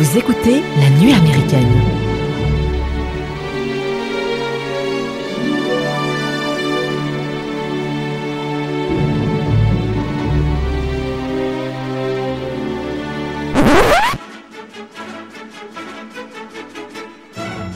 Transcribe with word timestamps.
Vous 0.00 0.16
écoutez 0.16 0.62
La 0.78 0.88
Nuit 0.98 1.12
américaine. 1.12 1.68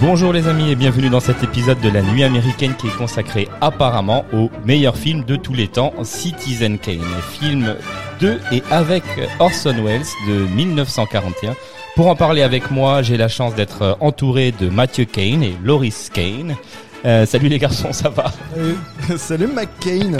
Bonjour 0.00 0.32
les 0.32 0.48
amis 0.48 0.70
et 0.70 0.77
bienvenue 0.77 1.11
dans 1.11 1.20
cet 1.20 1.43
épisode 1.43 1.79
de 1.82 1.91
la 1.91 2.00
nuit 2.00 2.25
américaine 2.25 2.75
qui 2.79 2.86
est 2.86 2.96
consacré 2.96 3.48
apparemment 3.61 4.25
au 4.32 4.50
meilleur 4.64 4.96
film 4.96 5.25
de 5.25 5.36
tous 5.36 5.52
les 5.52 5.68
temps, 5.68 5.93
Citizen 6.04 6.79
Kane, 6.79 7.04
film 7.38 7.77
de 8.20 8.38
et 8.50 8.62
avec 8.70 9.04
Orson 9.41 9.77
Welles 9.84 10.06
de 10.27 10.46
1941. 10.54 11.54
Pour 11.94 12.08
en 12.08 12.16
parler 12.16 12.43
avec 12.43 12.71
moi, 12.71 13.03
j'ai 13.03 13.16
la 13.16 13.29
chance 13.29 13.54
d'être 13.54 13.96
entouré 14.00 14.50
de 14.53 14.68
Matthew 14.68 15.07
Kane 15.11 15.43
et 15.44 15.54
Loris 15.62 16.11
Kane. 16.12 16.57
Euh, 17.04 17.25
salut 17.26 17.48
les 17.48 17.58
garçons, 17.58 17.93
ça 17.93 18.08
va? 18.08 18.32
Salut, 18.54 19.18
salut 19.18 19.46
McCain. 19.48 20.17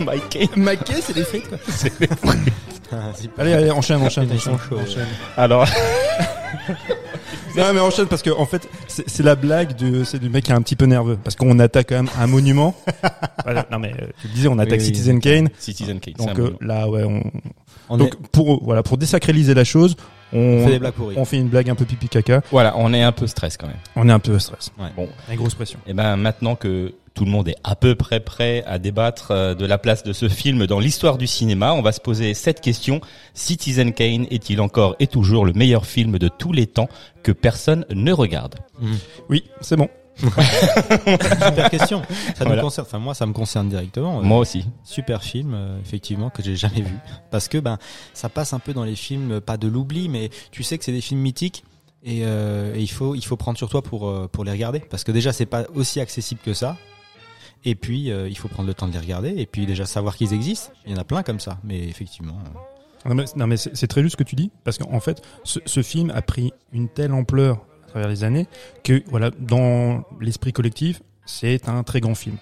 Mike 0.00 0.28
Kane 0.30 0.48
McCain, 0.64 0.94
c'est 1.00 1.12
des 1.12 1.24
frites 1.24 1.46
quoi. 1.48 1.58
c'est 1.68 2.00
les 2.00 2.06
fruits. 2.06 2.38
Allez, 3.38 3.52
allez, 3.52 3.70
enchaîne, 3.72 4.00
enchaîne. 4.00 4.30
Enchaîne, 4.32 4.54
enchaîne. 4.54 5.06
Alors, 5.36 5.66
Non 7.56 7.72
mais 7.74 7.80
enchaîne 7.80 8.06
parce 8.06 8.22
que 8.22 8.30
en 8.30 8.46
fait 8.46 8.68
c'est 8.86 9.24
la 9.24 9.34
blague 9.34 9.74
du 9.74 10.04
c'est 10.04 10.20
du 10.20 10.28
mec 10.30 10.44
qui 10.44 10.52
est 10.52 10.54
un 10.54 10.62
petit 10.62 10.76
peu 10.76 10.86
nerveux 10.86 11.18
parce 11.22 11.34
qu'on 11.36 11.58
attaque 11.58 11.88
quand 11.88 11.96
même 11.96 12.08
un 12.18 12.26
monument. 12.28 12.74
Voilà, 13.44 13.66
non 13.72 13.78
mais 13.80 13.92
euh, 14.00 14.06
tu 14.22 14.28
le 14.28 14.34
disais 14.34 14.48
on 14.48 14.58
attaque 14.58 14.78
Oui, 14.78 14.78
oui. 14.78 14.84
Citizen 14.86 15.20
Kane. 15.20 15.48
Citizen 15.58 15.98
Kane, 16.00 16.14
c'est 16.16 16.26
Donc 16.26 16.38
un 16.38 16.40
euh, 16.40 16.42
monument. 16.44 16.58
là 16.62 16.88
ouais 16.88 17.02
on 17.04 17.22
On, 17.88 17.96
donc 17.98 18.14
est- 18.14 18.26
pour 18.30 18.62
voilà 18.64 18.82
pour 18.84 18.96
désacraliser 18.98 19.52
la 19.54 19.64
chose 19.64 19.96
on 20.32 20.38
on 20.38 20.64
fait 20.64 20.72
des 20.72 20.78
blagues 20.78 20.94
pourries. 20.94 21.14
on 21.18 21.24
fait 21.24 21.38
une 21.38 21.48
blague 21.48 21.70
un 21.70 21.74
peu 21.74 21.84
pipi 21.84 22.08
caca. 22.08 22.42
Voilà, 22.50 22.74
on 22.76 22.92
est 22.92 23.02
un 23.02 23.12
peu 23.12 23.26
stress 23.26 23.56
quand 23.56 23.66
même. 23.66 23.76
On 23.94 24.08
est 24.08 24.12
un 24.12 24.18
peu 24.18 24.38
stress. 24.38 24.72
Bon, 24.96 25.08
Avec 25.26 25.38
grosse 25.38 25.54
pression. 25.54 25.78
Et 25.86 25.94
ben 25.94 26.16
maintenant 26.16 26.56
que 26.56 26.94
tout 27.14 27.24
le 27.24 27.30
monde 27.30 27.48
est 27.48 27.56
à 27.64 27.74
peu 27.76 27.94
près 27.94 28.20
prêt 28.20 28.62
à 28.66 28.78
débattre 28.78 29.30
euh, 29.30 29.54
de 29.54 29.64
la 29.64 29.78
place 29.78 30.04
de 30.04 30.12
ce 30.12 30.28
film 30.28 30.66
dans 30.66 30.78
l'histoire 30.78 31.16
du 31.16 31.26
cinéma, 31.26 31.72
on 31.72 31.80
va 31.80 31.92
se 31.92 32.00
poser 32.00 32.34
cette 32.34 32.60
question. 32.60 33.00
Citizen 33.32 33.92
Kane 33.94 34.26
est-il 34.30 34.60
encore 34.60 34.96
et 35.00 35.06
toujours 35.06 35.46
le 35.46 35.54
meilleur 35.54 35.86
film 35.86 36.18
de 36.18 36.28
tous 36.28 36.52
les 36.52 36.66
temps 36.66 36.88
que 37.22 37.32
personne 37.32 37.86
ne 37.90 38.12
regarde? 38.12 38.56
Oui, 39.30 39.44
c'est 39.62 39.76
bon. 39.76 39.88
Super 41.46 41.70
question. 41.70 42.02
Ça 42.36 42.44
Voilà. 42.44 42.56
nous 42.56 42.62
concerne. 42.62 42.86
Enfin 42.86 42.98
moi, 42.98 43.14
ça 43.14 43.26
me 43.26 43.32
concerne 43.32 43.68
directement. 43.68 44.18
Euh, 44.18 44.22
Moi 44.22 44.38
aussi. 44.38 44.64
Super 44.84 45.22
film, 45.22 45.52
euh, 45.54 45.78
effectivement, 45.80 46.30
que 46.30 46.42
j'ai 46.42 46.56
jamais 46.56 46.80
vu. 46.82 46.94
Parce 47.30 47.48
que 47.48 47.58
ben, 47.58 47.78
ça 48.14 48.28
passe 48.28 48.52
un 48.52 48.58
peu 48.58 48.72
dans 48.72 48.84
les 48.84 48.96
films, 48.96 49.32
euh, 49.32 49.40
pas 49.40 49.56
de 49.56 49.68
l'oubli, 49.68 50.08
mais 50.08 50.30
tu 50.50 50.62
sais 50.62 50.78
que 50.78 50.84
c'est 50.84 50.92
des 50.92 51.00
films 51.00 51.20
mythiques. 51.20 51.64
Et, 52.04 52.20
euh, 52.22 52.74
et 52.76 52.80
il 52.82 52.90
faut 52.90 53.14
il 53.16 53.24
faut 53.24 53.36
prendre 53.36 53.58
sur 53.58 53.68
toi 53.68 53.82
pour 53.82 54.08
euh, 54.08 54.28
pour 54.30 54.44
les 54.44 54.52
regarder 54.52 54.78
parce 54.78 55.02
que 55.02 55.10
déjà 55.10 55.32
c'est 55.32 55.46
pas 55.46 55.64
aussi 55.74 55.98
accessible 55.98 56.40
que 56.44 56.52
ça 56.54 56.76
et 57.64 57.74
puis 57.74 58.12
euh, 58.12 58.28
il 58.28 58.38
faut 58.38 58.46
prendre 58.46 58.68
le 58.68 58.74
temps 58.74 58.86
de 58.86 58.92
les 58.92 58.98
regarder 59.00 59.30
et 59.36 59.46
puis 59.46 59.66
déjà 59.66 59.86
savoir 59.86 60.14
qu'ils 60.14 60.32
existent 60.32 60.70
il 60.84 60.92
y 60.92 60.94
en 60.94 61.00
a 61.00 61.04
plein 61.04 61.24
comme 61.24 61.40
ça 61.40 61.58
mais 61.64 61.82
effectivement 61.88 62.38
euh, 63.06 63.08
Non 63.08 63.14
mais, 63.16 63.24
non, 63.34 63.46
mais 63.48 63.56
c'est 63.56 63.88
très 63.88 64.02
juste 64.02 64.12
ce 64.12 64.16
que 64.18 64.22
tu 64.28 64.36
dis 64.36 64.52
parce 64.62 64.78
qu'en 64.78 65.00
fait 65.00 65.20
ce, 65.42 65.58
ce 65.66 65.82
film 65.82 66.10
a 66.14 66.22
pris 66.22 66.52
une 66.72 66.88
telle 66.88 67.12
ampleur 67.12 67.64
travers 68.00 68.08
les 68.08 68.24
années 68.24 68.46
que 68.84 69.02
voilà 69.08 69.30
dans 69.38 70.02
l'esprit 70.20 70.52
collectif 70.52 71.02
c'est 71.24 71.68
un 71.68 71.82
très 71.82 72.00
grand 72.00 72.14
film. 72.14 72.36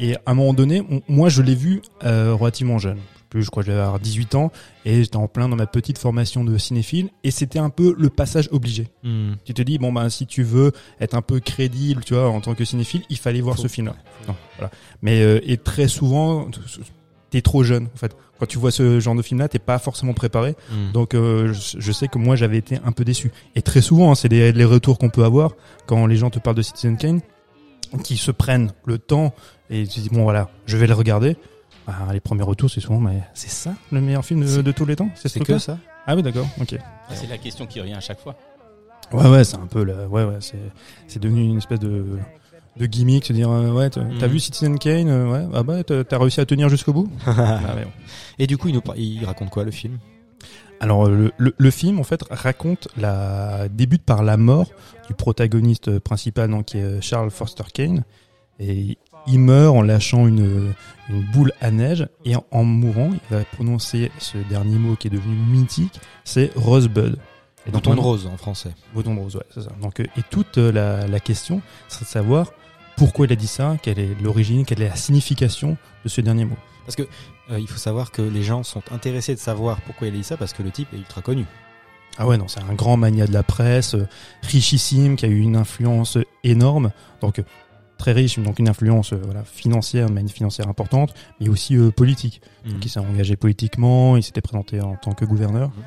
Et 0.00 0.16
à 0.16 0.20
un 0.26 0.34
moment 0.34 0.54
donné, 0.54 0.82
on- 0.90 1.02
moi 1.08 1.28
je 1.28 1.42
l'ai 1.42 1.54
vu 1.54 1.82
euh, 2.04 2.34
relativement 2.34 2.78
jeune. 2.78 2.98
Plus, 3.28 3.44
je 3.44 3.50
crois 3.50 3.62
que 3.62 3.68
j'avais 3.68 3.80
avoir 3.80 4.00
18 4.00 4.34
ans 4.34 4.50
et 4.84 5.04
j'étais 5.04 5.16
en 5.16 5.28
plein 5.28 5.48
dans 5.48 5.54
ma 5.54 5.66
petite 5.68 5.98
formation 5.98 6.42
de 6.42 6.58
cinéphile 6.58 7.10
et 7.22 7.30
c'était 7.30 7.60
un 7.60 7.70
peu 7.70 7.94
le 7.96 8.08
passage 8.10 8.48
obligé. 8.50 8.88
Tu 9.44 9.54
te 9.54 9.62
dis 9.62 9.78
bon 9.78 9.92
ben 9.92 10.08
si 10.08 10.26
tu 10.26 10.42
veux 10.42 10.72
être 11.00 11.14
un 11.14 11.22
peu 11.22 11.38
crédible, 11.38 12.02
tu 12.02 12.14
vois, 12.14 12.28
en 12.28 12.40
tant 12.40 12.54
que 12.56 12.64
cinéphile, 12.64 13.02
il 13.08 13.18
fallait 13.18 13.40
voir 13.40 13.54
Faut- 13.54 13.62
ce 13.62 13.68
film-là. 13.68 13.94
Voilà. 14.58 14.72
Mais 15.02 15.20
euh, 15.22 15.38
et 15.44 15.58
très 15.58 15.86
souvent 15.86 16.48
t'es 17.30 17.42
trop 17.42 17.62
jeune 17.62 17.88
en 17.94 17.96
fait. 17.96 18.16
Quand 18.38 18.46
tu 18.46 18.58
vois 18.58 18.70
ce 18.70 19.00
genre 19.00 19.14
de 19.14 19.22
film-là, 19.22 19.48
t'es 19.48 19.58
pas 19.58 19.78
forcément 19.78 20.12
préparé. 20.14 20.56
Donc 20.92 21.14
euh, 21.14 21.52
je, 21.52 21.78
je 21.78 21.92
sais 21.92 22.08
que 22.08 22.18
moi 22.18 22.36
j'avais 22.36 22.58
été 22.58 22.78
un 22.84 22.92
peu 22.92 23.04
déçu. 23.04 23.30
Et 23.54 23.62
très 23.62 23.80
souvent, 23.80 24.10
hein, 24.10 24.14
c'est 24.14 24.28
les, 24.28 24.52
les 24.52 24.64
retours 24.64 24.98
qu'on 24.98 25.10
peut 25.10 25.24
avoir 25.24 25.52
quand 25.86 26.06
les 26.06 26.16
gens 26.16 26.30
te 26.30 26.38
parlent 26.38 26.56
de 26.56 26.62
Citizen 26.62 26.96
Kane, 26.96 27.20
qui 28.04 28.16
se 28.16 28.30
prennent 28.30 28.72
le 28.84 28.98
temps 28.98 29.34
et 29.68 29.86
tu 29.86 30.00
dis 30.00 30.08
bon 30.10 30.22
voilà, 30.22 30.50
je 30.66 30.76
vais 30.76 30.86
le 30.86 30.94
regarder. 30.94 31.36
Bah, 31.86 31.94
les 32.12 32.20
premiers 32.20 32.42
retours 32.42 32.70
c'est 32.70 32.80
souvent 32.80 33.00
mais 33.00 33.22
c'est 33.34 33.50
ça 33.50 33.74
le 33.90 34.00
meilleur 34.00 34.24
film 34.24 34.44
de, 34.44 34.72
tous 34.72 34.84
les 34.84 34.96
temps, 34.96 35.10
ce 35.14 35.28
c'est 35.28 35.40
que 35.40 35.58
ça 35.58 35.78
Ah 36.06 36.14
oui 36.14 36.22
d'accord, 36.22 36.46
ok. 36.60 36.76
C'est 37.12 37.28
la 37.28 37.38
question 37.38 37.66
qui 37.66 37.80
revient 37.80 37.94
à 37.94 38.00
chaque 38.00 38.20
fois. 38.20 38.36
Ouais 39.12 39.28
ouais, 39.28 39.44
c'est 39.44 39.56
un 39.56 39.66
peu 39.66 39.82
là, 39.82 40.06
ouais 40.06 40.24
ouais, 40.24 40.36
c'est 40.40 40.60
c'est 41.08 41.20
devenu 41.20 41.42
une 41.42 41.58
espèce 41.58 41.80
de 41.80 42.04
de 42.76 42.86
gimmick, 42.86 43.24
se 43.26 43.32
dire 43.32 43.50
euh, 43.50 43.72
ouais 43.72 43.90
t'as 43.90 44.02
Mhm. 44.02 44.26
vu 44.26 44.38
Citizen 44.40 44.78
Kane, 44.78 45.08
euh, 45.08 45.30
ouais 45.30 45.46
ah 45.54 45.62
bah 45.62 45.82
t'as 45.84 46.18
réussi 46.18 46.40
à 46.40 46.46
tenir 46.46 46.68
jusqu'au 46.68 46.92
bout. 46.92 47.08
Ah, 47.26 47.60
ouais, 47.76 47.84
bon. 47.84 47.90
et 48.38 48.46
du 48.46 48.56
coup 48.58 48.68
il 48.68 48.74
nous 48.74 48.82
il 48.96 49.24
raconte 49.24 49.50
quoi 49.50 49.64
le 49.64 49.70
film? 49.70 49.98
Alors 50.78 51.08
le, 51.08 51.30
le, 51.36 51.54
le 51.56 51.70
film 51.70 51.98
en 52.00 52.04
fait 52.04 52.22
raconte 52.30 52.88
la 52.96 53.68
débute 53.68 54.02
par 54.02 54.22
la 54.22 54.36
mort 54.38 54.70
du 55.08 55.14
protagoniste 55.14 55.98
principal 55.98 56.48
donc 56.50 56.66
qui 56.66 56.78
est 56.78 57.00
Charles 57.02 57.30
Foster 57.30 57.64
Kane 57.74 58.02
et 58.58 58.96
il 59.26 59.38
meurt 59.40 59.76
en 59.76 59.82
lâchant 59.82 60.26
une, 60.26 60.72
une 61.10 61.22
boule 61.32 61.52
à 61.60 61.70
neige 61.70 62.08
et 62.24 62.34
en, 62.36 62.44
en 62.50 62.64
mourant 62.64 63.10
il 63.12 63.36
va 63.36 63.44
prononcer 63.44 64.10
ce 64.18 64.38
dernier 64.48 64.76
mot 64.76 64.96
qui 64.96 65.08
est 65.08 65.10
devenu 65.10 65.34
mythique 65.34 66.00
c'est 66.24 66.50
Rosebud. 66.56 67.16
Et 67.66 67.70
donc 67.70 67.82
Bouton 67.82 67.94
de 67.94 68.00
rose 68.00 68.26
en 68.26 68.36
français 68.36 68.70
Bouton 68.94 69.14
de 69.14 69.20
rose, 69.20 69.36
ouais, 69.36 69.44
c'est 69.52 69.62
ça. 69.62 69.70
Donc, 69.82 70.00
euh, 70.00 70.06
et 70.16 70.22
toute 70.30 70.58
euh, 70.58 70.72
la, 70.72 71.06
la 71.06 71.20
question, 71.20 71.60
c'est 71.88 72.04
de 72.04 72.08
savoir 72.08 72.52
pourquoi 72.96 73.26
il 73.26 73.32
a 73.32 73.36
dit 73.36 73.46
ça, 73.46 73.76
quelle 73.82 73.98
est 73.98 74.20
l'origine, 74.22 74.64
quelle 74.64 74.82
est 74.82 74.88
la 74.88 74.96
signification 74.96 75.76
de 76.04 76.08
ce 76.08 76.20
dernier 76.20 76.44
mot. 76.44 76.56
Parce 76.86 76.96
que 76.96 77.02
euh, 77.50 77.58
il 77.58 77.68
faut 77.68 77.78
savoir 77.78 78.10
que 78.10 78.22
les 78.22 78.42
gens 78.42 78.62
sont 78.62 78.82
intéressés 78.90 79.34
de 79.34 79.40
savoir 79.40 79.80
pourquoi 79.82 80.08
il 80.08 80.14
a 80.14 80.16
dit 80.16 80.24
ça 80.24 80.36
parce 80.36 80.52
que 80.52 80.62
le 80.62 80.70
type 80.70 80.92
est 80.92 80.98
ultra 80.98 81.22
connu. 81.22 81.44
Ah 82.18 82.26
ouais, 82.26 82.36
non, 82.36 82.48
c'est 82.48 82.60
un 82.60 82.74
grand 82.74 82.96
mania 82.96 83.26
de 83.26 83.32
la 83.32 83.42
presse, 83.42 83.94
euh, 83.94 84.06
richissime, 84.42 85.16
qui 85.16 85.24
a 85.24 85.28
eu 85.28 85.38
une 85.38 85.56
influence 85.56 86.18
énorme. 86.44 86.90
Donc, 87.20 87.38
euh, 87.38 87.42
très 87.96 88.12
riche, 88.12 88.38
donc 88.38 88.58
une 88.58 88.68
influence 88.68 89.12
voilà, 89.12 89.44
financière, 89.44 90.10
mais 90.10 90.20
une 90.20 90.28
financière 90.28 90.68
importante, 90.68 91.14
mais 91.40 91.48
aussi 91.48 91.76
euh, 91.76 91.90
politique. 91.90 92.40
Donc, 92.64 92.84
il 92.84 92.88
s'est 92.88 93.00
engagé 93.00 93.36
politiquement, 93.36 94.16
il 94.16 94.22
s'était 94.22 94.40
présenté 94.40 94.80
en 94.80 94.96
tant 94.96 95.12
que 95.12 95.24
gouverneur. 95.24 95.68
Mhm. 95.68 95.84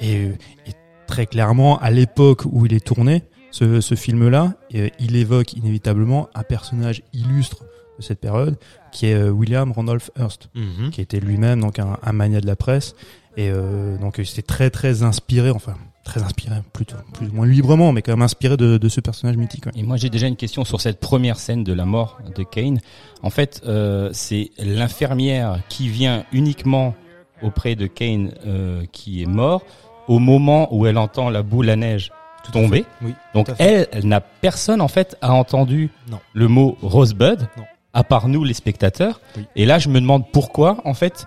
Et, 0.00 0.22
et 0.66 0.72
très 1.12 1.26
clairement, 1.26 1.78
à 1.80 1.90
l'époque 1.90 2.42
où 2.46 2.64
il 2.66 2.72
est 2.72 2.84
tourné, 2.84 3.22
ce, 3.50 3.82
ce 3.82 3.94
film-là, 3.94 4.54
euh, 4.74 4.88
il 4.98 5.14
évoque 5.16 5.52
inévitablement 5.52 6.28
un 6.34 6.42
personnage 6.42 7.02
illustre 7.12 7.64
de 7.98 8.02
cette 8.02 8.18
période, 8.18 8.56
qui 8.92 9.06
est 9.06 9.14
euh, 9.14 9.28
William 9.30 9.70
Randolph 9.72 10.10
Hearst 10.18 10.48
Mhm. 10.54 10.90
qui 10.90 11.00
était 11.02 11.20
lui-même 11.20 11.60
donc 11.60 11.78
un, 11.78 11.98
un 12.02 12.12
mania 12.12 12.40
de 12.40 12.46
la 12.46 12.56
presse 12.56 12.94
et 13.36 13.50
euh, 13.50 13.98
donc 13.98 14.14
il 14.18 14.26
s'était 14.26 14.40
très 14.54 14.70
très 14.70 15.02
inspiré 15.02 15.50
enfin 15.50 15.74
très 16.04 16.22
inspiré 16.22 16.56
plutôt 16.72 16.96
plus 17.14 17.28
ou 17.28 17.32
moins 17.34 17.46
librement 17.46 17.92
mais 17.92 18.00
quand 18.02 18.12
même 18.12 18.22
inspiré 18.22 18.56
de, 18.56 18.76
de 18.78 18.88
ce 18.88 19.00
personnage 19.00 19.36
mythique 19.36 19.66
ouais. 19.66 19.72
Et 19.76 19.82
moi 19.82 19.96
j'ai 19.98 20.08
déjà 20.10 20.26
une 20.26 20.36
question 20.36 20.64
sur 20.64 20.80
cette 20.80 20.98
première 21.00 21.38
scène 21.38 21.62
de 21.64 21.72
la 21.74 21.84
mort 21.84 22.18
de 22.36 22.42
Kane. 22.42 22.78
En 23.22 23.30
fait, 23.30 23.60
euh, 23.66 24.08
c'est 24.12 24.50
l'infirmière 24.58 25.60
qui 25.68 25.88
vient 25.88 26.24
uniquement 26.32 26.94
auprès 27.42 27.74
de 27.76 27.86
Kane 27.86 28.32
euh, 28.46 28.84
qui 28.92 29.22
est 29.22 29.26
mort 29.42 29.62
au 30.08 30.18
moment 30.18 30.68
où 30.74 30.86
elle 30.86 30.98
entend 30.98 31.30
la 31.30 31.42
boule 31.42 31.70
à 31.70 31.76
neige 31.76 32.10
tomber. 32.52 32.84
Oui. 33.02 33.14
Donc 33.34 33.48
elle, 33.58 33.86
elle 33.92 34.06
n'a 34.08 34.20
personne 34.20 34.80
en 34.80 34.88
fait 34.88 35.16
a 35.22 35.32
entendu 35.32 35.90
Non. 36.10 36.18
le 36.32 36.48
mot 36.48 36.76
Rosebud, 36.82 37.46
Non. 37.56 37.64
à 37.94 38.02
part 38.02 38.26
nous 38.28 38.42
les 38.42 38.54
spectateurs. 38.54 39.20
Oui. 39.36 39.44
Et 39.54 39.64
là 39.64 39.78
je 39.78 39.88
me 39.88 40.00
demande 40.00 40.24
pourquoi 40.32 40.78
en 40.84 40.94
fait 40.94 41.26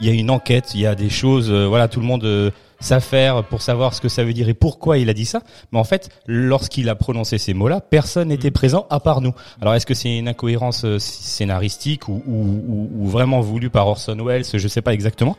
il 0.00 0.06
y 0.08 0.10
a 0.10 0.12
une 0.12 0.30
enquête, 0.30 0.74
il 0.74 0.80
y 0.80 0.86
a 0.86 0.94
des 0.96 1.10
choses, 1.10 1.50
euh, 1.50 1.66
voilà 1.66 1.86
tout 1.88 2.00
le 2.00 2.06
monde 2.06 2.24
euh, 2.24 2.50
s'affaire 2.80 3.42
pour 3.44 3.62
savoir 3.62 3.94
ce 3.94 4.00
que 4.00 4.08
ça 4.08 4.22
veut 4.22 4.32
dire 4.32 4.48
et 4.48 4.54
pourquoi 4.54 4.98
il 4.98 5.08
a 5.10 5.12
dit 5.14 5.24
ça. 5.24 5.40
Mais 5.72 5.78
en 5.80 5.84
fait, 5.84 6.10
lorsqu'il 6.28 6.88
a 6.88 6.94
prononcé 6.94 7.36
ces 7.36 7.52
mots-là, 7.52 7.80
personne 7.80 8.28
n'était 8.28 8.52
présent 8.52 8.86
à 8.90 9.00
part 9.00 9.20
nous. 9.20 9.32
Alors 9.60 9.74
est-ce 9.74 9.86
que 9.86 9.94
c'est 9.94 10.16
une 10.16 10.28
incohérence 10.28 10.84
euh, 10.84 10.98
scénaristique 11.00 12.08
ou, 12.08 12.22
ou, 12.26 12.62
ou- 12.68 12.90
ou 13.00 13.06
vraiment 13.08 13.40
voulu 13.40 13.70
par 13.70 13.86
Orson 13.88 14.16
Welles 14.24 14.44
Je 14.52 14.68
sais 14.68 14.82
pas 14.82 14.92
exactement. 14.94 15.36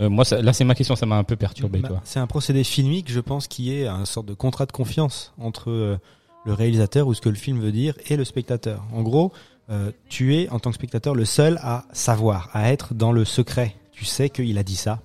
Euh, 0.00 0.08
moi, 0.08 0.24
ça- 0.24 0.40
là, 0.42 0.52
c'est 0.52 0.64
ma 0.64 0.74
question, 0.74 0.94
ça 0.96 1.06
m'a 1.06 1.16
un 1.16 1.24
peu 1.24 1.36
perturbé. 1.36 1.80
Bah. 1.80 2.00
C'est 2.04 2.20
un 2.20 2.26
procédé 2.26 2.62
filmique, 2.64 3.10
je 3.10 3.20
pense, 3.20 3.48
qui 3.48 3.74
est 3.74 3.86
un 3.86 4.04
sorte 4.04 4.26
de 4.26 4.34
contrat 4.34 4.66
de 4.66 4.72
confiance 4.72 5.32
entre 5.38 5.70
euh, 5.70 5.98
le 6.44 6.52
réalisateur 6.52 7.06
ou 7.08 7.14
ce 7.14 7.20
que 7.20 7.28
le 7.28 7.34
film 7.34 7.58
veut 7.60 7.72
dire 7.72 7.94
et 8.08 8.16
le 8.16 8.24
spectateur. 8.24 8.84
En 8.92 9.02
gros, 9.02 9.32
euh, 9.70 9.90
tu 10.08 10.36
es 10.36 10.48
en 10.50 10.58
tant 10.60 10.70
que 10.70 10.76
spectateur 10.76 11.14
le 11.14 11.24
seul 11.24 11.58
à 11.62 11.84
savoir, 11.92 12.48
à 12.52 12.70
être 12.72 12.94
dans 12.94 13.12
le 13.12 13.24
secret. 13.24 13.74
Tu 13.92 14.04
sais 14.04 14.30
qu'il 14.30 14.56
a 14.58 14.62
dit 14.62 14.76
ça. 14.76 15.00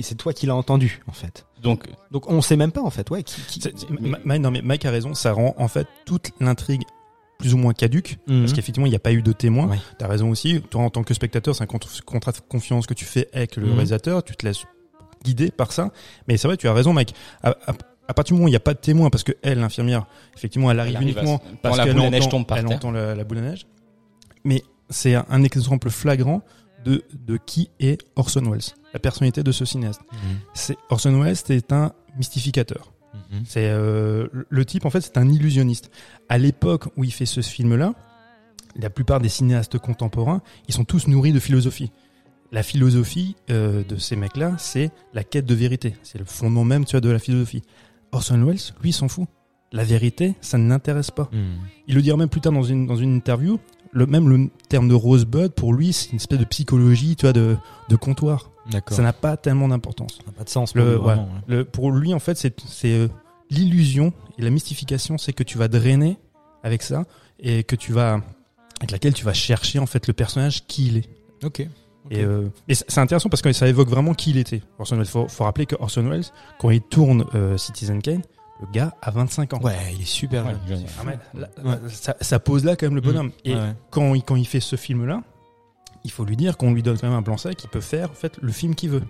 C'est 0.00 0.14
toi 0.16 0.32
qui 0.32 0.46
l'as 0.46 0.54
entendu, 0.54 1.00
en 1.08 1.12
fait. 1.12 1.46
Donc, 1.60 1.88
Donc 2.12 2.30
on 2.30 2.40
sait 2.42 2.56
même 2.56 2.70
pas, 2.70 2.82
en 2.82 2.90
fait, 2.90 3.10
ouais. 3.10 3.24
Qui, 3.24 3.40
qui- 3.42 3.60
C'est- 3.60 3.76
c'est- 3.76 3.90
mais- 3.90 4.08
Ma- 4.10 4.18
Ma- 4.24 4.38
non, 4.38 4.52
mais 4.52 4.62
Mike 4.62 4.84
a 4.84 4.90
raison, 4.92 5.14
ça 5.14 5.32
rend 5.32 5.52
en 5.58 5.66
fait 5.66 5.88
toute 6.06 6.30
l'intrigue 6.38 6.82
plus 7.38 7.54
ou 7.54 7.58
moins 7.58 7.72
caduque, 7.72 8.18
Mhm. 8.26 8.40
parce 8.40 8.52
qu'effectivement 8.52 8.86
il 8.86 8.90
n'y 8.90 8.96
a 8.96 9.00
pas 9.00 9.12
eu 9.12 9.22
de 9.22 9.32
témoin. 9.32 9.76
T'as 9.98 10.06
raison 10.08 10.30
aussi. 10.30 10.62
Toi 10.70 10.82
en 10.82 10.90
tant 10.90 11.02
que 11.02 11.14
spectateur, 11.14 11.54
c'est 11.54 11.62
un 11.64 11.66
cont- 11.66 11.78
contrat 12.06 12.32
de 12.32 12.38
confiance 12.48 12.86
que 12.86 12.94
tu 12.94 13.04
fais 13.04 13.28
avec 13.32 13.56
le 13.56 13.66
Mhm. 13.66 13.72
réalisateur. 13.72 14.22
Tu 14.22 14.34
te 14.36 14.46
laisses 14.46 14.64
guider 15.24 15.50
par 15.50 15.72
ça. 15.72 15.90
Mais 16.28 16.36
c'est 16.36 16.46
vrai, 16.48 16.56
tu 16.56 16.68
as 16.68 16.72
raison, 16.72 16.92
Mike. 16.92 17.14
À 17.42 18.12
partir 18.12 18.34
du 18.34 18.34
moment 18.34 18.44
où 18.44 18.48
il 18.48 18.52
n'y 18.52 18.56
a 18.56 18.60
pas 18.60 18.74
de 18.74 18.78
témoin, 18.78 19.08
parce 19.08 19.24
que 19.24 19.32
elle, 19.42 19.60
l'infirmière, 19.60 20.06
effectivement, 20.36 20.70
elle 20.70 20.78
arrive, 20.78 20.96
arrive 20.96 21.08
à 21.16 21.20
uniquement 21.22 21.38
quand 21.38 21.56
parce 21.62 21.78
la 21.78 21.84
qu'elle 21.84 21.96
à 21.98 22.02
entend, 22.02 22.44
elle 22.56 22.66
entend 22.66 22.90
la, 22.90 23.14
la 23.14 23.24
boule 23.24 23.38
à 23.38 23.40
neige. 23.40 23.66
Mais 24.44 24.62
c'est 24.90 25.14
un, 25.14 25.24
un 25.30 25.42
exemple 25.42 25.88
flagrant 25.88 26.42
de, 26.84 27.02
de 27.14 27.38
qui 27.38 27.70
est 27.80 28.02
Orson 28.16 28.42
Welles, 28.42 28.60
la 28.92 29.00
personnalité 29.00 29.42
de 29.42 29.50
ce 29.52 29.64
cinéaste. 29.64 30.02
C'est 30.52 30.76
Orson 30.90 31.18
Welles, 31.18 31.36
c'est 31.36 31.72
un 31.72 31.92
mystificateur. 32.18 32.92
C'est 33.46 33.68
euh, 33.70 34.26
le- 34.48 34.64
type 34.64 34.84
en 34.86 34.90
fait, 34.90 35.00
c'est 35.00 35.16
un 35.18 35.28
illusionniste. 35.28 35.90
À 36.28 36.38
l'époque 36.38 36.86
où 36.96 37.04
il 37.04 37.12
fait 37.12 37.26
ce 37.26 37.40
film-là, 37.40 37.92
la 38.76 38.90
plupart 38.90 39.20
des 39.20 39.28
cinéastes 39.28 39.78
contemporains, 39.78 40.42
ils 40.68 40.74
sont 40.74 40.84
tous 40.84 41.06
nourris 41.08 41.32
de 41.32 41.40
philosophie. 41.40 41.90
La 42.52 42.62
philosophie 42.62 43.36
euh, 43.50 43.82
de 43.84 43.96
ces 43.96 44.16
mecs-là, 44.16 44.54
c'est 44.58 44.90
la 45.12 45.24
quête 45.24 45.46
de 45.46 45.54
vérité. 45.54 45.94
C'est 46.02 46.18
le 46.18 46.24
fondement 46.24 46.64
même, 46.64 46.84
tu 46.84 46.92
vois, 46.92 47.00
de 47.00 47.10
la 47.10 47.18
philosophie. 47.18 47.62
Orson 48.12 48.40
Welles, 48.44 48.58
lui, 48.82 48.92
s'en 48.92 49.08
fout. 49.08 49.26
La 49.72 49.82
vérité, 49.82 50.34
ça 50.40 50.56
ne 50.58 50.68
l'intéresse 50.68 51.10
pas. 51.10 51.28
Il 51.88 51.94
le 51.96 52.02
dira 52.02 52.16
même 52.16 52.28
plus 52.28 52.40
tard 52.40 52.52
dans 52.52 52.62
une, 52.62 52.86
dans 52.86 52.94
une 52.96 53.16
interview. 53.16 53.58
Le, 53.94 54.06
même 54.06 54.28
le 54.28 54.50
terme 54.68 54.88
de 54.88 54.94
rosebud, 54.94 55.48
pour 55.50 55.72
lui, 55.72 55.92
c'est 55.92 56.10
une 56.10 56.16
espèce 56.16 56.38
de 56.38 56.44
psychologie, 56.44 57.16
tu 57.16 57.22
vois, 57.26 57.32
de, 57.32 57.56
de 57.88 57.96
comptoir. 57.96 58.50
Ça 58.88 59.02
n'a 59.02 59.12
pas 59.12 59.36
tellement 59.36 59.68
d'importance. 59.68 60.16
Ça 60.18 60.22
n'a 60.26 60.32
pas 60.32 60.44
de 60.44 60.48
sens. 60.48 60.72
Pour 60.72 60.82
Le- 60.82 60.92
lui, 60.94 60.98
vraiment, 61.00 61.22
ouais. 61.22 61.28
Le, 61.56 61.64
pour 61.64 61.92
lui, 61.92 62.12
en 62.12 62.18
fait, 62.18 62.36
c'est 62.36 62.54
euh, 62.86 63.08
l'illusion 63.50 64.12
et 64.38 64.42
la 64.42 64.50
mystification, 64.50 65.16
c'est 65.18 65.32
que 65.32 65.42
tu 65.42 65.58
vas 65.58 65.68
drainer 65.68 66.18
avec 66.62 66.82
ça 66.82 67.04
et 67.40 67.62
que 67.62 67.76
tu 67.76 67.92
vas 67.92 68.20
avec 68.80 68.90
laquelle 68.90 69.14
tu 69.14 69.24
vas 69.24 69.32
chercher 69.34 69.78
en 69.78 69.86
fait 69.86 70.06
le 70.08 70.12
personnage 70.12 70.66
qui 70.66 70.88
il 70.88 70.96
est. 70.98 71.08
Ok. 71.44 71.60
Et, 71.60 72.22
euh, 72.22 72.48
et 72.68 72.74
c'est 72.74 72.84
c'est 72.90 73.00
intéressant 73.00 73.28
parce 73.30 73.40
que 73.42 73.52
ça 73.52 73.68
évoque 73.68 73.88
vraiment 73.88 74.12
qui 74.14 74.30
il 74.30 74.36
était. 74.38 74.62
Orson 74.78 74.96
Welles. 74.96 75.06
Faut, 75.06 75.28
faut 75.28 75.44
rappeler 75.44 75.66
que 75.66 75.76
Orson 75.78 76.02
Welles, 76.08 76.24
quand 76.58 76.70
il 76.70 76.80
tourne 76.82 77.24
euh, 77.34 77.56
Citizen 77.56 78.02
Kane, 78.02 78.22
le 78.60 78.66
gars 78.72 78.94
a 79.02 79.10
25 79.10 79.54
ans. 79.54 79.60
Ouais, 79.60 79.76
il 79.94 80.02
est 80.02 80.04
super 80.04 80.46
Ouais, 80.46 80.52
jeune. 80.68 80.78
jeune. 80.78 80.86
Ah, 80.98 81.02
mais 81.04 81.40
là, 81.40 81.48
Ouais. 81.64 81.76
ça, 81.88 82.16
ça 82.20 82.38
pose 82.38 82.64
là 82.64 82.76
quand 82.76 82.86
même 82.86 82.94
le 82.94 83.00
bonhomme. 83.00 83.32
Et 83.44 83.54
Mm. 83.54 83.58
Ouais. 83.58 83.72
quand, 83.90 84.14
il, 84.14 84.22
quand 84.22 84.36
il 84.36 84.46
fait 84.46 84.60
ce 84.60 84.76
film-là, 84.76 85.22
il 86.04 86.10
faut 86.10 86.24
lui 86.24 86.36
dire 86.36 86.56
qu'on 86.56 86.72
lui 86.72 86.82
donne 86.82 86.98
quand 86.98 87.08
même 87.08 87.16
un 87.16 87.22
blanc 87.22 87.36
sec, 87.36 87.62
il 87.64 87.68
peut 87.70 87.80
faire 87.80 88.10
en 88.10 88.14
fait 88.14 88.38
le 88.40 88.52
film 88.52 88.74
qu'il 88.74 88.90
veut. 88.90 89.02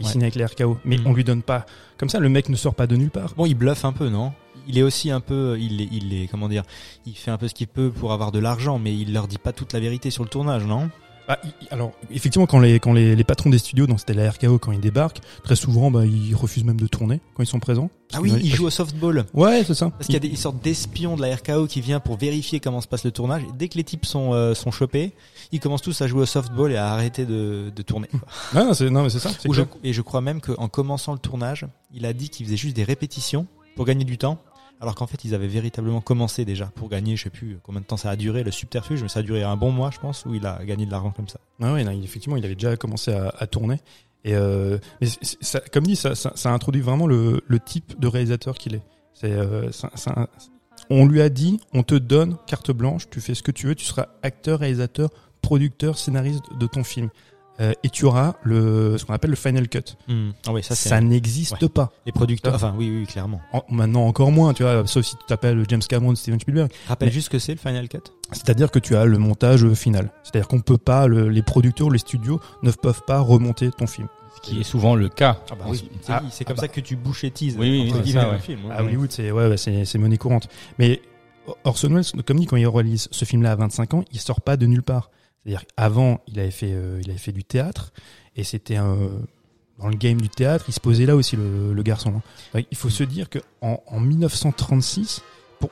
Ouais. 0.00 0.06
signe 0.08 0.22
avec 0.22 0.34
les 0.34 0.44
RKO. 0.44 0.78
Mais 0.84 0.96
Mm. 0.98 1.06
on 1.06 1.12
lui 1.12 1.22
donne 1.22 1.42
pas. 1.42 1.66
Comme 1.98 2.08
ça, 2.08 2.18
le 2.18 2.28
mec 2.28 2.48
ne 2.48 2.56
sort 2.56 2.74
pas 2.74 2.88
de 2.88 2.96
nulle 2.96 3.10
part. 3.12 3.32
Bon, 3.36 3.46
il 3.46 3.54
bluffe 3.54 3.84
un 3.84 3.92
peu, 3.92 4.08
non? 4.08 4.32
Il 4.66 4.76
est 4.76 4.82
aussi 4.82 5.10
un 5.12 5.20
peu, 5.20 5.56
il 5.60 5.80
est, 5.82 5.88
il 5.92 6.12
est, 6.14 6.26
comment 6.26 6.48
dire, 6.48 6.64
il 7.06 7.14
fait 7.16 7.30
un 7.30 7.36
peu 7.38 7.46
ce 7.46 7.54
qu'il 7.54 7.68
peut 7.68 7.90
pour 7.92 8.12
avoir 8.12 8.32
de 8.32 8.40
l'argent, 8.40 8.80
mais 8.80 8.92
il 8.92 9.12
leur 9.12 9.28
dit 9.28 9.38
pas 9.38 9.52
toute 9.52 9.72
la 9.72 9.78
vérité 9.78 10.10
sur 10.10 10.24
le 10.24 10.28
tournage, 10.28 10.64
non? 10.66 10.90
Bah, 11.26 11.38
alors, 11.70 11.92
effectivement, 12.10 12.46
quand 12.46 12.58
les, 12.58 12.78
quand 12.80 12.92
les, 12.92 13.16
les 13.16 13.24
patrons 13.24 13.48
des 13.48 13.56
studios, 13.58 13.86
donc 13.86 13.98
c'était 13.98 14.12
la 14.12 14.30
RKO, 14.30 14.58
quand 14.58 14.72
ils 14.72 14.80
débarquent, 14.80 15.20
très 15.42 15.56
souvent, 15.56 15.90
bah, 15.90 16.04
ils 16.04 16.34
refusent 16.34 16.64
même 16.64 16.78
de 16.80 16.86
tourner 16.86 17.20
quand 17.34 17.42
ils 17.42 17.46
sont 17.46 17.60
présents. 17.60 17.88
Ah 18.12 18.20
oui, 18.20 18.30
il 18.42 18.54
joue 18.54 18.66
au 18.66 18.70
softball. 18.70 19.24
Ouais, 19.32 19.64
c'est 19.66 19.72
ça. 19.74 19.88
Parce 19.90 20.04
qu'il 20.06 20.12
y 20.14 20.16
a 20.16 20.20
des 20.20 20.28
une 20.28 20.36
sorte 20.36 20.62
d'espion 20.62 21.16
de 21.16 21.22
la 21.22 21.34
RKO 21.34 21.66
qui 21.66 21.80
vient 21.80 21.98
pour 21.98 22.18
vérifier 22.18 22.60
comment 22.60 22.80
se 22.82 22.86
passe 22.88 23.04
le 23.04 23.10
tournage. 23.10 23.42
Et 23.42 23.52
dès 23.56 23.68
que 23.68 23.76
les 23.78 23.84
types 23.84 24.04
sont, 24.04 24.34
euh, 24.34 24.54
sont 24.54 24.70
chopés, 24.70 25.14
ils 25.50 25.60
commencent 25.60 25.82
tous 25.82 26.00
à 26.02 26.06
jouer 26.06 26.22
au 26.22 26.26
softball 26.26 26.70
et 26.72 26.76
à 26.76 26.88
arrêter 26.92 27.24
de, 27.24 27.72
de 27.74 27.82
tourner. 27.82 28.08
quoi. 28.08 28.20
Non, 28.54 28.66
non, 28.66 28.74
c'est, 28.74 28.90
non, 28.90 29.02
mais 29.04 29.10
c'est 29.10 29.18
ça. 29.18 29.30
je- 29.54 29.62
et 29.82 29.92
je 29.94 30.02
crois 30.02 30.20
même 30.20 30.40
qu'en 30.42 30.68
commençant 30.68 31.12
le 31.14 31.18
tournage, 31.18 31.66
il 31.92 32.04
a 32.06 32.12
dit 32.12 32.28
qu'il 32.28 32.44
faisait 32.46 32.56
juste 32.58 32.76
des 32.76 32.84
répétitions 32.84 33.46
pour 33.76 33.86
gagner 33.86 34.04
du 34.04 34.18
temps. 34.18 34.38
Alors 34.84 34.96
qu'en 34.96 35.06
fait, 35.06 35.24
ils 35.24 35.34
avaient 35.34 35.48
véritablement 35.48 36.02
commencé 36.02 36.44
déjà 36.44 36.66
pour 36.66 36.90
gagner, 36.90 37.16
je 37.16 37.22
sais 37.22 37.30
plus 37.30 37.58
combien 37.62 37.80
de 37.80 37.86
temps 37.86 37.96
ça 37.96 38.10
a 38.10 38.16
duré, 38.16 38.44
le 38.44 38.50
subterfuge, 38.50 39.00
mais 39.00 39.08
ça 39.08 39.20
a 39.20 39.22
duré 39.22 39.42
un 39.42 39.56
bon 39.56 39.70
mois, 39.70 39.90
je 39.90 39.98
pense, 39.98 40.26
où 40.26 40.34
il 40.34 40.44
a 40.44 40.62
gagné 40.62 40.84
de 40.84 40.90
l'argent 40.90 41.10
comme 41.10 41.26
ça. 41.26 41.40
Ah 41.62 41.80
il- 41.80 42.04
effectivement, 42.04 42.36
il 42.36 42.44
avait 42.44 42.54
déjà 42.54 42.76
commencé 42.76 43.10
à, 43.10 43.46
tourner. 43.46 43.80
Et 44.24 44.34
euh, 44.34 44.76
comme 45.72 45.86
dit, 45.86 45.96
ça, 45.96 46.52
introduit 46.52 46.82
vraiment 46.82 47.06
le, 47.06 47.40
type 47.64 47.98
de 47.98 48.06
réalisateur 48.08 48.58
qu'il 48.58 48.74
est. 48.74 48.82
C'est, 49.14 49.32
euh, 49.32 49.70
on 50.90 51.06
lui 51.06 51.22
a 51.22 51.30
dit, 51.30 51.60
on 51.72 51.82
te 51.82 51.94
donne 51.94 52.36
carte 52.46 52.70
blanche, 52.70 53.08
tu 53.08 53.22
fais 53.22 53.34
ce 53.34 53.42
que 53.42 53.52
tu 53.52 53.68
veux, 53.68 53.74
tu 53.74 53.86
seras 53.86 54.08
acteur, 54.22 54.58
réalisateur, 54.58 55.08
producteur, 55.40 55.96
scénariste 55.96 56.44
de 56.60 56.66
ton 56.66 56.84
film. 56.84 57.08
Euh, 57.60 57.72
et 57.84 57.88
tu 57.88 58.04
auras 58.04 58.34
le, 58.42 58.98
ce 58.98 59.04
qu'on 59.04 59.14
appelle 59.14 59.30
le 59.30 59.36
final 59.36 59.68
cut. 59.68 59.78
Ah 60.46 60.52
oui, 60.52 60.62
ça 60.64 60.74
Ça, 60.74 61.00
n'existe 61.00 61.62
ouais. 61.62 61.68
pas. 61.68 61.92
les 62.04 62.10
producteurs. 62.10 62.54
Enfin, 62.56 62.74
oui, 62.76 62.90
oui, 62.90 63.06
clairement. 63.06 63.40
En- 63.52 63.62
maintenant 63.70 64.06
encore 64.06 64.32
moins, 64.32 64.52
tu 64.54 64.64
vois, 64.64 64.84
sauf 64.88 65.04
si 65.04 65.16
tu 65.16 65.22
t'appelles 65.28 65.64
James 65.68 65.80
Cameron, 65.88 66.16
Steven 66.16 66.40
Spielberg. 66.40 66.70
Rappelle 66.88 67.08
Mais- 67.08 67.12
juste 67.14 67.28
que 67.28 67.38
c'est 67.38 67.52
le 67.52 67.58
final 67.58 67.88
cut. 67.88 67.98
C'est-à-dire 68.32 68.72
que 68.72 68.80
tu 68.80 68.96
as 68.96 69.04
le 69.04 69.18
montage 69.18 69.72
final. 69.74 70.10
C'est-à-dire 70.24 70.48
qu'on 70.48 70.60
peut 70.60 70.78
pas, 70.78 71.06
le- 71.06 71.28
les 71.28 71.42
producteurs, 71.42 71.90
les 71.90 71.98
studios 71.98 72.40
ne 72.64 72.72
peuvent 72.72 73.02
pas 73.06 73.20
remonter 73.20 73.70
ton 73.70 73.86
film. 73.86 74.08
Ce 74.36 74.40
qui 74.50 74.60
est 74.60 74.64
souvent 74.64 74.96
le 74.96 75.08
cas. 75.08 75.38
Ah 75.50 75.54
bah 75.56 75.64
En- 75.68 75.70
oui, 75.70 75.88
c'est 76.02 76.12
Ah, 76.12 76.22
c'est 76.32 76.44
comme 76.44 76.56
ah 76.58 76.62
ça 76.62 76.68
que 76.68 76.80
tu 76.80 76.96
bouchettises. 76.96 77.56
Oui, 77.56 77.88
oui, 77.94 78.10
ça, 78.12 78.30
ouais. 78.30 78.38
film. 78.40 78.68
À 78.72 78.82
Hollywood, 78.82 79.12
c'est 79.12 79.30
ouais, 79.30 79.46
ouais, 79.48 79.56
c'est 79.56 79.84
c'est 79.84 79.98
monnaie 79.98 80.18
courante. 80.18 80.48
Mais 80.80 81.00
Orson 81.62 81.88
Welles, 81.90 82.22
comme 82.24 82.40
dit, 82.40 82.46
quand 82.46 82.56
il 82.56 82.66
réalise 82.66 83.06
ce 83.12 83.24
film-là 83.24 83.52
à 83.52 83.56
25 83.56 83.94
ans, 83.94 84.04
il 84.12 84.18
sort 84.18 84.40
pas 84.40 84.56
de 84.56 84.66
nulle 84.66 84.82
part. 84.82 85.10
C'est-à-dire 85.44 85.64
qu'avant, 85.76 86.20
il 86.28 86.40
avait 86.40 86.50
fait, 86.50 86.72
euh, 86.72 87.00
il 87.02 87.10
avait 87.10 87.18
fait 87.18 87.32
du 87.32 87.44
théâtre 87.44 87.92
et 88.36 88.44
c'était 88.44 88.76
dans 88.76 89.88
le 89.88 89.96
game 89.96 90.20
du 90.20 90.28
théâtre, 90.28 90.64
il 90.68 90.72
se 90.74 90.80
posait 90.80 91.04
là 91.06 91.16
aussi 91.16 91.36
le, 91.36 91.72
le 91.74 91.82
garçon. 91.82 92.22
hein. 92.54 92.62
Il 92.70 92.76
faut 92.76 92.90
se 92.90 93.02
dire 93.04 93.28
que 93.28 93.38
en, 93.60 93.80
en 93.86 94.00
1936, 94.00 95.22
pour, 95.58 95.70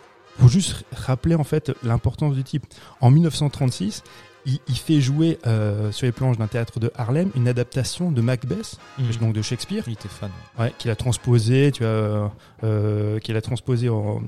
juste 0.49 0.85
rappeler 0.93 1.35
en 1.35 1.45
fait 1.45 1.73
l'importance 1.83 2.35
du 2.35 2.43
type. 2.45 2.67
En 3.01 3.11
1936, 3.11 4.03
il, 4.45 4.59
il 4.67 4.77
fait 4.77 5.01
jouer 5.01 5.39
euh, 5.47 5.93
sur 5.93 6.07
les 6.07 6.11
planches 6.13 6.37
d'un 6.37 6.49
théâtre 6.49 6.81
de 6.81 6.91
Harlem 6.97 7.31
une 7.37 7.47
adaptation 7.47 8.11
de 8.11 8.21
Macbeth, 8.21 8.77
Mhm. 8.99 9.17
donc 9.21 9.33
de 9.35 9.43
Shakespeare. 9.43 9.85
Il 9.87 9.93
était 9.93 10.09
fan. 10.09 10.31
Ouais, 10.59 10.73
qu'il 10.79 10.91
a 10.91 10.97
transposé, 10.97 11.71
tu 11.73 11.85
vois, 11.85 12.33
euh, 12.65 13.19
qu'il 13.21 13.37
a 13.37 13.41
transposé 13.41 13.89
en, 13.89 14.21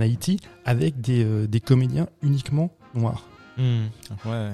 Haïti 0.00 0.40
avec 0.64 1.00
des, 1.00 1.46
des 1.46 1.60
comédiens 1.60 2.08
uniquement 2.22 2.70
noirs. 2.94 3.22
Ouais. 3.58 4.50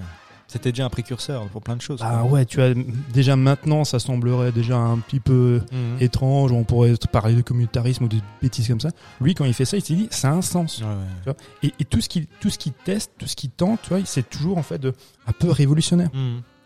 C'était 0.49 0.73
déjà 0.73 0.85
un 0.85 0.91
précurseur 0.91 1.47
pour 1.47 1.63
plein 1.63 1.77
de 1.77 1.81
choses. 1.81 2.01
Ah 2.03 2.25
ouais, 2.25 2.45
tu 2.45 2.57
vois, 2.57 2.71
déjà 3.13 3.37
maintenant, 3.37 3.85
ça 3.85 4.01
semblerait 4.01 4.51
déjà 4.51 4.77
un 4.77 4.99
petit 4.99 5.21
peu 5.21 5.63
Mhm. 5.71 5.99
étrange, 6.01 6.51
on 6.51 6.65
pourrait 6.65 6.95
parler 7.13 7.35
de 7.37 7.43
communautarisme 7.43 8.03
ou 8.05 8.09
de 8.09 8.17
bêtises 8.43 8.67
comme 8.67 8.81
ça. 8.81 8.89
Lui, 9.21 9.35
quand 9.37 9.45
il 9.45 9.55
fait 9.55 9.65
ça, 9.65 9.77
il 9.77 9.85
s'est 9.85 9.95
dit, 9.95 10.09
ça 10.11 10.31
a 10.31 10.33
un 10.33 10.43
sens. 10.43 10.81
Ouais, 10.81 10.87
ouais. 11.29 11.35
Et, 11.63 11.73
et 11.79 11.85
tout 11.85 12.01
ce 12.01 12.09
qu'il 12.09 12.27
tout 12.41 12.51
ce 12.51 12.59
qu'il 12.59 12.73
teste, 12.73 13.13
tout 13.17 13.27
ce 13.29 13.37
qu'il 13.37 13.51
tente, 13.51 13.81
tu 13.83 13.91
vois, 13.91 14.01
c'est 14.05 14.29
toujours 14.29 14.59
en 14.59 14.65
fait 14.65 14.79
de, 14.79 14.93
un 15.29 15.33
peu 15.33 15.51
révolutionnaire. 15.53 16.11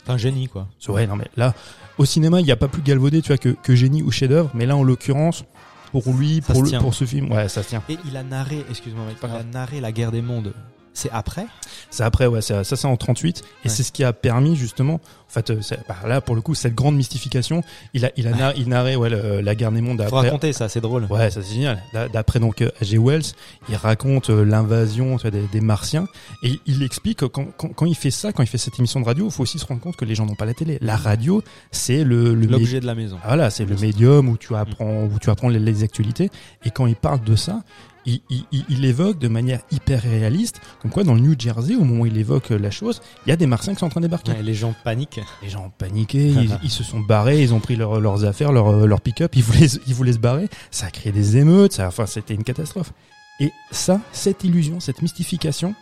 C'est 0.07 0.13
un 0.13 0.17
génie, 0.17 0.49
quoi. 0.49 0.67
Ouais, 0.89 1.07
non 1.07 1.17
mais 1.17 1.29
là, 1.37 1.53
au 1.99 2.07
cinéma, 2.07 2.41
il 2.41 2.45
n'y 2.45 2.53
a 2.53 2.57
pas 2.57 2.69
plus 2.69 2.81
galvaudé, 2.83 3.21
tu 3.21 3.29
vois, 3.29 3.39
que, 3.39 3.51
que 3.51 3.75
génie 3.75 4.03
ou 4.03 4.11
chef-d'œuvre. 4.11 4.51
Mais 4.55 4.65
là, 4.65 4.77
en 4.79 4.83
l'occurrence, 4.83 5.45
pour 5.93 6.11
lui, 6.15 6.41
Ça 6.47 6.55
pour, 6.55 6.63
le- 6.63 6.79
pour 6.79 6.95
ce 6.95 7.05
film, 7.05 7.31
ouais, 7.33 7.49
ça 7.51 7.63
se 7.63 7.69
tient. 7.69 7.83
Et 7.91 7.99
il 8.07 8.17
a 8.17 8.23
narré, 8.23 8.65
excuse-moi, 8.71 9.05
il 9.23 9.29
a 9.31 9.43
narré 9.43 9.81
la 9.83 9.93
guerre 9.93 10.11
des 10.11 10.23
mondes. 10.23 10.55
C'est 10.95 11.11
après 11.11 11.47
C'est 11.91 12.03
après, 12.05 12.27
ouais, 12.27 12.41
c'est- 12.41 12.65
ça 12.65 12.77
c'est 12.77 12.87
en 12.87 12.97
38, 12.97 13.39
et 13.39 13.69
Ouais. 13.69 13.75
c'est 13.75 13.83
ce 13.83 13.93
qui 13.93 14.03
a 14.05 14.13
permis 14.13 14.57
justement, 14.57 14.95
en 14.95 15.01
fait, 15.29 15.51
euh, 15.51 15.61
bah, 15.89 15.97
là 16.07 16.21
pour 16.21 16.35
le 16.37 16.41
coup, 16.41 16.55
cette 16.55 16.75
grande 16.75 16.97
mystification, 16.97 17.63
il 17.95 18.05
a, 18.05 18.11
il 18.17 18.27
a, 18.29 18.55
il 18.57 18.69
narrait 18.69 18.95
ouais, 18.97 19.11
le- 19.11 19.41
la 19.41 19.55
guerre 19.55 19.73
des 19.73 19.81
mondes 19.81 19.99
Faut 20.01 20.17
après. 20.17 20.29
raconter 20.29 20.53
ça, 20.53 20.69
c'est 20.69 20.81
drôle. 20.81 21.05
Ouais, 21.11 21.31
ça 21.31 21.43
c'est 21.43 21.53
génial. 21.55 21.83
D'a- 21.93 22.09
D'après 22.09 22.39
donc 22.41 22.63
euh, 22.63 22.71
H.G. 22.81 22.99
Wells, 22.99 23.25
il 23.69 23.77
raconte 23.77 24.31
euh, 24.31 24.45
l'invasion 24.45 25.17
des, 25.17 25.31
des 25.53 25.61
Martiens 25.61 26.07
et 26.45 26.61
il 26.67 26.83
explique 26.83 27.19
que 27.19 27.25
quand, 27.27 27.47
quand, 27.57 27.69
quand 27.75 27.87
il 27.87 27.95
fait 27.97 28.11
ça, 28.13 28.33
quand 28.33 28.43
il 28.45 28.49
fait 28.49 28.59
cette 28.59 28.79
émission 28.79 29.01
de 29.01 29.05
radio, 29.07 29.27
il 29.27 29.31
faut 29.33 29.43
aussi 29.43 29.59
se 29.59 29.67
rendre 29.67 29.81
compte 29.81 29.97
que 29.97 30.05
les 30.05 30.15
gens 30.15 30.27
n'ont 30.27 30.35
pas 30.37 30.47
la 30.47 30.55
télé. 30.55 30.79
La 30.81 30.97
radio, 30.97 31.43
c'est 31.73 32.05
le, 32.05 32.35
le 32.35 32.47
L'objet 32.47 32.79
de 32.81 32.87
la 32.87 32.95
maison. 32.95 33.19
ah, 33.23 33.27
Voilà, 33.29 33.51
c'est 33.51 33.65
le 33.65 33.77
médium 33.77 34.29
où 34.29 34.37
tu 34.37 34.55
apprends, 34.55 35.05
où 35.05 35.19
tu 35.21 35.29
apprends 35.31 35.49
les, 35.49 35.59
les 35.59 35.83
actualités. 35.83 36.31
Et 36.65 36.71
quand 36.71 36.87
il 36.87 36.95
parle 36.97 37.23
de 37.25 37.35
ça, 37.37 37.63
il, 38.07 38.21
il, 38.29 38.65
il- 38.69 38.85
évoque 38.85 39.19
de 39.19 39.29
manière 39.29 39.61
hyper 39.71 40.03
réaliste, 40.03 40.61
comme 40.83 40.91
quoi 40.91 41.05
dans 41.05 41.15
le 41.15 41.21
New 41.21 41.35
Jersey, 41.39 41.75
au 41.75 41.85
moment 41.85 42.03
où 42.03 42.07
il 42.07 42.19
évoque 42.19 42.51
euh, 42.51 42.59
la 42.59 42.71
chose, 42.71 43.01
il 43.27 43.31
y 43.31 43.33
a 43.33 43.37
des 43.37 43.47
Martiens 43.47 43.73
qui 43.73 43.81
sont 43.81 43.87
en 43.87 43.91
train 43.91 44.01
de 44.01 44.07
débarquer. 44.07 44.33
Ouais, 44.33 44.43
les 44.43 44.53
gens 44.55 44.75
paniquent. 44.85 45.21
Les 45.43 45.49
gens 45.49 45.67
ont 45.67 45.71
paniqué, 45.71 46.29
ils, 46.29 46.59
ils 46.63 46.71
se 46.71 46.85
sont 46.85 47.01
barrés, 47.01 47.43
ils 47.43 47.55
ont 47.55 47.61
pris 47.61 47.77
leur- 47.77 48.01
leurs 48.01 48.25
affaires, 48.25 48.53
leur, 48.53 48.69
euh, 48.69 48.87
leur 48.87 49.01
pick-up, 49.01 49.35
ils 49.37 49.43
voulaient, 49.43 49.69
se- 49.69 49.79
ils 49.87 49.95
voulaient 49.95 50.13
se 50.13 50.19
barrer. 50.19 50.49
Ça 50.71 50.87
a 50.87 50.91
créé 50.91 51.13
des 51.13 51.37
émeutes, 51.39 51.73
ça, 51.73 51.87
enfin, 51.89 52.05
c'était 52.07 52.35
une 52.35 52.45
catastrophe. 52.45 52.93
Et 53.41 53.53
ça, 53.71 54.01
cette 54.13 54.45
illusion, 54.45 54.81
cette 54.81 55.01
mystification, 55.03 55.75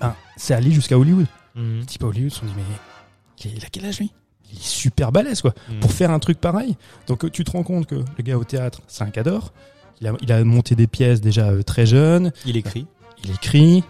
ben, 0.00 0.14
c'est 0.36 0.54
allé 0.54 0.70
jusqu'à 0.70 0.98
Hollywood. 0.98 1.26
Mhm. 1.54 1.80
Les 1.80 1.86
types 1.86 2.02
à 2.02 2.06
Hollywood 2.06 2.32
se 2.32 2.40
sont 2.40 2.46
dit, 2.46 2.52
mais 2.56 3.50
il 3.52 3.64
a 3.64 3.68
quel 3.70 3.84
âge 3.86 3.98
lui? 4.00 4.12
Il 4.52 4.58
est 4.58 4.62
super 4.62 5.12
balèze, 5.12 5.40
quoi 5.42 5.54
Mhm. 5.70 5.80
pour 5.80 5.92
faire 5.92 6.10
un 6.10 6.18
truc 6.18 6.40
pareil. 6.40 6.76
Donc 7.06 7.24
euh, 7.24 7.30
tu 7.30 7.44
te 7.44 7.50
rends 7.50 7.62
compte 7.62 7.86
que 7.86 7.94
le 7.94 8.22
gars 8.24 8.36
au 8.38 8.44
théâtre, 8.44 8.80
c'est 8.88 9.04
un 9.04 9.10
cadre. 9.10 9.52
Il 10.00 10.06
a, 10.06 10.12
il 10.20 10.32
a 10.32 10.44
monté 10.44 10.74
des 10.74 10.86
pièces 10.86 11.20
déjà 11.20 11.48
euh, 11.48 11.62
très 11.62 11.86
jeune. 11.86 12.32
Il 12.46 12.56
écrit. 12.56 12.86
Il 13.24 13.30
écrit. 13.30 13.82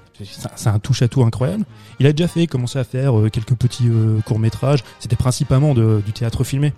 C'est 0.57 0.69
un- 0.69 0.79
touche 0.81 1.03
à 1.03 1.09
tout 1.09 1.23
incroyable. 1.23 1.65
Il 2.01 2.07
a 2.07 2.13
déjà 2.13 2.27
fait 2.29 2.47
commencé 2.47 2.79
à 2.79 2.85
faire 2.85 3.17
euh, 3.19 3.29
quelques 3.29 3.55
petits 3.55 3.89
courts 4.25 4.39
métrages. 4.41 4.83
C'était 4.99 5.17
principalement 5.17 5.75
de- 5.75 6.03
du 6.05 6.13
théâtre 6.13 6.43
filmé. 6.45 6.73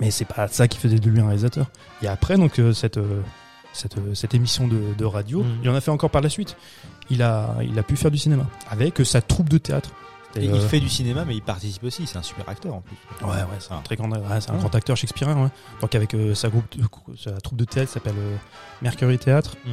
Mais 0.00 0.10
c'est 0.10 0.24
pas 0.26 0.48
ça 0.48 0.68
qui 0.68 0.76
faisait 0.78 0.98
de 0.98 1.08
lui 1.08 1.20
un 1.20 1.26
réalisateur. 1.26 1.66
Et 2.02 2.08
après 2.08 2.36
donc 2.36 2.58
euh, 2.58 2.72
cette 2.72 2.98
euh, 2.98 3.22
cette, 3.72 3.96
euh, 3.96 4.14
cette 4.14 4.34
émission 4.34 4.66
de, 4.66 4.80
de 4.98 5.04
radio, 5.04 5.42
Mhm. 5.44 5.58
il 5.62 5.70
en 5.70 5.74
a 5.74 5.80
fait 5.80 5.90
encore 5.92 6.10
par 6.10 6.20
la 6.20 6.28
suite. 6.28 6.56
Il 7.10 7.22
a 7.22 7.54
il 7.62 7.78
a 7.78 7.82
pu 7.82 7.96
faire 7.96 8.10
du 8.10 8.18
cinéma 8.18 8.46
avec 8.68 9.00
euh, 9.00 9.04
sa 9.04 9.22
troupe 9.22 9.48
de 9.48 9.58
théâtre. 9.58 9.90
Et 10.36 10.44
il 10.44 10.60
fait 10.60 10.80
du 10.80 10.88
cinéma, 10.88 11.24
mais 11.24 11.34
il 11.34 11.42
participe 11.42 11.84
aussi. 11.84 12.06
C'est 12.06 12.18
un 12.18 12.22
super 12.22 12.48
acteur 12.48 12.74
en 12.74 12.80
plus. 12.80 12.96
Ouais, 13.22 13.28
ouais, 13.28 13.58
c'est 13.58 13.72
un 13.72 13.80
très 13.80 13.96
grand, 13.96 14.10
c'est 14.40 14.50
un 14.50 14.56
grand 14.56 14.74
acteur 14.74 14.96
shakespearien. 14.96 15.42
Ouais. 15.42 15.48
Donc 15.80 15.94
avec 15.94 16.14
sa, 16.34 16.48
groupe, 16.48 16.66
sa 17.16 17.32
troupe 17.40 17.58
de 17.58 17.64
théâtre 17.64 17.90
s'appelle 17.90 18.14
Mercury 18.82 19.18
Théâtre. 19.18 19.56
Mm. 19.64 19.70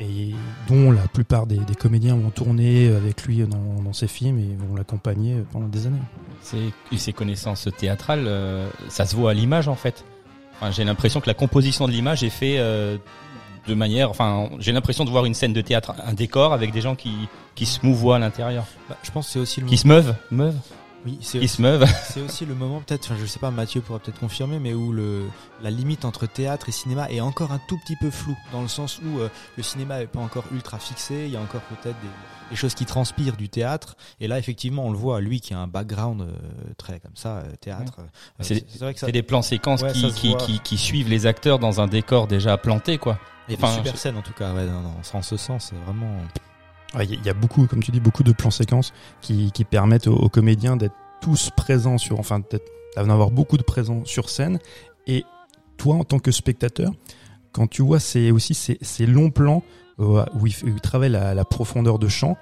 Et 0.00 0.34
dont 0.68 0.92
la 0.92 1.08
plupart 1.08 1.46
des, 1.46 1.58
comédiens 1.78 2.14
vont 2.14 2.30
tourner 2.30 2.88
avec 2.88 3.24
lui 3.24 3.44
dans, 3.46 3.92
ses 3.92 4.06
films 4.06 4.38
et 4.38 4.56
vont 4.56 4.76
l'accompagner 4.76 5.42
pendant 5.52 5.66
des 5.66 5.86
années. 5.86 5.98
ses 6.96 7.12
connaissances 7.12 7.68
théâtrales, 7.76 8.30
ça 8.88 9.06
se 9.06 9.16
voit 9.16 9.32
à 9.32 9.34
l'image 9.34 9.66
en 9.66 9.74
fait. 9.74 10.04
j'ai 10.70 10.84
l'impression 10.84 11.20
que 11.20 11.26
la 11.26 11.34
composition 11.34 11.88
de 11.88 11.92
l'image 11.92 12.22
est 12.22 12.30
faite 12.30 12.60
de 13.68 13.74
manière. 13.74 14.10
Enfin, 14.10 14.48
j'ai 14.58 14.72
l'impression 14.72 15.04
de 15.04 15.10
voir 15.10 15.24
une 15.24 15.34
scène 15.34 15.52
de 15.52 15.60
théâtre, 15.60 15.94
un 16.04 16.14
décor 16.14 16.52
avec 16.52 16.72
des 16.72 16.80
gens 16.80 16.96
qui 16.96 17.12
qui 17.54 17.66
se 17.66 17.84
mouvoient 17.84 18.16
à 18.16 18.18
l'intérieur. 18.18 18.64
Bah, 18.88 18.96
je 19.02 19.10
pense 19.10 19.28
c'est 19.28 19.38
aussi 19.38 19.60
le 19.60 19.66
qui 19.66 19.76
se 19.76 19.86
meuvent, 19.86 20.14
meuvent. 20.30 20.58
Oui, 21.04 21.18
c'est 21.20 21.46
se 21.46 21.62
meuvent. 21.62 21.86
C'est 22.10 22.20
aussi 22.20 22.44
le 22.44 22.54
moment 22.54 22.80
peut-être, 22.80 23.04
enfin, 23.04 23.16
je 23.20 23.26
sais 23.26 23.38
pas, 23.38 23.50
Mathieu 23.50 23.80
pourra 23.80 24.00
peut-être 24.00 24.18
confirmer, 24.18 24.58
mais 24.58 24.74
où 24.74 24.92
le 24.92 25.22
la 25.62 25.70
limite 25.70 26.04
entre 26.04 26.26
théâtre 26.26 26.68
et 26.68 26.72
cinéma 26.72 27.08
est 27.10 27.20
encore 27.20 27.52
un 27.52 27.60
tout 27.68 27.78
petit 27.78 27.96
peu 27.96 28.10
floue, 28.10 28.36
dans 28.52 28.62
le 28.62 28.68
sens 28.68 29.00
où 29.04 29.20
euh, 29.20 29.28
le 29.56 29.62
cinéma 29.62 30.02
est 30.02 30.06
pas 30.06 30.18
encore 30.18 30.44
ultra 30.52 30.78
fixé, 30.78 31.24
il 31.26 31.32
y 31.32 31.36
a 31.36 31.40
encore 31.40 31.60
peut-être 31.62 31.96
des, 32.50 32.56
choses 32.56 32.74
qui 32.74 32.86
transpirent 32.86 33.36
du 33.36 33.48
théâtre, 33.48 33.96
et 34.20 34.26
là 34.26 34.38
effectivement 34.38 34.86
on 34.86 34.90
le 34.90 34.98
voit, 34.98 35.20
lui 35.20 35.40
qui 35.40 35.54
a 35.54 35.58
un 35.58 35.66
background 35.66 36.22
euh, 36.22 36.32
très 36.78 36.98
comme 36.98 37.14
ça, 37.14 37.36
euh, 37.36 37.42
théâtre. 37.60 37.98
c'est 38.40 39.12
des 39.12 39.22
plans 39.22 39.42
séquences 39.42 39.84
qui, 39.92 40.12
qui, 40.12 40.34
qui, 40.36 40.58
qui, 40.60 40.78
suivent 40.78 41.08
les 41.08 41.26
acteurs 41.26 41.58
dans 41.58 41.80
un 41.80 41.86
décor 41.86 42.26
déjà 42.26 42.56
planté, 42.56 42.98
quoi. 42.98 43.18
Et 43.48 43.54
enfin, 43.54 43.72
super 43.72 43.96
scène 43.96 44.16
en 44.16 44.22
tout 44.22 44.32
cas, 44.32 44.52
ouais, 44.52 44.66
en 45.12 45.22
ce 45.22 45.36
sens, 45.36 45.72
vraiment. 45.84 46.18
Il 47.00 47.22
y, 47.24 47.28
a 47.28 47.34
beaucoup, 47.34 47.66
comme 47.66 47.82
tu 47.82 47.90
dis, 47.90 48.00
beaucoup 48.00 48.22
de 48.22 48.32
plans 48.32 48.50
séquences 48.50 48.94
qui, 49.20 49.52
qui 49.52 49.64
permettent 49.64 50.06
aux, 50.06 50.30
comédiens 50.30 50.76
d'être 50.76 50.94
tous 51.20 51.50
présents 51.54 51.98
sur, 51.98 52.18
enfin, 52.18 52.40
d'en 52.96 53.10
avoir 53.10 53.30
beaucoup 53.30 53.58
de 53.58 53.62
présents 53.62 54.04
sur 54.06 54.30
scène. 54.30 54.58
Et 55.06 55.24
toi, 55.76 55.96
en 55.96 56.04
tant 56.04 56.18
que 56.18 56.30
spectateur, 56.30 56.92
quand 57.52 57.66
tu 57.66 57.82
vois 57.82 58.00
c'est 58.00 58.30
aussi 58.30 58.54
ces, 58.54 58.78
ces, 58.80 59.04
longs 59.04 59.30
plans 59.30 59.62
euh, 60.00 60.24
où 60.34 60.46
il, 60.46 60.54
où 60.64 60.68
il 60.68 60.80
travaille 60.80 61.10
la, 61.10 61.34
la, 61.34 61.44
profondeur 61.44 61.98
de 61.98 62.08
champ, 62.08 62.38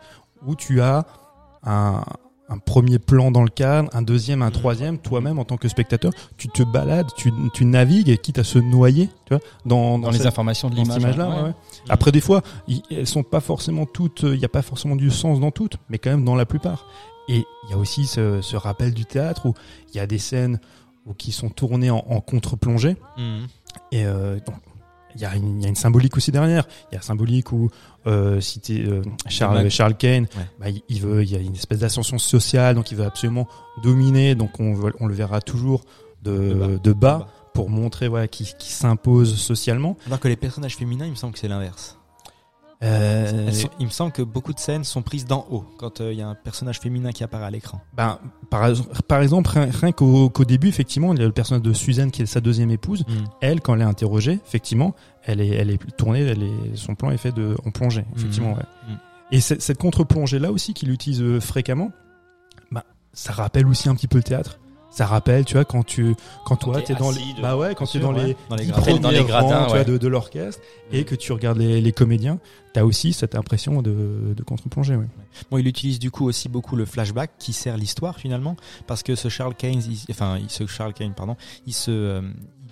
où 0.46 0.54
tu 0.54 0.80
as 0.80 1.06
un, 1.64 2.04
un 2.48 2.58
premier 2.58 2.98
plan 2.98 3.30
dans 3.30 3.42
le 3.42 3.48
cadre, 3.48 3.90
un 3.92 4.02
deuxième, 4.02 4.42
un 4.42 4.50
troisième, 4.50 4.98
toi-même 4.98 5.38
en 5.38 5.44
tant 5.44 5.56
que 5.56 5.68
spectateur, 5.68 6.12
tu 6.36 6.48
te 6.48 6.62
balades, 6.62 7.08
tu, 7.16 7.32
tu 7.54 7.64
navigues, 7.64 8.16
quitte 8.20 8.38
à 8.38 8.44
se 8.44 8.58
noyer, 8.58 9.08
tu 9.26 9.34
vois, 9.34 9.40
dans, 9.64 9.98
dans, 9.98 10.10
les 10.10 10.26
informations 10.26 10.70
de 10.70 10.76
l'image. 10.76 11.16
là 11.16 11.44
ouais. 11.44 11.50
Après, 11.88 12.12
des 12.12 12.20
fois, 12.20 12.42
elles 12.90 13.06
sont 13.06 13.24
pas 13.24 13.40
forcément 13.40 13.84
toutes, 13.84 14.22
il 14.22 14.38
n'y 14.38 14.44
a 14.44 14.48
pas 14.48 14.62
forcément 14.62 14.96
du 14.96 15.10
sens 15.10 15.40
dans 15.40 15.50
toutes, 15.50 15.78
mais 15.88 15.98
quand 15.98 16.10
même 16.10 16.24
dans 16.24 16.36
la 16.36 16.46
plupart. 16.46 16.86
Et 17.28 17.44
il 17.64 17.70
y 17.70 17.74
a 17.74 17.76
aussi 17.76 18.06
ce, 18.06 18.40
ce, 18.40 18.54
rappel 18.56 18.94
du 18.94 19.04
théâtre 19.04 19.46
où 19.46 19.54
il 19.92 19.96
y 19.96 20.00
a 20.00 20.06
des 20.06 20.18
scènes 20.18 20.60
où, 21.06 21.14
qui 21.14 21.32
sont 21.32 21.48
tournées 21.48 21.90
en, 21.90 22.04
en 22.08 22.20
contre-plongée. 22.20 22.96
Mmh. 23.16 23.46
Et 23.90 24.06
euh, 24.06 24.36
donc, 24.46 24.54
il 25.16 25.22
y, 25.22 25.24
a 25.24 25.34
une, 25.34 25.62
y 25.62 25.66
a 25.66 25.68
une 25.68 25.76
symbolique 25.76 26.16
aussi 26.16 26.30
derrière. 26.30 26.66
Il 26.90 26.94
y 26.94 26.98
a 26.98 27.02
symbolique 27.02 27.52
où 27.52 27.70
euh, 28.06 28.40
si 28.40 28.60
euh, 28.70 29.02
Charles, 29.28 29.70
Charles 29.70 29.96
Kane, 29.96 30.26
bah, 30.60 30.66
il 30.88 31.00
veut, 31.00 31.22
il 31.22 31.30
y 31.30 31.36
a 31.36 31.40
une 31.40 31.54
espèce 31.54 31.80
d'ascension 31.80 32.18
sociale, 32.18 32.74
donc 32.74 32.90
il 32.90 32.96
veut 32.96 33.06
absolument 33.06 33.48
dominer. 33.82 34.34
Donc 34.34 34.60
on, 34.60 34.78
on 35.00 35.06
le 35.06 35.14
verra 35.14 35.40
toujours 35.40 35.84
de, 36.22 36.78
de 36.82 36.92
bas, 36.92 37.28
pour 37.54 37.70
montrer 37.70 38.08
voilà 38.08 38.28
qui, 38.28 38.52
qui 38.58 38.70
s'impose 38.70 39.36
socialement. 39.36 39.96
Alors 40.06 40.20
que 40.20 40.28
les 40.28 40.36
personnages 40.36 40.76
féminins, 40.76 41.06
il 41.06 41.12
me 41.12 41.16
semble 41.16 41.32
que 41.32 41.38
c'est 41.38 41.48
l'inverse. 41.48 41.95
Euh, 42.82 43.50
il 43.80 43.86
me 43.86 43.90
semble 43.90 44.12
que 44.12 44.22
beaucoup 44.22 44.52
de 44.52 44.58
scènes 44.58 44.84
sont 44.84 45.00
prises 45.00 45.24
d'en 45.24 45.46
haut 45.50 45.64
quand 45.78 46.00
euh, 46.00 46.12
il 46.12 46.18
y 46.18 46.22
a 46.22 46.28
un 46.28 46.34
personnage 46.34 46.78
féminin 46.78 47.10
qui 47.10 47.24
apparaît 47.24 47.46
à 47.46 47.50
l'écran. 47.50 47.80
Ben, 47.96 48.18
par, 48.50 48.70
par 49.08 49.22
exemple, 49.22 49.50
rien, 49.50 49.92
qu'au 49.92 50.30
début, 50.46 50.68
effectivement, 50.68 51.14
il 51.14 51.20
y 51.20 51.22
a 51.22 51.26
le 51.26 51.32
personnage 51.32 51.62
de 51.62 51.72
Suzanne 51.72 52.10
qui 52.10 52.22
est 52.22 52.26
sa 52.26 52.40
deuxième 52.40 52.70
épouse. 52.70 53.04
Mm. 53.08 53.12
Elle, 53.40 53.60
quand 53.62 53.74
elle 53.74 53.80
est 53.80 53.84
interrogée, 53.84 54.38
effectivement, 54.46 54.94
elle 55.24 55.40
est, 55.40 55.48
elle 55.48 55.70
est 55.70 55.96
tournée, 55.96 56.20
elle 56.20 56.42
est, 56.42 56.76
son 56.76 56.94
plan 56.94 57.10
est 57.10 57.16
fait 57.16 57.32
de, 57.32 57.56
en 57.64 57.70
plongée, 57.70 58.04
effectivement. 58.14 58.50
Mm. 58.50 58.58
Ouais. 58.58 58.64
Mm. 58.88 58.96
Et 59.32 59.40
cette 59.40 59.78
contre-plongée 59.78 60.38
là 60.38 60.52
aussi 60.52 60.72
qu'il 60.74 60.90
utilise 60.90 61.22
euh, 61.22 61.40
fréquemment, 61.40 61.90
ben, 62.70 62.82
ça 63.12 63.32
rappelle 63.32 63.66
aussi 63.66 63.88
un 63.88 63.94
petit 63.94 64.06
peu 64.06 64.18
le 64.18 64.22
théâtre 64.22 64.58
ça 64.96 65.06
rappelle 65.06 65.44
tu 65.44 65.54
vois 65.54 65.64
quand 65.64 65.84
tu 65.84 66.14
quand, 66.44 66.56
toi 66.56 66.80
t'es 66.80 66.94
dans 66.94 67.10
les 67.10 67.20
bah 67.40 67.56
ouais 67.56 67.74
quand 67.74 67.86
tu 67.86 67.98
es 67.98 68.00
dans 68.00 68.12
les 68.12 68.36
dans 68.48 68.56
les, 68.56 68.66
gradins, 68.66 68.98
dans 68.98 69.10
les 69.10 69.24
gradins 69.24 69.66
tu 69.66 69.74
vois, 69.74 69.84
de, 69.84 70.08
l'orchestre 70.08 70.62
et 70.90 71.04
que 71.04 71.14
tu 71.14 71.32
regardes 71.32 71.58
les, 71.58 71.80
les 71.80 71.92
comédiens 71.92 72.38
t'as 72.72 72.82
aussi 72.82 73.12
cette 73.12 73.34
impression 73.34 73.82
de, 73.82 74.34
de 74.34 74.42
contre-plongée 74.42 74.96
ouais. 74.96 75.06
bon 75.50 75.58
il 75.58 75.66
utilise 75.66 75.98
du 75.98 76.10
coup 76.10 76.26
aussi 76.26 76.48
beaucoup 76.48 76.76
le 76.76 76.86
flashback 76.86 77.32
qui 77.38 77.52
sert 77.52 77.76
l'histoire 77.76 78.16
finalement 78.18 78.56
parce 78.86 79.02
que 79.02 79.14
ce 79.14 79.28
Charles 79.28 79.54
Kane 79.54 79.80
enfin 80.10 80.38
ce 80.48 80.66
Charles 80.66 80.94
Kane 80.94 81.12
pardon 81.12 81.36
il 81.66 81.74
se 81.74 81.90
euh, 81.90 82.22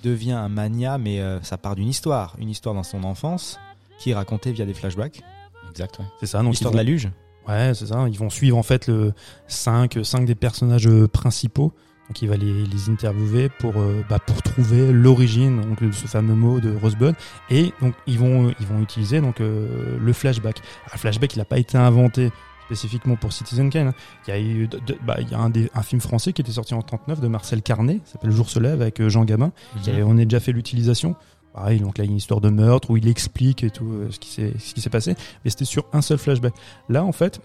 devient 0.05 0.33
un 0.33 0.49
mania 0.49 0.99
mais 0.99 1.21
euh, 1.21 1.43
ça 1.43 1.57
part 1.59 1.75
d'une 1.75 1.89
histoire. 1.89 2.37
Une 2.39 2.51
histoire 2.51 2.75
dans 2.75 2.83
son 2.83 3.03
enfance 3.05 3.59
qui 3.99 4.11
est 4.11 4.15
racontée 4.15 4.53
via 4.53 4.67
des 4.67 4.75
flashbacks. 4.75 5.23
Exact 5.71 5.99
ouais. 5.99 6.05
c'est 6.21 6.27
ça 6.27 6.43
donc 6.43 6.53
l'histoire 6.53 6.73
de 6.73 6.77
la 6.77 6.85
luge. 6.85 7.11
Ouais, 7.49 7.73
c'est 7.75 7.87
ça. 7.87 8.07
Ils 8.09 8.19
vont 8.19 8.31
suivre 8.31 8.57
en 8.57 8.63
fait 8.63 8.87
le 8.87 9.13
5, 9.49 9.99
5 10.03 10.25
des 10.25 10.35
personnages 10.35 10.89
principaux 11.13 11.73
donc 12.09 12.21
il 12.21 12.29
va 12.29 12.37
les, 12.37 12.65
les 12.67 12.91
interviewer 12.91 13.49
pour 13.49 13.79
euh, 13.79 14.05
bah, 14.09 14.19
pour 14.19 14.43
trouver 14.43 14.93
l'origine 14.93 15.61
donc 15.63 15.83
de 15.83 15.93
ce 15.93 16.07
fameux 16.07 16.35
mot 16.35 16.61
de 16.61 16.75
Rosebud 16.77 17.15
et 17.51 17.73
donc 17.81 17.95
ils 18.07 18.19
vont 18.19 18.53
ils 18.61 18.67
vont 18.67 18.81
utiliser 18.83 19.21
donc 19.21 19.41
euh, 19.41 19.97
le 19.99 20.13
flashback. 20.13 20.61
le 20.93 20.99
flashback 20.99 21.35
il 21.35 21.39
n'a 21.39 21.45
pas 21.45 21.59
été 21.59 21.79
inventé 21.79 22.31
spécifiquement 22.67 23.17
pour 23.17 23.31
Citizen 23.33 23.69
Kane. 23.69 23.89
Hein. 23.89 23.95
Il 24.27 24.31
y 24.31 24.33
a 24.33 24.41
eu 24.41 24.69
bah, 25.05 25.17
il 25.21 25.29
y 25.29 25.35
a 25.35 25.39
un, 25.39 25.51
des, 25.51 25.71
un 25.75 25.83
film 25.83 26.01
français 26.01 26.33
qui 26.33 26.41
était 26.41 26.53
sorti 26.53 26.73
en 26.73 26.81
39 26.81 27.21
de 27.21 27.29
Marcel 27.29 27.61
Carnet, 27.61 28.01
s'appelle 28.07 28.31
Le 28.31 28.37
jour 28.37 28.49
se 28.49 28.59
lève 28.59 28.81
avec 28.81 29.01
euh, 29.03 29.11
Jean 29.11 29.25
Gabin. 29.25 29.53
qui 29.83 29.91
mhm. 29.91 30.07
on 30.07 30.17
a 30.19 30.25
déjà 30.25 30.41
fait 30.41 30.53
l'utilisation. 30.53 31.15
Pareil, 31.53 31.79
donc 31.79 31.99
là, 31.99 32.05
il 32.05 32.07
y 32.07 32.11
a 32.11 32.13
une 32.13 32.17
histoire 32.17 32.41
de 32.41 32.49
meurtre 32.49 32.89
où 32.91 32.97
il 32.97 33.07
explique 33.07 33.63
et 33.63 33.71
tout 33.71 34.07
ce 34.11 34.19
qui 34.19 34.31
s'est 34.31 34.55
ce 34.59 34.73
qui 34.73 34.81
s'est 34.81 34.91
passé, 34.91 35.15
mais 35.45 35.51
c'était 35.51 35.67
sur 35.67 35.85
un 35.93 36.01
seul 36.01 36.17
flashback. 36.17 36.55
Là, 36.89 37.05
en 37.05 37.13
fait, 37.13 37.41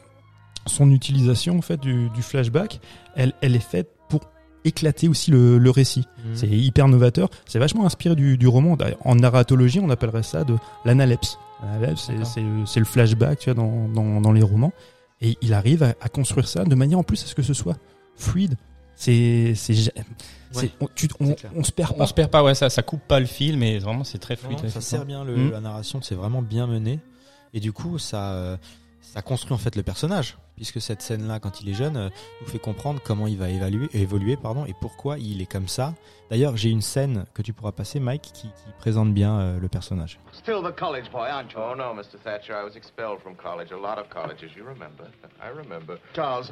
son 0.65 0.89
utilisation 0.91 1.57
en 1.57 1.61
fait 1.61 1.79
du, 1.79 2.09
du 2.09 2.21
flashback, 2.21 2.79
elle, 3.15 3.33
elle 3.41 3.55
est 3.55 3.59
faite 3.59 3.98
éclater 4.65 5.07
aussi 5.07 5.31
le, 5.31 5.57
le 5.57 5.69
récit. 5.69 6.05
Mhm. 6.25 6.35
C'est 6.35 6.47
hyper 6.47 6.87
novateur. 6.87 7.29
C'est 7.45 7.59
vachement 7.59 7.85
inspiré 7.85 8.15
du, 8.15 8.37
du, 8.37 8.47
roman. 8.47 8.77
En 9.05 9.15
narratologie, 9.15 9.79
on 9.79 9.89
appellerait 9.89 10.23
ça 10.23 10.43
de 10.43 10.55
l'analepse. 10.85 11.37
L'analepse, 11.63 12.09
c'est 12.65 12.79
le 12.79 12.85
flashback 12.85 13.39
tu 13.39 13.51
vois, 13.51 13.53
dans, 13.53 13.87
dans, 13.87 14.21
dans, 14.21 14.31
les 14.31 14.43
romans. 14.43 14.73
Et 15.21 15.37
il 15.41 15.53
arrive 15.53 15.83
à, 15.83 15.95
à, 16.01 16.09
construire 16.09 16.47
ça 16.47 16.63
de 16.63 16.75
manière 16.75 16.99
en 16.99 17.03
plus 17.03 17.23
à 17.23 17.27
ce 17.27 17.35
que 17.35 17.41
ce 17.41 17.53
soit 17.53 17.77
fluide. 18.15 18.55
C'est, 18.95 19.53
on, 20.81 20.87
on, 21.55 21.63
se 21.63 21.71
perd 21.71 21.95
pas. 21.95 22.03
On 22.03 22.05
se 22.05 22.13
perd 22.13 22.29
pas, 22.29 22.43
ouais, 22.43 22.53
ça, 22.53 22.69
ça 22.69 22.81
coupe 22.81 23.01
pas 23.07 23.21
le 23.21 23.25
fil, 23.25 23.57
mais 23.57 23.79
vraiment 23.79 24.03
c'est 24.03 24.17
très 24.17 24.35
fluide. 24.35 24.59
ça 24.67 24.81
sert 24.81 25.05
bien 25.05 25.23
le, 25.23 25.37
hmm. 25.37 25.51
la 25.51 25.61
narration, 25.61 26.01
c'est 26.01 26.15
vraiment 26.15 26.41
bien 26.41 26.67
mené. 26.67 26.99
Et 27.53 27.61
du 27.61 27.71
coup, 27.71 27.97
ça, 27.97 28.33
euh, 28.33 28.57
ça 29.13 29.23
construit 29.23 29.53
en 29.53 29.57
fait 29.57 29.75
le 29.75 29.81
personnage, 29.81 30.37
puisque 30.55 30.79
cette 30.79 31.01
scène-là, 31.01 31.39
quand 31.39 31.61
il 31.61 31.69
est 31.69 31.73
jeune, 31.73 31.97
euh, 31.97 32.09
nous 32.41 32.47
fait 32.47 32.59
comprendre 32.59 33.01
comment 33.03 33.25
il 33.25 33.37
va 33.37 33.49
évaluer, 33.49 33.89
évoluer 33.93 34.37
pardon, 34.37 34.65
et 34.65 34.75
pourquoi 34.79 35.17
il 35.17 35.41
est 35.41 35.51
comme 35.51 35.67
ça. 35.67 35.95
D'ailleurs, 36.29 36.55
j'ai 36.57 36.69
une 36.69 36.83
scène 36.83 37.25
que 37.33 37.41
tu 37.41 37.51
pourras 37.51 37.71
passer, 37.71 37.99
Mike, 37.99 38.21
qui, 38.21 38.47
qui 38.49 38.71
présente 38.77 39.11
bien 39.11 39.39
euh, 39.39 39.59
le 39.59 39.67
personnage. 39.67 40.19
Still 40.33 40.61
the 40.61 40.75
college 40.75 41.09
boy, 41.11 41.27
aren't 41.27 41.51
you? 41.53 41.59
Oh 41.59 41.75
no, 41.75 41.93
Mr. 41.93 42.19
Thatcher, 42.23 42.53
I 42.53 42.63
was 42.63 42.75
expelled 42.75 43.19
from 43.21 43.35
college. 43.35 43.71
A 43.71 43.77
lot 43.77 43.97
of 43.97 44.09
colleges, 44.09 44.51
you 44.55 44.63
remember. 44.63 45.05
I 45.41 45.49
remember. 45.49 45.97
Charles, 46.13 46.51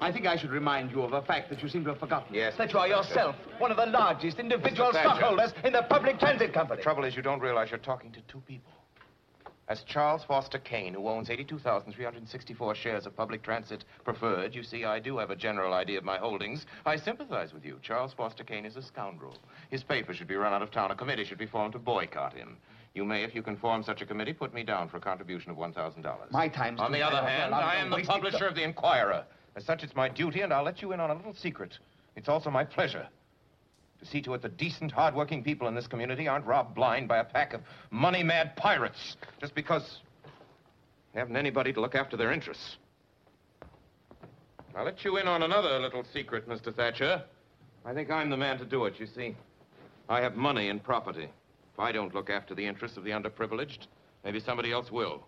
I 0.00 0.10
think 0.10 0.26
I 0.26 0.38
should 0.38 0.50
remind 0.50 0.90
you 0.92 1.02
of 1.02 1.12
a 1.12 1.20
fact 1.20 1.50
that 1.50 1.62
you 1.62 1.68
seem 1.68 1.84
to 1.84 1.90
have 1.90 2.00
forgotten. 2.00 2.34
Yes. 2.34 2.54
That 2.56 2.72
you 2.72 2.78
are 2.78 2.88
yourself 2.88 3.36
one 3.58 3.70
of 3.70 3.76
the 3.76 3.86
largest 3.86 4.38
individual 4.38 4.90
stockholders 4.92 5.52
in 5.62 5.74
the 5.74 5.82
public 5.82 6.18
transit 6.18 6.54
company. 6.54 6.78
The 6.78 6.82
trouble 6.82 7.04
is 7.04 7.14
you 7.14 7.22
don't 7.22 7.40
realize 7.40 7.70
you're 7.70 7.78
talking 7.78 8.10
to 8.12 8.20
two 8.22 8.40
people. 8.48 8.72
As 9.72 9.84
Charles 9.84 10.22
Foster 10.22 10.58
Kane, 10.58 10.92
who 10.92 11.08
owns 11.08 11.30
82,364 11.30 12.74
shares 12.74 13.06
of 13.06 13.16
public 13.16 13.42
transit 13.42 13.86
preferred, 14.04 14.54
you 14.54 14.62
see, 14.62 14.84
I 14.84 14.98
do 14.98 15.16
have 15.16 15.30
a 15.30 15.34
general 15.34 15.72
idea 15.72 15.96
of 15.96 16.04
my 16.04 16.18
holdings. 16.18 16.66
I 16.84 16.96
sympathize 16.96 17.54
with 17.54 17.64
you. 17.64 17.78
Charles 17.80 18.12
Foster 18.12 18.44
Kane 18.44 18.66
is 18.66 18.76
a 18.76 18.82
scoundrel. 18.82 19.38
His 19.70 19.82
paper 19.82 20.12
should 20.12 20.28
be 20.28 20.34
run 20.34 20.52
out 20.52 20.60
of 20.60 20.70
town. 20.70 20.90
A 20.90 20.94
committee 20.94 21.24
should 21.24 21.38
be 21.38 21.46
formed 21.46 21.72
to 21.72 21.78
boycott 21.78 22.34
him. 22.34 22.58
You 22.92 23.06
may, 23.06 23.24
if 23.24 23.34
you 23.34 23.40
can 23.40 23.56
form 23.56 23.82
such 23.82 24.02
a 24.02 24.04
committee, 24.04 24.34
put 24.34 24.52
me 24.52 24.62
down 24.62 24.90
for 24.90 24.98
a 24.98 25.00
contribution 25.00 25.50
of 25.50 25.56
$1,000. 25.56 26.30
My 26.30 26.48
time's 26.48 26.78
On 26.78 26.92
the 26.92 27.00
other 27.00 27.26
hand, 27.26 27.54
I 27.54 27.76
am 27.76 27.88
the 27.88 28.04
publisher 28.04 28.46
of 28.46 28.54
the 28.54 28.64
Inquirer. 28.64 29.24
As 29.56 29.64
such, 29.64 29.82
it's 29.82 29.96
my 29.96 30.10
duty, 30.10 30.42
and 30.42 30.52
I'll 30.52 30.64
let 30.64 30.82
you 30.82 30.92
in 30.92 31.00
on 31.00 31.08
a 31.08 31.14
little 31.14 31.32
secret. 31.32 31.78
It's 32.14 32.28
also 32.28 32.50
my 32.50 32.64
pleasure 32.64 33.08
to 34.02 34.08
see 34.08 34.20
to 34.22 34.34
it 34.34 34.42
that 34.42 34.56
decent, 34.56 34.90
hard-working 34.92 35.42
people 35.44 35.68
in 35.68 35.74
this 35.74 35.86
community 35.86 36.26
aren't 36.28 36.44
robbed 36.44 36.74
blind 36.74 37.08
by 37.08 37.18
a 37.18 37.24
pack 37.24 37.54
of 37.54 37.60
money-mad 37.90 38.56
pirates 38.56 39.16
just 39.40 39.54
because 39.54 40.00
they 41.14 41.20
haven't 41.20 41.36
anybody 41.36 41.72
to 41.72 41.80
look 41.80 41.94
after 41.94 42.16
their 42.16 42.32
interests. 42.32 42.76
I'll 44.74 44.84
let 44.84 45.04
you 45.04 45.18
in 45.18 45.28
on 45.28 45.42
another 45.42 45.78
little 45.78 46.04
secret, 46.12 46.48
Mr. 46.48 46.74
Thatcher. 46.74 47.22
I 47.84 47.92
think 47.94 48.10
I'm 48.10 48.30
the 48.30 48.36
man 48.36 48.58
to 48.58 48.64
do 48.64 48.86
it, 48.86 48.98
you 48.98 49.06
see. 49.06 49.36
I 50.08 50.20
have 50.20 50.34
money 50.34 50.68
and 50.68 50.82
property. 50.82 51.28
If 51.74 51.78
I 51.80 51.92
don't 51.92 52.14
look 52.14 52.30
after 52.30 52.54
the 52.54 52.66
interests 52.66 52.96
of 52.96 53.04
the 53.04 53.10
underprivileged, 53.10 53.86
maybe 54.24 54.40
somebody 54.40 54.72
else 54.72 54.90
will. 54.90 55.24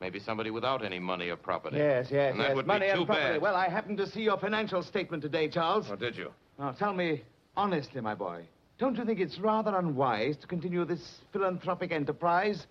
Maybe 0.00 0.18
somebody 0.18 0.50
without 0.50 0.84
any 0.84 0.98
money 0.98 1.28
or 1.30 1.36
property. 1.36 1.76
Yes, 1.76 2.08
yes, 2.10 2.32
And 2.32 2.40
that 2.40 2.48
yes. 2.48 2.56
would 2.56 2.66
Money 2.66 2.86
be 2.88 2.92
too 2.92 2.98
and 2.98 3.06
property. 3.06 3.32
bad. 3.34 3.40
Well, 3.42 3.54
I 3.54 3.68
happened 3.68 3.98
to 3.98 4.06
see 4.06 4.22
your 4.22 4.36
financial 4.36 4.82
statement 4.82 5.22
today, 5.22 5.48
Charles. 5.48 5.86
Oh, 5.90 5.96
did 5.96 6.16
you? 6.16 6.32
Now, 6.58 6.72
tell 6.72 6.92
me 6.92 7.22
honestly, 7.56 8.00
my 8.00 8.14
boy, 8.14 8.44
don't 8.78 8.96
you 8.96 9.04
think 9.04 9.20
it's 9.20 9.38
rather 9.38 9.76
unwise 9.76 10.36
to 10.38 10.46
continue 10.46 10.84
this 10.84 11.20
philanthropic 11.32 11.92
enterprise? 11.92 12.66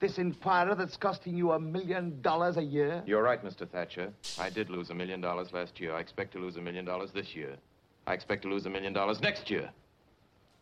This 0.00 0.16
inquirer 0.16 0.74
that's 0.74 0.96
costing 0.96 1.36
you 1.36 1.52
a 1.52 1.60
million 1.60 2.22
dollars 2.22 2.56
a 2.56 2.62
year? 2.62 3.02
You're 3.04 3.22
right, 3.22 3.44
Mr. 3.44 3.68
Thatcher. 3.68 4.10
I 4.38 4.48
did 4.48 4.70
lose 4.70 4.88
a 4.88 4.94
million 4.94 5.20
dollars 5.20 5.48
last 5.52 5.78
year. 5.78 5.94
I 5.94 6.00
expect 6.00 6.32
to 6.32 6.38
lose 6.38 6.56
a 6.56 6.60
million 6.62 6.86
dollars 6.86 7.10
this 7.12 7.36
year. 7.36 7.56
I 8.06 8.14
expect 8.14 8.42
to 8.42 8.48
lose 8.48 8.64
a 8.64 8.70
million 8.70 8.94
dollars 8.94 9.20
next 9.20 9.50
year. 9.50 9.70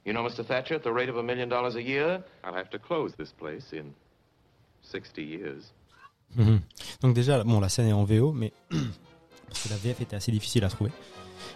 You 0.05 0.13
know, 0.13 0.23
Mr. 0.23 0.45
Thatcher, 0.45 0.75
at 0.75 0.83
the 0.83 0.93
rate 0.93 1.09
of 1.09 1.19
a 1.19 1.23
million 1.23 1.49
dollars 1.49 1.77
a 1.77 1.83
year, 1.83 2.25
I'll 2.43 2.55
have 2.55 2.71
to 2.71 2.79
close 2.79 3.13
this 3.17 3.31
place 3.31 3.73
in 3.73 3.95
60 4.83 5.23
years. 5.23 5.73
Donc 7.01 7.15
déjà, 7.15 7.43
bon, 7.45 7.61
la 7.61 7.69
scène 7.69 7.89
est 7.89 7.93
en 7.93 8.05
VO, 8.05 8.33
mais 8.33 8.53
parce 8.71 9.63
que 9.63 9.69
la 9.71 9.77
VF 9.77 10.01
était 10.01 10.17
assez 10.17 10.33
difficile 10.33 10.65
à 10.65 10.69
trouver. 10.69 10.91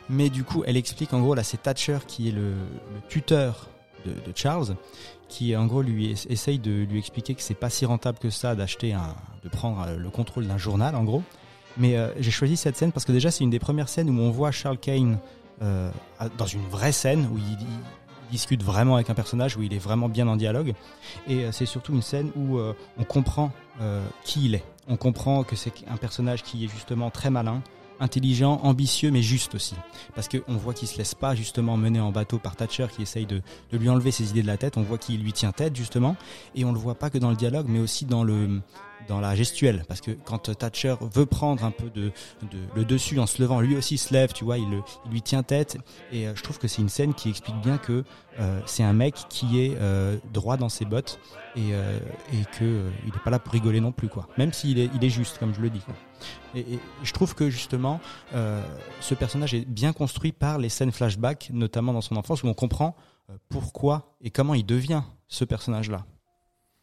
Mais 0.08 0.30
du 0.30 0.44
coup, 0.44 0.62
elle 0.66 0.76
explique 0.76 1.12
en 1.12 1.20
gros 1.20 1.34
là, 1.34 1.42
c'est 1.42 1.62
Thatcher 1.62 1.98
qui 2.06 2.28
est 2.28 2.32
le, 2.32 2.54
tuteur 3.08 3.68
de, 4.04 4.32
Charles, 4.34 4.76
qui 5.28 5.56
en 5.56 5.66
gros 5.66 5.82
lui 5.82 6.10
es- 6.10 6.32
essaye 6.32 6.58
de 6.58 6.84
lui 6.84 6.98
expliquer 6.98 7.34
que 7.34 7.42
c'est 7.42 7.54
pas 7.54 7.70
si 7.70 7.86
rentable 7.86 8.18
que 8.18 8.30
ça 8.30 8.54
d'acheter 8.54 8.92
un, 8.92 9.14
de 9.44 9.48
prendre 9.48 9.80
euh, 9.86 9.96
le 9.96 10.10
contrôle 10.10 10.46
d'un 10.46 10.58
journal 10.58 10.94
en 10.94 11.04
gros. 11.04 11.22
Mais 11.76 11.96
euh, 11.96 12.08
j'ai 12.18 12.30
choisi 12.30 12.56
cette 12.56 12.76
scène 12.76 12.92
parce 12.92 13.04
que 13.04 13.12
déjà 13.12 13.30
c'est 13.30 13.44
une 13.44 13.50
des 13.50 13.58
premières 13.58 13.88
scènes 13.88 14.10
où 14.10 14.20
on 14.20 14.30
voit 14.30 14.50
Charles 14.50 14.78
Kane 14.78 15.18
euh, 15.62 15.90
dans 16.36 16.46
une 16.46 16.66
vraie 16.66 16.92
scène 16.92 17.28
où 17.32 17.38
il, 17.38 17.66
discute 18.30 18.62
vraiment 18.62 18.94
avec 18.94 19.10
un 19.10 19.14
personnage, 19.14 19.58
où 19.58 19.62
il 19.62 19.74
est 19.74 19.78
vraiment 19.78 20.08
bien 20.08 20.26
en 20.26 20.36
dialogue. 20.36 20.72
Et 21.28 21.44
c'est 21.52 21.66
surtout 21.66 21.92
une 21.92 22.00
scène 22.00 22.30
où 22.34 22.58
on 22.58 23.04
comprend 23.04 23.52
qui 24.24 24.46
il 24.46 24.54
est. 24.54 24.64
On 24.88 24.96
comprend 24.96 25.44
que 25.44 25.54
c'est 25.54 25.70
un 25.86 25.98
personnage 25.98 26.42
qui 26.42 26.64
est 26.64 26.68
justement 26.68 27.10
très 27.10 27.28
malin, 27.28 27.62
intelligent, 28.02 28.60
ambitieux, 28.62 29.10
mais 29.10 29.22
juste 29.22 29.54
aussi. 29.54 29.74
Parce 30.14 30.28
qu'on 30.28 30.56
voit 30.56 30.74
qu'il 30.74 30.88
se 30.88 30.98
laisse 30.98 31.14
pas 31.14 31.34
justement 31.34 31.76
mener 31.76 32.00
en 32.00 32.12
bateau 32.12 32.38
par 32.38 32.56
Thatcher 32.56 32.86
qui 32.94 33.02
essaye 33.02 33.26
de, 33.26 33.40
de 33.70 33.78
lui 33.78 33.88
enlever 33.88 34.10
ses 34.10 34.30
idées 34.30 34.42
de 34.42 34.46
la 34.46 34.56
tête. 34.56 34.76
On 34.76 34.82
voit 34.82 34.98
qu'il 34.98 35.22
lui 35.22 35.32
tient 35.32 35.52
tête 35.52 35.76
justement. 35.76 36.16
Et 36.54 36.64
on 36.64 36.72
le 36.72 36.78
voit 36.78 36.96
pas 36.96 37.10
que 37.10 37.18
dans 37.18 37.30
le 37.30 37.36
dialogue, 37.36 37.66
mais 37.68 37.78
aussi 37.78 38.04
dans 38.04 38.24
le 38.24 38.60
dans 39.08 39.20
la 39.20 39.34
gestuelle. 39.34 39.84
Parce 39.88 40.00
que 40.00 40.12
quand 40.12 40.56
Thatcher 40.56 40.94
veut 41.00 41.26
prendre 41.26 41.64
un 41.64 41.70
peu 41.70 41.90
de, 41.90 42.12
de 42.50 42.58
le 42.74 42.84
dessus 42.84 43.18
en 43.18 43.26
se 43.26 43.40
levant, 43.42 43.60
lui 43.60 43.76
aussi 43.76 43.98
se 43.98 44.12
lève, 44.12 44.32
tu 44.32 44.44
vois, 44.44 44.58
il, 44.58 44.68
lui 45.10 45.22
tient 45.22 45.42
tête. 45.42 45.78
Et 46.12 46.26
euh, 46.26 46.34
je 46.34 46.42
trouve 46.42 46.58
que 46.58 46.68
c'est 46.68 46.82
une 46.82 46.88
scène 46.88 47.14
qui 47.14 47.28
explique 47.30 47.60
bien 47.60 47.78
que 47.78 48.04
euh, 48.40 48.60
c'est 48.66 48.82
un 48.82 48.92
mec 48.92 49.14
qui 49.28 49.60
est 49.60 49.76
euh, 49.78 50.16
droit 50.32 50.56
dans 50.56 50.68
ses 50.68 50.84
bottes 50.84 51.18
et, 51.56 51.74
euh, 51.74 51.98
et 52.32 52.44
que 52.58 52.86
il 53.06 53.08
est 53.08 53.24
pas 53.24 53.30
là 53.30 53.38
pour 53.38 53.52
rigoler 53.52 53.80
non 53.80 53.92
plus 53.92 54.08
quoi. 54.08 54.28
Même 54.38 54.52
s'il 54.52 54.78
est 54.78 54.90
il 54.94 55.04
est 55.04 55.10
juste 55.10 55.38
comme 55.38 55.54
je 55.54 55.60
le 55.60 55.70
dis. 55.70 55.80
Quoi. 55.80 55.94
Et, 56.54 56.60
et 56.60 56.78
je 57.02 57.12
trouve 57.12 57.34
que 57.34 57.50
justement 57.50 58.00
euh, 58.34 58.62
ce 59.00 59.14
personnage 59.14 59.54
est 59.54 59.64
bien 59.68 59.92
construit 59.92 60.32
par 60.32 60.58
les 60.58 60.68
scènes 60.68 60.92
flashback, 60.92 61.50
notamment 61.52 61.92
dans 61.92 62.00
son 62.00 62.16
enfance 62.16 62.42
où 62.42 62.46
on 62.48 62.54
comprend 62.54 62.94
euh, 63.30 63.34
pourquoi 63.48 64.14
et 64.20 64.30
comment 64.30 64.54
il 64.54 64.64
devient 64.66 65.02
ce 65.28 65.44
personnage 65.44 65.90
là. 65.90 66.04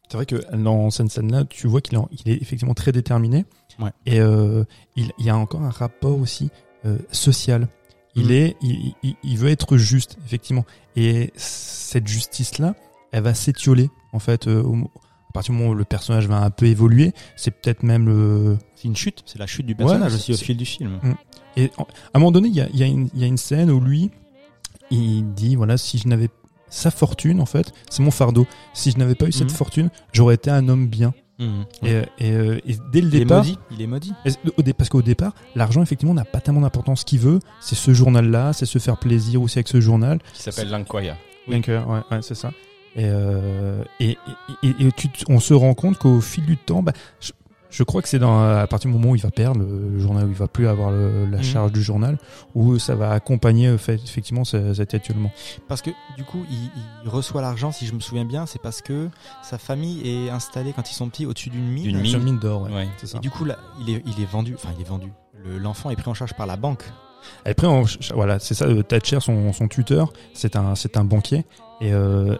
C'est 0.08 0.16
vrai 0.16 0.26
que 0.26 0.56
dans 0.56 0.90
cette 0.90 1.08
scène-là, 1.10 1.44
tu 1.44 1.68
vois 1.68 1.80
qu'il 1.80 1.96
est, 1.96 2.02
il 2.24 2.32
est 2.32 2.42
effectivement 2.42 2.74
très 2.74 2.90
déterminé. 2.90 3.44
Ouais. 3.78 3.92
Et 4.06 4.18
euh, 4.20 4.64
il, 4.96 5.12
il 5.18 5.24
y 5.26 5.30
a 5.30 5.36
encore 5.36 5.62
un 5.62 5.70
rapport 5.70 6.18
aussi 6.18 6.50
euh, 6.84 6.98
social. 7.12 7.68
Il 8.16 8.26
Mm. 8.26 8.30
est, 8.32 8.56
il, 8.60 8.94
il- 9.04 9.14
il 9.22 9.38
veut 9.38 9.50
être 9.50 9.76
juste, 9.76 10.18
effectivement. 10.26 10.64
Et 10.96 11.32
cette 11.36 12.08
justice-là, 12.08 12.74
elle 13.12 13.22
va 13.22 13.34
s'étioler, 13.34 13.88
en 14.12 14.18
fait, 14.18 14.48
euh, 14.48 14.60
au, 14.64 14.90
à 15.30 15.32
partir 15.32 15.54
du 15.54 15.58
moment 15.60 15.70
où 15.70 15.74
le 15.74 15.84
personnage 15.84 16.26
va 16.28 16.38
un 16.42 16.50
peu 16.50 16.66
évoluer. 16.66 17.12
C'est 17.36 17.52
peut-être 17.52 17.82
même 17.84 18.06
le, 18.06 18.58
C'est 18.74 18.88
une 18.88 18.96
chute, 18.96 19.22
c'est 19.26 19.38
la 19.38 19.46
chute 19.46 19.64
du 19.66 19.74
personnage 19.74 20.12
Ouais, 20.12 20.18
aussi 20.18 20.32
au 20.32 20.36
fil 20.36 20.56
du 20.56 20.64
film. 20.66 20.98
Et 21.56 21.70
en- 21.78 21.84
à 21.84 21.86
un 22.14 22.18
moment 22.18 22.32
donné, 22.32 22.48
il 22.48 22.54
y 22.54 22.60
a, 22.60 22.68
il 22.72 22.78
y 22.78 22.82
a 22.82 22.86
une- 22.86 23.08
il 23.14 23.20
y 23.20 23.24
a 23.24 23.26
une 23.26 23.36
scène 23.38 23.70
où 23.70 23.80
lui, 23.80 24.10
il 24.90 25.32
dit 25.34 25.56
voilà, 25.56 25.76
si 25.76 25.98
je 25.98 26.08
n'avais 26.08 26.28
sa 26.68 26.90
fortune, 26.90 27.40
en 27.40 27.46
fait, 27.46 27.72
c'est 27.90 28.02
mon 28.02 28.10
fardeau. 28.10 28.46
Si 28.74 28.90
je 28.92 28.98
n'avais 28.98 29.14
pas 29.14 29.26
eu 29.26 29.32
cette 29.32 29.50
Mhm. 29.50 29.56
fortune, 29.56 29.90
j'aurais 30.12 30.34
été 30.36 30.50
un 30.50 30.68
homme 30.68 30.86
bien. 30.88 31.12
Et, 31.82 32.02
et, 32.18 32.32
euh, 32.32 32.60
et 32.66 32.76
dès 32.92 33.00
le 33.00 33.08
Il 33.08 33.14
est 33.16 33.18
départ, 33.20 33.38
maudit, 33.38 33.58
il 33.70 33.80
est 33.80 33.86
maudit. 33.86 34.12
et 34.26 34.72
parce 34.74 34.90
qu'au 34.90 35.00
départ, 35.00 35.32
l'argent 35.54 35.80
effectivement 35.82 36.12
n'a 36.12 36.26
pas 36.26 36.40
tellement 36.42 36.60
d'importance. 36.60 37.00
Ce 37.00 37.04
qu'il 37.06 37.18
veut, 37.20 37.38
c'est 37.62 37.76
ce 37.76 37.94
journal-là, 37.94 38.52
c'est 38.52 38.66
se 38.66 38.78
faire 38.78 38.98
plaisir 38.98 39.40
aussi 39.40 39.58
avec 39.58 39.68
ce 39.68 39.80
journal. 39.80 40.18
Qui 40.34 40.42
s'appelle 40.42 40.68
euh, 41.70 41.82
ouais, 41.84 42.00
ouais, 42.10 42.18
c'est 42.20 42.34
ça. 42.34 42.52
Et, 42.96 43.04
euh, 43.04 43.82
et, 44.00 44.18
et, 44.62 44.68
et- 44.80 44.92
tu 44.92 45.08
te- 45.08 45.24
on 45.30 45.38
se 45.40 45.54
rend 45.54 45.74
compte 45.74 45.96
qu'au 45.98 46.20
fil 46.20 46.44
du 46.44 46.56
temps, 46.56 46.82
bah, 46.82 46.92
je, 47.20 47.30
je 47.70 47.84
crois 47.84 48.02
que 48.02 48.08
c'est 48.08 48.18
dans 48.18 48.42
à 48.42 48.66
partir 48.66 48.90
du 48.90 48.96
moment 48.96 49.12
où 49.12 49.14
il 49.16 49.22
va 49.22 49.30
perdre 49.30 49.60
le, 49.60 50.00
journal, 50.00 50.26
où 50.26 50.28
il 50.30 50.34
va 50.34 50.48
plus 50.48 50.66
avoir 50.66 50.90
le- 50.90 51.24
la 51.26 51.36
Mhm. 51.38 51.42
charge 51.44 51.70
du 51.72 51.82
journal, 51.82 52.18
où 52.56 52.80
ça 52.80 52.96
va 52.96 53.12
accompagner 53.12 53.68
euh, 53.68 53.78
fait- 53.78 53.94
effectivement 54.02 54.42
ce- 54.44 54.74
cet 54.74 54.92
étiolement. 54.94 55.30
Parce 55.68 55.82
que 55.82 55.90
du 56.16 56.24
coup, 56.24 56.44
il, 56.50 56.68
il 57.04 57.08
reçoit 57.08 57.40
l'argent, 57.42 57.70
si 57.70 57.86
je 57.86 57.94
me 57.94 58.00
souviens 58.00 58.24
bien, 58.24 58.44
c'est 58.46 58.60
parce 58.60 58.82
que 58.82 59.08
sa 59.44 59.56
famille 59.56 60.02
est 60.04 60.30
installée 60.30 60.72
quand 60.74 60.90
ils 60.90 60.94
sont 60.94 61.08
petits 61.08 61.26
au-dessus 61.26 61.50
d'une 61.50 61.68
mine. 61.70 62.02
D'une 62.02 62.22
mine. 62.24 62.38
D'or, 62.40 62.62
ouais, 62.62 62.72
Ouais. 62.74 62.88
c'est 62.98 63.06
ça. 63.06 63.18
Et 63.18 63.20
du 63.20 63.30
coup, 63.30 63.44
là, 63.44 63.56
il 63.80 63.94
est, 63.94 64.02
il 64.04 64.20
est 64.20 64.28
vendu. 64.30 64.54
Enfin, 64.56 64.70
il 64.76 64.80
est 64.80 64.88
vendu. 64.88 65.12
Le- 65.44 65.58
L'enfant 65.58 65.90
est 65.90 65.96
pris 65.96 66.10
en 66.10 66.14
charge 66.14 66.34
par 66.34 66.46
la 66.48 66.56
banque. 66.56 66.82
Après, 67.44 67.66
on- 67.68 67.84
voilà, 68.14 68.38
c'est 68.40 68.54
ça. 68.54 68.64
euh, 68.64 68.82
Thatcher, 68.82 69.20
son, 69.20 69.52
son 69.52 69.68
tuteur, 69.68 70.12
c'est 70.34 70.56
un, 70.56 70.74
c'est 70.74 70.96
un 70.96 71.04
banquier. 71.04 71.44
Et 71.80 71.92
euh, 71.92 72.36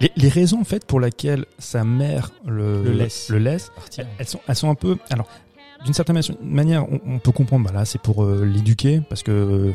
les, 0.00 0.10
les 0.16 0.28
raisons 0.28 0.60
en 0.60 0.64
fait 0.64 0.84
pour 0.86 1.00
lesquelles 1.00 1.44
sa 1.58 1.84
mère 1.84 2.30
le, 2.46 2.82
Le 2.84 2.92
laisse. 2.92 3.28
le 3.30 3.38
laisse, 3.38 3.70
Partir. 3.74 4.06
elles 4.18 4.26
sont, 4.28 4.40
elles 4.48 4.56
sont 4.56 4.70
un 4.70 4.74
peu. 4.74 4.96
Alors, 5.10 5.26
d'une 5.84 5.94
certaine 5.94 6.16
mani- 6.16 6.38
manière, 6.42 6.90
on, 6.90 7.00
on 7.06 7.18
peut 7.18 7.32
comprendre. 7.32 7.66
Bah 7.66 7.72
là, 7.72 7.84
c'est 7.84 8.00
pour 8.00 8.24
euh, 8.24 8.44
l'éduquer 8.44 9.00
parce 9.08 9.22
que 9.22 9.30
euh, 9.32 9.72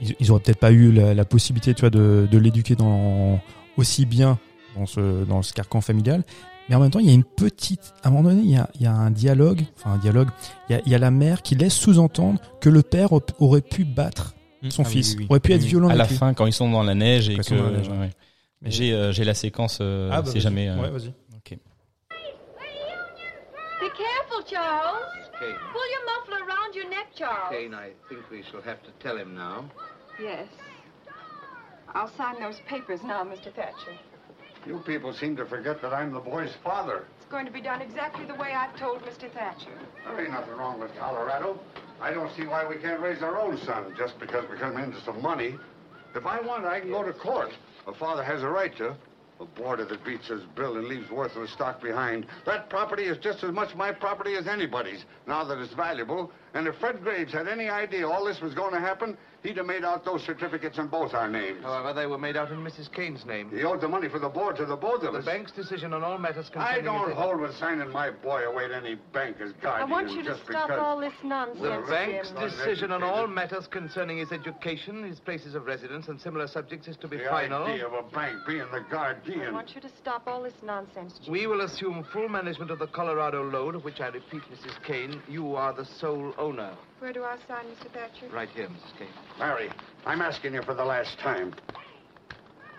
ils, 0.00 0.14
ils 0.20 0.30
auraient 0.30 0.40
peut-être 0.40 0.58
pas 0.58 0.72
eu 0.72 0.90
la, 0.92 1.14
la 1.14 1.24
possibilité, 1.24 1.74
tu 1.74 1.80
vois, 1.80 1.90
de, 1.90 2.26
de 2.30 2.38
l'éduquer 2.38 2.74
dans 2.76 3.40
aussi 3.76 4.06
bien 4.06 4.38
dans 4.76 4.86
ce 4.86 5.24
dans 5.24 5.42
ce 5.42 5.52
carcan 5.52 5.80
familial. 5.80 6.22
Mais 6.68 6.74
en 6.76 6.80
même 6.80 6.90
temps, 6.90 6.98
il 6.98 7.06
y 7.06 7.10
a 7.10 7.14
une 7.14 7.24
petite. 7.24 7.92
À 8.02 8.08
un 8.08 8.10
moment 8.10 8.30
donné, 8.30 8.40
il 8.42 8.50
y 8.50 8.56
a, 8.56 8.70
il 8.76 8.82
y 8.82 8.86
a 8.86 8.92
un 8.92 9.10
dialogue. 9.10 9.62
Enfin, 9.76 9.90
un 9.92 9.98
dialogue. 9.98 10.28
Il 10.68 10.72
y 10.72 10.76
a, 10.76 10.82
il 10.86 10.92
y 10.92 10.94
a 10.94 10.98
la 10.98 11.10
mère 11.10 11.42
qui 11.42 11.54
laisse 11.56 11.74
sous-entendre 11.74 12.40
que 12.60 12.70
le 12.70 12.80
père 12.82 13.12
au- 13.12 13.20
aurait 13.38 13.60
pu 13.60 13.84
battre 13.84 14.34
son 14.70 14.82
Ah 14.82 14.88
fils, 14.88 15.12
oui, 15.12 15.16
oui. 15.20 15.26
aurait 15.30 15.40
pu 15.40 15.52
être 15.52 15.62
Oui. 15.62 15.68
violent 15.68 15.88
À 15.88 15.94
la 15.94 16.06
lui. 16.06 16.16
fin, 16.16 16.34
quand 16.34 16.46
ils 16.46 16.52
sont 16.52 16.70
dans 16.70 16.82
la 16.82 16.94
neige 16.94 17.28
et 17.28 17.36
que. 17.36 17.54
ouais. 17.54 18.10
Mais- 18.62 18.70
J'ai 18.70 18.92
euh, 18.94 19.12
j'ai 19.12 19.24
la 19.24 19.34
séquence, 19.34 19.78
euh, 19.80 20.08
Ah, 20.12 20.22
bah, 20.22 20.30
jamais. 20.36 20.68
euh, 20.70 20.76
Ouais, 20.76 20.90
vas-y. 20.90 21.08
ok. 21.36 21.58
Be 23.80 23.90
careful, 23.96 24.42
Charles. 24.48 25.04
Kane, 25.38 25.56
Pull 25.72 25.88
your 25.92 26.04
muffler 26.06 26.40
around 26.46 26.74
your 26.74 26.88
neck, 26.88 27.08
Charles. 27.14 27.50
Kane, 27.50 27.74
I 27.74 27.90
think 28.08 28.22
we 28.30 28.42
shall 28.50 28.62
have 28.62 28.80
to 28.84 28.90
tell 29.02 29.16
him 29.18 29.34
now. 29.34 29.64
Yes. 30.18 30.46
I'll 31.94 32.08
sign 32.16 32.40
those 32.40 32.58
papers 32.68 33.00
now, 33.04 33.22
Mr. 33.24 33.52
Thatcher. 33.54 33.94
You 34.66 34.78
people 34.86 35.12
seem 35.12 35.36
to 35.36 35.44
forget 35.44 35.82
that 35.82 35.92
I'm 35.92 36.12
the 36.12 36.20
boy's 36.20 36.54
father. 36.64 37.04
It's 37.18 37.30
going 37.30 37.44
to 37.46 37.52
be 37.52 37.60
done 37.60 37.82
exactly 37.82 38.24
the 38.24 38.34
way 38.34 38.52
I've 38.54 38.74
told 38.80 39.02
Mr. 39.02 39.28
Thatcher. 39.30 39.76
There 40.06 40.20
ain't 40.24 40.32
nothing 40.32 40.54
wrong 40.56 40.80
with 40.80 40.90
Colorado. 40.98 41.58
I 42.00 42.12
don't 42.12 42.34
see 42.36 42.46
why 42.46 42.66
we 42.66 42.76
can't 42.76 43.00
raise 43.00 43.22
our 43.22 43.40
own 43.40 43.58
son 43.58 43.94
just 43.96 44.18
because 44.18 44.44
we 44.50 44.58
come 44.58 44.76
into 44.76 45.00
some 45.02 45.22
money. 45.22 45.56
If 46.14 46.26
I 46.26 46.40
want, 46.40 46.64
I 46.64 46.80
can 46.80 46.90
go 46.90 47.02
to 47.02 47.12
court. 47.12 47.50
A 47.86 47.94
father 47.94 48.22
has 48.22 48.42
a 48.42 48.48
right 48.48 48.76
to. 48.76 48.94
A 49.40 49.44
boarder 49.44 49.84
that 49.86 50.04
beats 50.04 50.28
his 50.28 50.42
bill 50.54 50.76
and 50.76 50.86
leaves 50.86 51.10
worthless 51.10 51.50
stock 51.52 51.82
behind. 51.82 52.26
That 52.46 52.70
property 52.70 53.04
is 53.04 53.18
just 53.18 53.42
as 53.42 53.52
much 53.52 53.74
my 53.74 53.90
property 53.90 54.36
as 54.36 54.46
anybody's, 54.46 55.04
now 55.26 55.42
that 55.44 55.58
it's 55.58 55.74
valuable. 55.74 56.30
And 56.54 56.68
if 56.68 56.76
Fred 56.76 57.02
Graves 57.02 57.32
had 57.32 57.48
any 57.48 57.68
idea 57.68 58.08
all 58.08 58.24
this 58.24 58.40
was 58.40 58.54
going 58.54 58.72
to 58.74 58.80
happen, 58.80 59.16
he'd 59.44 59.56
have 59.58 59.66
made 59.66 59.84
out 59.84 60.04
those 60.04 60.22
certificates 60.24 60.78
in 60.78 60.88
both 60.88 61.14
our 61.14 61.28
names. 61.28 61.62
However, 61.62 61.92
they 61.92 62.06
were 62.06 62.18
made 62.18 62.36
out 62.36 62.50
in 62.50 62.58
Mrs. 62.58 62.90
Kane's 62.90 63.24
name. 63.24 63.50
He 63.54 63.62
owed 63.62 63.80
the 63.80 63.86
money 63.88 64.08
for 64.08 64.18
the 64.18 64.28
board 64.28 64.56
to 64.56 64.64
the 64.66 64.74
both 64.74 65.02
of 65.04 65.12
The 65.12 65.18
us. 65.20 65.24
bank's 65.24 65.52
decision 65.52 65.92
on 65.92 66.02
all 66.02 66.18
matters 66.18 66.46
I 66.56 66.80
concerning... 66.80 66.84
don't 66.86 67.08
his- 67.10 67.16
hold 67.18 67.40
with 67.40 67.54
signing 67.56 67.90
my 67.90 68.10
boy 68.10 68.42
away 68.44 68.66
to 68.68 68.74
any 68.76 68.96
bank 69.12 69.36
as 69.40 69.52
I 69.62 69.84
want 69.84 70.10
you 70.10 70.22
to 70.22 70.30
just 70.30 70.42
stop 70.44 70.70
all 70.70 70.98
this 70.98 71.12
nonsense, 71.22 71.60
The 71.62 71.84
bank's 71.88 72.30
Jim. 72.30 72.40
decision 72.40 72.90
on 72.90 73.02
all 73.02 73.26
matters 73.26 73.66
concerning 73.68 74.18
his 74.18 74.32
education, 74.32 75.04
his 75.04 75.20
places 75.20 75.54
of 75.54 75.66
residence, 75.66 76.08
and 76.08 76.20
similar 76.20 76.46
subjects 76.48 76.88
is 76.88 76.96
to 76.98 77.06
be 77.08 77.18
The 77.18 77.24
final. 77.24 77.64
idea 77.64 77.86
of 77.86 77.92
a 77.92 78.02
bank 78.10 78.38
being 78.46 78.64
the 78.72 78.80
guardian. 78.90 79.42
I 79.42 79.50
want 79.52 79.74
you 79.74 79.80
to 79.82 79.90
stop 80.00 80.26
all 80.26 80.42
this 80.42 80.54
nonsense, 80.62 81.18
Jim. 81.22 81.32
We 81.32 81.46
will 81.46 81.60
assume 81.60 82.04
full 82.12 82.28
management 82.28 82.70
of 82.70 82.78
the 82.78 82.86
Colorado 82.86 83.44
load, 83.44 83.74
of 83.74 83.84
which 83.84 84.00
I 84.00 84.08
repeat, 84.08 84.42
Mrs. 84.50 84.82
Kane, 84.82 85.20
you 85.28 85.54
are 85.54 85.72
the 85.74 85.84
sole 85.84 86.32
owner. 86.38 86.72
Where 87.04 87.12
do 87.12 87.22
I 87.22 87.36
sign, 87.46 87.66
Mr. 87.66 87.92
Thatcher? 87.92 88.34
Right 88.34 88.48
here, 88.48 88.66
Mrs. 88.66 88.98
Kane. 88.98 89.08
Mary, 89.38 89.70
I'm 90.06 90.22
asking 90.22 90.54
you 90.54 90.62
for 90.62 90.72
the 90.72 90.86
last 90.86 91.18
time. 91.18 91.54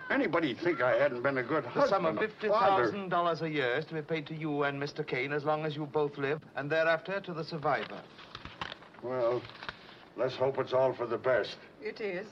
Anybody 0.10 0.56
think 0.56 0.82
I 0.82 0.98
hadn't 0.98 1.22
been 1.22 1.38
a 1.38 1.44
good 1.44 1.64
The 1.76 1.88
sum 1.88 2.08
of 2.08 2.18
husband, 2.18 3.12
$50,000 3.12 3.42
a 3.44 3.50
year 3.52 3.76
is 3.76 3.86
to 3.86 3.94
be 3.94 4.02
paid 4.02 4.26
to 4.26 4.34
you 4.34 4.64
and 4.64 4.82
Mr. 4.82 5.06
Kane 5.06 5.32
as 5.32 5.44
long 5.44 5.64
as 5.64 5.76
you 5.76 5.86
both 5.86 6.18
live, 6.18 6.42
and 6.56 6.72
thereafter 6.72 7.22
to 7.22 7.34
the 7.34 7.44
survivor. 7.44 8.02
Well, 9.04 9.44
let's 10.18 10.36
hope 10.36 10.58
it's 10.58 10.74
all 10.74 10.92
for 10.92 11.06
the 11.06 11.20
best. 11.20 11.58
It 11.80 12.02
is. 12.02 12.26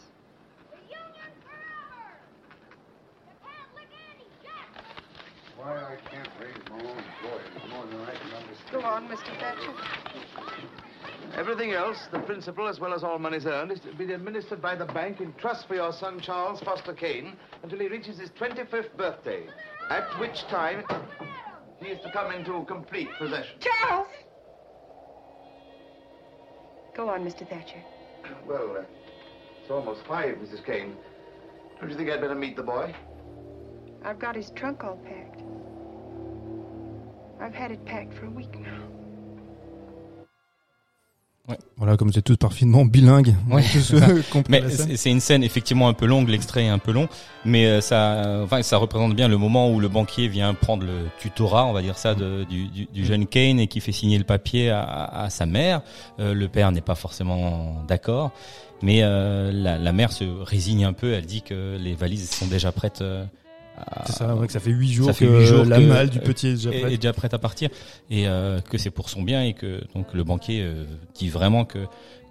The 0.71 0.77
union 0.89 1.29
forever! 1.45 2.17
The 3.27 3.35
Catholic 3.45 3.87
anti 4.09 5.61
Why 5.61 5.93
I 5.93 5.97
can't 6.09 6.29
raise 6.41 6.57
my 6.71 6.89
own 6.89 7.03
boys 7.21 7.69
more 7.69 7.85
than 7.85 8.01
I 8.01 8.15
can 8.15 8.33
understand. 8.33 8.71
Go 8.71 8.81
on, 8.81 9.07
Mr. 9.07 9.39
Thatcher. 9.39 9.73
Everything 11.35 11.71
else, 11.71 11.97
the 12.11 12.19
principal 12.19 12.67
as 12.67 12.79
well 12.79 12.93
as 12.93 13.03
all 13.03 13.17
monies 13.17 13.45
earned, 13.45 13.71
is 13.71 13.79
to 13.79 13.93
be 13.95 14.11
administered 14.13 14.61
by 14.61 14.75
the 14.75 14.85
bank 14.85 15.19
in 15.19 15.33
trust 15.33 15.67
for 15.67 15.75
your 15.75 15.91
son 15.91 16.19
Charles 16.19 16.61
Foster 16.61 16.93
Kane 16.93 17.35
until 17.63 17.79
he 17.79 17.87
reaches 17.87 18.19
his 18.19 18.29
25th 18.31 18.95
birthday, 18.95 19.47
at 19.89 20.07
which 20.19 20.41
time 20.49 20.83
he 21.81 21.89
is 21.89 21.99
to 22.03 22.11
come 22.11 22.31
into 22.31 22.63
complete 22.65 23.09
possession. 23.17 23.55
Charles! 23.59 24.07
Go 26.95 27.09
on, 27.09 27.25
Mr. 27.25 27.47
Thatcher. 27.49 27.83
Well, 28.47 28.77
uh, 28.77 28.83
it's 29.61 29.71
almost 29.71 30.05
five, 30.07 30.35
Mrs. 30.35 30.65
Kane. 30.65 30.95
Don't 31.79 31.89
you 31.89 31.97
think 31.97 32.09
I'd 32.09 32.21
better 32.21 32.35
meet 32.35 32.55
the 32.55 32.63
boy? 32.63 32.93
I've 34.05 34.19
got 34.19 34.35
his 34.35 34.51
trunk 34.51 34.83
all 34.83 34.97
packed. 34.97 35.41
I've 37.41 37.53
had 37.53 37.71
it 37.71 37.83
packed 37.85 38.13
for 38.13 38.27
a 38.27 38.29
week 38.29 38.57
now. 38.59 38.82
Voilà, 41.75 41.97
comme 41.97 42.09
vous 42.09 42.17
êtes 42.17 42.23
tous 42.23 42.37
parfaitement 42.37 42.85
bilingues. 42.85 43.35
Ouais, 43.51 43.63
euh, 43.93 44.21
Mais 44.49 44.63
c'est 44.69 45.11
une 45.11 45.19
scène 45.19 45.43
effectivement 45.43 45.89
un 45.89 45.93
peu 45.93 46.05
longue, 46.05 46.29
l'extrait 46.29 46.63
est 46.63 46.69
un 46.69 46.77
peu 46.79 46.93
long, 46.93 47.09
mais 47.43 47.65
euh, 47.65 47.81
ça, 47.81 48.41
enfin, 48.43 48.61
ça 48.61 48.77
représente 48.77 49.13
bien 49.13 49.27
le 49.27 49.37
moment 49.37 49.69
où 49.69 49.81
le 49.81 49.89
banquier 49.89 50.29
vient 50.29 50.53
prendre 50.53 50.85
le 50.85 51.09
tutorat, 51.19 51.65
on 51.65 51.73
va 51.73 51.81
dire 51.81 51.97
ça, 51.97 52.15
de, 52.15 52.45
du, 52.45 52.69
du, 52.69 52.85
du 52.85 53.05
jeune 53.05 53.27
Kane 53.27 53.59
et 53.59 53.67
qui 53.67 53.81
fait 53.81 53.91
signer 53.91 54.17
le 54.17 54.23
papier 54.23 54.69
à, 54.69 54.83
à 54.83 55.29
sa 55.29 55.45
mère. 55.45 55.81
Euh, 56.19 56.33
le 56.33 56.47
père 56.47 56.71
n'est 56.71 56.79
pas 56.79 56.95
forcément 56.95 57.83
d'accord, 57.89 58.31
mais 58.81 58.99
euh, 59.03 59.51
la, 59.51 59.77
la 59.77 59.91
mère 59.91 60.13
se 60.13 60.23
résigne 60.23 60.85
un 60.85 60.93
peu. 60.93 61.11
Elle 61.13 61.25
dit 61.25 61.41
que 61.41 61.75
les 61.77 61.93
valises 61.93 62.29
sont 62.29 62.47
déjà 62.47 62.71
prêtes. 62.71 63.01
euh, 63.01 63.25
C'est 64.05 64.13
ça, 64.13 64.35
ouais, 64.35 64.47
que 64.47 64.53
ça 64.53 64.59
fait 64.59 64.71
huit 64.71 64.91
jours 64.91 65.07
ça 65.07 65.13
fait 65.13 65.25
que 65.25 65.45
jours 65.45 65.65
la 65.65 65.77
que- 65.77 65.83
malle 65.85 66.09
du 66.09 66.19
petit 66.19 66.47
est 66.47 66.53
déjà 66.53 66.69
prête. 66.71 66.85
est 66.91 66.97
déjà 66.97 67.13
prête 67.13 67.33
à 67.33 67.39
partir 67.39 67.69
et 68.09 68.27
euh, 68.27 68.59
que 68.61 68.77
c'est 68.77 68.89
pour 68.91 69.09
son 69.09 69.21
bien 69.21 69.43
et 69.43 69.53
que 69.53 69.81
donc 69.95 70.13
le 70.13 70.23
banquier 70.23 70.61
euh, 70.61 70.85
dit 71.15 71.29
vraiment 71.29 71.65
que 71.65 71.79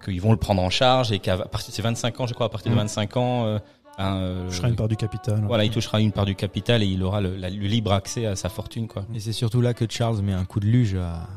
qu'ils 0.03 0.21
vont 0.21 0.31
le 0.31 0.37
prendre 0.37 0.61
en 0.61 0.69
charge 0.69 1.11
et 1.11 1.19
qu'à 1.19 1.37
partir 1.37 1.69
de 1.69 1.75
ses 1.75 1.81
25 1.81 2.19
ans, 2.19 2.27
je 2.27 2.33
crois, 2.33 2.47
à 2.47 2.49
partir 2.49 2.69
de 2.71 2.75
Mm. 2.75 2.79
25 2.79 3.17
ans, 3.17 3.45
euh, 3.45 3.59
un, 3.97 4.17
euh, 4.17 4.49
Je 4.49 4.57
serai 4.57 4.69
une 4.69 4.75
part 4.75 4.87
du 4.87 4.95
capital. 4.97 5.41
voilà, 5.47 5.63
il 5.65 5.69
touchera 5.71 6.01
une 6.01 6.11
part 6.11 6.25
du 6.25 6.35
capital 6.35 6.81
et 6.83 6.85
il 6.87 7.01
aura 7.03 7.21
le, 7.21 7.35
la- 7.37 7.49
le 7.49 7.67
libre 7.67 7.93
accès 7.93 8.25
à 8.25 8.35
sa 8.35 8.49
fortune, 8.49 8.87
quoi. 8.87 9.05
Et 9.15 9.19
c'est 9.19 9.31
surtout 9.33 9.61
là 9.61 9.73
que 9.73 9.85
Charles 9.89 10.21
met 10.21 10.33
un 10.33 10.45
coup 10.45 10.59
de 10.59 10.65
luge 10.65 10.95
à. 10.95 11.27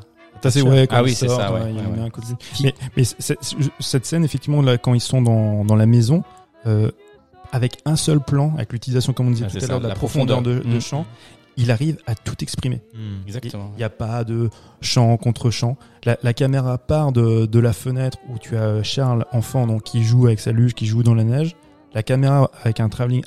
Ça 0.43 0.51
c'est 0.51 0.63
ouais, 0.63 0.87
quand 0.87 0.97
Ah 0.97 1.01
il 1.01 1.05
oui, 1.05 1.15
c'est 1.15 1.29
ça, 1.29 1.53
ouais, 1.53 1.61
ouais, 1.61 1.71
il 1.71 1.77
ouais, 1.77 1.83
met 1.83 1.99
ouais. 2.01 2.05
un 2.07 2.11
coup 2.11 2.21
de 2.21 2.27
vue. 2.27 2.35
Mais, 2.97 3.05
cette 3.05 4.05
scène, 4.07 4.25
effectivement, 4.25 4.63
là, 4.63 4.79
quand 4.79 4.95
ils 4.95 5.01
sont 5.01 5.23
dans, 5.23 5.65
dans 5.65 5.77
la 5.77 5.87
maison, 5.87 6.25
euh, 6.67 6.91
avec 7.53 7.79
un 7.85 7.97
seul 7.97 8.21
plan, 8.21 8.53
avec 8.57 8.73
l'utilisation, 8.73 9.13
comme 9.13 9.29
on 9.29 9.31
disait 9.31 9.47
Ah, 9.49 9.59
tout 9.59 9.65
à 9.65 9.69
l'heure, 9.69 9.81
de 9.81 9.89
la, 9.89 9.95
profondeur, 9.95 10.43
de, 10.43 10.53
profondeur. 10.55 10.73
de 10.73 10.77
Mm. 10.79 10.81
champ, 10.81 11.07
il 11.57 11.71
arrive 11.71 11.97
à 12.07 12.15
tout 12.15 12.35
exprimer. 12.43 12.83
Exactement. 13.27 13.71
Il 13.75 13.79
n'y 13.79 13.85
a 13.85 13.89
pas 13.91 14.25
de 14.25 14.51
champ 14.83 15.17
contre 15.17 15.51
champ. 15.51 15.77
La, 16.05 16.19
la 16.23 16.35
caméra 16.35 16.77
part 16.79 17.13
de, 17.13 17.47
de 17.47 17.59
la 17.59 17.73
fenêtre 17.73 18.19
où 18.29 18.39
tu 18.39 18.57
as 18.57 18.83
Charles, 18.83 19.25
enfant, 19.33 19.67
donc, 19.67 19.83
qui 19.85 20.05
joue 20.05 20.27
avec 20.27 20.41
sa 20.41 20.53
luge, 20.53 20.75
qui 20.75 20.85
joue 20.87 21.03
dans 21.03 21.15
la 21.15 21.25
neige. 21.25 21.57
La 21.95 22.03
caméra, 22.03 22.51
avec 22.63 22.81
un 22.81 22.89
travelling 22.91 23.23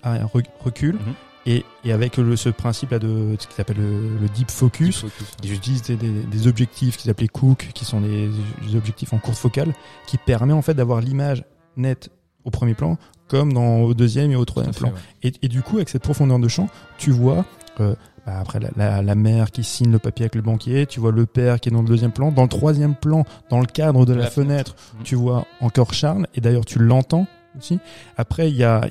recule. 0.64 0.96
Mhm. 0.96 1.14
Et, 1.46 1.66
et 1.86 1.94
avec 1.94 2.18
le, 2.18 2.36
ce 2.36 2.50
principe 2.50 2.92
là 2.92 3.00
de 3.00 3.36
ce 3.40 3.48
qu'ils 3.48 3.62
appellent 3.62 3.78
le, 3.78 4.18
le 4.22 4.28
deep 4.36 4.52
focus, 4.52 5.06
ils 5.44 5.54
utilisent 5.54 5.82
des, 5.84 5.96
des- 5.96 6.24
des 6.24 6.48
objectifs 6.48 6.98
qu'ils 6.98 7.10
appelaient 7.10 7.30
Cook, 7.30 7.70
qui 7.74 7.86
sont 7.86 8.02
des, 8.02 8.30
des 8.68 8.76
objectifs 8.76 9.14
en 9.14 9.18
courte 9.18 9.38
focale, 9.38 9.74
qui 10.06 10.18
permet 10.18 10.54
en 10.54 10.62
fait 10.62 10.76
d'avoir 10.76 11.02
l'image 11.02 11.44
nette 11.78 12.10
au 12.44 12.52
premier 12.52 12.76
plan, 12.76 12.98
comme 13.30 13.54
dans 13.54 13.78
au 13.82 13.94
deuxième 13.94 14.32
et 14.32 14.36
au 14.36 14.44
troisième 14.46 14.74
plan. 14.76 14.92
Et, 15.24 15.32
et 15.42 15.48
du 15.48 15.62
coup, 15.62 15.78
avec 15.78 15.88
cette 15.90 16.04
profondeur 16.04 16.40
de 16.40 16.48
champ, 16.50 16.68
tu 16.98 17.12
vois 17.12 17.46
euh, 17.80 17.96
bah, 18.26 18.40
après 18.42 18.60
la, 18.60 18.70
la, 18.76 19.02
la 19.02 19.16
mère 19.16 19.52
qui 19.52 19.64
signe 19.64 19.92
le 19.92 20.00
papier 20.00 20.24
avec 20.26 20.36
le 20.36 20.42
banquier, 20.42 20.86
tu 20.86 21.00
vois 21.00 21.12
le 21.14 21.26
père 21.26 21.60
qui 21.62 21.70
est 21.70 21.72
dans 21.72 21.82
le 21.82 21.88
deuxième 21.88 22.12
plan. 22.12 22.32
Dans 22.32 22.44
le 22.44 22.50
troisième 22.50 22.96
plan, 22.96 23.24
dans 23.50 23.60
le 23.62 23.66
cadre 23.66 24.06
de 24.06 24.14
la, 24.14 24.24
La 24.26 24.30
fenêtre, 24.30 24.76
Mhm. 24.98 25.04
tu 25.04 25.16
vois 25.16 25.46
encore 25.62 25.94
Charles, 25.94 26.28
et 26.36 26.42
d'ailleurs 26.42 26.66
tu 26.66 26.80
l'entends 26.80 27.26
aussi. 27.58 27.80
Après, 28.18 28.50
il 28.50 28.58
y 28.58 28.64
a, 28.66 28.82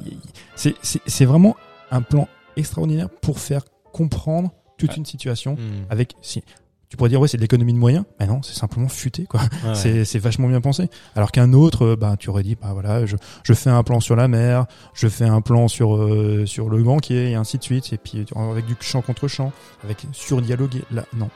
c'est- 0.56 0.74
c'est 0.82 1.00
c'est 1.06 1.24
vraiment 1.26 1.54
un 1.90 2.00
plan 2.02 2.26
extraordinaire 2.56 3.08
pour 3.10 3.38
faire 3.40 3.62
comprendre 3.92 4.50
toute 4.78 4.90
Ouais. 4.90 4.96
une 4.96 5.06
situation 5.06 5.54
Hmm. 5.54 5.84
avec 5.90 6.14
si 6.22 6.42
tu 6.88 6.96
pourrais 6.96 7.10
dire 7.10 7.20
ouais 7.20 7.28
c'est 7.28 7.36
de 7.36 7.42
l'économie 7.42 7.72
de 7.72 7.78
moyens 7.78 8.04
mais 8.18 8.26
non 8.26 8.40
c'est 8.42 8.54
simplement 8.54 8.88
futé 8.88 9.24
quoi 9.24 9.40
ouais. 9.64 9.74
c'est 9.74 10.04
c'est 10.04 10.18
vachement 10.18 10.48
bien 10.48 10.60
pensé 10.60 10.88
alors 11.16 11.32
qu'un 11.32 11.52
autre 11.52 11.84
euh, 11.84 11.96
bah 11.96 12.16
tu 12.18 12.30
aurais 12.30 12.42
dit 12.42 12.54
bah 12.54 12.70
voilà 12.72 13.04
je, 13.06 13.16
je 13.44 13.52
fais 13.52 13.70
un 13.70 13.82
plan 13.82 14.00
sur 14.00 14.16
la 14.16 14.26
mer 14.28 14.66
je 14.94 15.06
fais 15.08 15.26
un 15.26 15.40
plan 15.40 15.68
sur 15.68 15.96
euh, 15.96 16.46
sur 16.46 16.70
le 16.70 16.82
banquier 16.82 17.30
et 17.30 17.34
ainsi 17.34 17.58
de 17.58 17.62
suite 17.62 17.92
et 17.92 17.98
puis 17.98 18.24
avec 18.34 18.64
du 18.66 18.74
champ 18.80 19.02
contre 19.02 19.28
champ 19.28 19.52
avec 19.84 19.98
surdialogué 20.12 20.82
là 20.90 21.04
non 21.16 21.28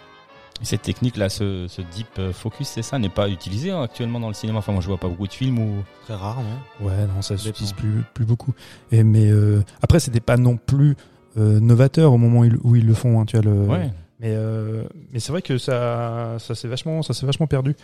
Cette 0.63 0.83
technique-là, 0.83 1.29
ce, 1.29 1.67
ce 1.69 1.83
deep 1.83 2.07
euh, 2.21 2.33
focus, 2.33 2.69
c'est 2.69 2.83
ça, 2.83 2.97
n'est 3.01 3.09
pas 3.09 3.29
utilisé 3.29 3.73
hein, 3.73 3.83
actuellement 3.83 4.21
dans 4.21 4.29
le 4.29 4.35
cinéma? 4.35 4.59
Enfin, 4.61 4.71
moi, 4.71 4.81
je 4.81 4.87
vois 4.87 4.99
pas 4.99 5.09
beaucoup 5.09 5.27
de 5.27 5.33
films 5.33 5.59
où. 5.59 5.83
Très 6.05 6.15
rare, 6.15 6.39
non? 6.41 6.87
Ouais 6.87 7.07
non 7.07 7.21
ça 7.21 7.37
s'utilise 7.37 7.73
plus 7.73 8.05
plus 8.15 8.25
beaucoup 8.25 8.53
et 8.93 9.03
mais 9.03 9.29
euh, 9.31 9.63
après 9.83 9.99
c'était 10.01 10.21
pas 10.21 10.37
non 10.37 10.57
plus 10.57 10.95
euh, 11.37 11.59
novateur 11.61 12.13
au 12.13 12.19
moment 12.19 12.41
où 12.41 12.45
ils, 12.45 12.57
où 12.63 12.77
ils 12.77 12.87
le 12.87 12.95
font 12.95 13.21
hein, 13.21 13.25
tu 13.25 13.37
vois 13.37 13.45
le 13.45 13.61
Ouais. 13.67 13.91
Mais, 14.23 14.33
euh, 14.35 14.85
mais 15.13 15.21
c'est 15.21 15.33
vrai 15.33 15.43
que 15.43 15.59
ça, 15.59 16.37
ça 16.39 16.55
s'est 16.55 16.69
vachement, 16.69 17.03
ça 17.03 17.13
s'est 17.13 17.27
vachement 17.27 17.47
perdu. 17.47 17.77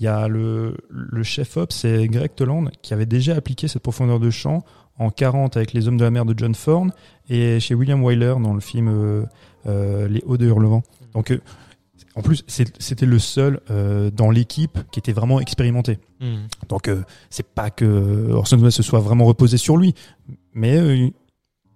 Il 0.00 0.04
y 0.04 0.08
a 0.08 0.28
le, 0.28 0.76
le 0.90 1.22
chef 1.22 1.56
op, 1.56 1.72
c'est 1.72 2.08
Greg 2.08 2.34
Toland, 2.34 2.64
qui 2.82 2.92
avait 2.92 3.06
déjà 3.06 3.36
appliqué 3.36 3.68
cette 3.68 3.82
profondeur 3.82 4.18
de 4.18 4.28
champ 4.28 4.64
en 4.98 5.10
40 5.10 5.56
avec 5.56 5.72
les 5.72 5.88
hommes 5.88 5.96
de 5.96 6.04
la 6.04 6.10
mer 6.10 6.24
de 6.24 6.34
John 6.36 6.54
Thorne 6.54 6.92
et 7.28 7.60
chez 7.60 7.74
William 7.74 8.02
Wyler 8.02 8.34
dans 8.42 8.54
le 8.54 8.60
film 8.60 8.88
euh, 8.88 9.24
euh, 9.66 10.08
Les 10.08 10.22
Hauts 10.26 10.36
de 10.36 10.46
Hurlevent. 10.46 10.82
Donc, 11.14 11.30
euh, 11.30 11.38
en 12.16 12.22
plus, 12.22 12.44
c'était 12.46 13.06
le 13.06 13.18
seul 13.18 13.60
euh, 13.70 14.10
dans 14.10 14.30
l'équipe 14.30 14.78
qui 14.92 15.00
était 15.00 15.12
vraiment 15.12 15.40
expérimenté. 15.40 15.98
Hmm. 16.20 16.46
Donc 16.68 16.86
euh, 16.86 17.02
c'est 17.28 17.46
pas 17.46 17.70
que 17.70 18.30
Orson 18.30 18.56
Welles 18.58 18.70
se 18.70 18.84
soit 18.84 19.00
vraiment 19.00 19.24
reposé 19.24 19.56
sur 19.56 19.76
lui, 19.76 19.94
mais 20.52 20.76
euh, 20.76 21.10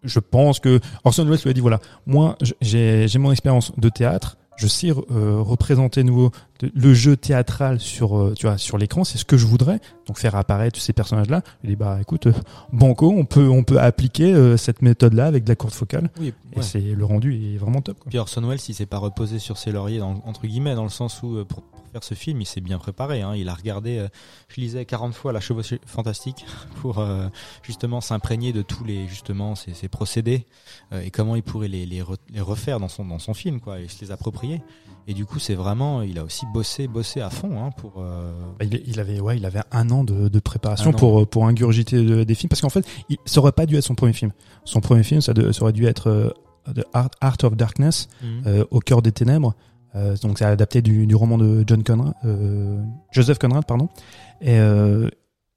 je 0.04 0.20
pense 0.20 0.60
que 0.60 0.80
Orson 1.04 1.24
Welles 1.26 1.40
lui 1.42 1.50
a 1.50 1.52
dit 1.52 1.60
voilà, 1.60 1.80
moi 2.06 2.36
j'ai 2.60 3.08
mon 3.18 3.32
expérience 3.32 3.72
de 3.76 3.88
théâtre, 3.88 4.36
je 4.56 4.66
sais 4.66 4.90
euh, 4.90 5.40
représenter 5.40 6.02
nouveau 6.02 6.30
le 6.62 6.94
jeu 6.94 7.16
théâtral 7.16 7.78
sur 7.80 8.18
euh, 8.18 8.34
tu 8.34 8.46
vois 8.46 8.58
sur 8.58 8.78
l'écran, 8.78 9.04
c'est 9.04 9.18
ce 9.18 9.24
que 9.24 9.36
je 9.36 9.46
voudrais, 9.46 9.80
donc 10.06 10.18
faire 10.18 10.34
apparaître 10.34 10.80
ces 10.80 10.92
personnages-là. 10.92 11.42
Il 11.64 11.70
dit 11.70 11.76
bah 11.76 11.98
écoute, 12.00 12.26
euh, 12.26 12.32
banco, 12.72 13.12
on 13.16 13.24
peut 13.24 13.48
on 13.48 13.62
peut 13.64 13.80
appliquer 13.80 14.32
euh, 14.34 14.56
cette 14.56 14.82
méthode-là 14.82 15.26
avec 15.26 15.44
de 15.44 15.48
la 15.50 15.56
courte 15.56 15.74
focale, 15.74 16.10
Oui, 16.18 16.32
et 16.56 16.62
c'est 16.62 16.80
le 16.80 17.04
rendu 17.04 17.54
est 17.54 17.58
vraiment 17.58 17.80
top. 17.80 17.98
Quoi. 18.00 18.10
Puis 18.10 18.18
Orson 18.18 18.42
Welles, 18.46 18.58
il 18.68 18.74
s'est 18.74 18.86
pas 18.86 18.98
reposé 18.98 19.38
sur 19.38 19.56
ses 19.58 19.70
lauriers, 19.72 19.98
dans- 19.98 20.22
entre 20.26 20.46
guillemets, 20.46 20.74
dans 20.74 20.84
le 20.84 20.88
sens 20.90 21.22
où, 21.22 21.44
pour, 21.44 21.62
pour 21.62 21.84
faire 21.92 22.02
ce 22.04 22.14
film, 22.14 22.40
il 22.40 22.46
s'est 22.46 22.60
bien 22.60 22.78
préparé. 22.78 23.22
Hein. 23.22 23.34
Il 23.36 23.48
a 23.48 23.54
regardé, 23.54 23.98
euh, 23.98 24.08
je 24.48 24.60
lisais 24.60 24.84
40 24.84 25.14
fois 25.14 25.32
La 25.32 25.40
Chevauchée 25.40 25.80
Fantastique 25.86 26.44
pour 26.82 26.98
euh, 26.98 27.28
justement 27.62 28.00
s'imprégner 28.00 28.52
de 28.52 28.62
tous 28.62 28.84
les 28.84 29.06
justement 29.08 29.54
ces, 29.54 29.74
ces 29.74 29.88
procédés 29.88 30.46
et 30.92 31.10
comment 31.10 31.36
il 31.36 31.42
pourrait 31.42 31.68
les, 31.68 31.86
les, 31.86 32.00
re- 32.02 32.16
les 32.32 32.40
refaire 32.40 32.80
dans 32.80 32.88
son, 32.88 33.04
dans 33.04 33.18
son 33.18 33.32
film, 33.34 33.60
quoi, 33.60 33.80
et 33.80 33.88
se 33.88 34.00
les 34.04 34.10
approprier. 34.10 34.60
Et 35.10 35.14
du 35.14 35.24
coup, 35.24 35.38
c'est 35.38 35.54
vraiment, 35.54 36.02
il 36.02 36.18
a 36.18 36.24
aussi 36.24 36.44
bossé, 36.52 36.86
bossé 36.86 37.20
à 37.22 37.30
fond 37.30 37.58
hein, 37.64 37.70
pour. 37.78 37.94
euh, 37.98 38.30
Bah, 38.58 38.66
il, 38.66 38.82
il 38.86 39.00
avait 39.00 39.20
ouais, 39.20 39.38
il 39.38 39.46
avait 39.46 39.62
un 39.72 39.88
an 39.90 40.04
de, 40.04 40.28
de 40.28 40.38
préparation 40.38 40.90
Un 40.90 40.94
an. 40.94 40.98
pour 40.98 41.26
pour 41.26 41.46
ingurgiter 41.46 42.04
de- 42.04 42.24
des 42.24 42.34
films 42.34 42.50
parce 42.50 42.60
qu'en 42.60 42.68
fait, 42.68 42.86
il, 43.08 43.16
ça 43.24 43.40
aurait 43.40 43.52
pas 43.52 43.64
dû 43.66 43.76
être 43.76 43.84
son 43.84 43.94
premier 43.94 44.12
film. 44.12 44.32
Son 44.64 44.80
premier 44.80 45.02
film, 45.02 45.20
ça, 45.22 45.32
de- 45.32 45.50
ça 45.50 45.62
aurait 45.62 45.72
dû 45.72 45.86
être 45.86 46.08
euh, 46.08 46.30
The 46.74 46.84
Art, 46.92 47.10
Art 47.22 47.38
of 47.44 47.56
Darkness, 47.56 48.08
euh, 48.46 48.64
au 48.70 48.80
cœur 48.80 49.00
des 49.00 49.12
ténèbres. 49.12 49.54
Euh, 49.94 50.14
donc 50.22 50.38
c'est 50.38 50.44
adapté 50.44 50.82
du, 50.82 51.06
du 51.06 51.14
roman 51.14 51.38
de 51.38 51.64
John 51.66 51.82
Conrad, 51.82 52.12
euh, 52.26 52.78
Joseph 53.10 53.38
Conrad, 53.38 53.64
pardon. 53.64 53.88
Et 54.42 54.58
euh, 54.58 55.08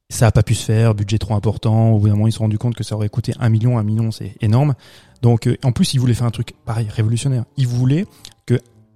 ça 0.10 0.28
a 0.28 0.32
pas 0.32 0.44
pu 0.44 0.56
se 0.56 0.64
faire, 0.64 0.96
budget 0.96 1.18
trop 1.18 1.36
important. 1.36 1.92
Au 1.92 2.00
bout 2.00 2.08
d'un 2.08 2.14
moment, 2.14 2.28
ils 2.28 2.32
se 2.32 2.38
sont 2.38 2.46
rendu 2.46 2.58
compte 2.58 2.76
que 2.76 2.84
ça 2.86 2.96
aurait 2.96 3.10
coûté 3.10 3.34
un 3.42 3.50
million. 3.50 3.78
Un 3.78 3.84
million, 3.84 4.12
c'est 4.12 4.36
énorme. 4.42 4.76
Donc, 5.22 5.48
euh, 5.48 5.58
en 5.64 5.72
plus, 5.74 5.94
ils 5.94 6.00
voulaient 6.00 6.14
faire 6.14 6.28
un 6.28 6.32
truc 6.32 6.54
pareil, 6.66 6.88
révolutionnaire. 6.90 7.44
Ils 7.58 7.68
voulaient 7.68 8.06
que 8.06 8.10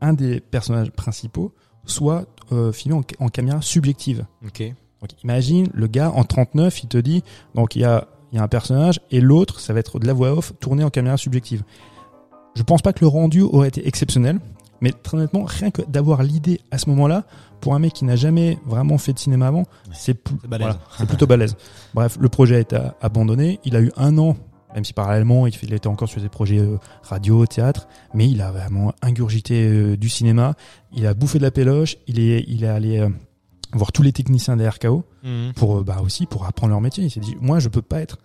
un 0.01 0.13
des 0.13 0.39
personnages 0.39 0.91
principaux 0.91 1.53
soit 1.85 2.25
euh, 2.51 2.71
filmé 2.71 2.97
en, 2.97 3.25
en 3.25 3.29
caméra 3.29 3.61
subjective. 3.61 4.25
Ok. 4.45 4.73
Donc 5.01 5.23
imagine, 5.23 5.67
le 5.73 5.87
gars 5.87 6.11
en 6.11 6.23
39, 6.23 6.83
il 6.83 6.87
te 6.87 6.97
dit, 6.97 7.23
donc 7.53 7.75
il 7.75 7.81
y 7.81 7.85
a, 7.85 8.07
il 8.31 8.37
y 8.37 8.39
a 8.39 8.43
un 8.43 8.47
personnage 8.47 8.99
et 9.11 9.21
l'autre, 9.21 9.59
ça 9.59 9.73
va 9.73 9.79
être 9.79 9.99
de 9.99 10.07
la 10.07 10.13
voix 10.13 10.33
off 10.33 10.53
tournée 10.59 10.83
en 10.83 10.89
caméra 10.89 11.17
subjective. 11.17 11.63
Je 12.55 12.63
pense 12.63 12.81
pas 12.81 12.93
que 12.93 13.01
le 13.01 13.07
rendu 13.07 13.41
aurait 13.41 13.67
été 13.67 13.87
exceptionnel, 13.87 14.39
mais 14.81 14.91
très 14.91 15.17
honnêtement, 15.17 15.43
rien 15.43 15.71
que 15.71 15.81
d'avoir 15.83 16.23
l'idée 16.23 16.61
à 16.71 16.77
ce 16.77 16.89
moment-là, 16.89 17.25
pour 17.61 17.75
un 17.75 17.79
mec 17.79 17.93
qui 17.93 18.05
n'a 18.05 18.15
jamais 18.15 18.57
vraiment 18.65 18.97
fait 18.97 19.13
de 19.13 19.19
cinéma 19.19 19.47
avant, 19.47 19.63
voilà, 20.47 20.79
c'est 20.97 21.05
plutôt 21.05 21.27
balèze. 21.27 21.55
Bref, 21.93 22.17
le 22.19 22.29
projet 22.29 22.55
a 22.55 22.59
été 22.59 22.77
abandonné. 23.01 23.59
Il 23.65 23.75
a 23.75 23.81
eu 23.81 23.91
un 23.97 24.17
an, 24.17 24.37
même 24.75 24.85
si 24.85 24.93
parallèlement, 24.93 25.47
il 25.47 25.73
était 25.73 25.87
encore 25.87 26.07
sur 26.09 26.21
des 26.21 26.29
projets 26.29 26.59
euh, 26.59 26.77
radio, 27.01 27.45
théâtre, 27.47 27.87
mais 28.13 28.29
il 28.29 28.41
a 28.41 28.51
vraiment 28.51 28.93
ingurgité 29.01 29.67
euh, 29.67 29.97
du 29.97 30.09
cinéma. 30.09 30.53
Il 30.93 31.07
a 31.07 31.13
bouffé 31.15 31.39
de 31.39 31.43
la 31.43 31.51
péloche. 31.51 31.95
Il 32.07 32.19
est, 32.19 32.43
il 32.47 32.63
est 32.63 32.67
allé 32.67 32.99
euh, 32.99 33.09
voir 33.73 33.91
tous 33.91 34.03
les 34.03 34.11
techniciens 34.11 34.55
des 34.57 34.67
RKO 34.67 35.03
Mhm. 35.23 35.53
pour 35.55 35.83
bah 35.83 36.01
aussi 36.03 36.27
pour 36.27 36.45
apprendre 36.45 36.71
leur 36.71 36.81
métier. 36.81 37.03
Il 37.03 37.09
s'est 37.09 37.19
dit 37.19 37.35
moi 37.41 37.57
je 37.59 37.67
peux 37.69 37.81
pas 37.81 37.99
être 38.01 38.19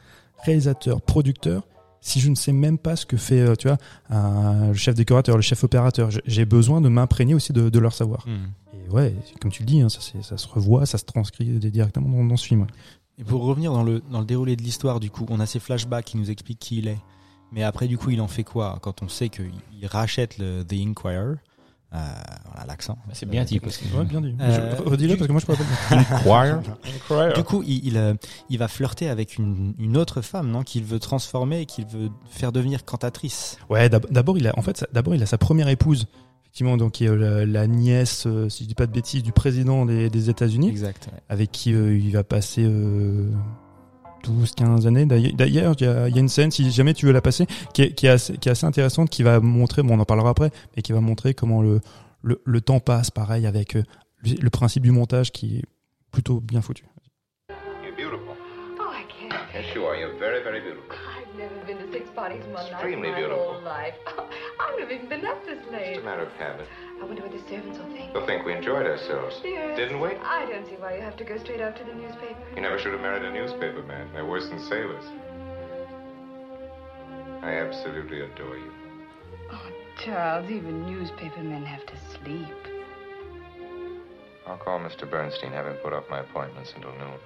réalisateur, 0.45 1.01
producteur 1.01 1.67
si 2.03 2.19
je 2.19 2.31
ne 2.31 2.35
sais 2.35 2.53
même 2.53 2.79
pas 2.79 2.97
ce 2.97 3.05
que 3.05 3.19
fait, 3.19 3.57
tu 3.59 3.69
vois, 3.69 3.77
un, 4.09 4.69
le 4.69 4.73
chef 4.75 4.95
décorateur, 4.95 5.37
le 5.37 5.43
chef 5.43 5.63
opérateur, 5.65 6.09
j'ai- 6.25 6.45
besoin 6.47 6.81
de 6.81 6.89
m'imprégner 6.89 7.35
aussi 7.35 7.53
de, 7.53 7.69
de 7.69 7.79
leur 7.79 7.93
savoir. 7.93 8.27
Hmm. 8.27 8.49
Et 8.75 8.91
ouais, 8.91 9.15
comme 9.39 9.51
tu 9.51 9.63
le 9.63 9.67
dis, 9.67 9.83
hein, 9.83 9.89
ça, 9.91 10.01
se 10.39 10.49
revoit, 10.49 10.87
ça 10.87 10.97
se 10.97 11.05
transcrit 11.05 11.45
directement 11.59 12.09
dans, 12.09 12.25
dans 12.25 12.37
ce 12.39 12.47
film. 12.47 12.67
Et 13.21 13.25
pour 13.25 13.43
revenir 13.45 13.73
dans 13.73 13.83
le, 13.83 14.03
dans 14.11 14.19
le 14.21 14.25
déroulé 14.25 14.57
de 14.57 14.63
l'histoire, 14.63 14.99
du 14.99 15.11
coup, 15.11 15.27
on 15.29 15.39
a 15.41 15.47
ces 15.47 15.61
flashbacks 15.61 16.07
qui 16.07 16.17
nous 16.17 16.31
expliquent 16.31 16.59
qui 16.59 16.79
il 16.79 16.89
est. 16.89 16.99
Mais 17.53 17.63
après, 17.63 17.87
du 17.87 17.99
coup, 17.99 18.11
il 18.11 18.21
en 18.21 18.29
fait 18.29 18.45
quoi 18.45 18.79
quand 18.81 19.03
on 19.03 19.09
sait 19.09 19.29
qu'il 19.29 19.53
il 19.79 19.87
rachète 19.87 20.39
le 20.39 20.63
The 20.65 20.73
Inquirer? 20.75 21.35
Euh, 21.93 21.99
Voilà 22.53 22.67
l'accent. 22.69 22.97
C'est 23.13 23.29
bien 23.29 23.43
dit 23.45 23.59
parce 23.59 23.77
que 23.77 23.85
Ouais, 23.97 24.05
bien 24.05 24.21
dit. 24.21 24.35
Euh, 24.41 24.77
Redis-le 24.87 25.17
parce 25.17 25.27
que 25.27 25.33
moi 25.33 25.41
je 25.41 25.47
peux 25.47 25.55
pas 25.57 26.47
le 27.27 27.35
Du 27.35 27.43
coup, 27.43 27.63
il, 27.67 27.85
il, 27.85 27.97
euh, 27.97 28.15
il 28.49 28.59
va 28.59 28.69
flirter 28.69 29.09
avec 29.09 29.37
une, 29.39 29.75
une 29.79 29.97
autre 29.97 30.21
femme, 30.23 30.49
non 30.51 30.63
Qu'il 30.63 30.85
veut 30.85 31.01
transformer 31.01 31.63
et 31.63 31.67
qu'il 31.67 31.87
veut 31.87 32.11
faire 32.31 32.53
devenir 32.53 32.85
cantatrice. 32.85 33.59
Ouais, 33.69 33.89
d'ab- 33.89 34.07
d'abord 34.11 34.39
il 34.39 34.47
a, 34.47 34.57
en 34.57 34.63
fait, 34.63 34.87
d'abord 34.93 35.17
il 35.17 35.23
a 35.25 35.27
sa 35.27 35.37
première 35.37 35.69
épouse, 35.69 36.07
effectivement, 36.51 36.77
donc 36.77 36.93
qui 36.93 37.05
est 37.05 37.09
euh, 37.09 37.17
la, 37.17 37.47
la 37.47 37.67
nièce, 37.69 38.25
euh, 38.27 38.49
si 38.49 38.65
je 38.65 38.69
dis 38.69 38.75
pas 38.75 38.87
de 38.87 38.93
bêtises, 38.93 39.23
du 39.23 39.31
président 39.33 39.87
des, 39.87 40.11
des 40.11 40.31
États-Unis, 40.31 40.69
Exact. 40.69 41.09
ouais. 41.13 41.19
avec 41.29 41.53
qui 41.53 41.73
euh, 41.73 41.97
il 41.97 42.11
va 42.13 42.25
passer 42.25 42.65
euh, 42.65 43.31
12, 44.25 44.53
15 44.57 44.87
années. 44.87 45.07
D'ailleurs, 45.07 45.75
il 45.79 45.85
y 45.85 45.89
a, 45.89 46.09
il 46.09 46.15
y 46.15 46.19
a 46.19 46.21
une 46.21 46.29
scène, 46.29 46.51
si 46.51 46.69
jamais 46.73 46.93
tu 46.93 47.07
veux 47.07 47.13
la 47.13 47.21
passer, 47.23 47.47
qui 47.73 47.83
est, 47.83 47.93
qui 47.95 48.07
est, 48.07 48.11
assez, 48.11 48.37
qui 48.37 48.49
est 48.49 48.53
assez 48.53 48.67
intéressante, 48.67 49.11
qui 49.11 49.23
va 49.23 49.39
montrer, 49.41 49.83
bon, 49.83 49.97
on 49.97 50.01
en 50.01 50.05
parlera 50.05 50.31
après, 50.31 50.51
mais 50.77 50.83
qui 50.83 50.93
va 50.93 51.01
montrer 51.01 51.35
comment 51.35 51.63
le, 51.63 51.81
le, 52.23 52.41
le 52.45 52.61
temps 52.61 52.81
passe, 52.81 53.11
pareil, 53.13 53.47
avec 53.47 53.77
euh, 53.77 53.83
le, 54.19 54.35
le 54.41 54.51
principe 54.51 54.83
du 54.83 54.91
montage 54.91 55.31
qui 55.31 55.59
est 55.59 55.65
plutôt 56.11 56.41
bien 56.41 56.61
foutu. 56.63 56.85
You're 57.85 57.95
beautiful. 57.97 58.35
Oh, 58.81 58.91
I 58.93 59.05
can't. 59.09 59.41
Yes, 59.55 59.73
you 59.75 59.85
are. 59.85 59.97
You're 59.97 60.19
very, 60.19 60.43
very 60.43 60.61
beautiful. 60.61 60.90
I've 62.21 62.33
never 62.33 62.43
been 62.43 62.43
to 62.43 62.45
six 62.45 62.45
parties 62.45 62.45
in 62.45 62.53
one 62.53 62.65
night 62.65 62.69
in 62.69 62.75
Extremely 62.75 63.11
my 63.11 63.17
beautiful. 63.17 63.53
whole 63.55 63.63
life. 63.63 63.95
I 64.61 64.71
would 64.73 64.81
have 64.83 64.93
even 64.93 65.09
been 65.09 65.27
up 65.27 65.45
this 65.47 65.59
late. 65.73 65.97
It's 65.97 65.99
a 66.01 66.05
matter 66.05 66.23
of 66.23 66.33
habit. 66.35 66.67
I 67.01 67.05
wonder 67.05 67.23
what 67.23 67.33
the 67.33 67.41
servants 67.49 67.79
will 67.79 67.87
think. 67.93 68.13
They'll 68.13 68.27
think 68.27 68.45
we 68.45 68.53
enjoyed 68.53 68.87
ourselves. 68.87 69.41
Yes. 69.45 69.77
Didn't 69.79 70.01
we? 70.01 70.11
I 70.17 70.47
don't 70.47 70.67
see 70.67 70.77
why 70.77 70.97
you 70.97 71.01
have 71.01 71.17
to 71.17 71.25
go 71.25 71.39
straight 71.39 71.61
out 71.61 71.77
to 71.77 71.85
the 71.85 71.95
newspaper. 71.95 72.37
You 72.55 72.61
never 72.63 72.79
should 72.79 72.93
have 72.93 73.01
married 73.01 73.25
a 73.25 73.33
newspaper 73.33 73.83
man. 73.83 74.09
They're 74.13 74.27
worse 74.27 74.49
than 74.49 74.61
sailors. 74.61 75.05
I 77.43 77.53
absolutely 77.55 78.21
adore 78.21 78.57
you. 78.59 78.73
Oh, 79.51 79.71
Charles, 80.05 80.51
even 80.51 80.85
newspaper 80.85 81.41
men 81.43 81.65
have 81.65 81.87
to 81.87 81.95
sleep. 82.21 82.47
I'll 84.47 84.59
call 84.59 84.79
Mr. 84.81 85.09
Bernstein, 85.09 85.53
have 85.53 85.67
him 85.67 85.77
put 85.83 85.93
off 85.93 86.05
my 86.11 86.21
appointments 86.21 86.73
until 86.75 86.93
noon. 86.93 87.19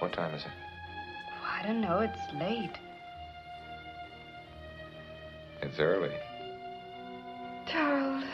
What 0.00 0.12
time 0.12 0.34
is 0.34 0.42
it? 0.42 0.50
I 1.64 1.68
don't 1.68 1.80
know, 1.80 2.00
it's 2.00 2.34
late. 2.38 2.78
It's 5.62 5.80
early. 5.80 6.14
Charles, 7.66 8.24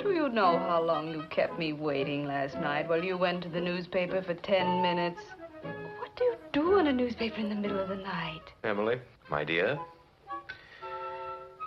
do 0.00 0.10
you 0.10 0.28
know 0.30 0.58
how 0.58 0.82
long 0.82 1.12
you 1.12 1.22
kept 1.30 1.56
me 1.56 1.72
waiting 1.72 2.26
last 2.26 2.56
night 2.56 2.88
while 2.88 3.04
you 3.04 3.16
went 3.16 3.44
to 3.44 3.48
the 3.48 3.60
newspaper 3.60 4.20
for 4.20 4.34
ten 4.34 4.82
minutes? 4.82 5.20
What 5.62 6.16
do 6.16 6.24
you 6.24 6.34
do 6.52 6.78
on 6.80 6.88
a 6.88 6.92
newspaper 6.92 7.38
in 7.38 7.48
the 7.48 7.54
middle 7.54 7.78
of 7.78 7.88
the 7.88 7.96
night? 7.98 8.42
Emily, 8.64 8.96
my 9.30 9.44
dear, 9.44 9.78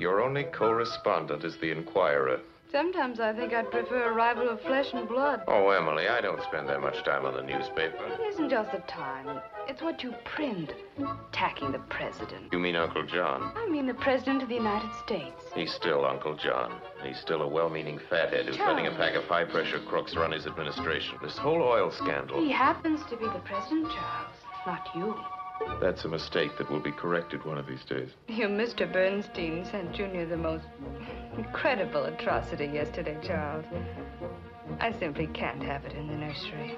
your 0.01 0.21
only 0.21 0.43
correspondent 0.43 1.45
is 1.45 1.55
the 1.61 1.71
Inquirer. 1.71 2.41
Sometimes 2.71 3.21
I 3.21 3.31
think 3.33 3.53
I'd 3.53 3.71
prefer 3.71 4.09
a 4.09 4.13
rival 4.13 4.49
of 4.49 4.59
flesh 4.61 4.87
and 4.93 5.07
blood. 5.07 5.41
Oh, 5.47 5.69
Emily, 5.69 6.09
I 6.09 6.19
don't 6.19 6.41
spend 6.43 6.67
that 6.67 6.81
much 6.81 7.01
time 7.05 7.25
on 7.25 7.33
the 7.33 7.41
newspaper. 7.41 8.03
It 8.05 8.33
isn't 8.33 8.49
just 8.49 8.71
the 8.73 8.79
time, 8.79 9.39
it's 9.69 9.81
what 9.81 10.03
you 10.03 10.13
print. 10.25 10.73
Attacking 11.29 11.71
the 11.71 11.79
president. 11.79 12.51
You 12.51 12.59
mean 12.59 12.75
Uncle 12.75 13.05
John? 13.05 13.53
I 13.55 13.69
mean 13.69 13.87
the 13.87 13.93
president 13.93 14.43
of 14.43 14.49
the 14.49 14.55
United 14.55 14.91
States. 15.05 15.43
He's 15.55 15.71
still 15.73 16.05
Uncle 16.05 16.35
John. 16.35 16.81
He's 17.03 17.19
still 17.19 17.41
a 17.41 17.47
well-meaning 17.47 17.99
fathead 18.09 18.47
who's 18.47 18.57
letting 18.59 18.87
a 18.87 18.91
pack 18.91 19.15
of 19.15 19.23
high-pressure 19.25 19.79
crooks 19.87 20.15
run 20.15 20.33
his 20.33 20.45
administration. 20.45 21.17
This 21.21 21.37
whole 21.37 21.61
oil 21.61 21.89
scandal, 21.91 22.41
He 22.41 22.51
happens 22.51 23.01
to 23.09 23.15
be 23.15 23.25
the 23.25 23.41
president, 23.45 23.87
Charles, 23.91 24.33
not 24.65 24.89
you. 24.93 25.15
That's 25.81 26.05
a 26.05 26.07
mistake 26.07 26.57
that 26.57 26.69
will 26.69 26.79
be 26.79 26.91
corrected 26.91 27.45
one 27.45 27.57
of 27.57 27.67
these 27.67 27.83
days. 27.85 28.09
Your 28.27 28.49
Mr. 28.49 28.91
Bernstein 28.91 29.65
sent 29.65 29.93
Junior 29.93 30.25
the 30.25 30.37
most 30.37 30.65
incredible 31.37 32.05
atrocity 32.05 32.65
yesterday, 32.65 33.17
Charles. 33.23 33.65
I 34.79 34.91
simply 34.99 35.27
can't 35.27 35.63
have 35.63 35.85
it 35.85 35.93
in 35.93 36.07
the 36.07 36.15
nursery. 36.15 36.77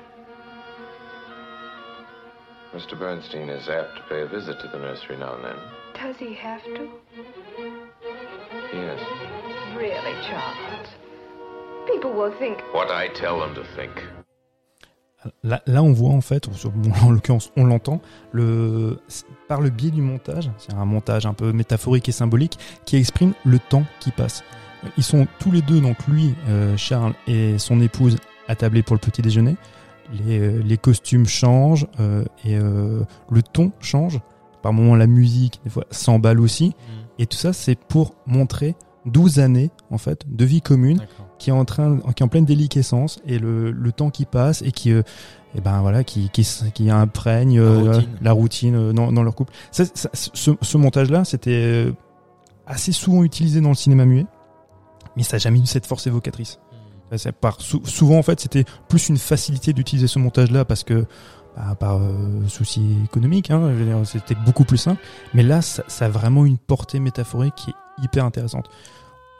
Mr. 2.74 2.98
Bernstein 2.98 3.50
is 3.50 3.68
apt 3.68 3.96
to 3.98 4.04
pay 4.10 4.22
a 4.22 4.28
visit 4.28 4.60
to 4.62 4.68
the 4.68 4.78
nursery 4.78 5.18
now 5.18 5.36
and 5.36 5.44
then. 5.44 5.58
Does 5.96 6.18
he 6.18 6.36
have 6.36 6.64
to? 6.64 6.90
Yes. 8.72 9.00
Really, 9.76 10.14
Charles? 10.28 10.88
People 11.88 12.14
will 12.14 12.32
think 12.38 12.62
What 12.72 12.92
I 12.92 13.08
tell 13.08 13.40
them 13.40 13.56
to 13.56 13.64
think. 13.76 13.92
Là, 15.44 15.62
là, 15.66 15.84
on 15.84 15.92
voit 15.92 16.12
en 16.12 16.22
fait, 16.22 16.48
bon, 16.74 16.92
en 17.04 17.12
l'occurrence, 17.12 17.52
on 17.58 17.66
l'entend, 17.66 18.02
le, 18.32 19.00
par 19.48 19.60
le 19.62 19.70
biais 19.70 19.92
du 19.92 20.02
montage, 20.02 20.50
c'est 20.58 20.74
un 20.74 20.86
montage 20.86 21.26
un 21.26 21.34
peu 21.34 21.52
métaphorique 21.52 22.08
et 22.08 22.14
symbolique, 22.14 22.58
qui 22.86 22.96
exprime 22.96 23.34
le 23.44 23.60
temps 23.60 23.84
qui 24.00 24.12
passe. 24.12 24.44
Ils 24.98 25.04
sont 25.04 25.28
tous 25.40 25.52
les 25.52 25.62
deux, 25.62 25.82
donc 25.82 25.98
lui, 26.08 26.34
euh, 26.48 26.78
Charles 26.78 27.14
et 27.28 27.58
son 27.58 27.82
épouse, 27.82 28.16
attablés 28.48 28.84
pour 28.84 28.96
le 28.96 29.00
petit 29.00 29.22
déjeuner. 29.22 29.56
Les, 30.12 30.40
euh, 30.40 30.62
les 30.64 30.78
costumes 30.78 31.28
changent 31.28 31.88
euh, 32.00 32.26
et 32.44 32.56
euh, 32.56 33.04
le 33.30 33.44
ton 33.44 33.72
change. 33.80 34.20
Par 34.62 34.74
moments, 34.74 34.96
la 34.96 35.08
musique, 35.08 35.62
des 35.64 35.70
fois, 35.70 35.86
s'emballe 35.92 36.40
aussi. 36.40 36.74
Et 37.18 37.26
tout 37.26 37.38
ça, 37.38 37.54
c'est 37.54 37.78
pour 37.78 38.16
montrer 38.26 38.76
12 39.06 39.40
années, 39.40 39.72
en 39.90 39.98
fait, 39.98 40.24
de 40.28 40.46
vie 40.46 40.62
commune. 40.62 41.02
Qui 41.40 41.50
est 41.50 41.54
en 41.54 41.66
train, 41.66 41.98
qui 42.16 42.22
est 42.22 42.24
en 42.24 42.28
pleine 42.28 42.46
déliquescence 42.46 43.20
et 43.26 43.40
le, 43.40 43.72
le 43.72 43.92
temps 43.92 44.10
qui 44.12 44.26
passe 44.26 44.62
et 44.62 44.72
qui, 44.72 44.92
euh, 44.92 45.02
eh 45.56 45.62
ben 45.62 45.82
voilà, 45.82 46.04
qui, 46.04 46.30
qui, 46.30 46.48
qui 46.74 46.90
imprègne 46.92 47.60
euh, 47.60 47.84
La 47.86 47.92
routine. 47.94 48.10
la 48.22 48.32
routine 48.32 48.76
euh, 48.76 48.94
dans, 48.94 49.12
dans 49.12 49.24
leur 49.24 49.34
couple. 49.36 49.54
Ça, 49.72 49.86
ça- 49.94 50.10
ce, 50.14 50.52
ce 50.62 50.78
montage-là, 50.78 51.26
c'était 51.26 51.52
euh, 51.88 51.92
assez 52.68 52.92
souvent 52.92 53.24
utilisé 53.24 53.62
dans 53.62 53.70
le 53.70 53.76
cinéma 53.76 54.06
muet, 54.06 54.26
mais 55.16 55.24
ça 55.24 55.38
n'a 55.38 55.40
jamais 55.40 55.60
eu 55.60 55.66
cette 55.66 55.86
force 55.88 56.06
évocatrice. 56.06 56.60
Ça, 57.12 57.18
c'est 57.18 57.32
par, 57.32 57.60
sou- 57.62 57.82
souvent, 57.86 58.20
en 58.20 58.24
fait, 58.24 58.40
c'était 58.40 58.66
plus 58.88 59.10
une 59.10 59.18
facilité 59.18 59.74
d'utiliser 59.74 60.08
ce 60.08 60.20
montage-là 60.20 60.66
parce 60.66 60.84
que 60.84 61.06
bah, 61.58 61.74
par 61.74 61.98
euh, 61.98 62.48
souci 62.48 62.98
économique, 63.06 63.50
hein, 63.50 63.74
c'était 64.06 64.36
beaucoup 64.46 64.64
plus 64.66 64.78
simple. 64.78 65.02
Mais 65.34 65.42
là, 65.42 65.62
ça, 65.64 65.84
ça 65.88 66.06
a 66.06 66.10
vraiment 66.10 66.46
une 66.46 66.60
portée 66.60 67.00
métaphorique 67.00 67.56
qui 67.56 67.72
est 67.72 68.04
hyper 68.04 68.24
intéressante. 68.26 68.70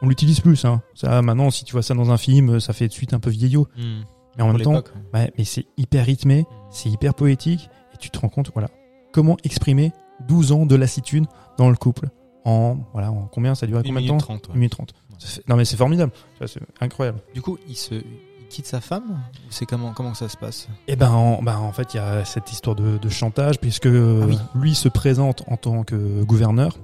On 0.02 0.08
l'utilise 0.08 0.40
plus, 0.40 0.64
hein. 0.64 0.82
Ça, 0.94 1.20
maintenant, 1.22 1.50
si 1.50 1.64
tu 1.64 1.72
vois 1.72 1.82
ça 1.82 1.94
dans 1.94 2.10
un 2.10 2.16
film, 2.16 2.58
ça 2.60 2.72
fait 2.72 2.88
de 2.88 2.92
suite 2.92 3.12
un 3.14 3.20
peu 3.20 3.30
vieillot. 3.30 3.68
Hmm. 3.76 4.00
Mais 4.36 4.42
en 4.44 4.48
Pour 4.50 4.54
même 4.58 4.62
temps, 4.82 4.90
ouais, 5.12 5.32
mais 5.36 5.44
c'est 5.44 5.66
hyper 5.76 6.06
rythmé, 6.06 6.46
c'est 6.70 6.88
hyper 6.88 7.14
poétique, 7.14 7.68
et 7.92 7.96
tu 7.98 8.10
te 8.10 8.18
rends 8.18 8.28
compte, 8.28 8.50
voilà, 8.54 8.68
comment 9.12 9.36
exprimer 9.44 9.92
12 10.28 10.52
ans 10.52 10.66
de 10.66 10.76
lassitude 10.76 11.26
dans 11.58 11.68
le 11.68 11.76
couple 11.76 12.08
en, 12.44 12.78
voilà, 12.92 13.10
en 13.10 13.26
combien 13.26 13.54
ça 13.54 13.66
dure 13.66 13.82
combien 13.84 14.00
de 14.00 14.06
temps 14.06 14.14
minute 14.14 14.20
trente, 14.20 14.46
ouais. 14.48 14.54
1 14.54 14.56
minute 14.58 14.72
30. 14.72 14.94
Ça 15.18 15.26
fait- 15.28 15.48
Non 15.48 15.56
mais 15.56 15.64
c'est 15.66 15.76
formidable, 15.76 16.12
c'est 16.46 16.60
incroyable. 16.80 17.18
Du 17.34 17.42
coup, 17.42 17.58
il 17.68 17.76
se 17.76 17.94
il 17.94 18.46
quitte 18.48 18.66
sa 18.66 18.80
femme 18.80 19.20
c'est 19.50 19.66
comment 19.66 19.92
comment 19.92 20.14
ça 20.14 20.28
se 20.28 20.36
passe? 20.36 20.68
Et 20.88 20.96
ben, 20.96 21.10
en, 21.10 21.42
ben 21.42 21.56
en 21.58 21.72
fait, 21.72 21.92
il 21.94 21.98
y 21.98 22.00
a 22.00 22.24
cette 22.24 22.50
histoire 22.50 22.74
de, 22.76 22.98
de 22.98 23.08
chantage 23.08 23.58
puisque 23.60 23.86
euh, 23.86 24.20
Ah 24.22 24.26
oui. 24.26 24.38
lui 24.54 24.74
se 24.74 24.88
présente 24.88 25.42
en 25.48 25.56
tant 25.56 25.82
que 25.84 26.22
gouverneur 26.24 26.76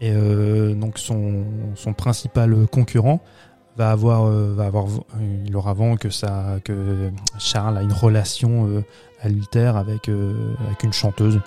et 0.00 0.10
euh, 0.12 0.74
donc 0.74 0.98
son, 0.98 1.44
son 1.74 1.92
principal 1.92 2.66
concurrent 2.66 3.20
va 3.76 3.90
avoir 3.90 4.26
euh, 4.26 4.54
va 4.54 4.66
avoir 4.66 4.86
il 5.46 5.54
aura 5.56 5.70
avant 5.70 5.96
que 5.96 6.10
ça 6.10 6.58
que 6.64 7.10
Charles 7.38 7.78
a 7.78 7.82
une 7.82 7.92
relation 7.92 8.68
euh, 8.68 8.84
adultère 9.20 9.76
avec 9.76 10.08
euh, 10.08 10.54
avec 10.66 10.82
une 10.82 10.92
chanteuse. 10.92 11.40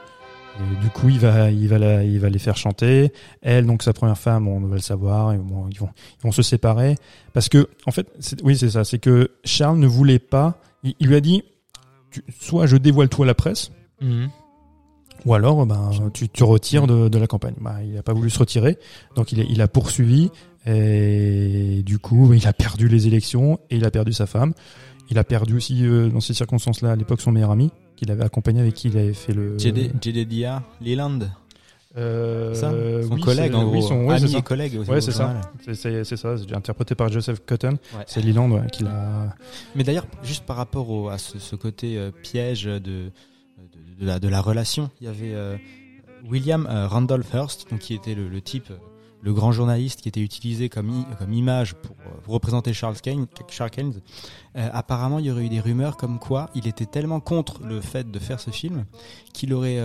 Du 0.81 0.89
coup, 0.89 1.10
il 1.10 1.19
va 1.19 1.51
il 1.51 1.67
va 1.67 1.77
la, 1.77 2.03
il 2.03 2.19
va 2.19 2.29
les 2.29 2.39
faire 2.39 2.57
chanter. 2.57 3.13
Elle 3.43 3.67
donc 3.67 3.83
sa 3.83 3.93
première 3.93 4.17
femme, 4.17 4.47
on 4.47 4.60
va 4.62 4.75
le 4.75 4.81
savoir, 4.81 5.33
et 5.33 5.38
bon, 5.38 5.67
ils 5.69 5.77
vont 5.77 5.89
ils 6.19 6.23
vont 6.23 6.31
se 6.31 6.41
séparer 6.41 6.95
parce 7.33 7.47
que 7.47 7.69
en 7.86 7.91
fait, 7.91 8.07
oui 8.43 8.57
c'est 8.57 8.71
ça, 8.71 8.83
c'est 8.83 8.97
que 8.97 9.31
Charles 9.43 9.77
ne 9.77 9.88
voulait 9.88 10.19
pas. 10.19 10.60
Il, 10.83 11.07
lui 11.07 11.15
a 11.15 11.21
dit 11.21 11.43
soit 12.39 12.65
je 12.65 12.77
dévoile 12.77 13.10
tout 13.10 13.21
à 13.21 13.27
la 13.27 13.36
presse, 13.36 13.71
ou 15.25 15.34
alors 15.34 15.65
ben, 15.65 15.89
tu 16.13 16.30
te 16.30 16.43
retires 16.43 16.88
de, 16.88 17.10
de 17.10 17.17
la 17.17 17.27
campagne. 17.27 17.56
Bah, 17.60 17.77
il 17.84 17.93
n'a 17.93 18.03
pas 18.03 18.13
voulu 18.13 18.30
se 18.30 18.39
retirer, 18.39 18.77
donc 19.15 19.32
il, 19.32 19.39
il 19.49 19.62
a 19.62 19.67
poursuivi, 19.67 20.30
et 20.65 21.82
du 21.86 21.99
coup 21.99 22.34
il 22.34 22.47
a 22.47 22.53
perdu 22.53 22.88
les 22.88 23.08
élections, 23.08 23.60
et 23.69 23.77
il 23.77 23.86
a 23.86 23.91
perdu 23.91 24.13
sa 24.13 24.25
femme. 24.25 24.53
Il 25.10 25.17
a 25.17 25.23
perdu 25.23 25.56
aussi, 25.56 25.86
euh, 25.86 26.10
dans 26.10 26.19
ces 26.19 26.34
circonstances-là, 26.34 26.91
à 26.91 26.95
l'époque, 26.97 27.21
son 27.21 27.32
meilleur 27.32 27.51
ami, 27.51 27.71
qu'il 27.95 28.12
avait 28.12 28.25
accompagné, 28.25 28.60
avec 28.60 28.73
qui 28.73 28.89
il 28.89 28.97
avait 28.97 29.13
fait 29.13 29.32
le... 29.34 29.58
Jedediah 29.58 30.63
Leland, 30.82 31.19
Euh, 31.95 32.53
ça 32.53 32.71
Son 33.08 33.13
oui, 33.15 33.21
collègue 33.21 33.56
en 33.56 33.63
gros, 33.63 33.75
oui, 33.77 33.82
son- 33.82 34.06
ouais, 34.06 34.15
ami 34.15 34.36
et 34.36 34.41
collègue 34.41 34.77
aussi. 34.77 34.91
Ouais, 34.91 34.99
c'est 35.01 35.12
ça. 35.13 35.39
C'est- 35.65 35.73
C'est 35.75 36.03
c'est 36.03 36.17
ça, 36.17 36.36
c'est 36.38 36.53
interprété 36.53 36.93
par 36.93 37.10
Joseph 37.10 37.39
Cotton. 37.45 37.77
Ouais. 37.95 38.03
C'est 38.06 38.21
Leland 38.21 38.51
ouais, 38.51 38.67
qui 38.71 38.84
l'a... 38.84 39.34
Mais 39.75 39.84
d'ailleurs, 39.84 40.06
juste 40.23 40.45
par 40.45 40.58
rapport 40.58 40.89
au- 40.91 41.08
à 41.08 41.17
ce, 41.17 41.39
ce 41.39 41.56
côté 41.56 41.97
euh, 41.97 42.12
piège 42.12 42.65
de 42.65 43.10
de, 43.97 44.05
la, 44.05 44.19
de 44.19 44.27
la 44.27 44.41
relation. 44.41 44.89
Il 45.01 45.05
y 45.05 45.10
avait 45.10 45.33
euh, 45.33 45.57
William 46.25 46.67
euh, 46.69 46.88
Randolph 46.88 47.33
Hearst, 47.33 47.69
donc 47.69 47.79
qui 47.79 47.93
était 47.93 48.15
le, 48.15 48.27
le 48.27 48.41
type, 48.41 48.71
euh, 48.71 48.77
le 49.21 49.33
grand 49.33 49.51
journaliste 49.51 50.01
qui 50.01 50.10
était 50.10 50.21
utilisé 50.21 50.69
comme, 50.69 51.05
comme 51.17 51.33
image 51.33 51.73
pour, 51.75 51.95
euh, 52.05 52.10
représenter 52.27 52.73
Charles 52.73 52.99
Keynes. 53.01 53.25
Charles 53.49 53.71
Keynes. 53.71 54.01
Apparemment, 54.55 55.19
il 55.19 55.25
y 55.25 55.31
aurait 55.31 55.45
eu 55.45 55.49
des 55.49 55.60
rumeurs 55.60 55.97
comme 55.97 56.17
quoi 56.17 56.49
il 56.55 56.67
était 56.67 56.88
tellement 56.88 57.19
contre 57.19 57.62
le 57.63 57.79
fait 57.79 58.10
de 58.10 58.17
faire 58.17 58.39
ce 58.39 58.49
film 58.49 58.86
qu'il 59.33 59.53
aurait 59.53 59.79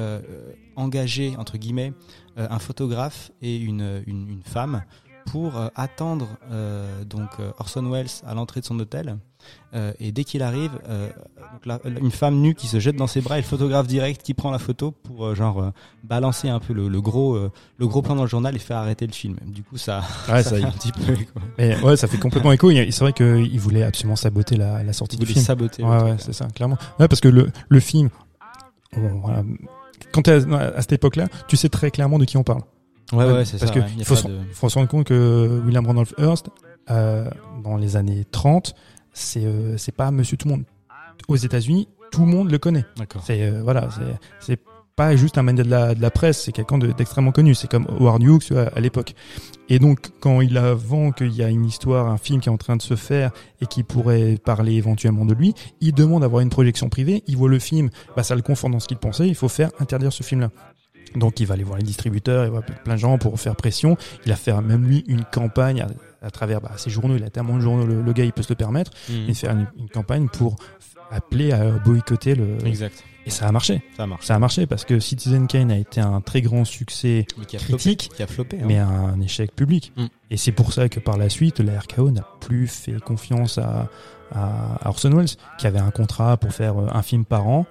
engagé 0.77 1.35
entre 1.37 1.59
guillemets 1.59 1.92
un 2.37 2.59
photographe 2.59 3.33
et 3.42 3.59
une, 3.59 4.03
une, 4.07 4.31
une 4.31 4.42
femme 4.42 4.83
pour 5.27 5.57
euh, 5.57 5.69
attendre 5.75 6.29
euh, 6.51 7.05
donc 7.05 7.29
euh, 7.41 7.51
Orson 7.59 7.89
Welles 7.91 8.07
à 8.27 8.35
l'entrée 8.35 8.61
de 8.61 8.67
son 8.67 8.79
hôtel. 8.79 9.17
Et 9.99 10.13
dès 10.13 10.23
qu'il 10.23 10.41
arrive, 10.43 10.71
donc 10.73 11.67
la- 11.67 11.81
la- 11.85 11.99
une 11.99 12.13
femme 12.13 12.37
nue 12.37 12.55
qui 12.55 12.69
se 12.69 12.79
jette 12.79 12.95
dans 12.95 13.09
ses 13.09 13.21
bras 13.21 13.39
et 13.39 13.41
le 13.41 13.47
photographe 13.47 13.89
direct 13.89 14.23
qui 14.23 14.35
prend 14.35 14.53
la 14.53 14.61
photo 14.61 14.93
pour 14.93 15.35
genre 15.35 15.73
balancer 16.05 16.49
un 16.49 16.61
peu 16.61 16.73
le, 16.73 16.87
le 16.87 17.01
gros 17.01 17.37
le 17.77 17.87
gros 17.89 18.03
plan 18.03 18.15
dans 18.15 18.23
le 18.23 18.29
journal 18.29 18.55
et 18.55 18.61
faire 18.61 18.77
arrêter 18.77 19.05
le 19.05 19.13
film. 19.13 19.37
Du 19.45 19.65
coup, 19.65 19.79
ça, 19.79 20.03
Ouais, 20.29 20.45
ça, 20.45 20.51
fait 20.51 20.61
est. 20.61 20.65
un 20.65 20.71
petit 20.71 20.93
peu. 20.93 21.15
Quoi. 21.33 21.43
Mais 21.59 21.77
ouais, 21.83 21.97
ça 21.97 22.07
fait 22.07 22.19
complètement 22.19 22.53
écho. 22.53 22.71
C'est 22.71 23.01
vrai 23.01 23.13
qu'il 23.13 23.59
voulait 23.59 23.83
absolument 23.83 24.15
saboter 24.15 24.55
la, 24.57 24.85
la 24.85 24.93
sortie 24.93 25.17
Il 25.17 25.21
du 25.27 25.33
film. 25.33 25.45
saboter. 25.45 25.83
Ouais, 25.83 26.03
ouais, 26.05 26.17
c'est 26.19 26.33
ça, 26.35 26.47
clairement. 26.47 26.79
Ouais, 27.01 27.09
parce 27.09 27.21
que 27.21 27.29
le, 27.29 27.51
le 27.69 27.81
film, 27.81 28.11
bon, 28.97 29.21
voilà. 29.25 29.43
quand 30.13 30.29
à, 30.29 30.35
à 30.37 30.81
cette 30.83 30.93
époque-là, 30.93 31.27
tu 31.49 31.57
sais 31.57 31.69
très 31.69 31.91
clairement 31.91 32.21
de 32.21 32.27
qui 32.27 32.37
on 32.37 32.45
parle. 32.45 32.63
Ouais, 33.12 33.25
ouais, 33.31 33.44
c'est 33.44 33.59
ça. 33.59 33.66
Parce 33.66 33.72
que 33.72 33.81
ouais. 33.81 33.87
Il 33.94 33.98
y 33.98 34.03
a 34.03 34.05
faut, 34.05 34.16
se, 34.16 34.27
de- 34.29 34.38
faut 34.53 34.68
se 34.68 34.75
rendre 34.79 34.88
compte 34.88 35.07
que 35.07 35.62
William 35.64 35.87
Randolph 35.87 36.14
Hearst, 36.18 36.48
euh, 36.90 37.29
dans 37.62 37.77
les 37.77 37.96
années 37.96 38.25
30, 38.31 38.75
c'est 39.12 39.44
euh, 39.44 39.77
c'est 39.77 39.92
pas 39.92 40.11
Monsieur 40.11 40.37
Tout 40.37 40.48
le 40.48 40.55
Monde. 40.55 40.64
Aux 41.29 41.37
États-Unis, 41.37 41.88
tout 42.11 42.22
le 42.22 42.27
monde 42.33 42.51
le 42.51 42.59
connaît. 42.59 42.85
D'accord. 42.96 43.22
C'est 43.25 43.42
euh, 43.42 43.61
voilà, 43.62 43.88
c'est 43.90 44.16
c'est 44.55 44.61
pas 44.96 45.16
juste 45.16 45.38
un 45.38 45.42
mania 45.42 45.62
de 45.64 45.70
la, 45.70 45.94
de 45.94 46.03
la 46.03 46.11
presse, 46.11 46.42
c'est 46.42 46.53
quelqu'un 46.53 46.77
de- 46.77 46.92
d'extrêmement 46.92 47.33
connu. 47.33 47.55
C'est 47.55 47.68
comme 47.70 47.87
Howard 47.98 48.22
Hughes 48.22 48.40
tu 48.44 48.53
vois, 48.55 48.64
à 48.75 48.81
l'époque. 48.81 49.14
Et 49.70 49.79
donc, 49.79 50.11
quand 50.20 50.42
il 50.42 50.59
a 50.59 50.75
vent 50.75 51.12
qu'il 51.12 51.33
y 51.35 51.42
a 51.42 51.48
une 51.48 51.64
histoire, 51.64 52.09
un 52.09 52.18
film 52.18 52.40
qui 52.40 52.51
est 52.51 52.53
en 52.53 52.59
train 52.59 52.77
de 52.77 52.83
se 52.83 52.94
faire 52.94 53.31
et 53.62 53.66
qui 53.66 53.85
pourrait 53.85 54.37
parler 54.44 54.75
éventuellement 54.75 55.25
de 55.25 55.33
lui, 55.33 55.55
il 55.81 55.94
demande 55.94 56.20
d'avoir 56.22 56.42
une 56.42 56.51
projection 56.51 56.90
privée. 56.90 57.22
Il 57.27 57.38
voit 57.38 57.48
le 57.48 57.59
film, 57.59 57.88
bah 58.16 58.22
ça 58.22 58.35
le 58.35 58.42
conforte 58.42 58.72
dans 58.72 58.81
ce 58.81 58.88
qu'il 58.88 58.98
pensait. 58.98 59.29
Il 59.29 59.35
faut 59.35 59.48
faire 59.48 59.70
interdire 59.81 60.12
ce 60.12 60.22
film-là. 60.22 60.51
Donc, 61.16 61.40
il 61.40 61.46
va 61.46 61.55
aller 61.55 61.64
voir 61.64 61.79
les 61.79 61.85
distributeurs, 61.85 62.44
il 62.46 62.51
va 62.51 62.62
plein 62.62 62.94
de 62.94 62.98
gens 62.98 63.18
pour 63.18 63.38
faire 63.40 63.57
pression. 63.57 63.96
Il 64.27 64.33
a 64.33 64.37
fait 64.37 64.53
même 64.61 64.85
lui 64.87 65.05
une 65.07 65.25
campagne 65.25 65.83
à, 65.83 66.27
à 66.27 66.31
travers 66.31 66.61
bah, 66.61 66.72
ses 66.77 66.90
journaux. 66.90 67.16
Il 67.16 67.25
a 67.25 67.31
tellement 67.31 67.57
de 67.57 67.61
journaux, 67.61 67.87
le, 67.87 68.03
le 68.03 68.12
gars, 68.12 68.25
il 68.25 68.33
peut 68.33 68.42
se 68.42 68.51
le 68.53 68.57
permettre. 68.57 68.90
Mhm. 69.09 69.25
Il 69.29 69.35
fait 69.35 69.48
une, 69.48 69.66
une 69.79 69.88
campagne 69.88 70.29
pour 70.29 70.57
appeler 71.11 71.53
à 71.53 71.70
boycotter 71.70 72.35
le. 72.35 72.57
Exact. 72.66 73.05
Et 73.25 73.31
ça 73.31 73.46
a 73.46 73.53
marché. 73.53 73.83
Ça 73.96 74.05
marche. 74.07 74.25
Ça 74.25 74.35
a 74.35 74.38
marché 74.40 74.66
parce 74.66 74.85
que 74.85 74.98
Citizen 74.98 75.46
Kane 75.46 75.70
a 75.70 75.79
été 75.79 76.01
un 76.01 76.20
très 76.20 76.40
grand 76.42 76.64
succès, 76.64 77.25
Mais 77.38 77.44
qui 77.44 77.57
a 77.57 77.61
critique, 77.61 78.03
floppé, 78.03 78.16
qui 78.16 78.22
a 78.22 78.27
floppé. 78.27 78.59
hein. 78.61 78.64
mais 78.66 78.79
un 78.79 79.20
échec 79.20 79.55
public. 79.55 79.92
Mm. 79.96 80.07
Et 80.33 80.37
c'est 80.37 80.51
pour 80.51 80.72
ça 80.72 80.88
que 80.88 80.98
par 80.98 81.16
la 81.18 81.29
suite, 81.29 81.61
la 81.61 81.79
RKO 81.79 82.11
n'a 82.11 82.27
plus 82.40 82.66
fait 82.66 82.98
confiance 83.01 83.59
à, 83.59 83.88
à 84.35 84.88
Orson 84.88 85.11
Welles, 85.12 85.29
qui 85.59 85.68
avait 85.68 85.79
un 85.79 85.92
contrat 85.92 86.37
pour 86.37 86.53
faire 86.53 86.81
euh, 86.81 86.88
un 86.92 87.03
film 87.03 87.25
par 87.25 87.46
an. 87.46 87.64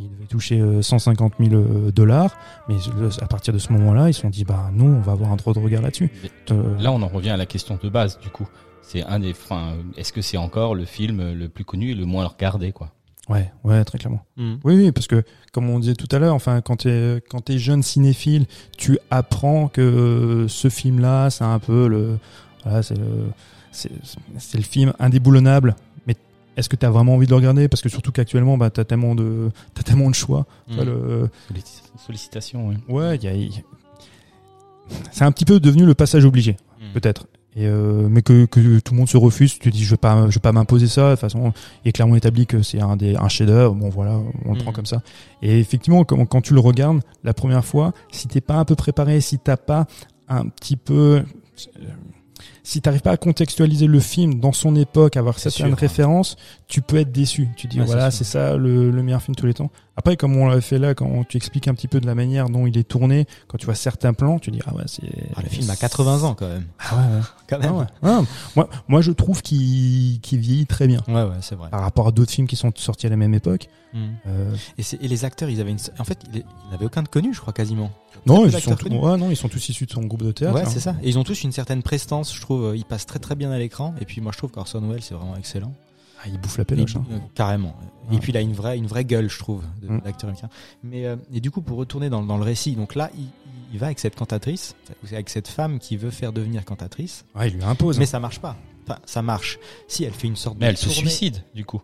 Il 0.00 0.10
devait 0.10 0.26
toucher 0.26 0.60
euh, 0.60 0.82
150 0.82 1.34
000 1.40 1.54
euh, 1.54 1.90
dollars, 1.90 2.36
mais 2.68 2.76
à 3.20 3.26
partir 3.26 3.52
de 3.52 3.58
ce 3.58 3.72
moment-là, 3.72 4.08
ils 4.08 4.14
se 4.14 4.20
sont 4.20 4.30
dit, 4.30 4.44
bah 4.44 4.70
nous, 4.72 4.86
on 4.86 5.00
va 5.00 5.12
avoir 5.12 5.32
un 5.32 5.36
droit 5.36 5.52
de 5.54 5.58
regard 5.58 5.82
là-dessus. 5.82 6.10
Euh, 6.50 6.78
Là, 6.78 6.92
on 6.92 7.02
en 7.02 7.08
revient 7.08 7.30
à 7.30 7.36
la 7.36 7.46
question 7.46 7.78
de 7.82 7.88
base, 7.88 8.18
du 8.20 8.28
coup. 8.30 8.46
C'est 8.82 9.02
un 9.04 9.20
des, 9.20 9.30
enfin, 9.32 9.74
est-ce 9.96 10.12
que 10.12 10.22
c'est 10.22 10.36
encore 10.36 10.74
le 10.74 10.84
film 10.84 11.32
le 11.32 11.48
plus 11.48 11.64
connu 11.64 11.90
et 11.90 11.94
le 11.94 12.06
moins 12.06 12.26
regardé, 12.26 12.72
quoi? 12.72 12.92
Ouais, 13.28 13.50
ouais, 13.64 13.84
très 13.84 13.98
clairement. 13.98 14.22
Mhm. 14.36 14.60
Oui, 14.64 14.74
oui, 14.76 14.92
parce 14.92 15.06
que 15.06 15.22
comme 15.52 15.68
on 15.68 15.78
disait 15.78 15.94
tout 15.94 16.08
à 16.12 16.18
l'heure, 16.18 16.34
enfin, 16.34 16.62
quand 16.62 16.76
t'es 16.76 17.22
quand 17.28 17.40
t'es 17.42 17.58
jeune 17.58 17.82
cinéphile, 17.82 18.46
tu 18.78 18.98
apprends 19.10 19.68
que 19.68 19.82
euh, 19.82 20.48
ce 20.48 20.70
film-là, 20.70 21.28
c'est 21.28 21.44
un 21.44 21.58
peu 21.58 21.88
le, 21.88 22.18
voilà, 22.64 22.82
c'est 22.82 22.96
le, 22.96 23.26
c'est 23.70 23.90
c'est 24.38 24.56
le 24.56 24.64
film 24.64 24.94
indéboulonnable. 24.98 25.76
Est-ce 26.58 26.68
que 26.68 26.76
t'as 26.76 26.90
vraiment 26.90 27.14
envie 27.14 27.26
de 27.26 27.30
le 27.30 27.36
regarder? 27.36 27.68
Parce 27.68 27.80
que 27.82 27.88
surtout 27.88 28.10
qu'actuellement, 28.12 28.58
bah, 28.58 28.68
t'as 28.68 28.84
tellement 28.84 29.14
de, 29.14 29.50
t'as 29.74 29.82
tellement 29.84 30.10
de 30.10 30.14
choix. 30.14 30.46
Tu 30.68 30.74
vois, 30.74 30.84
le- 30.84 31.30
Sollicitation, 32.04 32.68
oui. 32.68 32.74
ouais, 32.88 33.16
il 33.16 33.24
y 33.24 33.28
a, 33.28 33.34
y 33.34 33.62
c'est 35.12 35.24
un 35.24 35.32
petit 35.32 35.44
peu 35.44 35.60
devenu 35.60 35.84
le 35.84 35.94
passage 35.94 36.24
obligé, 36.24 36.56
Mhm. 36.80 36.92
peut-être. 36.94 37.26
Et 37.56 37.66
euh, 37.66 38.08
mais 38.08 38.22
que, 38.22 38.44
que 38.46 38.78
tout 38.78 38.92
le 38.94 38.98
monde 38.98 39.08
se 39.08 39.16
refuse, 39.16 39.52
tu 39.54 39.58
te 39.58 39.68
dis 39.68 39.82
je 39.84 39.90
vais 39.90 39.96
pas 39.96 40.28
je 40.30 40.34
vais 40.34 40.40
pas 40.40 40.52
m'imposer 40.52 40.86
ça. 40.86 41.06
De 41.06 41.10
toute 41.12 41.20
façon, 41.20 41.52
il 41.84 41.88
est 41.88 41.92
clairement 41.92 42.14
établi 42.16 42.46
que 42.46 42.62
c'est 42.62 42.80
un 42.80 42.96
des 42.96 43.16
un 43.16 43.28
chef-d'œuvre. 43.28 43.74
Bon 43.74 43.88
voilà, 43.88 44.18
on 44.44 44.52
le 44.54 44.58
prend 44.60 44.72
comme 44.72 44.86
ça. 44.86 45.02
Et 45.42 45.58
effectivement, 45.58 46.04
quand, 46.04 46.24
quand 46.26 46.40
tu 46.40 46.54
le 46.54 46.60
regardes 46.60 47.00
la 47.24 47.34
première 47.34 47.64
fois, 47.64 47.92
si 48.12 48.28
t'es 48.28 48.40
pas 48.40 48.54
un 48.56 48.64
peu 48.64 48.76
préparé, 48.76 49.20
si 49.20 49.38
t'as 49.38 49.56
pas 49.56 49.86
un 50.28 50.46
petit 50.48 50.76
peu, 50.76 51.24
si 52.68 52.82
t'arrives 52.82 53.00
pas 53.00 53.12
à 53.12 53.16
contextualiser 53.16 53.86
le 53.86 53.98
film 53.98 54.40
dans 54.40 54.52
son 54.52 54.76
époque, 54.76 55.16
avoir 55.16 55.38
C'est 55.38 55.48
certaines 55.48 55.72
références, 55.72 56.36
tu 56.66 56.82
peux 56.82 56.98
être 56.98 57.10
déçu. 57.10 57.48
Tu 57.56 57.66
dis 57.66 57.80
Ouais, 57.80 57.86
voilà, 57.86 58.10
c'est 58.10 58.24
ça 58.24 58.58
le, 58.58 58.90
le 58.90 59.02
meilleur 59.02 59.22
film 59.22 59.34
de 59.34 59.40
tous 59.40 59.46
les 59.46 59.54
temps. 59.54 59.70
Après, 59.98 60.16
comme 60.16 60.36
on 60.36 60.46
l'a 60.46 60.60
fait 60.60 60.78
là, 60.78 60.94
quand 60.94 61.26
tu 61.26 61.36
expliques 61.36 61.66
un 61.66 61.74
petit 61.74 61.88
peu 61.88 61.98
de 61.98 62.06
la 62.06 62.14
manière 62.14 62.48
dont 62.50 62.68
il 62.68 62.78
est 62.78 62.86
tourné, 62.86 63.26
quand 63.48 63.58
tu 63.58 63.66
vois 63.66 63.74
certains 63.74 64.12
plans, 64.12 64.38
tu 64.38 64.52
dis 64.52 64.60
ah 64.64 64.72
ouais 64.72 64.84
c'est. 64.86 65.02
Ah, 65.34 65.40
le 65.42 65.48
film 65.48 65.68
a 65.68 65.74
80 65.74 66.22
ans 66.22 66.34
quand 66.34 66.46
même. 66.46 66.66
Ah 66.78 66.96
ouais. 66.96 67.16
ouais. 67.16 67.22
Quand 67.48 67.58
Ah 67.62 67.72
ouais. 67.72 67.86
Ah, 68.02 68.20
moi, 68.56 68.68
moi, 68.88 69.00
je 69.00 69.10
trouve 69.10 69.40
qu'il 69.40 70.20
vieillit 70.22 70.66
très 70.66 70.86
bien 70.86 71.02
Ouais, 71.08 71.22
ouais, 71.22 71.38
c'est 71.40 71.54
vrai. 71.54 71.70
par 71.70 71.80
rapport 71.80 72.06
à 72.08 72.12
d'autres 72.12 72.30
films 72.30 72.46
qui 72.46 72.56
sont 72.56 72.70
sortis 72.76 73.06
à 73.06 73.08
la 73.08 73.16
même 73.16 73.32
époque. 73.32 73.68
Mhm. 73.94 74.00
Euh, 74.26 74.54
Et, 74.76 75.08
les 75.08 75.24
acteurs, 75.24 75.48
ils 75.48 75.58
avaient 75.60 75.70
une. 75.70 75.78
En 75.98 76.04
fait, 76.04 76.18
ils 76.34 76.44
n'avaient 76.70 76.84
aucun 76.84 77.02
de 77.02 77.08
connu, 77.08 77.32
je 77.32 77.40
crois 77.40 77.54
quasiment. 77.54 77.90
non, 78.26 78.44
ils 78.44 78.52
sont, 78.52 78.72
ouais, 78.72 79.16
non, 79.16 79.30
ils 79.30 79.36
sont 79.36 79.48
tous 79.48 79.66
issus 79.70 79.86
de 79.86 79.90
son 79.92 80.02
groupe 80.02 80.22
de 80.24 80.32
théâtre. 80.32 80.54
Ouais, 80.54 80.62
hein. 80.62 80.70
c'est 80.70 80.80
ça. 80.80 80.94
Et 81.02 81.08
ils 81.08 81.18
ont 81.18 81.24
tous 81.24 81.42
une 81.42 81.52
certaine 81.52 81.82
prestance, 81.82 82.36
je 82.36 82.40
trouve. 82.42 82.57
Ils 82.74 82.84
passent 82.84 83.06
très 83.06 83.18
très 83.18 83.34
bien 83.34 83.50
à 83.50 83.58
l'écran. 83.58 83.94
Et 84.00 84.04
puis 84.04 84.20
moi, 84.20 84.32
je 84.32 84.38
trouve 84.38 84.50
qu'Orson 84.50 84.80
Welles, 84.88 85.02
c'est 85.02 85.14
vraiment 85.14 85.36
excellent. 85.36 85.72
Ah, 86.20 86.26
il 86.26 86.38
bouffe 86.40 86.58
la 86.58 86.64
péloche. 86.64 86.96
hein. 86.96 87.04
euh, 87.12 87.18
carrément. 87.34 87.76
Et 88.10 88.18
puis 88.18 88.32
il 88.32 88.36
a 88.36 88.40
une 88.40 88.52
vraie, 88.52 88.76
une 88.76 88.86
vraie 88.88 89.04
gueule, 89.04 89.30
je 89.30 89.38
trouve, 89.38 89.62
de 89.82 89.86
Mm. 89.88 90.00
l'acteur 90.04 90.28
américain. 90.30 90.48
Mais 90.82 91.06
euh, 91.06 91.14
et 91.32 91.40
du 91.40 91.50
coup, 91.52 91.60
pour 91.62 91.78
retourner 91.78 92.10
dans, 92.10 92.22
dans 92.24 92.36
le 92.38 92.42
récit, 92.42 92.72
donc 92.74 92.94
là, 92.96 93.10
il, 93.16 93.28
il 93.72 93.78
va 93.78 93.86
avec 93.86 94.00
cette 94.00 94.16
cantatrice, 94.16 94.74
avec 95.12 95.28
cette 95.30 95.46
femme 95.46 95.78
qui 95.78 95.96
veut 95.96 96.10
faire 96.10 96.32
devenir 96.32 96.64
cantatrice, 96.64 97.24
Ouais, 97.36 97.48
il 97.48 97.54
lui 97.54 97.62
impose. 97.64 97.98
mais 97.98 98.04
hein. 98.04 98.06
ça 98.08 98.18
marche 98.18 98.40
pas. 98.40 98.56
Enfin, 98.84 98.98
ça 99.06 99.22
marche. 99.22 99.58
Si 99.86 100.02
elle 100.02 100.12
fait 100.12 100.26
une 100.26 100.34
sorte 100.36 100.56
Mais 100.58 100.66
de 100.66 100.70
elle 100.70 100.76
se 100.76 100.88
suicide, 100.88 101.44
du 101.54 101.64
coup. 101.64 101.82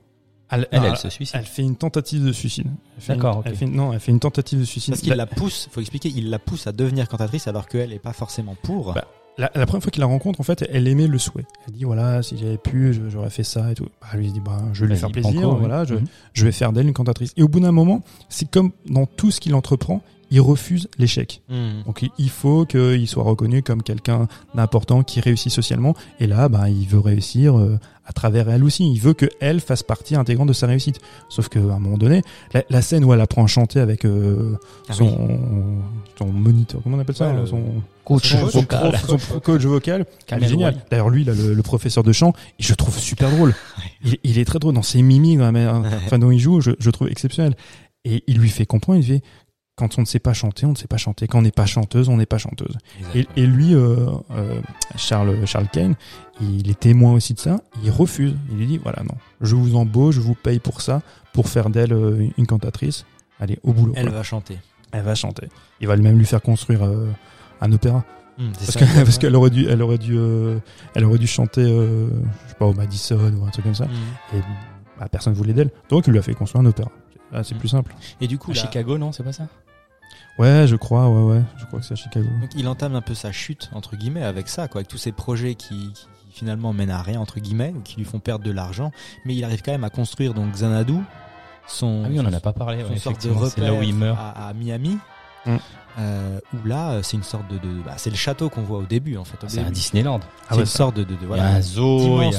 elle, 0.50 0.66
Elle, 0.72 0.80
non, 0.80 0.86
elle 0.88 0.96
se 0.96 1.10
suicide. 1.10 1.36
elle 1.38 1.44
fait 1.46 1.62
une 1.62 1.76
tentative 1.76 2.24
de 2.24 2.32
suicide. 2.32 2.66
D'accord, 3.06 3.34
une- 3.34 3.38
ok. 3.40 3.44
Elle 3.46 3.56
fait, 3.56 3.64
une- 3.66 3.76
non, 3.76 3.92
elle 3.92 4.00
fait 4.00 4.10
une 4.10 4.18
tentative 4.20 4.58
de 4.58 4.64
suicide. 4.64 4.94
Parce 4.94 5.02
qu'il 5.02 5.12
la 5.12 5.26
pousse, 5.26 5.68
faut 5.70 5.80
expliquer, 5.80 6.08
il 6.08 6.30
la 6.30 6.38
pousse 6.40 6.66
à 6.66 6.72
devenir 6.72 7.08
cantatrice 7.08 7.46
alors 7.46 7.68
qu'elle 7.68 7.92
est 7.92 7.98
pas 8.00 8.12
forcément 8.14 8.56
pour. 8.62 8.94
Bah, 8.94 9.04
La, 9.36 9.50
la 9.54 9.66
première 9.66 9.82
fois 9.82 9.90
qu'il 9.90 10.00
la 10.00 10.06
rencontre, 10.06 10.40
en 10.40 10.44
fait, 10.44 10.64
elle 10.70 10.86
aimait 10.86 11.08
le 11.08 11.18
souhait. 11.18 11.44
Elle 11.66 11.74
dit 11.74 11.84
voilà, 11.84 12.22
si 12.22 12.38
j'avais 12.38 12.56
pu, 12.56 12.96
j'aurais 13.08 13.30
fait 13.30 13.42
ça 13.42 13.72
et 13.72 13.74
tout. 13.74 13.86
Bah, 14.00 14.08
lui 14.16 14.26
il 14.26 14.32
dit 14.32 14.40
bah, 14.40 14.62
je 14.72 14.84
vais 14.84 14.92
lui 14.92 14.96
faire 14.96 15.10
plaisir. 15.10 15.50
oui. 15.50 15.56
voilà, 15.58 15.84
je, 15.84 15.94
Mhm. 15.94 16.04
je 16.34 16.44
vais 16.44 16.52
faire 16.52 16.72
d'elle 16.72 16.86
une 16.86 16.92
cantatrice. 16.94 17.32
Et 17.36 17.42
au 17.42 17.48
bout 17.48 17.58
d'un 17.60 17.72
moment, 17.72 18.02
c'est 18.28 18.48
comme 18.48 18.70
dans 18.88 19.06
tout 19.06 19.30
ce 19.32 19.40
qu'il 19.40 19.54
entreprend, 19.56 20.02
il 20.30 20.40
refuse 20.40 20.88
l'échec. 20.98 21.42
Mm. 21.48 21.82
Donc 21.86 22.04
il- 22.18 22.30
faut 22.30 22.64
qu'il 22.66 23.06
soit 23.08 23.22
reconnu 23.22 23.62
comme 23.62 23.82
quelqu'un 23.82 24.26
d'important 24.54 25.02
qui 25.02 25.20
réussit 25.20 25.52
socialement. 25.52 25.94
Et 26.20 26.26
là, 26.26 26.48
bah, 26.48 26.68
il 26.68 26.86
veut 26.88 26.98
réussir 26.98 27.58
euh, 27.58 27.78
à 28.06 28.12
travers 28.12 28.48
elle 28.50 28.64
aussi. 28.64 28.90
Il 28.92 28.98
veut 29.00 29.14
que 29.14 29.26
elle 29.40 29.60
fasse 29.60 29.82
partie 29.82 30.14
intégrante 30.16 30.48
de 30.48 30.52
sa 30.52 30.66
réussite. 30.66 30.98
Sauf 31.28 31.48
qu'à 31.48 31.60
un 31.60 31.78
moment 31.78 31.96
donné, 31.96 32.22
la, 32.52 32.62
la 32.70 32.82
scène 32.82 33.04
où 33.04 33.12
elle 33.14 33.20
apprend 33.20 33.44
à 33.44 33.46
chanter 33.46 33.80
avec 33.80 34.04
euh, 34.04 34.58
Ah 34.88 34.92
son, 34.94 35.04
oui. 35.06 35.34
son 36.18 36.26
moniteur, 36.26 36.80
comment 36.82 36.96
on 36.96 37.00
appelle 37.00 37.14
ça 37.16 37.28
Ouais, 37.32 37.40
le- 37.40 37.46
son, 37.46 37.62
Coach 38.04 38.32
son, 38.32 38.44
vocal. 38.46 38.92
prof- 38.92 39.28
son 39.32 39.40
coach 39.40 39.62
vocal, 39.62 40.04
génial. 40.42 40.76
D'ailleurs, 40.90 41.08
lui, 41.08 41.24
là, 41.24 41.32
le, 41.32 41.54
le 41.54 41.62
professeur 41.62 42.02
de 42.04 42.12
chant, 42.12 42.34
je 42.58 42.70
le 42.70 42.76
trouve 42.76 42.98
super 42.98 43.30
drôle. 43.30 43.54
Il, 44.04 44.18
il 44.24 44.38
est 44.38 44.44
très 44.44 44.58
drôle 44.58 44.74
dans 44.74 44.82
ses 44.82 45.00
mimiques, 45.00 45.38
dans 45.38 45.44
la 45.44 45.52
manière 45.52 45.74
enfin, 46.04 46.18
dont 46.18 46.30
il 46.30 46.38
joue, 46.38 46.60
je, 46.60 46.72
je 46.78 46.90
trouve 46.90 47.08
exceptionnel. 47.08 47.54
Et 48.04 48.22
il 48.26 48.36
lui 48.36 48.50
fait 48.50 48.66
comprendre, 48.66 48.98
il 48.98 49.06
fait, 49.06 49.22
quand 49.76 49.98
on 49.98 50.02
ne 50.02 50.06
sait 50.06 50.18
pas 50.20 50.32
chanter, 50.34 50.66
on 50.66 50.70
ne 50.70 50.76
sait 50.76 50.86
pas 50.86 50.96
chanter. 50.96 51.26
Quand 51.26 51.38
on 51.38 51.42
n'est 51.42 51.50
pas 51.50 51.66
chanteuse, 51.66 52.08
on 52.08 52.16
n'est 52.16 52.26
pas 52.26 52.38
chanteuse. 52.38 52.76
Et, 53.14 53.26
et 53.36 53.46
lui, 53.46 53.74
euh, 53.74 54.06
euh, 54.30 54.60
Charles, 54.96 55.46
Charles 55.46 55.68
Kane, 55.68 55.94
il 56.40 56.70
est 56.70 56.78
témoin 56.78 57.12
aussi 57.12 57.34
de 57.34 57.40
ça. 57.40 57.60
Il 57.82 57.90
refuse. 57.90 58.34
Il 58.52 58.58
lui 58.58 58.66
dit 58.66 58.78
voilà, 58.78 59.02
non, 59.02 59.14
je 59.40 59.56
vous 59.56 59.74
embauche, 59.76 60.14
je 60.14 60.20
vous 60.20 60.34
paye 60.34 60.60
pour 60.60 60.80
ça, 60.80 61.02
pour 61.32 61.48
faire 61.48 61.70
d'elle 61.70 61.92
euh, 61.92 62.28
une 62.38 62.46
cantatrice. 62.46 63.04
Allez, 63.40 63.58
au 63.64 63.72
boulot. 63.72 63.92
Elle 63.96 64.06
quoi. 64.06 64.16
va 64.18 64.22
chanter. 64.22 64.58
Elle 64.92 65.02
va 65.02 65.14
chanter. 65.16 65.48
Il 65.80 65.88
va 65.88 65.96
même 65.96 66.18
lui 66.18 66.24
faire 66.26 66.40
construire 66.42 66.84
euh, 66.84 67.08
un 67.60 67.72
opéra. 67.72 68.04
Mm, 68.38 68.42
c'est 68.52 68.58
Parce 68.58 68.64
ça, 68.66 68.72
que- 68.72 68.84
exactement. 68.84 69.04
parce 69.06 69.18
qu'elle 69.18 69.34
aurait 69.36 69.50
dû, 69.50 69.66
elle 69.68 69.82
aurait 69.82 69.98
dû, 69.98 70.14
euh, 70.16 70.58
elle 70.94 71.04
aurait 71.04 71.18
dû 71.18 71.26
chanter, 71.26 71.62
euh, 71.62 72.08
je 72.44 72.50
sais 72.50 72.54
pas, 72.56 72.66
au 72.66 72.74
Madison 72.74 73.32
ou 73.40 73.44
un 73.44 73.50
truc 73.50 73.64
comme 73.64 73.74
ça. 73.74 73.86
Mm. 73.86 74.36
Et 74.36 74.40
bah, 75.00 75.08
personne 75.10 75.32
voulait 75.34 75.52
d'elle. 75.52 75.70
Donc 75.88 76.06
il 76.06 76.12
lui 76.12 76.20
a 76.20 76.22
fait 76.22 76.34
construire 76.34 76.62
un 76.62 76.66
opéra. 76.66 76.90
Ah, 77.32 77.42
c'est 77.42 77.56
Mm. 77.56 77.58
plus 77.58 77.68
simple. 77.68 77.94
Et 78.20 78.28
du 78.28 78.38
coup, 78.38 78.52
À 78.52 78.54
là- 78.54 78.60
Chicago, 78.60 78.96
non, 78.98 79.10
c'est 79.10 79.24
pas 79.24 79.32
ça? 79.32 79.48
Ouais, 80.38 80.66
je 80.66 80.74
crois, 80.76 81.08
ouais, 81.08 81.22
ouais. 81.36 81.42
Je 81.58 81.64
crois 81.66 81.78
que 81.80 81.86
c'est 81.86 81.92
à 81.94 81.96
Chicago. 81.96 82.26
Donc 82.40 82.50
il 82.56 82.66
entame 82.66 82.94
un 82.96 83.00
peu 83.00 83.14
sa 83.14 83.30
chute 83.32 83.70
entre 83.72 83.96
guillemets 83.96 84.22
avec 84.24 84.48
ça, 84.48 84.66
quoi, 84.68 84.80
avec 84.80 84.88
tous 84.88 84.98
ces 84.98 85.12
projets 85.12 85.54
qui, 85.54 85.92
qui 85.92 86.06
finalement 86.30 86.72
mènent 86.72 86.90
à 86.90 87.02
rien 87.02 87.20
entre 87.20 87.38
guillemets, 87.38 87.72
ou 87.76 87.80
qui 87.80 87.96
lui 87.96 88.04
font 88.04 88.18
perdre 88.18 88.44
de 88.44 88.50
l'argent, 88.50 88.90
mais 89.24 89.34
il 89.36 89.44
arrive 89.44 89.62
quand 89.62 89.70
même 89.72 89.84
à 89.84 89.90
construire 89.90 90.34
donc 90.34 90.52
Xanadu, 90.52 90.94
son, 91.68 92.02
Ah 92.04 92.08
oui, 92.10 92.18
on 92.20 92.26
en 92.26 92.32
a 92.32 92.40
pas 92.40 92.52
parlé. 92.52 92.82
son 92.82 92.90
ouais, 92.90 92.98
sorte 92.98 93.22
de 93.22 93.28
effectivement, 93.30 93.48
c'est 93.48 93.60
là 93.60 93.72
où 93.74 93.82
il 93.82 93.94
meurt. 93.94 94.18
à, 94.18 94.48
à 94.48 94.52
Miami. 94.54 94.98
Mm. 95.46 95.56
Euh, 95.98 96.40
où 96.52 96.66
là, 96.66 96.90
euh, 96.92 97.02
c'est 97.04 97.16
une 97.16 97.22
sorte 97.22 97.46
de, 97.48 97.54
de 97.58 97.82
bah, 97.84 97.94
c'est 97.98 98.10
le 98.10 98.16
château 98.16 98.48
qu'on 98.48 98.62
voit 98.62 98.78
au 98.78 98.82
début 98.84 99.16
en 99.16 99.24
fait. 99.24 99.36
C'est 99.46 99.60
un. 99.60 99.70
Disneyland. 99.70 100.20
C'est 100.50 100.58
une 100.58 100.66
sorte 100.66 100.96
de, 100.96 101.04
de, 101.04 101.10
de- 101.10 101.14
Il 101.14 101.20
y 101.22 101.24
a 101.24 101.28
voilà, 101.28 101.46
un 101.54 101.60
zoo, 101.62 101.98
a- 102.16 102.18
ouais, 102.18 102.36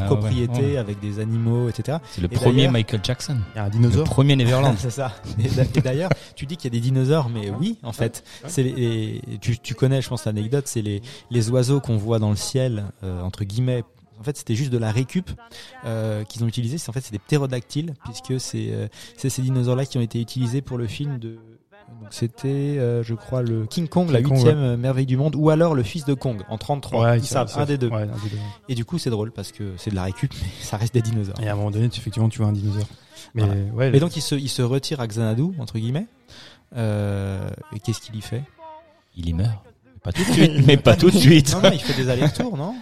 ouais. 0.49 0.77
avec 0.77 0.99
des 0.99 1.19
animaux, 1.19 1.69
etc. 1.69 1.99
C'est 2.11 2.19
le 2.21 2.25
Et 2.31 2.35
premier 2.35 2.67
Michael 2.67 2.99
Jackson. 3.03 3.37
Il 3.53 3.57
y 3.57 3.59
a 3.59 3.63
un 3.63 3.65
Le 3.67 3.71
dinosaure. 3.71 4.03
premier 4.03 4.35
Neverland. 4.35 4.75
c'est 4.79 4.89
ça. 4.89 5.13
Et 5.39 5.47
d'a- 5.49 5.63
et 5.63 5.81
d'ailleurs, 5.81 6.09
tu 6.35 6.45
dis 6.45 6.57
qu'il 6.57 6.73
y 6.73 6.75
a 6.75 6.77
des 6.77 6.81
dinosaures, 6.83 7.29
mais 7.29 7.49
oui, 7.49 7.77
en 7.83 7.93
fait, 7.93 8.23
c'est 8.47 8.63
les, 8.63 8.73
les- 8.73 9.37
tu, 9.39 9.57
tu 9.57 9.73
connais, 9.73 10.01
je 10.01 10.09
pense, 10.09 10.25
l'anecdote, 10.25 10.67
c'est 10.67 10.81
les, 10.81 11.01
les 11.31 11.49
oiseaux 11.49 11.79
qu'on 11.79 11.97
voit 11.97 12.19
dans 12.19 12.31
le 12.31 12.35
ciel, 12.35 12.83
euh, 13.03 13.21
entre 13.21 13.45
guillemets. 13.45 13.83
En 14.19 14.23
fait, 14.23 14.37
c'était 14.37 14.55
juste 14.55 14.71
de 14.71 14.77
la 14.77 14.91
récup 14.91 15.29
euh, 15.85 16.23
qu'ils 16.23 16.43
ont 16.43 16.47
utilisé. 16.47 16.77
C'est 16.77 16.89
en 16.89 16.93
fait, 16.93 17.01
c'est 17.01 17.11
des 17.11 17.19
ptérodactyles, 17.19 17.93
puisque 18.05 18.39
c'est 18.39 18.67
euh, 18.71 18.87
c'est 19.17 19.29
ces 19.29 19.41
dinosaures-là 19.41 19.85
qui 19.85 19.97
ont 19.97 20.01
été 20.01 20.19
utilisés 20.21 20.61
pour 20.61 20.77
le 20.77 20.87
film 20.87 21.19
de. 21.19 21.37
Donc 22.01 22.09
c'était, 22.11 22.47
euh, 22.47 23.01
je 23.03 23.13
crois, 23.15 23.41
le 23.41 23.65
King 23.65 23.87
Kong, 23.87 24.09
la 24.11 24.21
King 24.21 24.33
huitième 24.35 24.75
merveille 24.75 25.05
du 25.05 25.17
monde, 25.17 25.35
ou 25.35 25.49
alors 25.49 25.73
le 25.75 25.83
fils 25.83 26.05
de 26.05 26.13
Kong 26.13 26.41
en 26.49 26.57
33. 26.57 27.01
Ouais, 27.03 27.17
ils 27.19 27.25
savent, 27.25 27.51
un 27.55 27.65
des 27.65 27.77
deux. 27.77 27.89
Ouais, 27.89 28.03
un 28.03 28.05
des 28.23 28.29
deux. 28.29 28.37
Et 28.69 28.75
du 28.75 28.85
coup, 28.85 28.97
c'est 28.99 29.09
drôle 29.09 29.31
parce 29.31 29.51
que 29.51 29.73
c'est 29.77 29.89
de 29.89 29.95
la 29.95 30.03
récup, 30.03 30.31
mais 30.41 30.47
ça 30.61 30.77
reste 30.77 30.93
des 30.93 31.01
dinosaures. 31.01 31.39
Et 31.41 31.47
à 31.47 31.53
un 31.53 31.55
moment 31.55 31.71
donné, 31.71 31.89
tu- 31.89 31.99
effectivement, 31.99 32.29
tu 32.29 32.39
vois 32.39 32.47
un 32.47 32.53
dinosaure. 32.53 32.87
Mais 33.33 33.43
Voilà. 33.43 33.61
ouais, 33.73 33.95
Et 33.95 33.99
donc 33.99 34.15
il 34.17 34.21
se, 34.21 34.35
il 34.35 34.49
se 34.49 34.61
retire 34.61 34.99
à 34.99 35.07
Xanadu, 35.07 35.45
entre 35.59 35.77
guillemets. 35.79 36.05
Euh, 36.75 37.49
et 37.75 37.79
qu'est-ce 37.79 38.01
qu'il 38.01 38.15
y 38.15 38.21
fait? 38.21 38.43
Il 39.15 39.27
y 39.29 39.33
meurt. 39.33 39.63
Pas 40.03 40.11
tout 40.11 40.23
de 40.23 40.27
suite, 40.33 40.51
mais 40.67 40.77
pas 40.77 40.95
tout 40.95 41.09
de 41.09 41.17
suite. 41.17 41.53
Non, 41.53 41.61
non, 41.61 41.71
il 41.73 41.79
fait 41.79 41.99
des 42.01 42.09
allers-retours, 42.09 42.57
non? 42.57 42.75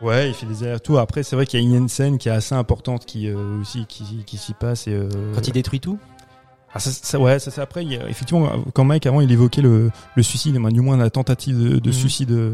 Ouais, 0.00 0.28
il 0.28 0.34
fait 0.34 0.46
des 0.46 0.62
allers-retours. 0.62 0.98
Après, 0.98 1.22
c'est 1.22 1.36
vrai 1.36 1.44
qu'il 1.46 1.60
y 1.60 1.74
a 1.74 1.76
une 1.76 1.88
scène 1.88 2.18
qui 2.18 2.28
est 2.28 2.32
assez 2.32 2.54
importante 2.54 3.04
qui 3.04 3.28
euh, 3.28 3.60
aussi 3.60 3.84
qui, 3.86 4.04
qui 4.26 4.36
s'y 4.36 4.54
passe. 4.54 4.86
Et, 4.86 4.92
euh, 4.94 5.08
Quand 5.34 5.46
il 5.46 5.52
détruit 5.52 5.80
tout? 5.80 5.98
Ah, 6.74 6.78
ça, 6.80 6.90
ça- 6.90 7.18
ouais, 7.18 7.38
ça 7.38 7.50
c'est 7.50 7.60
après. 7.60 7.82
il 7.84 7.92
y 7.92 7.96
a- 7.96 8.08
effectivement, 8.08 8.48
quand 8.74 8.84
Mike 8.84 9.06
avant 9.06 9.20
il 9.20 9.30
évoquait 9.32 9.62
le, 9.62 9.90
le 10.14 10.22
suicide, 10.22 10.56
enfin, 10.58 10.68
du 10.70 10.80
moins 10.80 10.96
la 10.96 11.10
tentative 11.10 11.56
de, 11.58 11.78
de 11.78 11.88
Mhm. 11.88 11.92
suicide 11.92 12.28
de, 12.28 12.52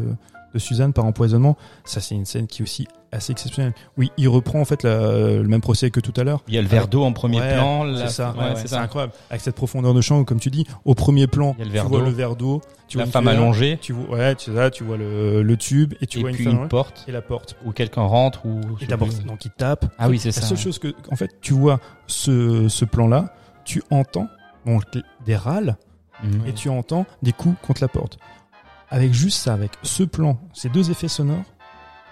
de 0.53 0.59
Suzanne 0.59 0.93
par 0.93 1.03
empoisonnement, 1.05 1.57
ça 1.83 1.99
c'est 1.99 2.15
une 2.15 2.23
scène 2.25 2.47
qui 2.47 2.61
est 2.61 2.63
aussi 2.63 2.87
assez 3.11 3.33
exceptionnelle. 3.33 3.73
Oui, 3.97 4.11
il 4.17 4.29
reprend 4.29 4.61
en 4.61 4.65
fait 4.65 4.83
la- 4.83 5.35
le 5.35 5.43
même 5.47 5.59
procès 5.59 5.89
que 5.91 5.99
tout 5.99 6.13
à 6.19 6.23
l'heure. 6.23 6.41
Il 6.47 6.53
y 6.53 6.57
a 6.57 6.61
le 6.61 6.67
verre 6.69 6.87
d'eau 6.87 7.03
en 7.03 7.11
premier 7.11 7.39
Ouais, 7.41 7.53
plan. 7.53 7.83
la- 7.83 8.07
C'est 8.07 8.13
ça, 8.13 8.33
ouais, 8.37 8.53
ouais, 8.53 8.61
c'est 8.65 8.73
incroyable. 8.75 9.11
Avec 9.29 9.41
cette 9.41 9.55
profondeur 9.55 9.93
de 9.93 9.99
champ, 9.99 10.23
comme 10.23 10.39
tu 10.39 10.49
dis, 10.49 10.65
au 10.85 10.95
premier 10.95 11.27
plan, 11.27 11.53
le 11.59 11.65
tu 11.65 11.71
vois 11.79 11.99
d'eau. 11.99 12.05
le 12.05 12.11
verre 12.11 12.35
d'eau, 12.37 12.61
tu 12.87 12.97
La 12.97 13.03
vois 13.03 13.11
femme 13.11 13.27
allongée. 13.27 13.77
tu 13.81 13.91
vois, 13.91 14.17
ouais, 14.17 14.35
tu 14.35 14.49
vois, 14.51 14.69
tu 14.71 14.85
vois 14.85 14.95
le, 14.95 15.43
le 15.43 15.57
tube 15.57 15.93
et 15.99 16.07
tu 16.07 16.19
et 16.19 16.21
vois 16.21 16.29
une 16.29 16.35
puis 16.37 16.45
une 16.45 16.67
porte 16.69 17.03
et 17.07 17.11
la 17.11 17.21
porte. 17.21 17.57
où 17.65 17.71
quelqu'un 17.73 18.03
rentre 18.03 18.45
ou. 18.45 18.61
Et 18.79 18.85
donc 18.87 19.43
il 19.43 19.51
tape. 19.51 19.93
Ah 19.97 20.07
oui, 20.07 20.19
c'est 20.19 20.29
La 20.29 20.33
ça. 20.33 20.41
seule 20.41 20.57
ouais. 20.57 20.63
chose 20.63 20.79
que, 20.79 20.93
en 21.11 21.17
fait, 21.17 21.31
tu 21.41 21.53
vois 21.53 21.79
ce, 22.07 22.67
ce 22.69 22.85
plan-là, 22.85 23.33
tu 23.65 23.83
entends 23.91 24.27
donc, 24.65 24.83
des 25.25 25.35
râles 25.35 25.77
Mhm. 26.23 26.47
et 26.47 26.53
tu 26.53 26.69
entends 26.69 27.05
des 27.21 27.33
coups 27.33 27.57
contre 27.61 27.81
la 27.81 27.87
porte. 27.89 28.17
Avec 28.89 29.13
juste 29.13 29.37
ça, 29.39 29.53
avec 29.53 29.71
ce 29.83 30.03
plan, 30.03 30.37
ces 30.53 30.69
deux 30.69 30.89
effets 30.91 31.07
sonores, 31.09 31.43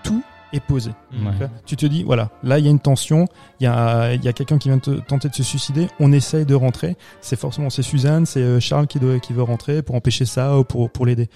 tout 0.04 0.22
est 0.52 0.60
posé. 0.60 0.92
Ouais. 1.14 1.48
Tu 1.66 1.76
Tu 1.76 1.76
te 1.78 1.86
dis, 1.86 2.04
voilà, 2.04 2.30
là 2.44 2.60
il 2.60 2.66
y 2.66 2.68
a 2.68 2.72
une 2.72 2.80
tension, 2.80 3.28
il 3.60 3.64
y 3.64 3.68
a, 3.68 4.14
y 4.16 4.28
a 4.28 4.34
quelqu'un 4.34 4.58
qui 4.58 4.68
vient 4.70 4.78
de 4.78 4.82
te- 4.82 5.00
tenter 5.00 5.30
de 5.30 5.34
se 5.34 5.42
suicider, 5.44 5.88
on 6.00 6.12
essaye 6.12 6.46
de 6.46 6.54
rentrer. 6.56 6.98
C'est 7.22 7.38
forcément 7.40 7.70
c'est 7.70 7.82
Suzanne, 7.82 8.26
c'est 8.26 8.42
euh, 8.42 8.60
Charles 8.60 8.88
qui, 8.88 9.00
doit, 9.00 9.20
qui 9.20 9.34
veut 9.34 9.42
rentrer 9.44 9.82
pour 9.82 9.96
empêcher 9.96 10.26
ça 10.26 10.58
ou 10.60 10.64
pour, 10.64 10.92
pour 10.92 11.06
l'aider. 11.06 11.30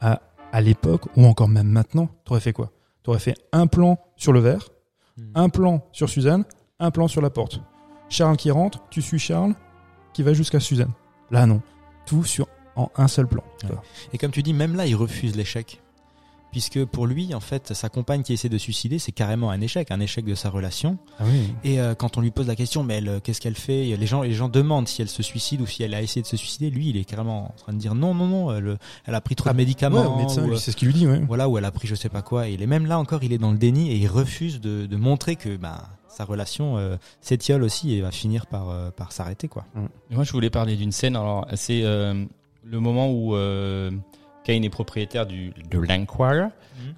À, 0.00 0.20
à 0.52 0.60
l'époque, 0.60 1.06
ou 1.16 1.24
encore 1.26 1.48
même 1.48 1.68
maintenant, 1.68 2.08
t'aurais 2.24 2.40
fait 2.40 2.52
quoi? 2.52 2.70
T'aurais 3.02 3.18
fait 3.20 3.34
un 3.52 3.66
plan 3.66 3.98
sur 4.16 4.32
le 4.32 4.40
verre, 4.40 4.68
Hmm. 5.16 5.32
un 5.34 5.48
plan 5.48 5.82
sur 5.92 6.08
Suzanne, 6.08 6.44
un 6.78 6.90
plan 6.92 7.08
sur 7.08 7.20
la 7.22 7.30
porte. 7.30 7.60
Charles 8.10 8.36
qui 8.36 8.50
rentre, 8.50 8.82
tu 8.90 9.00
suis 9.00 9.18
Charles 9.18 9.54
qui 10.12 10.22
va 10.22 10.34
jusqu'à 10.34 10.60
Suzanne. 10.60 10.92
Là 11.30 11.46
non, 11.46 11.62
tout 12.06 12.24
sur 12.24 12.46
en 12.76 12.90
un 12.96 13.08
seul 13.08 13.26
plan. 13.26 13.42
Ouais. 13.64 13.70
Et 14.12 14.18
comme 14.18 14.32
tu 14.32 14.42
dis, 14.42 14.52
même 14.52 14.74
là, 14.76 14.86
il 14.86 14.94
refuse 14.94 15.36
l'échec. 15.36 15.80
Puisque 16.52 16.84
pour 16.84 17.06
lui, 17.06 17.32
en 17.32 17.38
fait, 17.38 17.74
sa 17.74 17.88
compagne 17.88 18.24
qui 18.24 18.32
essaie 18.32 18.48
de 18.48 18.58
se 18.58 18.64
suicider, 18.64 18.98
c'est 18.98 19.12
carrément 19.12 19.52
un 19.52 19.60
échec, 19.60 19.92
un 19.92 20.00
échec 20.00 20.24
de 20.24 20.34
sa 20.34 20.50
relation. 20.50 20.98
Ah 21.20 21.24
oui. 21.24 21.54
Et 21.62 21.80
euh, 21.80 21.94
quand 21.94 22.18
on 22.18 22.20
lui 22.20 22.32
pose 22.32 22.48
la 22.48 22.56
question, 22.56 22.82
mais 22.82 22.94
elle, 22.96 23.08
euh, 23.08 23.20
qu'est-ce 23.20 23.40
qu'elle 23.40 23.54
fait? 23.54 23.96
Les 23.96 24.06
gens, 24.06 24.22
les 24.22 24.32
gens 24.32 24.48
demandent 24.48 24.88
si 24.88 25.00
elle 25.00 25.08
se 25.08 25.22
suicide 25.22 25.60
ou 25.60 25.66
si 25.66 25.84
elle 25.84 25.94
a 25.94 26.02
essayé 26.02 26.22
de 26.22 26.26
se 26.26 26.36
suicider. 26.36 26.68
Lui, 26.70 26.88
il 26.88 26.96
est 26.96 27.04
carrément 27.04 27.44
en 27.44 27.54
train 27.56 27.72
de 27.72 27.78
dire 27.78 27.94
non, 27.94 28.14
non, 28.14 28.26
non. 28.26 28.52
Elle, 28.52 28.78
elle 29.06 29.14
a 29.14 29.20
pris 29.20 29.36
trop 29.36 29.50
de 29.50 29.54
médicaments. 29.54 30.00
Ouais, 30.00 30.06
au 30.06 30.16
médecin, 30.16 30.48
euh, 30.48 30.56
c'est 30.56 30.72
ce 30.72 30.76
qu'il 30.76 30.88
lui 30.88 30.94
dit. 30.94 31.06
Ouais. 31.06 31.20
voilà, 31.20 31.48
ou 31.48 31.56
elle 31.56 31.64
a 31.64 31.70
pris 31.70 31.86
je 31.86 31.94
sais 31.94 32.08
pas 32.08 32.22
quoi. 32.22 32.48
Et 32.48 32.54
il 32.54 32.62
est 32.62 32.66
même 32.66 32.86
là 32.86 32.98
encore, 32.98 33.22
il 33.22 33.32
est 33.32 33.38
dans 33.38 33.52
le 33.52 33.58
déni 33.58 33.92
et 33.92 33.96
il 33.96 34.08
refuse 34.08 34.60
de, 34.60 34.86
de 34.86 34.96
montrer 34.96 35.36
que 35.36 35.56
ben 35.56 35.78
sa 36.10 36.24
relation 36.24 36.76
euh, 36.78 36.96
s'étiole 37.20 37.62
aussi 37.62 37.94
et 37.94 38.00
va 38.00 38.10
finir 38.10 38.46
par 38.46 38.68
euh, 38.70 38.90
par 38.90 39.12
s'arrêter 39.12 39.48
quoi. 39.48 39.64
Et 40.10 40.14
Moi, 40.14 40.24
je 40.24 40.32
voulais 40.32 40.50
parler 40.50 40.76
d'une 40.76 40.92
scène. 40.92 41.16
Alors, 41.16 41.46
c'est 41.54 41.82
euh, 41.84 42.24
le 42.64 42.80
moment 42.80 43.10
où 43.10 43.34
euh, 43.36 43.90
Kane 44.44 44.64
est 44.64 44.70
propriétaire 44.70 45.26
du 45.26 45.52
de 45.70 45.78
l'Enquirer, 45.78 46.48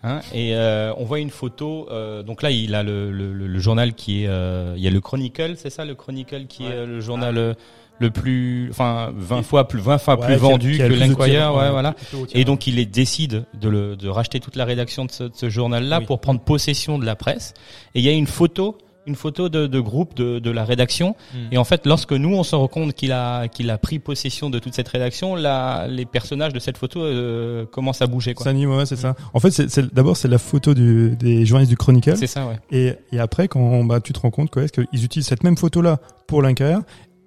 hein, 0.02 0.20
et 0.32 0.54
euh, 0.56 0.92
on 0.96 1.04
voit 1.04 1.18
une 1.20 1.30
photo. 1.30 1.88
euh, 1.90 2.22
donc 2.22 2.42
là, 2.42 2.50
il 2.50 2.74
a 2.74 2.82
le, 2.82 3.10
le, 3.10 3.32
le- 3.32 3.46
le 3.46 3.58
journal 3.58 3.94
qui 3.94 4.24
est. 4.24 4.28
euh, 4.28 4.74
il 4.76 4.82
y 4.82 4.86
a 4.88 4.90
le 4.90 5.00
Chronicle, 5.00 5.54
c'est 5.56 5.70
ça, 5.70 5.84
le 5.84 5.94
Chronicle 5.94 6.46
qui 6.46 6.64
est 6.64 6.86
le 6.86 7.00
journal 7.00 7.36
euh, 7.38 7.54
le 7.98 8.10
plus, 8.10 8.68
enfin, 8.70 9.12
20 9.14 9.42
fois 9.42 9.68
plus, 9.68 9.80
20 9.80 9.98
fois 9.98 10.18
Ouais, 10.18 10.26
plus 10.26 10.34
qui 10.38 10.44
a- 10.44 10.48
vendu 10.48 10.76
qui 10.76 10.82
a 10.82 10.88
que 10.88 11.24
tireurs, 11.24 11.54
ouais, 11.54 11.62
ouais, 11.64 11.70
voilà. 11.70 11.94
Et 12.32 12.44
donc 12.44 12.66
il 12.66 12.78
est, 12.80 12.86
décide 12.86 13.44
de, 13.60 13.68
le, 13.68 13.96
de 13.96 14.08
racheter 14.08 14.40
toute 14.40 14.56
la 14.56 14.64
rédaction 14.64 15.04
de 15.04 15.10
ce, 15.12 15.24
de 15.24 15.34
ce 15.34 15.48
journal-là 15.48 15.98
Oui. 16.00 16.06
pour 16.06 16.20
prendre 16.20 16.40
possession 16.40 16.98
de 16.98 17.04
la 17.04 17.14
presse. 17.14 17.54
Et 17.94 18.00
il 18.00 18.04
y 18.04 18.08
a 18.08 18.12
une 18.12 18.26
photo, 18.26 18.78
une 19.06 19.16
photo 19.16 19.48
de, 19.48 19.66
de 19.66 19.80
groupe 19.80 20.14
de, 20.14 20.38
de 20.38 20.50
la 20.50 20.64
rédaction. 20.64 21.16
Et 21.50 21.58
en 21.58 21.64
fait, 21.64 21.86
lorsque 21.86 22.12
nous 22.12 22.34
on 22.34 22.42
se 22.44 22.54
rend 22.54 22.68
compte 22.68 22.92
qu'il 22.94 23.12
a 23.12 23.48
qu'il 23.48 23.68
a 23.70 23.78
pris 23.78 23.98
possession 23.98 24.48
de 24.50 24.58
toute 24.58 24.74
cette 24.74 24.88
rédaction, 24.88 25.34
là, 25.34 25.86
les 25.88 26.04
personnages 26.06 26.52
de 26.52 26.58
cette 26.58 26.78
photo 26.78 27.02
euh, 27.02 27.66
commencent 27.66 28.02
à 28.02 28.06
bouger. 28.06 28.34
Quoi. 28.34 28.44
Ça 28.44 28.50
anime, 28.50 28.70
ouais, 28.76 28.86
c'est 28.86 28.96
ça. 28.96 29.14
En 29.34 29.40
fait, 29.40 29.50
c'est, 29.50 29.68
c'est- 29.70 29.92
d'abord, 29.94 30.16
c'est 30.16 30.28
la 30.28 30.38
photo 30.38 30.74
du, 30.74 31.16
des 31.16 31.44
journalistes 31.46 31.70
du 31.70 31.76
Chronicle. 31.76 32.16
C'est 32.16 32.26
ça, 32.26 32.46
ouais. 32.46 32.58
Et, 32.70 32.94
et 33.14 33.18
après, 33.18 33.48
quand 33.48 33.84
bah, 33.84 34.00
tu 34.00 34.12
te 34.12 34.20
rends 34.20 34.30
compte 34.30 34.50
quoi, 34.50 34.62
est-ce 34.62 34.72
qu'ils 34.72 35.04
utilisent 35.04 35.26
cette 35.26 35.42
même 35.44 35.56
photo-là 35.56 35.98
pour 36.26 36.40
l'Incaire. 36.42 36.80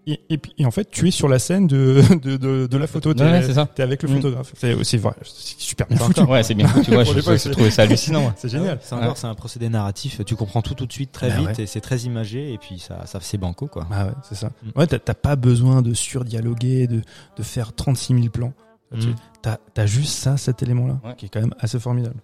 Et, 0.08 0.20
et, 0.30 0.38
puis, 0.38 0.54
et 0.60 0.66
en 0.68 0.72
fait, 0.72 0.90
tu 0.92 1.08
es 1.08 1.12
sur 1.12 1.28
la 1.28 1.40
scène 1.40 1.66
de, 1.66 2.02
de, 2.22 2.38
de, 2.38 2.68
de 2.68 2.78
la 2.78 2.86
photo. 2.88 3.14
T'es, 3.14 3.24
Ouais, 3.24 3.42
c'est 3.42 3.56
ça. 3.56 3.66
t'es 3.66 3.82
avec 3.82 4.04
le 4.04 4.10
Mm. 4.10 4.16
photographe. 4.18 4.54
C'est, 4.56 4.84
c'est, 4.84 4.98
vrai, 4.98 5.16
c'est 5.24 5.60
super 5.60 5.88
bien 5.88 5.98
foutu. 5.98 6.22
Ouais, 6.22 6.44
c'est 6.44 6.54
bien. 6.54 6.68
Tu 6.84 6.92
vois, 6.92 7.04
Pour 7.06 7.14
je, 7.14 7.20
je 7.22 7.50
trouvais 7.50 7.72
ça 7.72 7.82
hallucinant. 7.84 8.26
ouais. 8.28 8.34
C'est 8.36 8.50
génial. 8.50 8.78
C'est 8.82 8.94
encore 8.94 9.18
c'est 9.18 9.26
un 9.28 9.34
procédé 9.36 9.68
narratif. 9.70 10.22
Tu 10.26 10.36
comprends 10.36 10.62
tout 10.62 10.76
tout 10.76 10.86
de 10.86 10.94
suite 10.94 11.12
très 11.12 11.30
Bah 11.30 11.38
vite 11.38 11.58
ouais. 11.58 11.64
et 11.64 11.66
c'est 11.66 11.82
très 11.82 11.98
imagé 12.02 12.54
et 12.54 12.58
puis 12.60 12.78
ça 12.80 13.06
ça 13.06 13.20
c'est 13.22 13.38
banco 13.40 13.66
quoi. 13.68 13.88
Ah 13.92 14.06
ouais, 14.06 14.12
c'est 14.24 14.36
ça. 14.36 14.48
Mm. 14.64 14.80
Ouais, 14.80 14.86
t'as, 14.88 15.14
pas 15.16 15.36
besoin 15.36 15.82
de 15.82 15.94
surdialoguer, 15.94 16.88
de, 16.88 17.02
de 17.38 17.44
faire 17.44 17.74
36 17.74 18.14
000 18.16 18.30
plans. 18.30 18.54
Tu- 19.00 19.08
Mm. 19.08 19.16
T'as, 19.42 19.58
t'as 19.74 19.86
juste 19.88 20.14
ça, 20.14 20.38
cet 20.38 20.62
élément-là, 20.64 21.00
Ouais. 21.04 21.16
qui 21.18 21.26
est 21.26 21.30
quand 21.30 21.42
même 21.42 21.54
assez 21.60 21.80
formidable. 21.80 22.16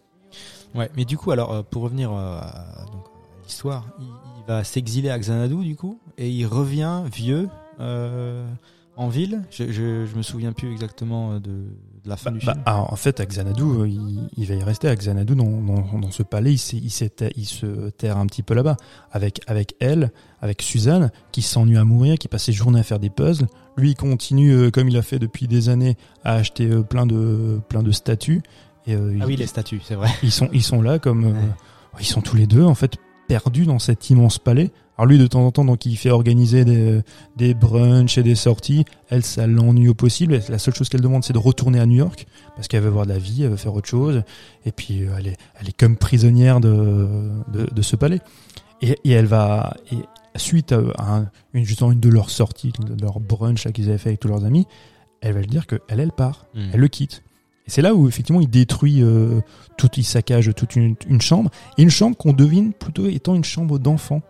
Ouais, 0.75 0.89
mais 0.95 1.03
du 1.05 1.17
coup 1.17 1.31
alors 1.31 1.51
euh, 1.51 1.61
pour 1.63 1.81
revenir 1.83 2.11
euh, 2.11 2.39
à, 2.39 2.85
donc, 2.91 3.05
à 3.05 3.43
l'histoire, 3.43 3.87
il, 3.99 4.05
il 4.05 4.45
va 4.47 4.63
s'exiler 4.63 5.09
à 5.09 5.17
Xanadu 5.19 5.63
du 5.63 5.75
coup 5.75 5.99
et 6.17 6.29
il 6.29 6.45
revient 6.45 7.01
vieux 7.11 7.49
en 8.97 9.07
ville. 9.07 9.41
Je, 9.51 9.71
je 9.71 10.05
je 10.05 10.15
me 10.15 10.21
souviens 10.21 10.51
plus 10.51 10.71
exactement 10.71 11.31
euh, 11.33 11.39
de, 11.39 11.49
de 12.03 12.09
la 12.09 12.17
fin 12.17 12.31
Bah, 12.31 12.37
du 12.39 12.45
bah, 12.45 12.53
film. 12.53 12.63
alors, 12.65 12.91
en 12.91 12.95
fait, 12.95 13.19
à 13.19 13.25
Xanadu, 13.25 13.63
euh, 13.63 13.87
il, 13.87 14.29
il 14.37 14.45
va 14.45 14.55
y 14.55 14.63
rester. 14.63 14.87
À 14.89 14.95
Xanadu, 14.95 15.33
dans, 15.35 15.49
dans, 15.61 15.99
dans 15.99 16.11
ce 16.11 16.23
palais, 16.23 16.53
il, 16.53 16.57
se 16.59 17.89
terre 17.89 18.17
un 18.17 18.25
petit 18.27 18.43
peu 18.43 18.53
là-bas. 18.53 18.77
Avec, 19.11 19.41
avec 19.47 19.75
elle, 19.79 20.11
avec 20.41 20.61
Suzanne, 20.61 21.11
qui 21.31 21.41
s'ennuie 21.41 21.77
à 21.77 21.85
mourir, 21.85 22.17
qui 22.17 22.27
passe 22.27 22.43
ses 22.43 22.51
journées 22.53 22.81
à 22.81 22.83
faire 22.83 22.99
des 22.99 23.09
puzzles. 23.09 23.47
Lui, 23.77 23.91
il 23.91 23.95
continue, 23.95 24.51
euh, 24.51 24.71
comme 24.71 24.89
il 24.89 24.97
a 24.97 25.01
fait 25.01 25.19
depuis 25.19 25.47
des 25.47 25.69
années, 25.69 25.95
à 26.23 26.33
acheter 26.35 26.69
euh, 26.69 26.83
plein, 26.83 27.05
de, 27.05 27.59
plein 27.69 27.83
de 27.83 27.91
statues. 27.91 28.41
Et, 28.87 28.93
euh, 28.95 29.17
Ah 29.21 29.25
oui 29.25 29.35
les 29.37 29.47
statues, 29.47 29.81
c'est 29.83 29.95
vrai. 29.95 30.09
ils 30.23 30.31
sont 30.31 30.49
ils 30.53 30.63
sont 30.63 30.81
là 30.81 30.97
comme 30.99 31.25
euh, 31.25 31.31
Ouais. 31.93 31.99
ils 32.01 32.05
sont 32.05 32.21
tous 32.21 32.35
les 32.35 32.47
deux 32.47 32.63
en 32.63 32.73
fait 32.73 32.95
perdus 33.27 33.65
dans 33.65 33.79
cet 33.79 34.09
immense 34.09 34.39
palais. 34.39 34.71
Alors 35.01 35.07
lui 35.09 35.17
de 35.17 35.25
temps 35.25 35.43
en 35.43 35.49
temps 35.51 35.65
donc 35.65 35.87
il 35.87 35.97
fait 35.97 36.11
organiser 36.11 36.63
des 36.63 37.01
des 37.35 37.55
brunchs 37.55 38.19
et 38.19 38.23
des 38.23 38.35
sorties. 38.35 38.85
Elle 39.09 39.23
ça 39.23 39.47
l'ennuie 39.47 39.87
au 39.89 39.95
possible. 39.95 40.39
La 40.47 40.59
seule 40.59 40.75
chose 40.75 40.89
qu'elle 40.89 41.01
demande 41.01 41.23
c'est 41.23 41.33
de 41.33 41.39
retourner 41.39 41.79
à 41.79 41.87
New 41.87 41.95
York 41.97 42.27
parce 42.55 42.67
qu'elle 42.67 42.83
veut 42.83 42.91
voir 42.91 43.07
de 43.07 43.11
la 43.11 43.17
vie, 43.17 43.41
elle 43.41 43.49
veut 43.49 43.55
faire 43.57 43.73
autre 43.73 43.89
chose. 43.89 44.21
Et 44.63 44.71
puis 44.71 45.01
euh, 45.01 45.15
elle 45.17 45.25
est 45.29 45.37
elle 45.59 45.69
est 45.69 45.75
comme 45.75 45.97
prisonnière 45.97 46.59
de 46.59 47.07
de, 47.51 47.65
de 47.73 47.81
ce 47.81 47.95
palais. 47.95 48.19
Et, 48.83 48.95
et 49.03 49.09
elle 49.09 49.25
va 49.25 49.75
et 49.91 49.97
suite 50.35 50.71
à, 50.71 50.81
à 50.99 51.15
un- 51.17 51.31
une 51.53 51.65
justement 51.65 51.91
une 51.91 51.99
de 51.99 52.09
leurs 52.09 52.29
sorties, 52.29 52.71
de 52.79 53.01
leur 53.01 53.19
brunch 53.19 53.67
qu'ils 53.71 53.89
avaient 53.89 53.97
fait 53.97 54.09
avec 54.09 54.19
tous 54.19 54.27
leurs 54.27 54.45
amis, 54.45 54.67
elle 55.21 55.33
va 55.33 55.39
lui 55.39 55.47
dire 55.47 55.65
que 55.65 55.77
elle 55.87 55.99
elle 55.99 56.11
part. 56.11 56.45
Mm. 56.53 56.59
Elle 56.73 56.79
le 56.79 56.87
quitte. 56.89 57.23
Et 57.65 57.71
c'est 57.71 57.81
là 57.81 57.95
où 57.95 58.07
effectivement 58.07 58.39
il 58.41 58.49
détruit 58.51 59.01
euh, 59.01 59.39
tout, 59.77 59.89
il 59.97 60.03
saccage 60.03 60.51
toute 60.55 60.75
une, 60.75 60.95
une 61.07 61.21
chambre, 61.21 61.49
et 61.79 61.81
une 61.81 61.89
chambre 61.89 62.15
qu'on 62.17 62.33
devine 62.33 62.71
plutôt 62.73 63.07
étant 63.07 63.33
une 63.33 63.43
chambre 63.43 63.79
d'enfant. 63.79 64.21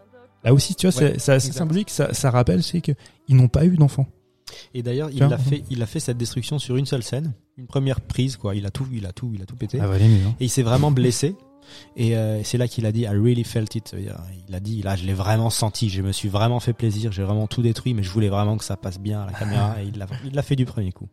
Là 0.43 0.53
aussi, 0.53 0.75
tu 0.75 0.87
vois, 0.87 0.91
c'est- 0.91 1.03
Ouais, 1.13 1.19
c'est 1.19 1.31
assez 1.33 1.47
exact. 1.47 1.59
symbolique, 1.59 1.89
ça, 1.89 2.13
ça 2.13 2.31
rappelle, 2.31 2.63
c'est 2.63 2.81
que 2.81 2.91
ils 3.27 3.35
n'ont 3.35 3.47
pas 3.47 3.65
eu 3.65 3.75
d'enfant. 3.77 4.07
Et 4.73 4.83
d'ailleurs, 4.83 5.09
il 5.11 5.23
a 5.23 5.37
fait 5.37 5.63
il 5.69 5.81
a 5.81 5.85
fait 5.85 5.99
cette 6.01 6.17
destruction 6.17 6.59
sur 6.59 6.75
une 6.75 6.85
seule 6.85 7.03
scène, 7.03 7.33
une 7.57 7.67
première 7.67 8.01
prise 8.01 8.35
quoi. 8.37 8.53
Il 8.55 8.65
a 8.65 8.71
tout 8.71 8.85
il 8.91 9.05
a 9.05 9.13
tout 9.13 9.31
il 9.33 9.41
a 9.41 9.45
tout 9.45 9.55
pété. 9.55 9.79
Ah 9.81 9.85
hein. 9.85 10.35
Et 10.39 10.45
il 10.45 10.49
s'est 10.49 10.63
vraiment 10.63 10.91
blessé. 10.91 11.35
Et 11.95 12.17
euh, 12.17 12.43
c'est 12.43 12.57
là 12.57 12.67
qu'il 12.67 12.85
a 12.85 12.91
dit 12.91 13.01
I 13.01 13.07
really 13.07 13.45
felt 13.45 13.73
it. 13.75 13.95
Il 14.49 14.53
a 14.55 14.59
dit 14.59 14.81
là 14.81 14.97
je 14.97 15.05
l'ai 15.05 15.13
vraiment 15.13 15.49
senti, 15.49 15.89
je 15.89 16.01
me 16.01 16.11
suis 16.11 16.27
vraiment 16.27 16.59
fait 16.59 16.73
plaisir, 16.73 17.11
j'ai 17.13 17.23
vraiment 17.23 17.47
tout 17.47 17.61
détruit, 17.61 17.93
mais 17.93 18.03
je 18.03 18.09
voulais 18.09 18.27
vraiment 18.29 18.57
que 18.57 18.65
ça 18.65 18.75
passe 18.75 18.99
bien 18.99 19.21
à 19.21 19.25
la 19.27 19.31
caméra 19.33 19.75
et 19.81 19.85
il 19.85 19.97
l'a 19.97 20.07
il 20.25 20.33
l'a 20.33 20.41
fait 20.41 20.57
du 20.57 20.65
premier 20.65 20.91
coup. 20.91 21.07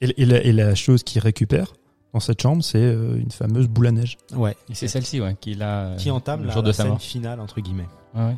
Et, 0.00 0.22
et 0.22 0.24
la, 0.24 0.42
et 0.42 0.50
la 0.52 0.74
chose 0.74 1.04
qu'il 1.04 1.20
récupère 1.20 1.74
dans 2.12 2.20
cette 2.20 2.42
chambre, 2.42 2.64
c'est 2.64 2.78
euh, 2.82 3.16
une 3.16 3.30
fameuse 3.30 3.68
boule 3.68 3.86
à 3.86 3.92
neige. 3.92 4.18
Ouais. 4.34 4.56
Et 4.68 4.74
c'est 4.74 4.88
celle-ci, 4.88 5.20
ouais, 5.20 5.36
qu'il 5.40 5.62
a. 5.62 5.94
Qui 5.96 6.10
entame 6.10 6.40
le 6.40 6.48
la, 6.48 6.52
jour 6.52 6.62
la 6.62 6.68
de 6.68 6.72
sa 6.72 6.82
scène 6.82 6.92
mort. 6.92 7.00
finale 7.00 7.40
entre 7.40 7.60
guillemets. 7.60 7.86
Ouais, 8.14 8.22
ouais. 8.26 8.36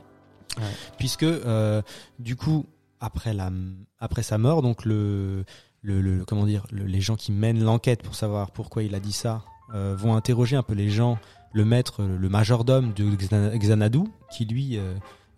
Puisque 0.99 1.23
euh, 1.25 1.83
du 2.19 2.37
coup 2.37 2.67
après 3.01 3.33
la 3.35 3.51
après 3.99 4.23
sa 4.23 4.39
mort 4.39 4.63
donc 4.63 4.85
le 4.85 5.45
le, 5.83 6.01
le- 6.01 6.25
comment 6.25 6.47
dire 6.47 6.67
le- 6.71 6.85
les 6.85 7.01
gens 7.01 7.17
qui 7.17 7.33
mènent 7.33 7.63
l'enquête 7.63 8.03
pour 8.03 8.15
savoir 8.15 8.51
pourquoi 8.51 8.83
il 8.83 8.95
a 8.95 9.01
dit 9.01 9.13
ça 9.13 9.43
euh, 9.75 9.95
vont 9.99 10.15
interroger 10.17 10.57
un 10.57 10.63
peu 10.63 10.75
les 10.75 10.91
gens 10.91 11.19
le 11.53 11.65
maître 11.65 12.03
le 12.03 12.29
majordome 12.29 12.93
de 12.95 13.05
Xana- 13.17 13.57
Xanadu 13.59 14.01
qui 14.31 14.45
lui 14.45 14.79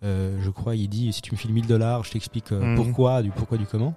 euh, 0.03 0.37
je 0.41 0.49
crois 0.51 0.75
il 0.75 0.87
dit 0.87 1.11
si 1.13 1.21
tu 1.21 1.31
me 1.33 1.37
files 1.37 1.53
1000 1.53 1.65
dollars 1.67 2.03
je 2.03 2.11
t'explique 2.11 2.51
euh, 2.51 2.59
Mhm. 2.63 2.75
pourquoi 2.75 3.21
du 3.21 3.31
pourquoi 3.31 3.57
du 3.57 3.65
comment. 3.65 3.95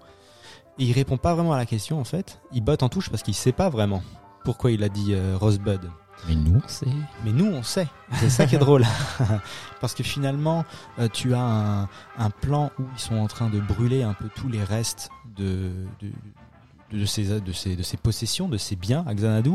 Et 0.78 0.84
il 0.84 0.92
répond 0.92 1.18
pas 1.18 1.34
vraiment 1.34 1.52
à 1.52 1.58
la 1.58 1.66
question 1.66 2.00
en 2.00 2.04
fait. 2.04 2.40
Il 2.52 2.62
botte 2.64 2.82
en 2.82 2.88
touche 2.88 3.10
parce 3.10 3.22
qu'il 3.22 3.34
sait 3.34 3.52
pas 3.52 3.68
vraiment 3.68 4.02
pourquoi 4.44 4.70
il 4.70 4.82
a 4.82 4.88
dit 4.88 5.08
euh, 5.12 5.36
Rosebud 5.38 5.80
Mais 6.28 6.34
nous, 6.34 6.62
c'est. 6.66 6.86
mais 7.24 7.32
nous, 7.32 7.46
on 7.46 7.62
sait. 7.62 7.88
C'est 8.14 8.30
ça 8.30 8.46
qui 8.46 8.56
est 8.56 8.58
drôle. 8.58 8.84
Parce 9.80 9.94
que 9.94 10.02
finalement, 10.02 10.64
euh, 10.98 11.08
tu 11.12 11.34
as 11.34 11.40
un, 11.40 11.82
un 12.18 12.30
plan 12.40 12.70
où 12.78 12.82
ils 12.94 13.00
sont 13.00 13.16
en 13.16 13.26
train 13.26 13.48
de 13.48 13.60
brûler 13.60 14.02
un 14.02 14.14
peu 14.14 14.28
tous 14.34 14.48
les 14.48 14.62
restes 14.62 15.10
de, 15.36 15.70
de, 16.00 16.10
de, 16.92 17.04
ces, 17.04 17.40
de, 17.40 17.52
ces, 17.52 17.76
de 17.76 17.82
ces 17.82 17.96
possessions, 17.96 18.48
de 18.48 18.56
ces 18.56 18.76
biens 18.76 19.04
à 19.06 19.14
Xanadu. 19.14 19.50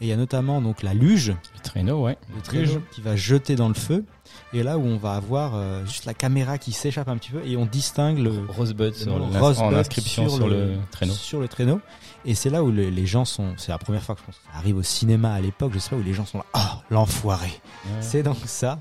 Et 0.00 0.06
il 0.06 0.06
y 0.08 0.12
a 0.12 0.16
notamment 0.16 0.60
donc 0.60 0.82
la 0.82 0.94
luge, 0.94 1.28
Le 1.54 1.60
traîneau, 1.62 2.02
ouais. 2.04 2.16
le 2.34 2.42
traîneau 2.42 2.82
qui 2.90 3.00
va 3.00 3.16
jeter 3.16 3.56
dans 3.56 3.68
le 3.68 3.74
feu. 3.74 4.04
Et 4.52 4.62
là 4.62 4.78
où 4.78 4.82
on 4.82 4.96
va 4.96 5.14
avoir 5.14 5.54
euh, 5.54 5.84
juste 5.84 6.04
la 6.04 6.14
caméra 6.14 6.58
qui 6.58 6.72
s'échappe 6.72 7.08
un 7.08 7.16
petit 7.16 7.30
peu 7.30 7.44
et 7.44 7.56
on 7.56 7.66
distingue 7.66 8.18
le, 8.18 8.32
Rosebud 8.48 8.94
sur 8.94 9.18
nom 9.18 9.30
le, 9.30 9.38
Rosebud 9.38 9.74
en 9.74 9.74
inscription 9.74 10.28
sur, 10.28 10.48
le, 10.48 10.76
traîneau. 10.90 11.12
Sur 11.12 11.40
le 11.40 11.48
traîneau. 11.48 11.80
Et 12.24 12.34
c'est 12.34 12.50
là 12.50 12.62
où 12.62 12.70
le- 12.70 12.88
les 12.88 13.06
gens 13.06 13.24
sont. 13.24 13.54
C'est 13.56 13.72
la 13.72 13.78
première 13.78 14.02
fois 14.02 14.14
que 14.14 14.20
je 14.20 14.26
pense 14.26 14.36
que 14.36 14.42
ça 14.52 14.58
arrive 14.58 14.76
au 14.76 14.82
cinéma 14.82 15.32
à 15.34 15.40
l'époque, 15.40 15.72
je 15.74 15.78
sais 15.78 15.90
pas, 15.90 15.96
où 15.96 16.02
les 16.02 16.14
gens 16.14 16.24
sont 16.24 16.38
là. 16.38 16.44
Ah, 16.54 16.82
l'enfoiré. 16.90 17.60
C'est 18.00 18.22
donc 18.22 18.36
ça. 18.46 18.78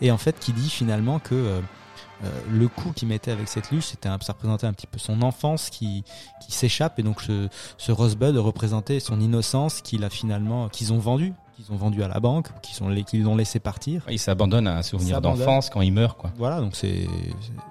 Et 0.00 0.10
en 0.10 0.18
fait, 0.18 0.38
qui 0.38 0.52
dit 0.52 0.70
finalement 0.70 1.18
que 1.18 1.34
euh, 1.34 1.60
le 2.50 2.68
coup 2.68 2.92
qu'il 2.92 3.08
mettait 3.08 3.30
avec 3.30 3.48
cette 3.48 3.70
luge, 3.70 3.84
c'était 3.84 4.08
un- 4.08 4.18
ça 4.20 4.32
représentait 4.32 4.66
un 4.66 4.72
petit 4.72 4.86
peu 4.86 4.98
son 4.98 5.22
enfance 5.22 5.70
qui, 5.70 6.04
qui 6.44 6.52
s'échappe. 6.52 6.98
Et 6.98 7.02
donc 7.02 7.20
ce, 7.22 7.48
ce 7.78 7.92
Rosebud 7.92 8.36
représentait 8.36 9.00
son 9.00 9.20
innocence 9.20 9.80
qu'il 9.82 10.04
a 10.04 10.10
finalement, 10.10 10.68
qu'ils 10.68 10.92
ont 10.92 10.98
vendu, 10.98 11.32
qu'ils 11.56 11.70
ont 11.72 11.76
vendu 11.76 12.02
à 12.02 12.08
la 12.08 12.18
banque, 12.18 12.48
qu'ils 12.62 12.82
ont, 12.82 12.92
qu'ils 13.04 13.22
l'ont 13.22 13.36
laissé 13.36 13.60
partir. 13.60 14.02
Il 14.10 14.18
s'abandonne 14.18 14.66
à 14.66 14.78
un 14.78 14.82
souvenir 14.82 15.20
d'enfance 15.20 15.70
quand 15.70 15.82
il 15.82 15.92
meurt, 15.92 16.18
quoi. 16.18 16.30
Voilà, 16.36 16.60
donc 16.60 16.74
c'est. 16.74 17.06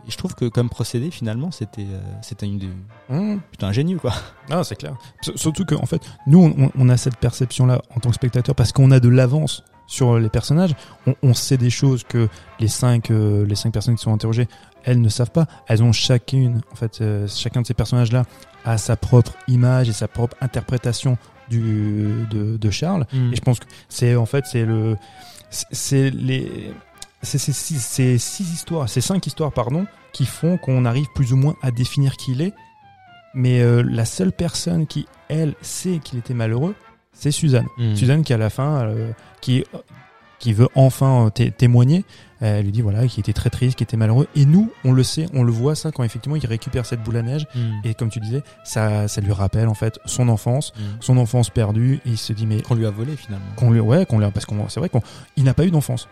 Je 0.08 0.16
trouve 0.18 0.36
que 0.36 0.45
comme 0.45 0.70
procédé, 0.70 1.12
finalement, 1.12 1.51
c'était 1.51 1.82
euh, 1.89 1.99
c'était 2.22 2.45
une 2.45 2.60
des. 2.60 2.70
Mmh. 3.10 3.39
Putain, 3.51 3.68
ingénieux, 3.68 3.99
quoi. 3.99 4.14
Ah, 4.49 4.64
c'est 4.64 4.78
clair. 4.78 4.95
S- 5.28 5.36
Surtout 5.36 5.66
que, 5.66 5.76
en 5.76 5.86
fait, 5.86 6.01
nous, 6.28 6.54
on, 6.58 6.72
on 6.76 6.88
a 6.89 6.95
cette 6.95 7.18
perception-là 7.18 7.82
en 7.93 7.99
tant 7.99 8.10
que 8.10 8.16
spectateur 8.16 8.56
parce 8.56 8.72
qu'on 8.72 8.89
a 8.91 9.01
de 9.01 9.10
l'avance 9.10 9.64
sur 9.88 10.17
les 10.19 10.29
personnages. 10.29 10.75
On, 11.07 11.15
on 11.23 11.34
sait 11.34 11.57
des 11.57 11.69
choses 11.69 12.03
que 12.03 12.27
les 12.59 12.67
cinq, 12.67 13.11
euh, 13.11 13.45
les 13.45 13.55
cinq 13.55 13.71
personnes 13.71 13.95
qui 13.95 14.03
sont 14.03 14.13
interrogées, 14.13 14.47
elles 14.84 15.01
ne 15.01 15.09
savent 15.09 15.31
pas. 15.31 15.47
Elles 15.67 15.84
ont 15.84 15.91
chacune, 15.91 16.61
en 16.71 16.75
fait, 16.75 16.99
euh, 17.01 17.27
chacun 17.27 17.61
de 17.61 17.67
ces 17.67 17.73
personnages-là 17.73 18.23
a 18.65 18.77
sa 18.77 18.95
propre 18.95 19.34
image 19.47 19.89
et 19.89 19.93
sa 19.93 20.07
propre 20.07 20.36
interprétation 20.41 21.17
du, 21.49 22.25
de, 22.29 22.57
de 22.57 22.69
Charles. 22.71 23.05
Et 23.31 23.36
je 23.36 23.41
pense 23.41 23.59
que 23.59 23.65
c'est, 23.89 24.15
en 24.15 24.25
fait, 24.25 24.45
c'est 24.45 24.65
le, 24.65 24.95
c'est- 25.49 26.09
les, 26.11 26.73
c'est 27.21 27.38
ces 27.38 27.51
six, 27.53 27.79
ces 27.79 28.17
six 28.17 28.51
histoires, 28.53 28.89
ces 28.89 29.01
cinq 29.01 29.27
histoires, 29.27 29.51
pardon, 29.51 29.86
qui 30.13 30.25
font 30.25 30.57
qu'on 30.57 30.86
arrive 30.86 31.07
plus 31.15 31.34
ou 31.34 31.38
moins 31.38 31.55
à 31.61 31.71
définir 31.71 32.15
qui 32.17 32.31
il 32.34 32.41
est. 32.41 32.53
Mais 33.34 33.61
euh, 33.61 33.81
la 33.81 34.05
seule 34.05 34.31
personne 34.31 34.86
qui, 34.88 35.07
elle, 35.27 35.55
sait 35.61 35.99
qu'il 36.03 36.19
était 36.19 36.34
malheureux, 36.34 36.75
c'est 37.14 37.32
Suzanne. 37.32 37.68
Mm. 37.78 37.95
Suzanne 37.95 38.24
qui, 38.24 38.34
à 38.34 38.38
la 38.38 38.49
fin, 38.49 38.86
euh, 38.88 39.11
qui, 39.41 39.64
qui 40.39 40.51
veut 40.53 40.68
enfin 40.76 41.28
euh, 41.28 41.30
té- 41.30 41.51
témoigner, 41.51 42.03
elle 42.41 42.66
lui 42.66 42.74
dit 42.74 42.82
voilà, 42.82 43.07
qu'il 43.07 43.22
était 43.22 43.32
très 43.32 43.49
triste, 43.49 43.78
qu'il 43.78 43.86
était 43.86 43.95
malheureux. 43.95 44.28
Et 44.36 44.45
nous, 44.45 44.70
on 44.84 44.91
le 44.91 45.01
sait, 45.03 45.28
on 45.34 45.43
le 45.43 45.51
voit 45.53 45.76
ça 45.76 45.91
quand 45.93 46.03
effectivement 46.03 46.36
il 46.36 46.45
récupère 46.45 46.86
cette 46.86 47.01
boule 47.01 47.16
à 47.16 47.22
neige. 47.22 47.45
Mm. 47.55 47.59
Et 47.86 47.93
comme 47.93 48.09
tu 48.09 48.20
disais, 48.20 48.41
ça, 48.66 49.07
ça 49.07 49.22
lui 49.22 49.32
rappelle 49.32 49.70
en 49.70 49.74
fait 49.74 49.97
son 50.05 50.28
enfance, 50.28 50.74
Mm. 50.76 50.82
son 50.99 51.18
enfance 51.18 51.49
perdue. 51.49 52.01
Et 52.05 52.09
il 52.09 52.18
se 52.18 52.34
dit 52.34 52.45
mais 52.45 52.61
Qu'on 52.61 52.76
lui 52.76 52.86
a 52.86 52.89
volé, 52.91 53.16
finalement. 53.16 53.45
qu'on 53.55 53.72
lui, 53.72 53.80
ouais, 53.80 54.05
qu'on 54.05 54.18
lui, 54.20 54.26
a- 54.26 54.32
parce 54.32 54.45
qu'on, 54.45 54.68
c'est 54.68 54.82
vrai 54.82 54.89
qu'on, 54.89 55.01
il 55.38 55.45
n'a 55.45 55.53
pas 55.53 55.66
eu 55.66 55.72
d'enfance. 55.72 56.09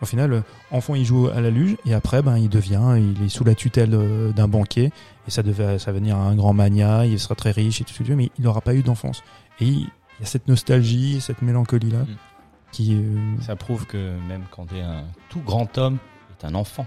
Au 0.00 0.04
final, 0.06 0.32
euh, 0.32 0.40
enfant, 0.72 0.94
il 0.96 1.04
joue 1.04 1.28
à 1.34 1.40
la 1.40 1.50
luge 1.50 1.76
et 1.86 1.94
après, 1.94 2.22
ben, 2.22 2.36
il 2.36 2.48
devient, 2.48 2.96
il 2.98 3.24
est 3.24 3.28
sous 3.28 3.44
la 3.44 3.54
tutelle 3.56 3.90
euh, 3.94 4.32
d'un 4.32 4.46
banquier 4.48 4.92
et 5.26 5.30
ça 5.30 5.42
devait, 5.44 5.78
ça 5.80 5.86
va 5.92 5.98
devenir 5.98 6.16
un 6.16 6.34
grand 6.36 6.52
mania. 6.52 7.06
Il 7.06 7.18
sera 7.18 7.34
très 7.36 7.50
riche 7.52 7.80
et 7.80 7.84
tout 7.84 7.92
ce 7.92 7.98
que 7.98 8.04
tu 8.04 8.10
veux, 8.10 8.16
mais 8.16 8.30
il 8.38 8.44
n'aura 8.44 8.60
pas 8.60 8.74
eu 8.74 8.82
d'enfance. 8.82 9.22
Et 9.60 9.64
il 9.66 9.86
y 10.22 10.24
a 10.24 10.26
cette 10.26 10.48
nostalgie, 10.48 11.20
cette 11.20 11.42
mélancolie 11.42 11.90
là, 11.90 11.98
Mm. 12.00 12.16
qui, 12.72 12.94
euh, 12.94 13.16
Ça 13.42 13.56
prouve 13.56 13.86
que 13.86 14.12
même 14.28 14.44
quand 14.50 14.66
t'es 14.66 14.80
un 14.80 15.04
tout 15.28 15.40
grand 15.40 15.76
homme, 15.78 15.98
t'es 16.38 16.46
un 16.46 16.54
enfant. 16.54 16.86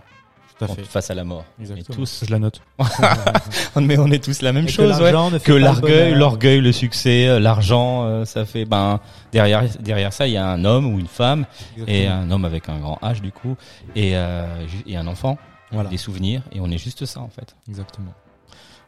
Tout 0.58 0.64
à 0.64 0.68
quand- 0.68 0.76
fait. 0.76 0.84
face 0.86 1.12
à 1.12 1.16
la 1.16 1.26
mort. 1.26 1.44
Exactement. 1.60 1.86
On 1.90 1.94
est 1.94 1.96
tous, 1.98 2.24
je 2.26 2.32
la 2.32 2.40
note. 2.40 2.62
mais 3.76 3.98
on 4.00 4.10
est 4.10 4.24
tous 4.24 4.42
la 4.42 4.54
même 4.54 4.64
Et 4.64 4.68
que 4.68 4.72
chose, 4.72 4.98
Que 5.44 5.52
l'orgueil, 5.52 6.14
l'orgueil, 6.16 6.62
le 6.62 6.72
succès, 6.72 7.28
euh, 7.28 7.40
l'argent, 7.42 8.06
euh, 8.06 8.24
ça 8.24 8.46
fait, 8.46 8.64
ben, 8.64 9.02
derrière, 9.34 9.66
derrière 9.82 10.14
ça, 10.14 10.28
il 10.28 10.34
y 10.34 10.38
a 10.38 10.48
un 10.48 10.64
homme 10.64 10.86
ou 10.94 10.98
une 10.98 11.08
femme, 11.08 11.46
et 11.88 12.08
un 12.08 12.32
homme 12.32 12.46
avec 12.46 12.70
un 12.70 12.80
grand 12.80 12.98
H, 13.04 13.20
du 13.20 13.34
coup, 13.34 13.58
et, 13.98 14.16
euh, 14.16 14.48
et 14.88 14.96
un 14.96 15.08
enfant, 15.08 15.38
Voilà. 15.74 15.90
des 15.90 15.98
souvenirs, 15.98 16.42
et 16.54 16.62
on 16.62 16.72
est 16.72 16.78
juste 16.78 17.06
ça, 17.06 17.20
en 17.20 17.28
fait. 17.30 17.54
Exactement. 17.68 18.14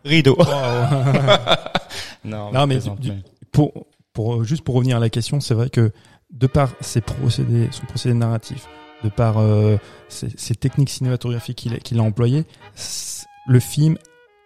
Rideau. 0.05 0.37
non, 2.23 2.51
Non, 2.53 2.65
mais 2.67 2.77
du- 2.99 3.11
pour, 3.51 3.73
pour, 4.18 4.38
euh, 4.38 4.43
juste 4.43 4.63
pour 4.63 4.74
revenir 4.74 4.97
à 4.97 4.99
la 4.99 5.11
question, 5.11 5.39
c'est 5.39 5.53
vrai 5.53 5.70
que 5.70 5.91
de 6.32 6.47
par 6.47 6.72
ses 6.82 7.01
procédés, 7.01 7.68
son 7.70 7.86
procédé 7.86 8.15
narratif, 8.15 8.68
de 9.03 9.09
par 9.09 9.38
euh, 9.38 9.78
ses, 10.09 10.30
ses 10.36 10.55
techniques 10.55 10.89
cinématographiques 10.89 11.55
qu'il 11.55 11.76
a, 11.76 11.78
qu'il 11.78 11.99
a 11.99 12.01
employées, 12.01 12.43
le 13.47 13.59
film 13.59 13.95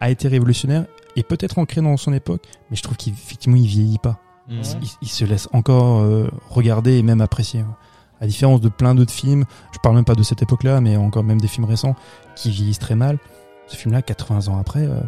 a 0.01 0.09
été 0.09 0.27
révolutionnaire 0.27 0.87
et 1.15 1.23
peut-être 1.23 1.57
ancré 1.57 1.79
dans 1.79 1.95
son 1.95 2.11
époque, 2.11 2.43
mais 2.69 2.75
je 2.75 2.83
trouve 2.83 2.97
qu'effectivement 2.97 3.55
il 3.55 3.65
vieillit 3.65 3.97
pas. 3.97 4.19
Mm. 4.49 4.61
Il, 4.81 4.89
il 5.03 5.07
se 5.07 5.23
laisse 5.23 5.47
encore 5.53 6.01
euh, 6.01 6.27
regarder 6.49 6.97
et 6.97 7.01
même 7.01 7.21
apprécier. 7.21 7.63
À 8.19 8.27
différence 8.27 8.59
de 8.59 8.67
plein 8.67 8.93
d'autres 8.93 9.13
films, 9.13 9.45
je 9.71 9.79
parle 9.81 9.95
même 9.95 10.03
pas 10.03 10.15
de 10.15 10.23
cette 10.23 10.41
époque-là, 10.41 10.81
mais 10.81 10.97
encore 10.97 11.23
même 11.23 11.39
des 11.39 11.47
films 11.47 11.65
récents 11.65 11.95
qui 12.35 12.51
vieillissent 12.51 12.79
très 12.79 12.95
mal. 12.95 13.19
Ce 13.67 13.77
film-là, 13.77 14.01
80 14.01 14.49
ans 14.49 14.59
après, 14.59 14.85
euh, 14.85 14.99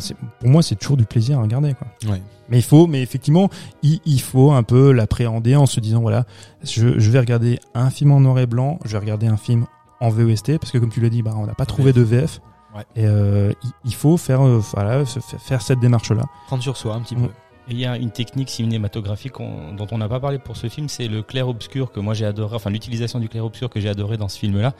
c'est- 0.00 0.16
pour 0.40 0.48
moi, 0.48 0.62
c'est 0.62 0.76
toujours 0.76 0.96
du 0.96 1.04
plaisir 1.04 1.38
à 1.38 1.42
regarder. 1.42 1.74
Quoi. 1.74 1.86
Ouais. 2.12 2.22
Mais 2.48 2.58
il 2.58 2.62
faut, 2.62 2.86
mais 2.86 3.02
effectivement, 3.02 3.48
il, 3.82 4.00
il 4.04 4.20
faut 4.20 4.52
un 4.52 4.62
peu 4.62 4.92
l'appréhender 4.92 5.56
en 5.56 5.66
se 5.66 5.80
disant 5.80 6.00
voilà, 6.00 6.24
je, 6.62 6.98
je 6.98 7.10
vais 7.10 7.18
regarder 7.20 7.58
un 7.74 7.90
film 7.90 8.12
en 8.12 8.20
noir 8.20 8.38
et 8.38 8.46
blanc, 8.46 8.78
je 8.84 8.92
vais 8.92 8.98
regarder 8.98 9.26
un 9.26 9.36
film 9.36 9.66
en 10.00 10.08
VOST 10.10 10.58
parce 10.58 10.70
que 10.72 10.78
comme 10.78 10.90
tu 10.90 11.00
l'as 11.00 11.08
dit, 11.08 11.22
bah, 11.22 11.32
on 11.36 11.46
n'a 11.46 11.54
pas 11.54 11.66
trouvé 11.66 11.92
de 11.92 12.02
VF. 12.02 12.40
Ouais. 12.74 12.82
Et 12.96 13.06
euh, 13.06 13.52
il, 13.62 13.70
il 13.86 13.94
faut 13.94 14.16
faire, 14.16 14.40
euh, 14.46 14.60
voilà, 14.74 15.04
faire 15.04 15.60
cette 15.62 15.78
démarche-là. 15.80 16.24
Prendre 16.46 16.62
sur 16.62 16.76
soi 16.76 16.94
un 16.94 17.00
petit 17.02 17.16
Mm. 17.16 17.26
peu. 17.26 17.32
Et 17.68 17.72
il 17.72 17.78
y 17.78 17.86
a 17.86 17.96
une 17.96 18.10
technique 18.10 18.50
cinématographique 18.50 19.34
dont 19.38 19.86
on 19.92 19.98
n'a 19.98 20.08
pas 20.08 20.18
parlé 20.18 20.38
pour 20.38 20.56
ce 20.56 20.68
film, 20.68 20.88
c'est 20.88 21.06
le 21.06 21.22
clair-obscur 21.22 21.92
que 21.92 22.00
moi 22.00 22.12
j'ai 22.12 22.24
adoré, 22.26 22.56
enfin 22.56 22.70
l'utilisation 22.70 23.20
du 23.20 23.28
clair-obscur 23.28 23.70
que 23.70 23.78
j'ai 23.80 23.88
adoré 23.88 24.16
dans 24.16 24.28
ce 24.28 24.38
film-là. 24.38 24.74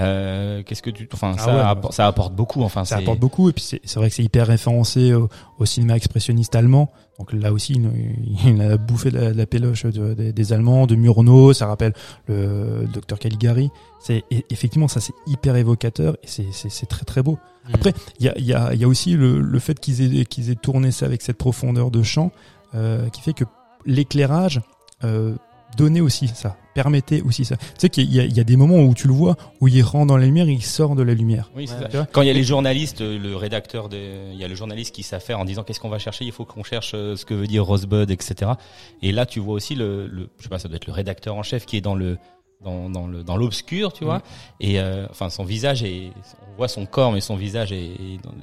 Euh, 0.00 0.62
Qu'est-ce 0.62 0.82
que 0.82 0.90
tu, 0.90 1.08
enfin 1.14 1.32
Ah 1.38 1.42
ça, 1.42 1.54
ouais, 1.54 1.60
apporte, 1.62 1.92
ça 1.94 2.06
apporte 2.06 2.34
beaucoup. 2.34 2.62
Enfin, 2.62 2.84
Ça 2.84 2.96
apporte 2.98 3.18
beaucoup 3.18 3.48
et 3.48 3.52
puis 3.52 3.64
c'est 3.64 3.80
c'est 3.84 3.98
vrai 3.98 4.10
que 4.10 4.14
c'est 4.14 4.24
hyper 4.24 4.46
référencé 4.46 5.14
au, 5.14 5.28
au 5.58 5.64
cinéma 5.64 5.96
expressionniste 5.96 6.54
allemand. 6.54 6.90
Donc 7.18 7.32
là 7.32 7.52
aussi, 7.52 7.80
il, 8.44 8.60
a 8.60 8.76
bouffé 8.76 9.10
de 9.10 9.18
la, 9.18 9.32
de 9.32 9.38
la 9.38 9.46
péloche 9.46 9.84
de- 9.86 10.12
des- 10.14 10.32
des 10.32 10.52
Allemands, 10.52 10.86
de 10.86 10.96
Murnau. 10.96 11.52
Ça 11.54 11.66
rappelle 11.66 11.94
le 12.28 12.86
docteur 12.92 13.18
Caligari. 13.18 13.70
C'est 14.00 14.24
effectivement 14.50 14.88
ça, 14.88 15.00
c'est 15.00 15.14
hyper 15.26 15.56
évocateur 15.56 16.16
et 16.22 16.26
c'est- 16.26 16.86
très 16.86 17.04
très 17.04 17.22
beau. 17.22 17.38
Après, 17.72 17.92
il 18.20 18.26
y 18.26 18.28
a, 18.28 18.38
y, 18.38 18.52
a, 18.52 18.74
y 18.74 18.84
a 18.84 18.88
aussi 18.88 19.14
le, 19.14 19.40
le 19.40 19.58
fait 19.58 19.80
qu'ils 19.80 20.20
aient, 20.20 20.24
qu'ils 20.24 20.50
aient 20.50 20.54
tourné 20.56 20.92
ça 20.92 21.06
avec 21.06 21.22
cette 21.22 21.38
profondeur 21.38 21.90
de 21.90 22.02
champ 22.02 22.30
euh, 22.74 23.08
qui 23.08 23.22
fait 23.22 23.32
que 23.32 23.44
l'éclairage 23.86 24.60
euh, 25.04 25.34
donnait 25.76 26.00
aussi 26.00 26.28
ça, 26.28 26.56
permettait 26.74 27.22
aussi 27.22 27.44
ça. 27.44 27.56
Tu 27.56 27.64
sais 27.78 27.88
qu'il 27.90 28.12
y, 28.12 28.20
a- 28.20 28.24
il 28.24 28.36
y 28.36 28.40
a 28.40 28.44
des 28.44 28.56
moments 28.56 28.78
où 28.80 28.94
tu 28.94 29.06
le 29.08 29.12
vois, 29.14 29.36
où 29.60 29.68
il 29.68 29.82
rentre 29.82 30.06
dans 30.06 30.16
la 30.16 30.26
lumière, 30.26 30.48
il 30.48 30.62
sort 30.62 30.94
de 30.96 31.02
la 31.02 31.14
lumière. 31.14 31.50
Oui, 31.56 31.66
c'est 31.68 31.74
Ouais, 31.84 31.90
ça. 31.90 32.06
Quand 32.12 32.22
il 32.22 32.28
y 32.28 32.30
a 32.30 32.34
les 32.34 32.42
journalistes, 32.44 33.00
euh, 33.00 33.18
le 33.18 33.36
rédacteur, 33.36 33.88
de, 33.88 33.96
il 34.32 34.38
y 34.38 34.44
a 34.44 34.48
le 34.48 34.54
journaliste 34.54 34.94
qui 34.94 35.02
s'affaire 35.02 35.38
en 35.38 35.44
disant 35.44 35.62
qu'est-ce 35.62 35.80
qu'on 35.80 35.88
va 35.88 35.98
chercher, 35.98 36.24
il 36.24 36.32
faut 36.32 36.44
qu'on 36.44 36.62
cherche 36.64 36.92
euh, 36.94 37.16
ce 37.16 37.24
que 37.24 37.34
veut 37.34 37.46
dire 37.46 37.64
Rosebud, 37.64 38.10
etc. 38.10 38.52
Et 39.02 39.12
là, 39.12 39.26
tu 39.26 39.40
vois 39.40 39.54
aussi 39.54 39.74
le, 39.74 40.06
le, 40.06 40.28
je 40.38 40.44
sais 40.44 40.48
pas, 40.48 40.58
ça 40.58 40.68
doit 40.68 40.76
être 40.76 40.86
le 40.86 40.92
rédacteur 40.92 41.34
en 41.36 41.42
chef 41.42 41.66
qui 41.66 41.76
est 41.76 41.80
dans 41.80 41.94
le 41.94 42.18
dans, 42.64 42.88
dans 42.90 43.06
le 43.06 43.22
dans 43.22 43.36
l'obscur, 43.36 43.92
tu 43.92 44.04
vois. 44.04 44.22
Et 44.60 44.80
euh, 44.80 45.06
enfin, 45.10 45.30
son 45.30 45.44
visage 45.44 45.82
est, 45.82 46.10
on 46.52 46.56
voit 46.56 46.68
son 46.68 46.86
corps, 46.86 47.12
mais 47.12 47.20
son 47.20 47.36
visage 47.36 47.70
est, 47.72 47.90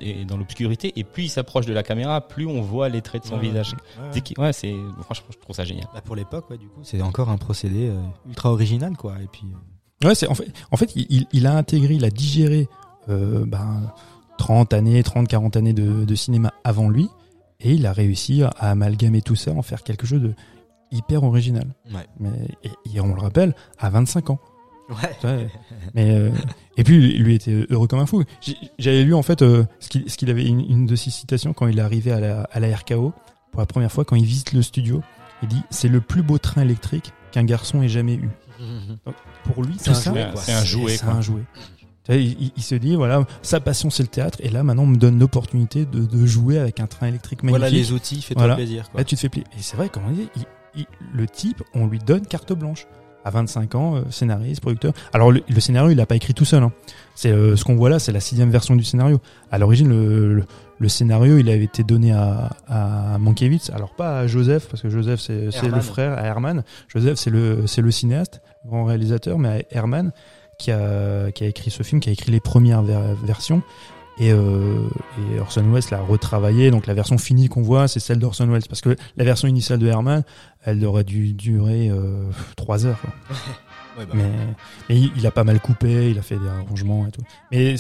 est 0.02 0.26
dans, 0.26 0.38
l'obscurité. 0.38 0.94
Et 0.96 1.04
plus 1.04 1.24
il 1.24 1.30
s'approche 1.30 1.66
de 1.66 1.74
la 1.74 1.84
caméra, 1.84 2.22
plus 2.22 2.46
on 2.46 2.62
voit 2.62 2.90
les 2.90 3.02
traits 3.02 3.24
de 3.24 3.28
son 3.28 3.36
Ouais, 3.36 3.42
visage. 3.42 3.74
ouais. 4.38 4.54
C'est 4.54 4.74
franchement, 5.02 5.28
je 5.32 5.38
trouve 5.40 5.56
ça 5.56 5.66
génial. 5.66 5.88
Bah, 5.94 6.02
pour 6.02 6.16
l'époque, 6.16 6.50
ouais, 6.50 6.58
du 6.58 6.68
coup, 6.68 6.82
c'est 6.84 7.02
encore 7.02 7.30
un 7.30 7.38
procédé 7.38 7.88
euh, 7.90 8.00
ultra 8.28 8.52
original, 8.52 8.96
quoi. 8.96 9.16
Et 9.22 9.28
puis, 9.32 9.44
euh, 9.52 10.08
Ouais, 10.08 10.16
c'est 10.16 10.28
en 10.28 10.36
fait, 10.36 10.52
en 10.72 10.76
fait, 10.78 10.92
il- 10.96 11.08
il, 11.10 11.26
il 11.32 11.48
a 11.48 11.56
intégré, 11.56 11.94
il 11.96 12.04
a 12.06 12.10
digéré 12.10 12.68
euh, 13.10 13.46
ben, 13.46 13.92
30 14.38 14.74
années, 14.74 15.02
30, 15.02 15.28
40 15.28 15.56
années 15.56 15.74
de, 15.74 16.04
de 16.06 16.16
cinéma 16.16 16.54
avant 16.64 16.90
lui, 16.90 17.08
et 17.62 17.72
il 17.74 17.86
a 17.86 17.94
réussi 17.94 18.44
à 18.44 18.50
amalgamer 18.72 19.22
tout 19.22 19.36
ça, 19.36 19.52
en 19.52 19.62
faire 19.62 19.82
quelque 19.84 20.06
chose 20.06 20.22
de 20.22 20.34
hyper 20.94 21.24
original. 21.24 21.68
Ouais. 21.94 22.06
Mais 22.20 22.30
et, 22.64 22.70
et 22.96 23.02
on 23.02 23.14
le 23.14 23.20
rappelle, 23.22 23.54
à 23.80 23.90
25 23.90 24.30
ans. 24.30 24.40
ouais. 24.90 25.48
Mais 25.96 26.12
euh, 26.16 26.30
et 26.78 26.84
puis 26.84 26.98
lui, 26.98 27.18
lui 27.18 27.36
était 27.36 27.66
heureux 27.70 27.88
comme 27.88 28.00
un 28.00 28.06
fou. 28.06 28.24
J'avais 28.80 29.04
lu 29.04 29.14
en 29.14 29.24
fait 29.24 29.42
euh, 29.42 29.66
ce 29.80 29.88
qu'il 30.18 30.30
avait 30.30 30.46
une, 30.46 30.60
une 30.60 30.86
de 30.86 30.96
ses 30.96 31.10
citations 31.10 31.54
quand 31.54 31.68
il 31.68 31.80
est 31.80 31.82
arrivé 31.82 32.12
à 32.12 32.20
la, 32.20 32.44
à 32.52 32.60
la 32.60 32.76
RKO 32.76 33.14
pour 33.52 33.60
la 33.62 33.66
première 33.66 33.92
fois 33.92 34.06
quand 34.06 34.16
il 34.16 34.26
visite 34.26 34.54
le 34.54 34.62
studio. 34.62 35.02
Il 35.42 35.48
dit 35.50 35.62
c'est 35.70 35.88
le 35.90 36.00
plus 36.02 36.22
beau 36.24 36.38
train 36.38 36.62
électrique 36.62 37.12
qu'un 37.32 37.44
garçon 37.44 37.82
ait 37.82 37.90
jamais 37.90 38.16
eu. 38.16 38.30
Donc, 39.06 39.16
pour 39.44 39.64
lui, 39.64 39.76
C'est 39.78 39.90
un 39.90 39.94
ça, 39.94 40.12
jouet. 40.14 40.28
C'est 40.38 40.54
un 40.54 41.22
jouet, 41.22 41.44
Il, 42.10 42.16
il- 42.16 42.52
il 42.56 42.64
se 42.64 42.76
dit 42.76 42.96
voilà 42.96 43.26
sa 43.42 43.60
passion 43.60 43.90
c'est 43.90 44.04
le 44.04 44.08
théâtre 44.10 44.38
et 44.42 44.50
là 44.50 44.64
maintenant 44.64 44.84
on 44.84 44.88
me 44.88 44.96
donne 44.98 45.20
l'opportunité 45.20 45.86
de, 45.86 46.06
de 46.06 46.26
jouer 46.26 46.60
avec 46.60 46.80
un 46.80 46.88
train 46.88 47.08
électrique 47.08 47.44
magnifique. 47.44 47.60
Voilà 47.60 47.74
les 47.76 47.92
outils, 47.94 48.22
fais-toi 48.22 48.42
Voilà. 48.44 48.56
plaisir, 48.56 48.90
quoi. 48.90 49.00
Là, 49.02 49.04
tu 49.06 49.16
te 49.16 49.20
fais 49.22 49.30
plaisir. 49.30 49.50
Et 49.58 49.62
c'est 49.62 49.76
vrai, 49.78 49.90
comme 49.90 50.04
on 50.08 50.12
dit, 50.12 50.28
il- 50.36 50.44
il- 50.76 50.86
le 51.14 51.28
type, 51.28 51.62
on 51.74 51.88
lui 51.88 52.00
donne 52.00 52.26
carte 52.26 52.54
blanche. 52.54 52.88
À 53.26 53.30
25 53.30 53.76
ans, 53.76 53.96
euh, 53.96 54.02
scénariste, 54.10 54.60
producteur. 54.60 54.92
Alors, 55.14 55.32
le, 55.32 55.44
le 55.48 55.60
scénario, 55.62 55.90
il 55.92 55.96
l'a 55.96 56.06
pas 56.06 56.18
écrit 56.18 56.34
tout 56.34 56.44
seul. 56.44 56.62
hein. 56.62 56.74
C'est 57.16 57.32
euh, 57.32 57.56
ce 57.56 57.64
qu'on 57.64 57.76
voit 57.76 57.90
là, 57.90 57.98
c'est 57.98 58.12
la 58.12 58.20
sixième 58.20 58.50
version 58.50 58.76
du 58.76 58.84
scénario. 58.84 59.22
À 59.50 59.58
l'origine, 59.60 59.88
le, 59.88 60.34
le, 60.36 60.44
le 60.78 60.90
scénario, 60.90 61.38
il 61.38 61.50
avait 61.50 61.64
été 61.64 61.84
donné 61.84 62.12
à, 62.12 62.50
à 62.68 63.18
Mankiewicz. 63.20 63.70
Alors, 63.70 63.96
pas 63.96 64.20
à 64.20 64.28
Joseph, 64.28 64.68
parce 64.68 64.82
que 64.82 64.90
Joseph, 64.90 65.22
c'est 65.22 65.46
le 65.70 65.80
frère, 65.82 66.18
à 66.18 66.24
Herman. 66.24 66.64
Joseph, 66.90 67.18
c'est 67.18 67.30
le, 67.30 67.66
c'est 67.66 67.82
le 67.82 67.92
cinéaste, 67.92 68.42
grand 68.66 68.84
réalisateur, 68.84 69.40
mais 69.40 69.48
à 69.72 69.78
Herman, 69.78 70.12
qui 70.58 70.72
a, 70.72 71.32
qui 71.32 71.46
a 71.46 71.48
écrit 71.48 71.72
ce 71.72 71.82
film, 71.84 72.02
qui 72.02 72.10
a 72.10 72.12
écrit 72.12 72.30
les 72.30 72.42
premières 72.42 72.84
ver- 72.84 73.16
versions. 73.24 73.62
Et, 74.20 74.32
euh, 74.32 74.88
et 75.34 75.40
Orson 75.40 75.64
Welles 75.72 75.84
l'a 75.92 76.02
retravaillé. 76.02 76.70
Donc 76.72 76.86
la 76.88 76.94
version 76.94 77.18
finie 77.18 77.50
qu'on 77.50 77.62
voit, 77.62 77.88
c'est 77.88 78.00
celle 78.00 78.20
d'Orson 78.20 78.48
Welles. 78.48 78.68
Parce 78.70 78.82
que 78.82 78.96
la 79.18 79.24
version 79.24 79.48
initiale 79.48 79.80
de 79.80 79.88
Herman, 79.88 80.24
elle 80.64 80.86
aurait 80.86 81.04
dû 81.04 81.34
durer 81.34 81.90
euh, 81.90 82.30
trois 82.56 82.86
heures. 82.86 83.00
quoi. 83.02 83.12
Ouais, 83.96 84.08
bah, 84.08 84.14
Mais, 84.16 84.32
mais 84.90 84.98
il, 85.00 85.12
il 85.18 85.28
a 85.28 85.30
pas 85.30 85.44
mal 85.44 85.60
coupé, 85.60 86.10
il 86.10 86.18
a 86.18 86.24
fait 86.24 86.40
des 86.40 86.48
arrangements 86.48 87.06
et 87.06 87.12
tout. 87.12 87.22
Mais 87.52 87.76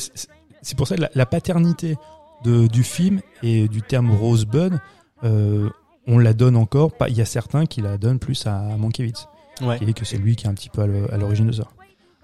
c'est 0.61 0.77
pour 0.77 0.87
ça 0.87 0.95
que 0.95 1.01
la, 1.01 1.09
la 1.15 1.25
paternité 1.25 1.95
de, 2.43 2.67
du 2.67 2.83
film 2.83 3.19
et 3.41 3.67
du 3.67 3.81
terme 3.81 4.11
Rosebud, 4.11 4.79
euh, 5.23 5.69
on 6.05 6.19
la 6.19 6.33
donne 6.33 6.55
encore. 6.55 6.91
Il 7.07 7.17
y 7.17 7.21
a 7.21 7.25
certains 7.25 7.65
qui 7.65 7.81
la 7.81 7.97
donnent 7.97 8.19
plus 8.19 8.45
à 8.45 8.59
Mankiewicz, 8.77 9.27
ouais. 9.63 9.79
est 9.81 9.93
que 9.93 10.05
c'est 10.05 10.17
lui 10.17 10.35
qui 10.35 10.45
est 10.45 10.49
un 10.49 10.53
petit 10.53 10.69
peu 10.69 10.83
à 10.83 11.17
l'origine 11.17 11.47
de 11.47 11.51
ça. 11.53 11.67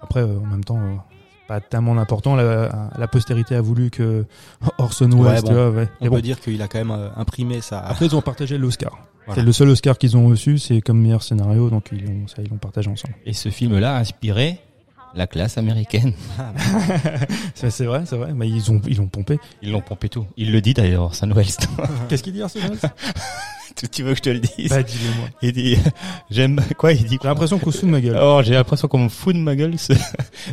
Après, 0.00 0.20
euh, 0.20 0.38
en 0.38 0.46
même 0.46 0.62
temps, 0.62 0.78
euh, 0.78 0.94
pas 1.50 1.60
tellement 1.60 1.98
important. 1.98 2.36
La, 2.36 2.90
la 2.96 3.08
postérité 3.08 3.56
a 3.56 3.60
voulu 3.60 3.90
que 3.90 4.24
Orson 4.78 5.08
Welles, 5.10 5.18
Ouais, 5.20 5.36
tu 5.42 5.46
bon. 5.48 5.52
vois, 5.52 5.70
ouais. 5.70 5.88
On 6.00 6.04
Mais 6.04 6.08
peut 6.10 6.16
bon, 6.16 6.20
dire 6.22 6.38
qu'il 6.40 6.62
a 6.62 6.68
quand 6.68 6.78
même 6.78 6.92
euh, 6.92 7.08
imprimé 7.16 7.60
ça. 7.60 7.80
après, 7.80 8.06
ils 8.06 8.14
ont 8.14 8.22
partagé 8.22 8.56
l'Oscar. 8.56 8.92
Voilà. 9.26 9.40
C'est 9.42 9.44
le 9.46 9.52
seul 9.52 9.68
Oscar 9.68 9.98
qu'ils 9.98 10.16
ont 10.16 10.28
reçu, 10.28 10.58
c'est 10.58 10.80
comme 10.80 11.00
meilleur 11.00 11.22
scénario, 11.24 11.68
donc 11.68 11.88
ils 11.92 12.04
l'ont, 12.04 12.28
ça, 12.28 12.36
ils 12.42 12.48
l'ont 12.50 12.56
partagé 12.58 12.88
ensemble. 12.88 13.14
Et 13.26 13.32
ce 13.32 13.48
film-là 13.48 13.96
a 13.96 13.98
inspiré 13.98 14.60
la 15.14 15.26
classe 15.26 15.58
américaine. 15.58 16.12
C'est, 17.54 17.84
vrai, 17.84 18.02
c'est 18.06 18.16
vrai. 18.16 18.32
Mais 18.34 18.48
ils 18.48 18.70
ont, 18.70 18.80
ils 18.86 18.96
l'ont 18.96 19.08
pompé. 19.08 19.38
Ils 19.62 19.70
l'ont 19.70 19.80
pompé 19.80 20.08
tout. 20.08 20.26
Il 20.36 20.52
le 20.52 20.60
dit 20.60 20.74
d'ailleurs, 20.74 21.02
Orson 21.04 21.30
Welles. 21.30 21.46
Qu'est-ce 22.08 22.22
qu'il 22.22 22.32
dit 22.32 22.42
Orson 22.42 22.60
Welles? 22.60 22.78
Tu 23.76 23.88
tu 23.88 24.02
veux 24.02 24.10
que 24.10 24.16
je 24.16 24.22
te 24.22 24.30
le 24.30 24.40
dise? 24.40 24.68
Bah, 24.68 24.82
dis-le 24.82 25.16
moi. 25.16 25.28
Il 25.42 25.52
dit, 25.52 25.78
j'aime 26.28 26.60
quoi 26.76 26.92
Il 26.92 27.04
dit 27.04 27.18
J'ai 27.22 27.28
l'impression 27.28 27.58
qu'on 27.58 27.70
se 27.70 27.78
fout 27.78 27.86
de 27.86 27.92
ma 27.92 28.00
gueule. 28.00 28.18
Oh, 28.20 28.40
j'ai 28.42 28.54
l'impression 28.54 28.88
qu'on 28.88 29.04
me 29.04 29.08
fout 29.08 29.34
de 29.34 29.40
ma 29.40 29.54
gueule. 29.54 29.74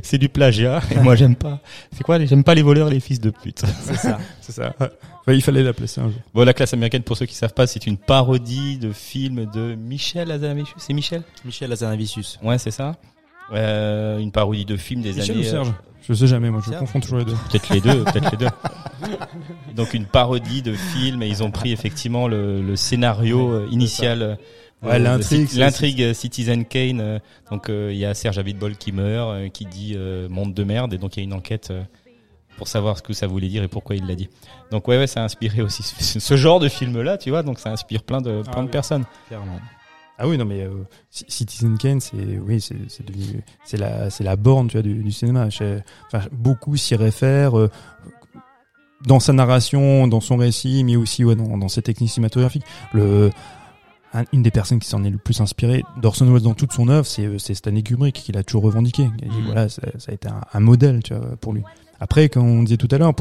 C'est, 0.04 0.18
du 0.20 0.30
plagiat. 0.30 0.82
Et 0.92 1.00
moi, 1.00 1.16
j'aime 1.16 1.36
pas. 1.36 1.60
C'est 1.96 2.04
quoi 2.04 2.24
J'aime 2.24 2.44
pas 2.44 2.54
les 2.54 2.62
voleurs, 2.62 2.90
les 2.90 3.00
fils 3.00 3.20
de 3.20 3.32
pute. 3.32 3.64
C'est 3.84 3.96
ça. 3.96 4.20
C'est 4.40 4.52
ça. 4.52 4.76
Ouais. 4.80 4.90
Ouais, 5.28 5.36
il 5.36 5.42
fallait 5.42 5.64
la 5.64 5.74
placer 5.74 6.00
un 6.00 6.10
jour. 6.10 6.22
Bon, 6.34 6.46
la 6.46 6.54
classe 6.54 6.74
américaine, 6.74 7.04
pour 7.04 7.18
ceux 7.18 7.26
qui 7.26 7.36
savent 7.36 7.54
pas, 7.54 7.68
c'est 7.68 7.86
une 7.86 7.98
parodie 7.98 8.78
de 8.78 8.94
film 8.94 9.46
de 9.52 9.76
Michel 9.76 10.32
Hazanavicius. 10.32 10.78
C'est 10.78 10.94
Michel? 10.94 11.24
Michel 11.44 11.70
Azanavicius. 11.70 12.40
Ouais, 12.42 12.58
c'est 12.58 12.72
ça. 12.72 12.96
Euh, 13.54 14.18
une 14.20 14.32
parodie 14.32 14.66
de 14.66 14.76
film 14.78 15.02
des 15.02 15.14
Michel 15.14 15.38
ou 15.38 15.40
années. 15.40 15.48
euh, 15.48 15.52
Serge 15.52 15.74
Je 16.08 16.14
sais 16.14 16.28
jamais, 16.28 16.50
moi 16.50 16.62
je 16.64 16.70
Serge. 16.70 16.80
confonds 16.82 17.00
toujours 17.00 17.20
les 17.20 17.26
deux. 17.26 17.36
Peut-être 17.50 17.74
les 17.74 17.82
deux, 17.82 18.04
peut-être 18.04 18.32
les 18.32 18.38
deux. 18.38 18.48
Donc 19.76 19.94
une 19.94 20.06
parodie 20.06 20.62
de 20.62 20.74
film 20.74 21.22
et 21.24 21.28
ils 21.28 21.44
ont 21.44 21.52
pris 21.52 21.72
effectivement 21.72 22.28
le, 22.28 22.62
le 22.62 22.76
scénario 22.76 23.52
euh, 23.52 23.68
initial. 23.72 24.22
euh, 24.22 24.36
Ouais, 24.84 25.00
l'intrigue, 25.00 25.52
L'intrigue 25.54 26.04
euh, 26.04 26.14
Citizen 26.14 26.64
Kane. 26.64 27.00
euh, 27.02 27.20
donc 27.50 27.68
euh, 27.70 27.90
il 27.92 27.98
y 27.98 28.06
a 28.06 28.14
Serge 28.14 28.38
Abitbol 28.38 28.76
qui 28.76 28.92
meurt, 28.92 29.32
euh, 29.32 29.50
qui 29.50 29.66
dit 29.66 29.94
euh, 29.96 30.30
monde 30.30 30.54
de 30.54 30.64
merde 30.64 30.94
et 30.94 31.00
donc 31.00 31.18
il 31.18 31.22
y 31.22 31.24
a 31.24 31.24
une 31.24 31.34
enquête 31.34 31.70
euh, 31.72 31.82
pour 32.58 32.68
savoir 32.68 32.96
ce 32.98 33.02
que 33.02 33.14
ça 33.14 33.26
voulait 33.26 33.48
dire 33.48 33.64
et 33.64 33.68
pourquoi 33.68 33.96
il 33.96 34.06
l'a 34.06 34.14
dit. 34.14 34.30
Donc 34.72 34.88
ouais, 34.88 34.98
ouais, 35.00 35.08
ça 35.08 35.22
a 35.22 35.24
inspiré 35.24 35.62
aussi 35.64 35.82
ce, 35.82 36.20
ce 36.20 36.36
genre 36.36 36.60
de 36.60 36.70
film 36.70 37.02
là, 37.02 37.18
tu 37.18 37.32
vois. 37.32 37.42
Donc 37.42 37.58
ça 37.60 37.72
inspire 37.72 38.04
plein 38.04 38.22
de 38.22 38.44
plein 38.44 38.52
Ah 38.54 38.60
de 38.60 38.66
oui. 38.66 38.72
personnes. 38.72 39.06
Clairement. 39.28 39.60
Ah 40.18 40.28
oui, 40.28 40.38
non 40.38 40.46
mais 40.46 40.62
euh, 40.62 40.72
Citizen 41.12 41.78
Kane, 41.78 42.00
c'est 42.00 42.40
oui, 42.40 42.60
c'est 42.60 42.76
c'est 42.88 43.06
devenu- 43.08 43.44
c'est 43.66 43.78
la 43.78 44.10
c'est 44.10 44.24
la 44.24 44.36
borne, 44.36 44.68
tu 44.68 44.74
vois, 44.78 44.82
du, 44.82 44.96
du 45.04 45.12
cinéma. 45.12 45.48
Enfin, 45.48 46.26
beaucoup 46.32 46.76
s'y 46.76 46.96
réfèrent 46.96 47.58
euh, 47.58 47.70
dans 49.06 49.20
sa 49.20 49.32
narration, 49.34 50.08
dans 50.08 50.22
son 50.22 50.38
récit, 50.38 50.84
mais 50.84 50.96
aussi 50.96 51.24
ouais, 51.24 51.36
dans, 51.36 51.58
dans 51.58 51.68
ses 51.70 51.82
techniques 51.84 52.10
cinématographiques. 52.10 52.64
Le 52.94 53.30
un- 54.14 54.24
une 54.34 54.42
des 54.42 54.52
personnes 54.52 54.80
qui 54.80 54.88
s'en 54.88 55.04
est 55.04 55.10
le 55.12 55.18
plus 55.20 55.40
inspiré 55.42 55.84
d'Orson 56.02 56.26
Welles 56.32 56.42
dans 56.42 56.54
toute 56.56 56.72
son 56.74 56.88
œuvre, 56.88 57.06
c'est 57.06 57.26
euh, 57.26 57.38
c'est 57.38 57.54
Stanley 57.54 57.84
Kubrick 57.84 58.16
qui 58.16 58.32
l'a 58.32 58.44
toujours 58.44 58.64
revendiqué. 58.64 59.10
Il 59.20 59.26
a 59.26 59.28
dit, 59.32 59.38
Mhm. 59.40 59.46
voilà, 59.46 59.70
ça, 59.70 59.82
ça 60.00 60.12
a 60.12 60.16
été 60.16 60.28
un, 60.30 60.42
un 60.52 60.60
modèle, 60.60 61.04
tu 61.04 61.14
vois, 61.14 61.36
pour 61.38 61.54
lui. 61.54 61.62
Après, 62.00 62.30
comme 62.30 62.48
on 62.48 62.64
disait 62.64 62.78
tout 62.78 62.88
à 62.92 62.98
l'heure, 62.98 63.14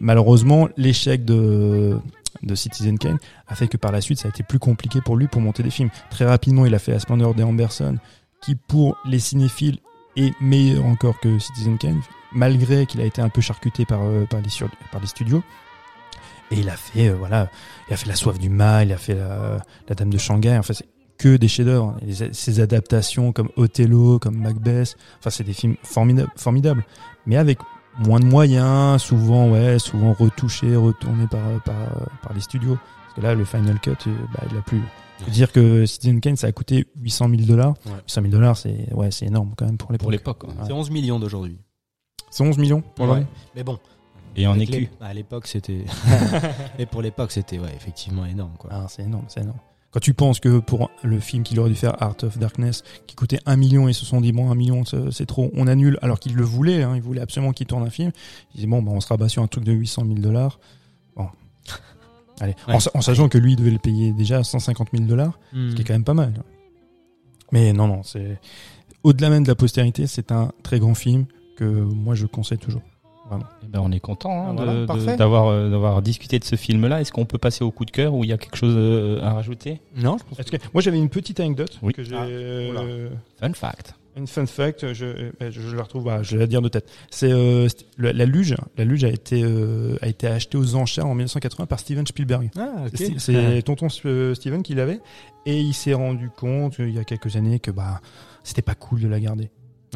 malheureusement, 0.00 0.68
l'échec 0.76 1.24
de 1.24 1.98
de 2.42 2.54
Citizen 2.54 2.98
Kane 2.98 3.18
a 3.46 3.54
fait 3.54 3.68
que 3.68 3.76
par 3.76 3.92
la 3.92 4.00
suite, 4.00 4.18
ça 4.18 4.28
a 4.28 4.30
été 4.30 4.42
plus 4.42 4.58
compliqué 4.58 5.00
pour 5.00 5.16
lui 5.16 5.28
pour 5.28 5.40
monter 5.40 5.62
des 5.62 5.70
films. 5.70 5.90
Très 6.10 6.24
rapidement, 6.24 6.66
il 6.66 6.74
a 6.74 6.78
fait 6.78 6.92
La 6.92 7.00
Splendeur 7.00 7.34
des 7.34 7.42
Amberson, 7.42 7.98
qui 8.42 8.54
pour 8.54 8.96
les 9.04 9.18
cinéphiles 9.18 9.78
est 10.16 10.32
meilleur 10.40 10.84
encore 10.86 11.18
que 11.20 11.38
Citizen 11.38 11.78
Kane, 11.78 12.00
malgré 12.32 12.86
qu'il 12.86 13.00
a 13.00 13.04
été 13.04 13.20
un 13.20 13.28
peu 13.28 13.40
charcuté 13.40 13.84
par 13.84 14.02
euh, 14.02 14.26
par 14.26 14.40
les, 14.40 15.06
studios. 15.06 15.42
Et 16.50 16.58
il 16.58 16.68
a 16.68 16.76
fait, 16.76 17.08
euh, 17.08 17.16
voilà, 17.16 17.48
il 17.88 17.94
a 17.94 17.96
fait 17.96 18.08
La 18.08 18.14
Soif 18.14 18.38
du 18.38 18.48
Mal, 18.48 18.88
il 18.88 18.92
a 18.92 18.98
fait 18.98 19.14
La, 19.14 19.58
la 19.88 19.94
Dame 19.94 20.10
de 20.10 20.18
Shanghai. 20.18 20.56
Enfin, 20.58 20.74
c'est 20.74 20.86
que 21.18 21.36
des 21.36 21.48
chefs-d'œuvre. 21.48 21.96
Ces 22.32 22.60
adaptations 22.60 23.32
comme 23.32 23.48
Othello, 23.56 24.18
comme 24.18 24.36
Macbeth, 24.36 24.96
enfin, 25.18 25.30
c'est 25.30 25.44
des 25.44 25.52
films 25.52 25.76
formidables, 25.82 26.30
formidables, 26.36 26.84
mais 27.26 27.36
avec 27.36 27.58
moins 27.98 28.20
de 28.20 28.24
moyens, 28.26 29.02
souvent, 29.02 29.48
ouais, 29.50 29.78
souvent 29.78 30.12
retouchés, 30.12 30.74
retournés 30.76 31.26
par, 31.26 31.40
par, 31.64 31.74
par 32.22 32.32
les 32.34 32.40
studios. 32.40 32.78
Parce 33.04 33.14
que 33.16 33.20
là, 33.22 33.34
le 33.34 33.44
Final 33.44 33.78
Cut, 33.80 33.90
euh, 34.08 34.14
bah, 34.32 34.42
il 34.50 34.56
a 34.56 34.60
plus. 34.62 34.82
Faut 35.20 35.30
dire 35.30 35.52
que 35.52 35.86
Citizen 35.86 36.20
Kane, 36.20 36.36
ça 36.36 36.48
a 36.48 36.52
coûté 36.52 36.86
800 37.00 37.28
000 37.30 37.42
dollars. 37.42 37.74
Ouais. 37.86 37.92
800 38.08 38.20
000 38.22 38.32
dollars, 38.32 38.56
c'est, 38.56 38.92
ouais, 38.92 39.10
c'est 39.10 39.26
énorme 39.26 39.52
quand 39.56 39.64
même 39.66 39.78
pour 39.78 39.92
l'époque. 39.92 40.02
Pour 40.02 40.10
l'époque. 40.10 40.44
Ouais. 40.44 40.54
C'est 40.66 40.72
11 40.72 40.90
millions 40.90 41.18
d'aujourd'hui. 41.20 41.58
C'est 42.30 42.42
11 42.42 42.58
millions 42.58 42.82
pour 42.96 43.08
Ouais. 43.08 43.24
Mais 43.54 43.62
bon. 43.62 43.78
Et 44.36 44.48
en 44.48 44.58
écu. 44.58 44.72
les- 44.72 44.90
À 45.00 45.14
l'époque, 45.14 45.46
c'était. 45.46 45.84
Et 46.80 46.86
pour 46.86 47.00
l'époque, 47.02 47.30
c'était 47.30 47.60
ouais, 47.60 47.72
effectivement 47.76 48.26
énorme. 48.26 48.54
Quoi. 48.58 48.70
Ah, 48.72 48.86
c'est 48.88 49.02
énorme, 49.04 49.26
c'est 49.28 49.42
énorme. 49.42 49.58
Quand 49.94 50.00
tu 50.00 50.12
penses 50.12 50.40
que 50.40 50.58
pour 50.58 50.90
le 51.04 51.20
film 51.20 51.44
qu'il 51.44 51.60
aurait 51.60 51.70
dû 51.70 51.76
faire, 51.76 52.02
Art 52.02 52.16
of 52.24 52.36
Darkness, 52.36 52.82
qui 53.06 53.14
coûtait 53.14 53.38
1 53.46 53.54
million, 53.54 53.86
ils 53.88 53.94
se 53.94 54.04
sont 54.04 54.20
dit, 54.20 54.32
bon, 54.32 54.50
1 54.50 54.56
million, 54.56 54.82
c'est 55.12 55.24
trop, 55.24 55.52
on 55.54 55.68
annule, 55.68 56.00
alors 56.02 56.18
qu'ils 56.18 56.34
le 56.34 56.42
voulaient, 56.42 56.82
hein, 56.82 56.96
ils 56.96 57.00
voulaient 57.00 57.20
absolument 57.20 57.52
qu'il 57.52 57.68
tourne 57.68 57.84
un 57.84 57.90
film. 57.90 58.10
Ils 58.52 58.56
disaient, 58.56 58.66
bon, 58.66 58.82
bah, 58.82 58.90
on 58.92 59.00
se 59.00 59.06
rabat 59.06 59.28
sur 59.28 59.40
un 59.42 59.46
truc 59.46 59.62
de 59.62 59.70
800 59.72 60.02
000 60.06 60.18
dollars. 60.18 60.58
Bon. 61.14 61.28
Allez. 62.40 62.56
Ouais. 62.66 62.74
En, 62.74 62.80
sa- 62.80 62.90
en 62.94 63.00
sachant 63.02 63.28
que 63.28 63.38
lui, 63.38 63.52
il 63.52 63.56
devait 63.56 63.70
le 63.70 63.78
payer 63.78 64.10
déjà 64.12 64.42
150 64.42 64.88
000 64.92 65.04
dollars, 65.04 65.38
ce 65.70 65.74
qui 65.76 65.82
est 65.82 65.84
quand 65.84 65.94
même 65.94 66.02
pas 66.02 66.12
mal. 66.14 66.42
Mais 67.52 67.72
non, 67.72 67.86
non, 67.86 68.02
c'est, 68.02 68.40
au-delà 69.04 69.30
même 69.30 69.44
de 69.44 69.48
la 69.48 69.54
postérité, 69.54 70.08
c'est 70.08 70.32
un 70.32 70.50
très 70.64 70.80
grand 70.80 70.94
film 70.94 71.26
que 71.56 71.64
moi, 71.64 72.16
je 72.16 72.26
conseille 72.26 72.58
toujours. 72.58 72.82
Eh 73.32 73.66
ben, 73.66 73.80
on 73.82 73.90
est 73.90 74.00
content 74.00 74.30
hein, 74.50 74.56
Ah, 74.58 74.84
voilà, 74.86 75.16
d'avoir 75.16 75.46
euh, 75.48 75.70
d'avoir 75.70 76.02
discuté 76.02 76.38
de 76.38 76.44
ce 76.44 76.56
film-là. 76.56 77.00
Est-ce 77.00 77.10
qu'on 77.12 77.24
peut 77.24 77.38
passer 77.38 77.64
au 77.64 77.70
coup 77.70 77.84
de 77.84 77.90
cœur 77.90 78.14
ou 78.14 78.22
il 78.24 78.30
y 78.30 78.32
a 78.32 78.38
quelque 78.38 78.56
chose 78.56 78.74
euh, 78.76 79.22
à 79.22 79.32
rajouter? 79.32 79.80
Non, 79.96 80.18
je 80.18 80.36
pense 80.36 80.50
que, 80.50 80.56
moi, 80.74 80.82
j'avais 80.82 80.98
une 80.98 81.08
petite 81.08 81.40
anecdote 81.40 81.78
Oui. 81.82 81.92
que 81.94 82.02
j'ai, 82.02 82.14
Ah, 82.14 82.24
euh, 82.24 83.08
Fun 83.40 83.52
fact. 83.54 83.94
Une 84.16 84.28
fun 84.28 84.46
fact, 84.46 84.92
je, 84.92 85.30
je, 85.40 85.50
je 85.50 85.74
la 85.76 85.82
retrouve, 85.82 86.04
bah, 86.04 86.22
je 86.22 86.34
vais 86.34 86.38
la 86.38 86.46
dire 86.46 86.62
de 86.62 86.68
tête. 86.68 86.88
C'est 87.10 87.32
euh, 87.32 87.66
st- 87.66 87.84
la, 87.98 88.12
la 88.12 88.26
luge. 88.26 88.54
La 88.78 88.84
luge 88.84 89.02
a 89.02 89.08
été 89.08 89.42
euh, 89.42 89.96
a 90.02 90.06
été 90.06 90.28
achetée 90.28 90.56
aux 90.56 90.76
enchères 90.76 91.06
en 91.06 91.14
1980 91.16 91.66
par 91.66 91.80
Steven 91.80 92.06
Spielberg. 92.06 92.48
Ah, 92.56 92.84
C'est- 92.94 93.18
C'est 93.18 93.62
tonton 93.62 93.88
Steven 93.88 94.62
qui 94.62 94.74
l'avait 94.74 95.00
et 95.46 95.58
il 95.60 95.72
s'est 95.74 95.94
rendu 95.94 96.30
compte 96.30 96.76
il 96.78 96.90
y 96.94 96.98
a 97.00 97.04
quelques 97.04 97.34
années 97.34 97.58
que 97.58 97.72
bah 97.72 98.00
c'était 98.44 98.62
pas 98.62 98.76
cool 98.76 99.00
de 99.00 99.08
la 99.08 99.18
garder. 99.18 99.50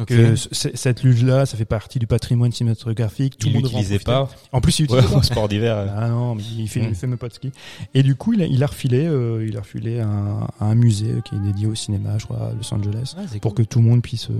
Que 0.05 0.35
c- 0.35 0.71
cette 0.73 1.03
luge 1.03 1.23
là, 1.23 1.45
ça 1.45 1.57
fait 1.57 1.65
partie 1.65 1.99
du 1.99 2.07
patrimoine 2.07 2.51
cinématographique. 2.51 3.37
Tout 3.37 3.47
Il 3.47 3.53
le 3.53 3.59
monde 3.59 3.69
l'utilisait 3.69 3.99
pas 3.99 4.29
En 4.51 4.61
plus, 4.61 4.79
il 4.79 4.83
ouais, 4.91 4.97
utilisait 4.97 5.13
pas. 5.13 5.19
au 5.19 5.23
sport 5.23 5.47
d'hiver. 5.49 5.75
euh. 5.77 5.87
Ah 5.95 6.07
non, 6.09 6.35
mais 6.35 6.43
il 6.57 6.67
fait, 6.67 6.81
Mm. 6.81 6.87
il 6.89 6.95
fait 6.95 7.07
même 7.07 7.17
pas 7.17 7.27
de 7.29 7.33
ski. 7.33 7.51
Et 7.93 8.03
du 8.03 8.15
coup, 8.15 8.33
il 8.33 8.41
a, 8.41 8.45
il 8.45 8.63
a 8.63 8.67
refilé, 8.67 9.05
euh, 9.05 9.45
il 9.47 9.55
a 9.57 9.61
refilé 9.61 9.99
un, 9.99 10.47
un 10.59 10.75
musée 10.75 11.15
qui 11.25 11.35
est 11.35 11.39
dédié 11.39 11.67
au 11.67 11.75
cinéma, 11.75 12.17
je 12.17 12.25
crois, 12.25 12.47
à 12.47 12.51
Los 12.53 12.73
Angeles, 12.73 13.15
Ah, 13.17 13.21
c'est 13.31 13.39
pour 13.39 13.53
cool. 13.55 13.65
que 13.65 13.69
tout 13.69 13.79
le 13.79 13.85
monde 13.85 14.01
puisse 14.01 14.29
euh, 14.29 14.33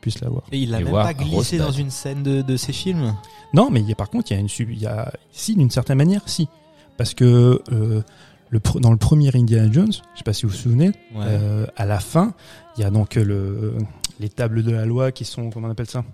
puisse 0.00 0.20
l'avoir. 0.20 0.42
Et 0.52 0.58
il 0.58 0.70
l'a 0.70 0.78
même 0.78 0.88
voir 0.88 1.06
pas 1.06 1.14
glissé 1.14 1.58
dans 1.58 1.70
une 1.72 1.90
scène 1.90 2.22
de, 2.22 2.42
de 2.42 2.56
ses 2.56 2.72
films? 2.72 3.14
Non, 3.54 3.68
mais 3.70 3.80
il 3.80 3.88
y 3.88 3.92
a, 3.92 3.94
par 3.96 4.10
contre, 4.10 4.30
il 4.30 4.34
y 4.34 4.36
a 4.36 4.40
une, 4.40 4.48
il 4.70 4.78
y 4.80 4.86
a, 4.86 5.12
si, 5.32 5.54
d'une 5.56 5.70
certaine 5.70 5.98
manière, 5.98 6.22
si, 6.26 6.48
parce 6.96 7.14
que 7.14 7.62
euh, 7.72 8.02
le, 8.50 8.60
dans 8.80 8.90
le 8.90 8.96
premier 8.96 9.34
Indiana 9.34 9.70
Jones, 9.72 9.92
je 9.92 10.18
sais 10.18 10.24
pas 10.24 10.32
si 10.32 10.44
vous 10.44 10.52
vous 10.52 10.58
souvenez, 10.58 10.92
euh, 11.16 11.66
à 11.76 11.86
la 11.86 12.00
fin, 12.00 12.34
il 12.76 12.82
y 12.82 12.84
a 12.84 12.90
donc 12.90 13.14
le, 13.14 13.76
les 14.18 14.28
tables 14.28 14.62
de 14.62 14.72
la 14.72 14.84
loi 14.84 15.12
qui 15.12 15.24
sont, 15.24 15.50
comment 15.50 15.68
on 15.68 15.70
appelle 15.70 15.88
ça? 15.88 16.04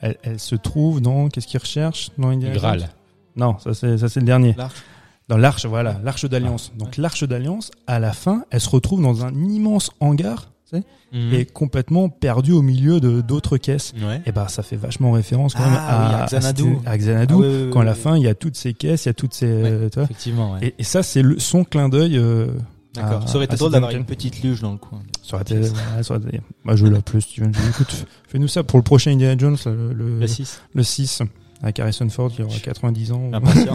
Elles, 0.00 0.16
elles 0.22 0.40
se 0.40 0.56
trouvent 0.56 1.00
dans, 1.00 1.28
qu'est-ce 1.28 1.46
qu'ils 1.46 1.60
recherchent 1.60 2.10
dans 2.18 2.28
Indiana 2.28 2.54
Le 2.54 2.60
Graal. 2.60 2.78
Jones 2.80 2.88
Non, 3.36 3.58
ça 3.58 3.74
c'est 3.74 3.98
ça 3.98 4.08
c'est 4.08 4.20
le 4.20 4.26
dernier. 4.26 4.54
L'arche. 4.56 4.82
Dans 5.28 5.38
l'arche, 5.38 5.64
voilà, 5.64 6.00
l'arche 6.04 6.26
d'alliance. 6.26 6.72
Donc 6.76 6.96
l'arche 6.98 7.24
d'alliance, 7.24 7.70
à 7.86 7.98
la 7.98 8.12
fin, 8.12 8.44
elle 8.50 8.60
se 8.60 8.68
retrouve 8.68 9.00
dans 9.00 9.24
un 9.24 9.34
immense 9.34 9.90
hangar, 10.00 10.50
tu 10.70 10.76
Mhm. 11.12 11.34
et 11.34 11.44
complètement 11.44 12.08
perdue 12.08 12.52
au 12.52 12.62
milieu 12.62 12.98
de 13.00 13.20
d'autres 13.20 13.56
caisses. 13.58 13.92
Ouais. 14.02 14.20
Et 14.26 14.32
bah 14.32 14.48
ça 14.48 14.62
fait 14.62 14.76
vachement 14.76 15.12
référence 15.12 15.54
quand 15.54 15.62
Ah 15.64 15.68
même 15.70 15.74
oui, 16.18 16.22
à, 16.22 16.26
Xanadu. 16.26 16.76
Xanadu, 16.98 17.34
Ah 17.34 17.36
oui, 17.38 17.46
oui, 17.46 17.62
oui, 17.66 17.70
quand 17.70 17.80
à 17.80 17.84
la 17.84 17.92
oui. 17.92 17.98
fin 17.98 18.16
il 18.16 18.22
y 18.24 18.28
a 18.28 18.34
toutes 18.34 18.56
ces 18.56 18.72
caisses, 18.74 19.04
il 19.04 19.08
y 19.08 19.10
a 19.10 19.14
toutes 19.14 19.34
ces, 19.34 19.46
euh, 19.46 19.88
tu 19.88 19.94
vois. 19.96 20.04
Effectivement, 20.04 20.52
ouais. 20.54 20.66
Et, 20.68 20.74
et 20.78 20.82
ça 20.84 21.02
c'est 21.02 21.22
le 21.22 21.38
son 21.38 21.64
clin 21.64 21.88
d'œil. 21.88 22.16
euh, 22.18 22.48
D'accord. 22.94 23.28
Ça 23.28 23.36
aurait 23.36 23.46
été 23.46 23.56
drôle 23.56 23.72
d'avoir 23.72 23.90
une 23.90 24.04
petite 24.04 24.42
luge 24.44 24.60
dans 24.60 24.70
le 24.72 24.78
coin. 24.78 25.02
Ça 25.22 25.34
aurait 25.34 25.42
été, 25.42 25.62
ça 25.64 26.14
aurait 26.14 26.28
été- 26.28 26.40
Bah, 26.64 26.76
je 26.76 26.86
l'ai 26.86 27.00
plus, 27.02 27.20
Steven. 27.22 27.52
Je 27.52 27.60
dis, 27.60 27.68
écoute, 27.70 28.06
fais-nous 28.28 28.46
ça 28.46 28.62
pour 28.62 28.78
le 28.78 28.84
prochain 28.84 29.10
Indiana 29.10 29.36
Jones, 29.36 29.56
le, 29.66 29.92
le, 29.92 30.20
Le 30.20 30.26
6. 30.28 30.60
le 30.74 30.82
6, 30.84 31.22
avec 31.60 31.80
Harrison 31.80 32.08
Ford 32.08 32.30
qui 32.30 32.42
aura 32.42 32.56
90 32.56 33.10
ans. 33.12 33.30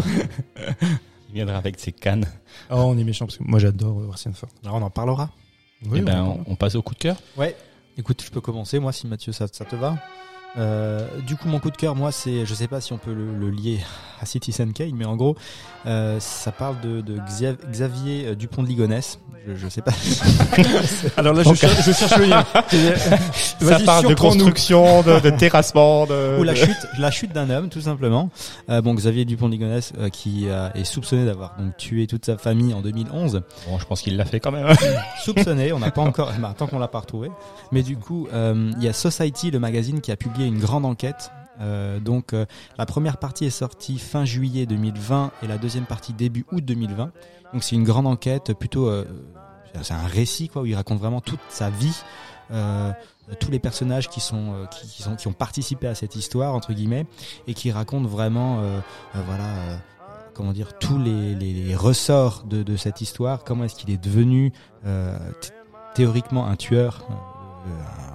Il 1.30 1.36
viendra 1.36 1.58
avec 1.58 1.80
ses 1.80 1.92
cannes. 1.92 2.26
Oh, 2.72 2.76
on 2.78 2.98
est 2.98 3.04
méchant 3.04 3.26
parce 3.26 3.38
que 3.38 3.44
moi 3.44 3.60
j'adore 3.60 4.00
euh, 4.00 4.08
Harrison 4.10 4.32
Ford. 4.34 4.50
Alors 4.64 4.76
on 4.78 4.82
en 4.82 4.90
parlera. 4.90 5.30
Oui, 5.86 6.00
Eh 6.00 6.02
ben, 6.02 6.22
on- 6.24 6.44
on, 6.48 6.52
on 6.54 6.56
passe 6.56 6.76
au 6.76 6.82
coup 6.82 6.94
de 6.94 7.00
cœur. 7.00 7.16
Ouais. 7.38 7.56
Écoute, 7.98 8.22
je 8.26 8.30
peux 8.32 8.42
commencer, 8.42 8.80
moi, 8.80 8.92
si 8.92 9.08
Mathieu, 9.08 9.32
ça, 9.32 9.48
ça 9.52 9.66
te 9.66 9.76
va. 9.76 9.98
Euh, 10.58 11.08
du 11.28 11.36
coup, 11.36 11.48
mon 11.48 11.60
coup 11.60 11.72
de 11.72 11.78
cœur, 11.78 11.96
moi, 11.96 12.12
c'est, 12.12 12.46
je 12.46 12.54
sais 12.54 12.68
pas 12.68 12.82
si 12.82 12.94
on 12.94 12.98
peut 12.98 13.14
le, 13.14 13.36
le 13.36 13.50
lier 13.50 13.80
à 14.22 14.26
Citizen 14.26 14.74
Kane, 14.74 14.94
mais 14.96 15.06
en 15.06 15.16
gros, 15.16 15.36
euh, 15.86 16.20
ça 16.20 16.52
parle 16.52 16.80
de, 16.82 17.02
de 17.02 17.18
Xavier 17.72 18.28
euh, 18.28 18.36
Dupont 18.36 18.64
de 18.64 18.68
Ligonnès. 18.68 19.20
Je, 19.48 19.56
je 19.56 19.70
sais 19.70 19.82
pas. 19.82 19.92
Alors 21.18 21.34
là, 21.34 21.44
je, 21.44 21.54
cherche, 21.54 21.86
je 21.86 21.92
cherche 21.92 22.18
le 22.18 22.26
lien. 22.26 22.46
Ça 23.60 23.66
Vas-y, 23.66 23.86
parle 23.86 24.08
de 24.08 24.14
construction, 24.14 25.02
de, 25.02 25.20
de 25.20 25.30
terrassement, 25.30 26.06
de... 26.06 26.38
Ou 26.40 26.44
la 26.44 26.56
chute, 26.56 26.88
la 26.98 27.12
chute 27.12 27.32
d'un 27.34 27.50
homme, 27.50 27.70
tout 27.70 27.82
simplement. 27.82 28.30
Euh, 28.70 28.82
bon, 28.82 28.94
Xavier 28.94 29.26
Dupont 29.26 29.48
de 29.48 29.54
Ligonnès, 29.54 29.94
euh, 29.98 30.10
qui 30.10 30.48
euh, 30.48 30.70
est 30.76 30.84
soupçonné 30.84 31.26
d'avoir 31.26 31.56
donc 31.58 31.76
tué 31.78 32.08
toute 32.08 32.26
sa 32.26 32.38
famille 32.38 32.74
en 32.74 32.82
2011. 32.82 33.42
Bon, 33.68 33.80
je 33.80 33.86
pense 33.86 34.02
qu'il 34.02 34.18
l'a 34.18 34.26
fait 34.26 34.40
quand 34.40 34.52
même. 34.52 34.68
soupçonné, 35.24 35.74
on 35.74 35.80
n'a 35.80 35.92
pas 35.92 36.02
encore, 36.02 36.32
bah, 36.40 36.54
tant 36.58 36.68
qu'on 36.68 36.80
l'a 36.80 36.88
pas 36.88 37.00
retrouvé. 37.00 37.30
Mais 37.72 37.82
du 37.82 37.98
coup, 37.98 38.28
euh, 38.34 38.72
il 38.78 38.84
y 38.84 38.88
a 38.88 38.94
Society, 38.94 39.52
le 39.52 39.60
magazine, 39.60 40.02
qui 40.02 40.12
a 40.12 40.16
publié 40.16 40.39
une 40.48 40.60
grande 40.60 40.86
enquête. 40.86 41.32
Euh, 41.62 42.00
donc, 42.00 42.34
euh, 42.34 42.46
la 42.78 42.86
première 42.86 43.18
partie 43.18 43.46
est 43.46 43.50
sortie 43.50 44.00
fin 44.00 44.26
juillet 44.26 44.66
2020 44.66 45.32
et 45.44 45.48
la 45.48 45.58
deuxième 45.58 45.86
partie 45.86 46.14
début 46.14 46.46
août 46.52 46.64
2020. 46.64 47.12
Donc, 47.54 47.64
c'est 47.64 47.76
une 47.76 47.84
grande 47.84 48.08
enquête, 48.08 48.54
plutôt, 48.54 48.88
euh, 48.88 49.06
c'est 49.82 49.94
un 49.94 50.08
récit 50.08 50.50
quoi, 50.50 50.62
où 50.62 50.66
il 50.66 50.76
raconte 50.76 51.00
vraiment 51.00 51.22
toute 51.22 51.40
sa 51.50 51.70
vie. 51.70 51.96
Tous 53.40 53.52
les 53.52 53.60
personnages 53.60 54.10
qui 54.10 54.22
sont, 54.22 54.68
qui, 54.72 55.04
sont 55.04 55.16
qui 55.16 55.28
ont 55.28 55.34
participé 55.34 55.86
à 55.86 55.94
cette 55.94 56.16
histoire 56.16 56.56
entre 56.56 56.74
guillemets 56.74 57.06
et 57.46 57.54
qui 57.54 57.72
racontent 57.72 58.08
vraiment 58.08 58.64
voilà 59.14 59.78
comment 60.34 60.52
dire 60.52 60.76
tous 60.80 60.98
les, 60.98 61.76
ressorts 61.76 62.46
de, 62.46 62.64
de 62.64 62.76
cette 62.76 63.02
histoire 63.02 63.44
comment 63.44 63.66
est-ce 63.66 63.76
qu'il 63.76 63.92
est 63.92 64.04
devenu 64.04 64.52
théoriquement 65.94 66.48
un 66.48 66.56
tueur 66.56 67.06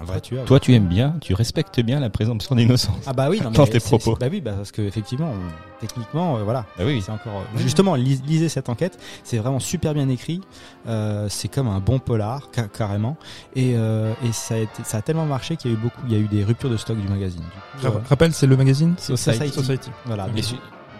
un 0.01 0.03
vrai 0.05 0.21
tueur 0.21 0.45
Toi, 0.45 0.59
tu 0.59 0.73
aimes 0.73 0.87
bien, 0.87 1.15
tu 1.21 1.33
respectes 1.33 1.79
bien 1.79 1.99
la 1.99 2.09
présomption 2.09 2.55
d'innocence. 2.55 2.95
ah 3.07 3.13
bah 3.13 3.27
oui 3.29 3.39
non, 3.41 3.49
mais 3.51 3.57
dans 3.57 3.65
tes 3.67 3.79
propos. 3.79 4.15
bah 4.19 4.27
oui 4.31 4.41
bah 4.41 4.53
parce 4.57 4.71
que 4.71 4.81
effectivement 4.81 5.31
on- 5.31 5.79
techniquement 5.81 6.37
euh, 6.37 6.43
voilà 6.43 6.65
Bah 6.77 6.83
oui. 6.85 7.01
c'est 7.05 7.11
encore 7.11 7.33
euh, 7.55 7.57
justement 7.59 7.95
lis- 7.95 8.21
lisez 8.25 8.47
cette 8.49 8.69
enquête 8.69 8.97
c'est 9.23 9.37
vraiment 9.37 9.59
super 9.59 9.93
bien 9.93 10.07
écrit 10.09 10.41
euh, 10.87 11.27
c'est 11.29 11.47
comme 11.49 11.67
un 11.67 11.79
bon 11.79 11.99
polar 11.99 12.49
ca- 12.53 12.67
carrément 12.67 13.17
et, 13.55 13.73
euh, 13.75 14.13
et 14.23 14.31
ça 14.31 14.55
a 14.55 14.57
été, 14.59 14.83
ça 14.83 14.97
a 14.97 15.01
tellement 15.01 15.25
marché 15.25 15.57
qu'il 15.57 15.71
y 15.71 15.73
a 15.73 15.77
eu 15.77 15.79
beaucoup 15.79 16.01
il 16.07 16.13
y 16.13 16.15
a 16.15 16.19
eu 16.19 16.27
des 16.27 16.43
ruptures 16.43 16.69
de 16.69 16.77
stock 16.77 16.97
du 16.97 17.07
magazine 17.07 17.41
du 17.41 17.81
coup, 17.81 17.87
Ra- 17.93 17.99
euh, 17.99 18.01
Rappelle, 18.09 18.33
c'est 18.33 18.47
le 18.47 18.55
magazine 18.57 18.95
Society. 18.97 19.49
Society. 19.49 19.89
voilà 20.05 20.27
donc, 20.27 20.35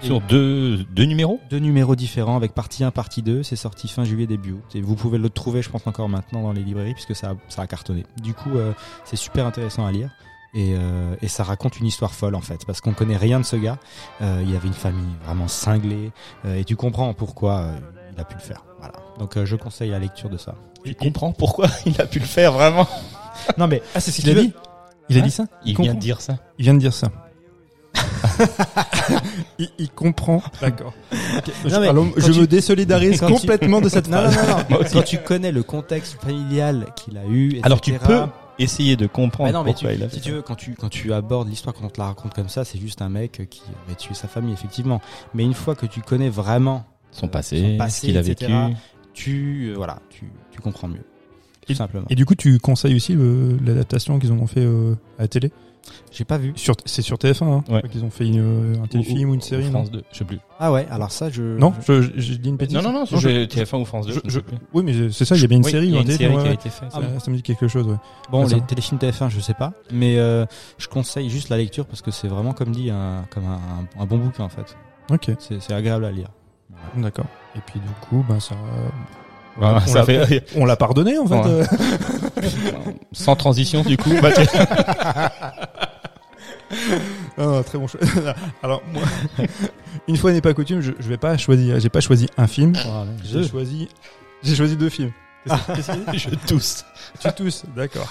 sur, 0.06 0.22
deux, 0.22 0.78
deux 0.86 1.03
numéros 1.06 1.39
deux 1.49 1.60
numéros 1.60 1.95
différents 1.95 2.36
avec 2.36 2.53
partie 2.53 2.84
1 2.84 2.91
partie 2.91 3.22
2 3.22 3.43
c'est 3.43 3.56
sorti 3.56 3.88
fin 3.88 4.03
juillet 4.03 4.28
début 4.28 4.53
août. 4.53 4.64
Et 4.76 4.82
vous 4.82 4.95
pouvez 4.95 5.18
le 5.18 5.30
trouver 5.30 5.62
je 5.62 5.70
pense 5.70 5.86
encore 5.88 6.10
maintenant 6.10 6.41
dans 6.43 6.53
les 6.53 6.64
librairies 6.64 6.93
puisque 6.93 7.16
ça 7.16 7.32
a, 7.32 7.36
ça 7.49 7.62
a 7.64 7.68
cartonné. 7.68 8.06
Du 8.22 8.34
coup 8.34 8.56
euh, 8.56 8.74
c'est 9.03 9.16
super 9.16 9.45
intéressant 9.45 9.86
à 9.86 9.91
lire. 9.91 10.10
Et, 10.58 10.74
euh, 10.78 11.16
et 11.22 11.28
ça 11.28 11.43
raconte 11.43 11.80
une 11.82 11.86
histoire 11.86 12.14
folle 12.14 12.34
en 12.36 12.39
fait. 12.41 12.66
Parce 12.66 12.80
qu'on 12.80 12.93
connaît 12.93 13.18
rien 13.18 13.39
de 13.41 13.45
ce 13.45 13.58
gars. 13.58 13.78
Euh, 14.22 14.41
il 14.47 14.56
avait 14.56 14.68
une 14.70 14.74
famille 14.74 15.03
vraiment 15.26 15.49
cinglée. 15.49 16.12
Euh, 16.45 16.56
et 16.56 16.64
tu 16.64 16.78
comprends 16.78 17.14
pourquoi 17.14 17.72
il 18.14 18.20
a 18.22 18.24
pu 18.24 18.36
le 18.36 18.41
faire. 18.41 18.64
Voilà. 18.80 18.93
Donc 19.20 19.43
je 19.43 19.56
conseille 19.58 19.89
la 19.89 19.99
lecture 19.99 20.30
de 20.30 20.38
ça. 20.38 20.56
Tu 20.86 20.95
comprends 20.95 21.34
pourquoi 21.34 21.68
il 21.86 21.99
a 21.99 22.06
pu 22.06 22.20
le 22.20 22.26
faire 22.26 22.53
vraiment? 22.53 22.88
Non 23.58 23.68
mais 23.68 23.82
Ah, 23.95 23.99
c'est 23.99 24.12
ce 24.12 24.22
qu'il 24.22 24.30
a 24.30 24.41
dit. 24.41 24.53
Il 25.10 25.18
a 25.18 25.22
Hein? 25.22 25.26
dit 25.26 25.32
ça? 25.32 25.43
Il 25.66 25.74
comprend 25.74 25.84
vient 25.91 25.93
de 25.95 25.99
dire 25.99 26.22
ça. 26.22 26.38
Il 26.58 26.64
vient 26.64 26.74
de 26.74 26.80
dire 26.80 26.93
ça. 26.93 27.12
il, 29.59 29.69
il 29.78 29.89
comprend. 29.89 30.41
D'accord. 30.61 30.93
Je, 31.11 31.69
Non, 31.69 31.80
mais 31.80 31.88
alors, 31.88 32.05
quand 32.13 32.21
je 32.21 32.32
tu- 32.32 32.39
me 32.41 32.47
désolidarise 32.47 33.19
tu- 33.19 33.26
complètement 33.26 33.82
de 33.82 33.89
cette 33.89 34.09
non, 34.09 34.21
non, 34.23 34.30
phrase. 34.32 34.47
non, 34.69 34.78
non. 34.78 34.82
Aussi. 34.84 34.93
quand 34.93 35.01
tu 35.03 35.17
connais 35.19 35.51
le 35.51 35.63
contexte 35.63 36.17
familial 36.21 36.88
qu'il 36.95 37.17
a 37.17 37.26
eu 37.26 37.59
Alors 37.63 37.82
tu 37.82 37.93
peux 37.93 38.21
essayer 38.59 38.95
de 38.95 39.07
comprendre 39.07 39.49
Mais 39.49 39.53
non, 39.53 39.63
mais 39.63 39.71
pourquoi 39.73 39.89
tu, 39.91 39.95
il 39.97 40.03
a 40.03 40.09
si 40.09 40.15
fait 40.15 40.21
tu 40.21 40.32
veux, 40.32 40.41
quand 40.41 40.55
tu, 40.55 40.76
quand 40.76 40.89
tu 40.89 41.11
abordes 41.13 41.49
l'histoire, 41.49 41.76
quand 41.76 41.86
on 41.86 41.89
te 41.89 41.99
la 41.99 42.07
raconte 42.07 42.34
comme 42.34 42.49
ça, 42.49 42.63
c'est 42.65 42.80
juste 42.80 43.01
un 43.01 43.09
mec 43.09 43.47
qui 43.49 43.61
avait 43.86 43.95
tué 43.95 44.13
sa 44.13 44.28
famille, 44.28 44.53
effectivement. 44.53 45.01
Mais 45.34 45.43
une 45.43 45.53
fois 45.53 45.76
que 45.76 45.86
tu 45.86 46.01
connais 46.01 46.30
vraiment, 46.30 46.86
son 47.11 47.28
passé, 47.28 47.61
son 47.61 47.78
passé, 47.78 47.99
ce 48.01 48.05
qu'il 48.07 48.17
a 48.17 48.21
etc. 48.21 48.51
vécu. 48.67 48.78
tu, 49.13 49.67
euh, 49.71 49.73
voilà, 49.76 49.99
tu, 50.09 50.32
tu 50.51 50.59
comprends 50.61 50.88
mieux. 50.88 51.03
Tout 51.67 51.73
simplement. 51.73 52.05
Et 52.09 52.15
du 52.15 52.26
coup, 52.26 52.36
tu 52.36 52.59
conseilles 52.59 52.95
aussi 52.95 53.15
euh, 53.15 53.57
l'adaptation 53.65 54.19
qu'ils 54.19 54.32
en 54.32 54.38
ont 54.38 54.45
fait 54.47 54.59
euh, 54.63 54.95
à 55.17 55.23
la 55.23 55.28
télé? 55.28 55.51
J'ai 56.12 56.26
pas 56.26 56.38
vu. 56.38 56.54
Sur- 56.56 56.76
C'est 56.86 57.02
sur 57.02 57.18
TF1, 57.18 57.46
hein 57.46 57.64
Ouais. 57.70 57.82
qu'ils 57.90 58.04
ont 58.04 58.10
fait 58.10 58.26
une, 58.28 58.40
euh, 58.76 58.84
un 58.84 58.88
téléfilm 58.88 59.30
ou, 59.30 59.34
une 59.34 59.42
série, 59.42 59.66
non 59.66 59.72
France 59.72 59.92
2, 59.92 60.04
je 60.12 60.18
sais 60.18 60.26
plus. 60.26 60.40
Ah 60.60 60.72
ouais, 60.72 60.88
alors 60.90 61.12
ça, 61.12 61.30
je. 61.30 61.44
Non, 61.58 61.74
je, 61.86 62.02
je, 62.02 62.12
je 62.16 62.34
dis 62.36 62.50
une 62.50 62.58
bêtise. 62.58 62.76
Non, 62.76 62.82
non, 62.82 62.92
non, 62.92 63.06
c'est 63.06 63.18
TF1 63.48 63.82
ou 63.82 63.86
France 63.86 64.08
2. 64.08 64.14
je- 64.14 64.20
je 64.20 64.26
ne 64.26 64.30
je- 64.30 64.36
sais 64.40 64.42
plus. 64.44 64.58
oui, 64.74 64.84
mais 64.84 65.12
c'est 65.12 65.26
ça, 65.26 65.36
il 65.36 65.42
y 65.42 65.46
a 65.46 65.48
bien 65.48 65.58
une 65.58 65.66
Oui, 65.66 65.72
série 65.72 65.88
il 65.88 65.94
y 65.94 65.98
a 65.98 66.00
un 66.00 66.04
une 66.04 66.12
série 66.12 66.34
qui 66.38 66.48
a 66.48 66.54
été 66.54 66.70
faite. 66.70 66.92
Ça, 66.92 67.02
ça 67.20 67.32
me 67.32 67.36
dit 67.36 67.44
quelque 67.44 67.68
chose, 67.68 67.86
ouais. 67.88 67.96
Bon, 68.32 68.48
ça. 68.48 68.56
les 68.56 68.62
téléfilms 68.62 68.98
TF1, 69.00 69.30
je 69.30 69.40
sais 69.40 69.54
pas, 69.54 69.74
mais 69.92 70.18
euh, 70.18 70.46
je 70.78 70.88
conseille 70.88 71.30
juste 71.30 71.50
la 71.50 71.58
lecture 71.58 71.86
parce 71.86 72.02
que 72.02 72.12
c'est 72.12 72.28
vraiment, 72.28 72.54
comme 72.54 72.72
dit, 72.72 72.90
un, 72.90 73.26
comme 73.30 73.46
un, 73.46 73.54
un- 74.00 74.02
un 74.02 74.06
bon 74.06 74.18
bouquin 74.18 74.46
en 74.46 74.50
fait. 74.50 74.76
Ok, 75.12 75.30
C'est 75.40 75.62
c'est 75.62 75.74
agréable 75.74 76.06
à 76.06 76.12
lire. 76.12 76.30
d'accord. 76.98 77.26
Et 77.56 77.60
puis 77.66 77.80
du 77.80 77.88
coup, 78.08 78.26
ben 78.28 78.40
ça. 78.40 78.56
Voilà, 79.58 79.78
on 79.86 79.88
ça 79.89 79.99
l'a- 80.06 80.26
fait 80.28 80.45
On 80.56 80.66
l'a 80.66 80.76
pardonné 80.76 81.18
en 81.18 81.26
fait. 81.28 81.36
Ouais. 81.36 81.66
sans 83.14 83.36
transition 83.36 83.84
du 83.84 83.95
coup. 83.97 84.12
Ah, 87.38 87.62
très 87.66 87.78
bon 87.78 87.88
choix. 87.88 87.99
Alors 88.64 88.82
moi, 88.91 89.03
une 90.08 90.18
fois 90.18 90.32
n'est 90.32 90.41
pas 90.41 90.53
coutume, 90.53 90.82
je, 90.82 90.91
je 90.99 91.08
vais 91.10 91.18
pas 91.18 91.38
choisir. 91.38 91.80
J'ai 91.80 91.89
pas 91.89 92.01
choisi 92.01 92.28
un 92.38 92.47
film. 92.47 92.74
J'ai 93.24 93.47
choisi. 93.47 93.88
J'ai 94.43 94.56
choisi 94.56 94.76
deux 94.78 94.89
films. 94.89 95.12
Qu'est-ce 95.47 95.91
que 95.91 96.01
c'est 96.12 96.18
je 96.18 96.30
tousse. 96.47 96.86
Tu 97.20 97.32
tousses, 97.34 97.64
d'accord. 97.76 98.08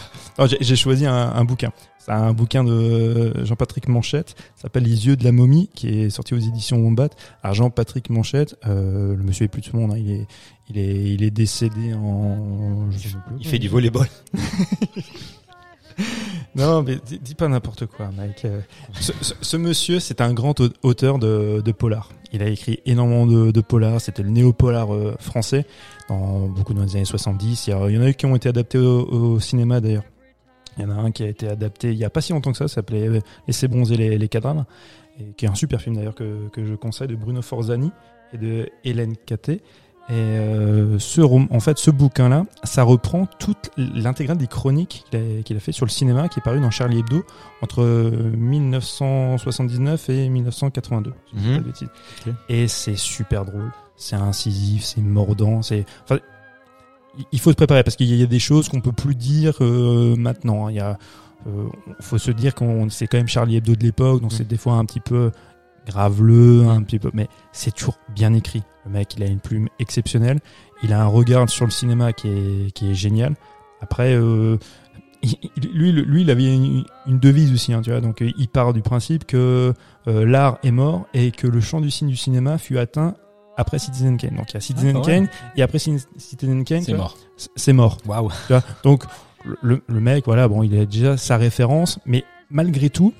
J'ai 0.47 0.59
j'ai 0.61 0.77
choisi 0.77 1.05
un, 1.07 1.15
un 1.35 1.45
bouquin. 1.45 1.71
C'est 2.05 2.13
un 2.13 2.33
bouquin 2.35 2.65
de 2.65 3.33
Jean-Patrick 3.47 3.89
Manchette. 3.89 4.35
S'appelle 4.57 4.83
Les 4.83 5.07
yeux 5.07 5.17
de 5.17 5.25
la 5.25 5.33
momie, 5.33 5.71
qui 5.75 5.89
est 5.89 6.11
sorti 6.11 6.35
aux 6.35 6.39
éditions 6.39 6.77
Wombat. 6.77 7.09
Alors 7.43 7.55
Jean-Patrick 7.55 8.11
Manchette, 8.11 8.57
euh, 8.67 9.17
le 9.17 9.23
monsieur 9.23 9.45
est 9.45 9.49
plus 9.49 9.63
de 9.63 9.67
ce 9.67 9.75
monde. 9.77 9.93
hein. 9.93 9.97
Il 9.99 10.11
est, 10.11 10.27
il 10.69 10.79
est, 10.79 11.15
il 11.15 11.23
est 11.23 11.31
décédé 11.31 11.95
en. 11.95 12.91
je 12.91 12.99
sais 12.99 13.09
plus. 13.27 13.37
Il 13.41 13.47
fait 13.47 13.59
du 13.59 13.69
volleyball. 13.69 14.07
Non, 16.57 16.83
mais 16.83 16.99
dis, 17.07 17.19
dis 17.21 17.35
pas 17.37 17.47
n'importe 17.49 17.87
quoi, 17.87 18.11
Mike. 18.17 18.47
Ce, 19.01 19.13
ce- 19.21 19.35
ce 19.41 19.57
monsieur, 19.57 20.01
c'est 20.01 20.21
un 20.21 20.33
grand 20.33 20.59
au- 20.61 20.69
auteur 20.83 21.19
de, 21.19 21.63
de 21.65 21.73
polar. 21.73 22.11
Il 22.33 22.43
a 22.43 22.49
écrit 22.49 22.81
énormément 22.85 23.27
de, 23.27 23.51
de 23.53 23.61
polar. 23.61 24.01
C'était 24.01 24.23
le 24.25 24.31
néo-polar 24.31 24.93
euh, 24.95 25.15
français 25.21 25.67
dans 26.09 26.49
beaucoup 26.49 26.75
dans 26.75 26.83
les 26.83 26.97
années 26.97 27.05
70. 27.05 27.67
Il 27.67 27.71
y, 27.71 27.73
a- 27.73 27.89
il 27.91 27.95
y 27.95 27.99
en 27.99 28.03
a 28.03 28.09
eu 28.09 28.15
qui 28.15 28.27
ont 28.27 28.35
été 28.37 28.49
adaptés 28.49 28.79
au, 28.79 29.03
au 29.09 29.41
cinéma 29.41 29.81
d'ailleurs. 29.81 30.03
Il 30.77 30.83
y 30.83 30.87
en 30.87 30.91
a 30.91 30.95
un 30.95 31.11
qui 31.11 31.23
a 31.23 31.29
été 31.29 31.49
adapté 31.49 31.93
il 31.93 31.99
y 31.99 32.05
a 32.05 32.11
pas 32.11 32.21
si 32.21 32.33
longtemps 32.33 32.53
que 32.53 32.59
ça, 32.59 32.69
ça 32.69 32.77
s'appelait 32.77 33.09
euh, 33.09 33.21
Laissez 33.47 33.69
bronzer 33.69 33.97
les, 33.97 34.19
les 34.19 34.29
cadavres, 34.29 34.65
et 35.21 35.33
qui 35.37 35.45
est 35.45 35.49
un 35.49 35.55
super 35.55 35.81
film 35.81 35.97
d'ailleurs 35.97 36.15
que, 36.15 36.49
que 36.49 36.65
je 36.65 36.75
conseille 36.75 37.09
de 37.09 37.17
Bruno 37.17 37.43
Forzani 37.43 37.93
et 38.33 38.39
de 38.39 38.69
Hélène 38.85 39.17
Caté. 39.27 39.63
Et 40.11 40.13
euh, 40.13 40.99
ce 40.99 41.23
en 41.23 41.61
fait, 41.61 41.79
ce 41.79 41.91
bouquin-là, 41.91 42.45
ça 42.63 42.83
reprend 42.83 43.25
toute 43.39 43.71
l'intégrale 43.79 44.37
des 44.37 44.47
chroniques 44.47 45.07
qu'il 45.45 45.57
a, 45.57 45.61
fait 45.61 45.73
sur 45.73 45.87
le 45.87 45.91
cinéma, 45.91 46.29
qui 46.29 46.41
est 46.41 46.43
paru 46.43 46.61
dans 46.61 46.71
Charlie 46.71 46.99
Hebdo 46.99 47.25
entre 47.63 47.83
euh, 47.83 48.11
1979 48.37 50.11
et 50.11 50.29
1982. 50.29 51.11
si 51.11 51.37
je 51.37 51.41
dis 51.41 51.49
pas 51.49 51.59
de 51.59 51.65
bêtises. 51.65 51.89
Ok. 52.27 52.35
Et 52.51 52.69
c'est 52.69 52.97
super 52.97 53.47
drôle, 53.47 53.73
c'est 53.97 54.17
incisif, 54.17 54.85
c'est 54.85 55.01
mordant, 55.01 55.63
c'est. 55.63 55.87
Enfin, 56.03 56.21
il- 57.33 57.41
faut 57.41 57.51
se 57.51 57.57
préparer 57.57 57.83
parce 57.85 57.97
qu'il 57.97 58.15
y 58.15 58.23
a 58.23 58.27
des 58.27 58.39
choses 58.39 58.69
qu'on 58.69 58.81
peut 58.81 58.93
plus 58.93 59.15
dire 59.15 59.55
euh, 59.61 60.17
maintenant. 60.17 60.67
hein. 60.67 60.71
Il 60.71 60.77
y 60.77 60.81
a, 60.81 60.99
euh, 61.47 61.67
faut 62.01 62.19
se 62.19 62.31
dire 62.31 62.55
qu'on 62.55 62.89
c'est 62.91 63.07
quand 63.07 63.19
même 63.19 63.29
Charlie 63.29 63.57
Hebdo 63.57 63.75
de 63.77 63.83
l'époque, 63.85 64.23
donc 64.23 64.33
c'est 64.33 64.47
des 64.49 64.57
fois 64.57 64.75
un 64.75 64.85
petit 64.85 65.01
peu 65.01 65.31
graveleux, 65.87 66.67
un 66.69 66.83
petit 66.83 66.99
peu, 66.99 67.11
mais 67.13 67.29
c'est 67.53 67.75
toujours 67.75 67.99
bien 68.15 68.33
écrit. 68.33 68.63
Le 68.87 68.91
mec, 68.93 69.15
il 69.17 69.23
a 69.23 69.27
une 69.27 69.41
plume 69.41 69.69
exceptionnelle, 69.79 70.41
il 70.83 70.93
a 70.93 71.03
un 71.03 71.07
regard 71.07 71.49
sur 71.51 71.65
le 71.67 71.71
cinéma 71.71 72.13
qui 72.13 72.29
est 72.29 72.71
qui 72.73 72.91
est 72.91 72.95
génial. 72.95 73.35
Après, 73.81 74.15
euh, 74.15 74.57
il- 75.23 75.37
lui, 75.73 75.93
lui, 75.93 76.23
il 76.23 76.31
avait 76.31 76.55
une, 76.55 76.85
une 77.07 77.19
devise 77.19 77.53
aussi, 77.53 77.73
hein, 77.73 77.83
tu 77.83 77.91
vois. 77.91 78.01
Donc, 78.01 78.23
euh, 78.23 78.31
il 78.39 78.49
part 78.49 78.73
du 78.73 78.81
principe 78.83 79.25
que 79.27 79.75
euh, 80.09 80.25
l'art 80.27 80.59
est 80.63 80.71
mort 80.71 81.07
et 81.15 81.31
que 81.31 81.47
le 81.47 81.61
champ 81.61 81.81
du 81.81 81.91
signe 81.91 82.09
du 82.09 82.17
cinéma 82.17 82.57
fut 82.59 82.79
atteint 82.79 83.15
après 83.57 83.79
Citizen 83.79 84.17
Kane. 84.17 84.37
Donc, 84.37 84.51
il 84.51 84.55
y 84.55 84.57
a 84.57 84.61
Citizen 84.61 84.97
Ah, 84.97 84.99
ouais. 85.01 85.05
Kane 85.05 85.29
et 85.57 85.63
après 85.63 85.79
Citizen 85.79 86.65
Kane, 86.65 86.83
C'est 86.83 86.95
mort. 86.95 87.17
c'est 87.57 87.73
mort. 87.73 87.99
Waouh. 88.07 88.31
Tu 88.47 88.53
vois. 88.53 88.63
Donc, 88.83 89.05
le, 89.63 89.83
le 89.87 90.01
mec, 90.01 90.25
voilà, 90.27 90.49
bon, 90.49 90.63
il 90.63 90.77
a 90.79 90.87
déjà 90.87 91.17
sa 91.17 91.37
référence, 91.37 91.99
mais 92.07 92.25
malgré 92.51 92.91
tout, 92.91 93.13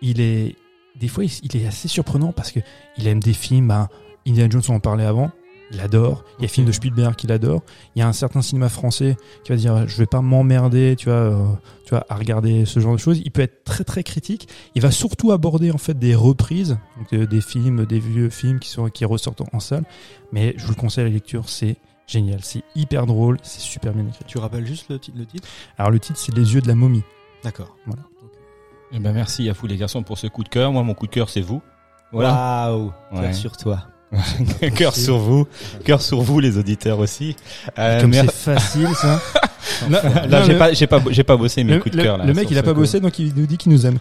il 0.00 0.20
est, 0.20 0.56
des 1.00 1.08
fois, 1.08 1.24
il, 1.24 1.30
il 1.42 1.56
est 1.62 1.66
assez 1.66 1.88
surprenant 1.88 2.32
parce 2.32 2.52
que 2.52 2.60
il 2.98 3.06
aime 3.06 3.20
des 3.20 3.32
films, 3.32 3.68
ben, 3.68 3.88
Indiana 4.26 4.48
Jones, 4.50 4.62
on 4.68 4.74
en 4.74 4.80
parlait 4.80 5.04
avant, 5.04 5.30
il 5.72 5.80
adore. 5.80 6.24
Il 6.38 6.42
y 6.42 6.44
a 6.44 6.48
des 6.48 6.52
films 6.52 6.66
de 6.66 6.72
Spielberg 6.72 7.16
qu'il 7.16 7.32
adore. 7.32 7.62
Il 7.96 8.00
y 8.00 8.02
a 8.02 8.06
un 8.08 8.12
certain 8.12 8.42
cinéma 8.42 8.68
français 8.68 9.16
qui 9.44 9.50
va 9.52 9.56
dire, 9.56 9.88
je 9.88 9.96
vais 9.96 10.06
pas 10.06 10.20
m'emmerder, 10.20 10.94
tu 10.96 11.06
vois, 11.08 11.14
euh, 11.18 11.44
tu 11.92 11.96
vois, 11.96 12.06
à 12.08 12.14
regarder 12.16 12.64
ce 12.64 12.80
genre 12.80 12.94
de 12.94 12.98
choses. 12.98 13.20
Il 13.22 13.30
peut 13.30 13.42
être 13.42 13.64
très 13.64 13.84
très 13.84 14.02
critique. 14.02 14.48
Il 14.74 14.80
va 14.80 14.90
surtout 14.90 15.30
aborder 15.30 15.70
en 15.70 15.76
fait 15.78 15.98
des 15.98 16.14
reprises, 16.14 16.78
donc, 16.96 17.12
euh, 17.12 17.26
des 17.26 17.42
films, 17.42 17.84
des 17.84 17.98
vieux 17.98 18.30
films 18.30 18.60
qui 18.60 18.70
sont 18.70 18.88
qui 18.88 19.04
ressortent 19.04 19.42
en 19.52 19.60
salle. 19.60 19.84
Mais 20.32 20.54
je 20.56 20.64
vous 20.64 20.70
le 20.70 20.76
conseille 20.80 21.04
à 21.04 21.08
la 21.08 21.12
lecture, 21.12 21.50
c'est 21.50 21.76
génial, 22.06 22.38
c'est 22.42 22.62
hyper 22.74 23.04
drôle, 23.04 23.36
c'est 23.42 23.60
super 23.60 23.92
bien 23.92 24.06
écrit. 24.08 24.24
Tu 24.26 24.38
rappelles 24.38 24.66
juste 24.66 24.86
le, 24.88 24.98
le 25.14 25.26
titre? 25.26 25.46
Alors 25.76 25.90
le 25.90 25.98
titre, 26.00 26.18
c'est 26.18 26.34
Les 26.34 26.54
yeux 26.54 26.62
de 26.62 26.68
la 26.68 26.74
momie. 26.74 27.02
D'accord. 27.44 27.76
Voilà. 27.84 28.02
Eh 28.94 28.98
ben 28.98 29.12
merci 29.12 29.48
à 29.50 29.52
vous 29.52 29.66
les 29.66 29.76
garçons 29.76 30.02
pour 30.02 30.16
ce 30.16 30.26
coup 30.28 30.44
de 30.44 30.48
cœur. 30.48 30.72
Moi, 30.72 30.82
mon 30.82 30.94
coup 30.94 31.06
de 31.06 31.12
cœur, 31.12 31.28
c'est 31.28 31.40
vous. 31.42 31.60
Voilà. 32.10 32.70
Waouh. 32.72 32.92
Ouais. 33.12 33.20
Cœur 33.20 33.34
sur 33.34 33.56
toi. 33.58 33.86
cœur 34.76 34.94
sur 34.94 35.18
vous, 35.18 35.46
cœur 35.84 36.00
sur 36.02 36.20
vous, 36.22 36.38
les 36.40 36.56
auditeurs 36.58 36.98
aussi. 36.98 37.34
Euh, 37.78 38.00
Comme 38.00 38.10
mer- 38.10 38.24
c'est 38.30 38.54
facile 38.54 38.88
ça. 38.94 39.20
Là, 39.90 40.26
Non, 40.28 40.38
j'ai 40.44 40.52
le- 40.52 40.58
pas, 40.58 40.72
j'ai 40.72 40.86
pas, 40.86 41.02
j'ai 41.10 41.24
pas 41.24 41.36
bossé 41.36 41.64
mes 41.64 41.74
Le, 41.74 41.78
coups 41.80 41.92
de 41.92 41.98
le- 41.98 42.04
cœur 42.04 42.16
là. 42.18 42.24
le 42.24 42.34
mec, 42.34 42.48
il 42.50 42.58
a 42.58 42.62
pas 42.62 42.72
bossé, 42.74 43.00
donc 43.00 43.18
il 43.18 43.32
nous 43.34 43.46
dit 43.46 43.56
qu'il 43.56 43.72
nous 43.72 43.86
aime. 43.86 43.98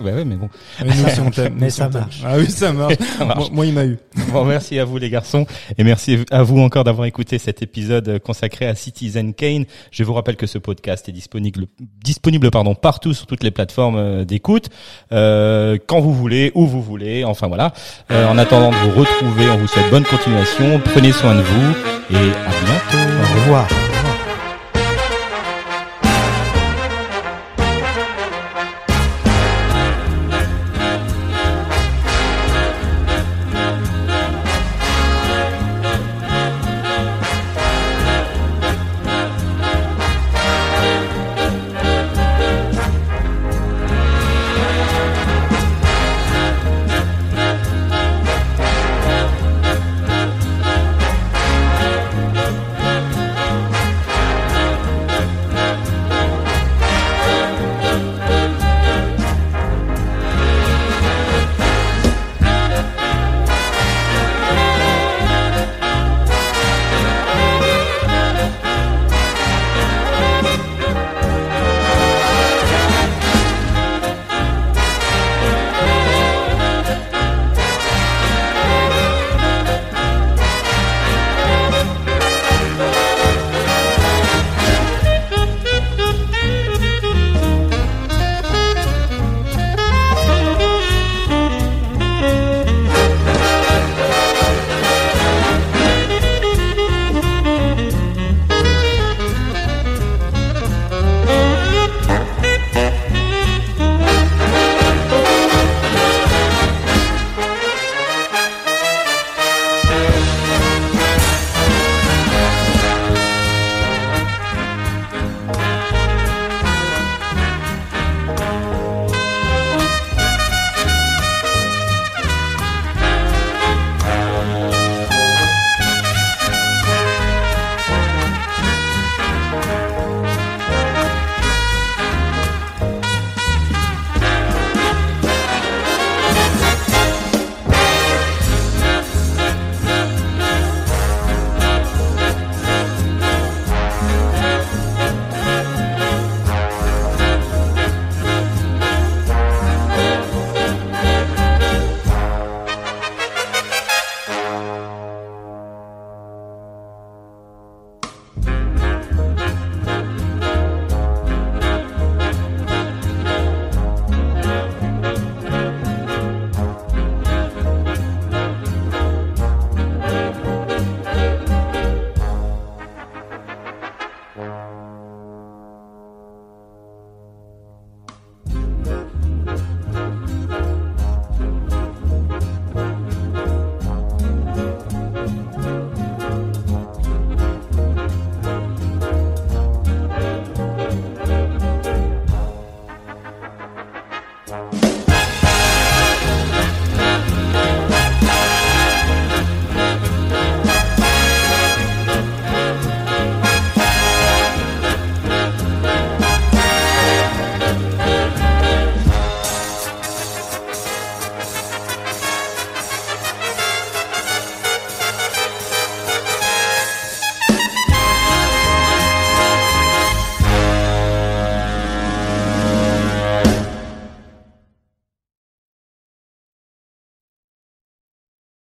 Ouais, 0.00 0.12
ouais, 0.12 0.24
mais 0.24 0.36
bon. 0.36 0.48
Mais 0.84 0.94
nous 0.94 1.04
aussi, 1.06 1.20
on. 1.20 1.30
Mais 1.54 1.66
Nous 1.66 1.70
ça 1.70 1.86
on 1.86 1.90
t'aime. 1.90 2.00
marche. 2.02 2.20
Ah 2.24 2.34
oui, 2.38 2.50
ça 2.50 2.72
marche. 2.72 2.94
Ça 3.18 3.24
marche. 3.24 3.38
Moi, 3.38 3.48
moi, 3.52 3.66
il 3.66 3.74
m'a 3.74 3.84
eu. 3.84 3.98
Bon, 4.32 4.44
merci 4.44 4.78
à 4.78 4.84
vous 4.84 4.98
les 4.98 5.10
garçons 5.10 5.46
et 5.76 5.84
merci 5.84 6.18
à 6.30 6.42
vous 6.42 6.58
encore 6.60 6.84
d'avoir 6.84 7.06
écouté 7.06 7.38
cet 7.38 7.62
épisode 7.62 8.18
consacré 8.20 8.66
à 8.66 8.74
Citizen 8.74 9.34
Kane. 9.34 9.64
Je 9.90 10.04
vous 10.04 10.14
rappelle 10.14 10.36
que 10.36 10.46
ce 10.46 10.58
podcast 10.58 11.08
est 11.08 11.12
disponible, 11.12 11.66
disponible 12.02 12.50
pardon 12.50 12.74
partout 12.74 13.12
sur 13.14 13.26
toutes 13.26 13.42
les 13.42 13.50
plateformes 13.50 13.96
euh, 13.96 14.24
d'écoute, 14.24 14.68
euh, 15.12 15.76
quand 15.86 16.00
vous 16.00 16.14
voulez, 16.14 16.52
où 16.54 16.66
vous 16.66 16.82
voulez. 16.82 17.24
Enfin 17.24 17.48
voilà. 17.48 17.72
Euh, 18.10 18.26
en 18.28 18.38
attendant 18.38 18.70
de 18.70 18.76
vous 18.76 19.00
retrouver, 19.00 19.48
on 19.50 19.58
vous 19.58 19.66
souhaite 19.66 19.90
bonne 19.90 20.04
continuation. 20.04 20.80
Prenez 20.84 21.12
soin 21.12 21.34
de 21.34 21.42
vous 21.42 21.70
et 22.12 22.16
à 22.16 22.64
bientôt. 22.64 23.12
Au 23.22 23.40
revoir. 23.42 23.89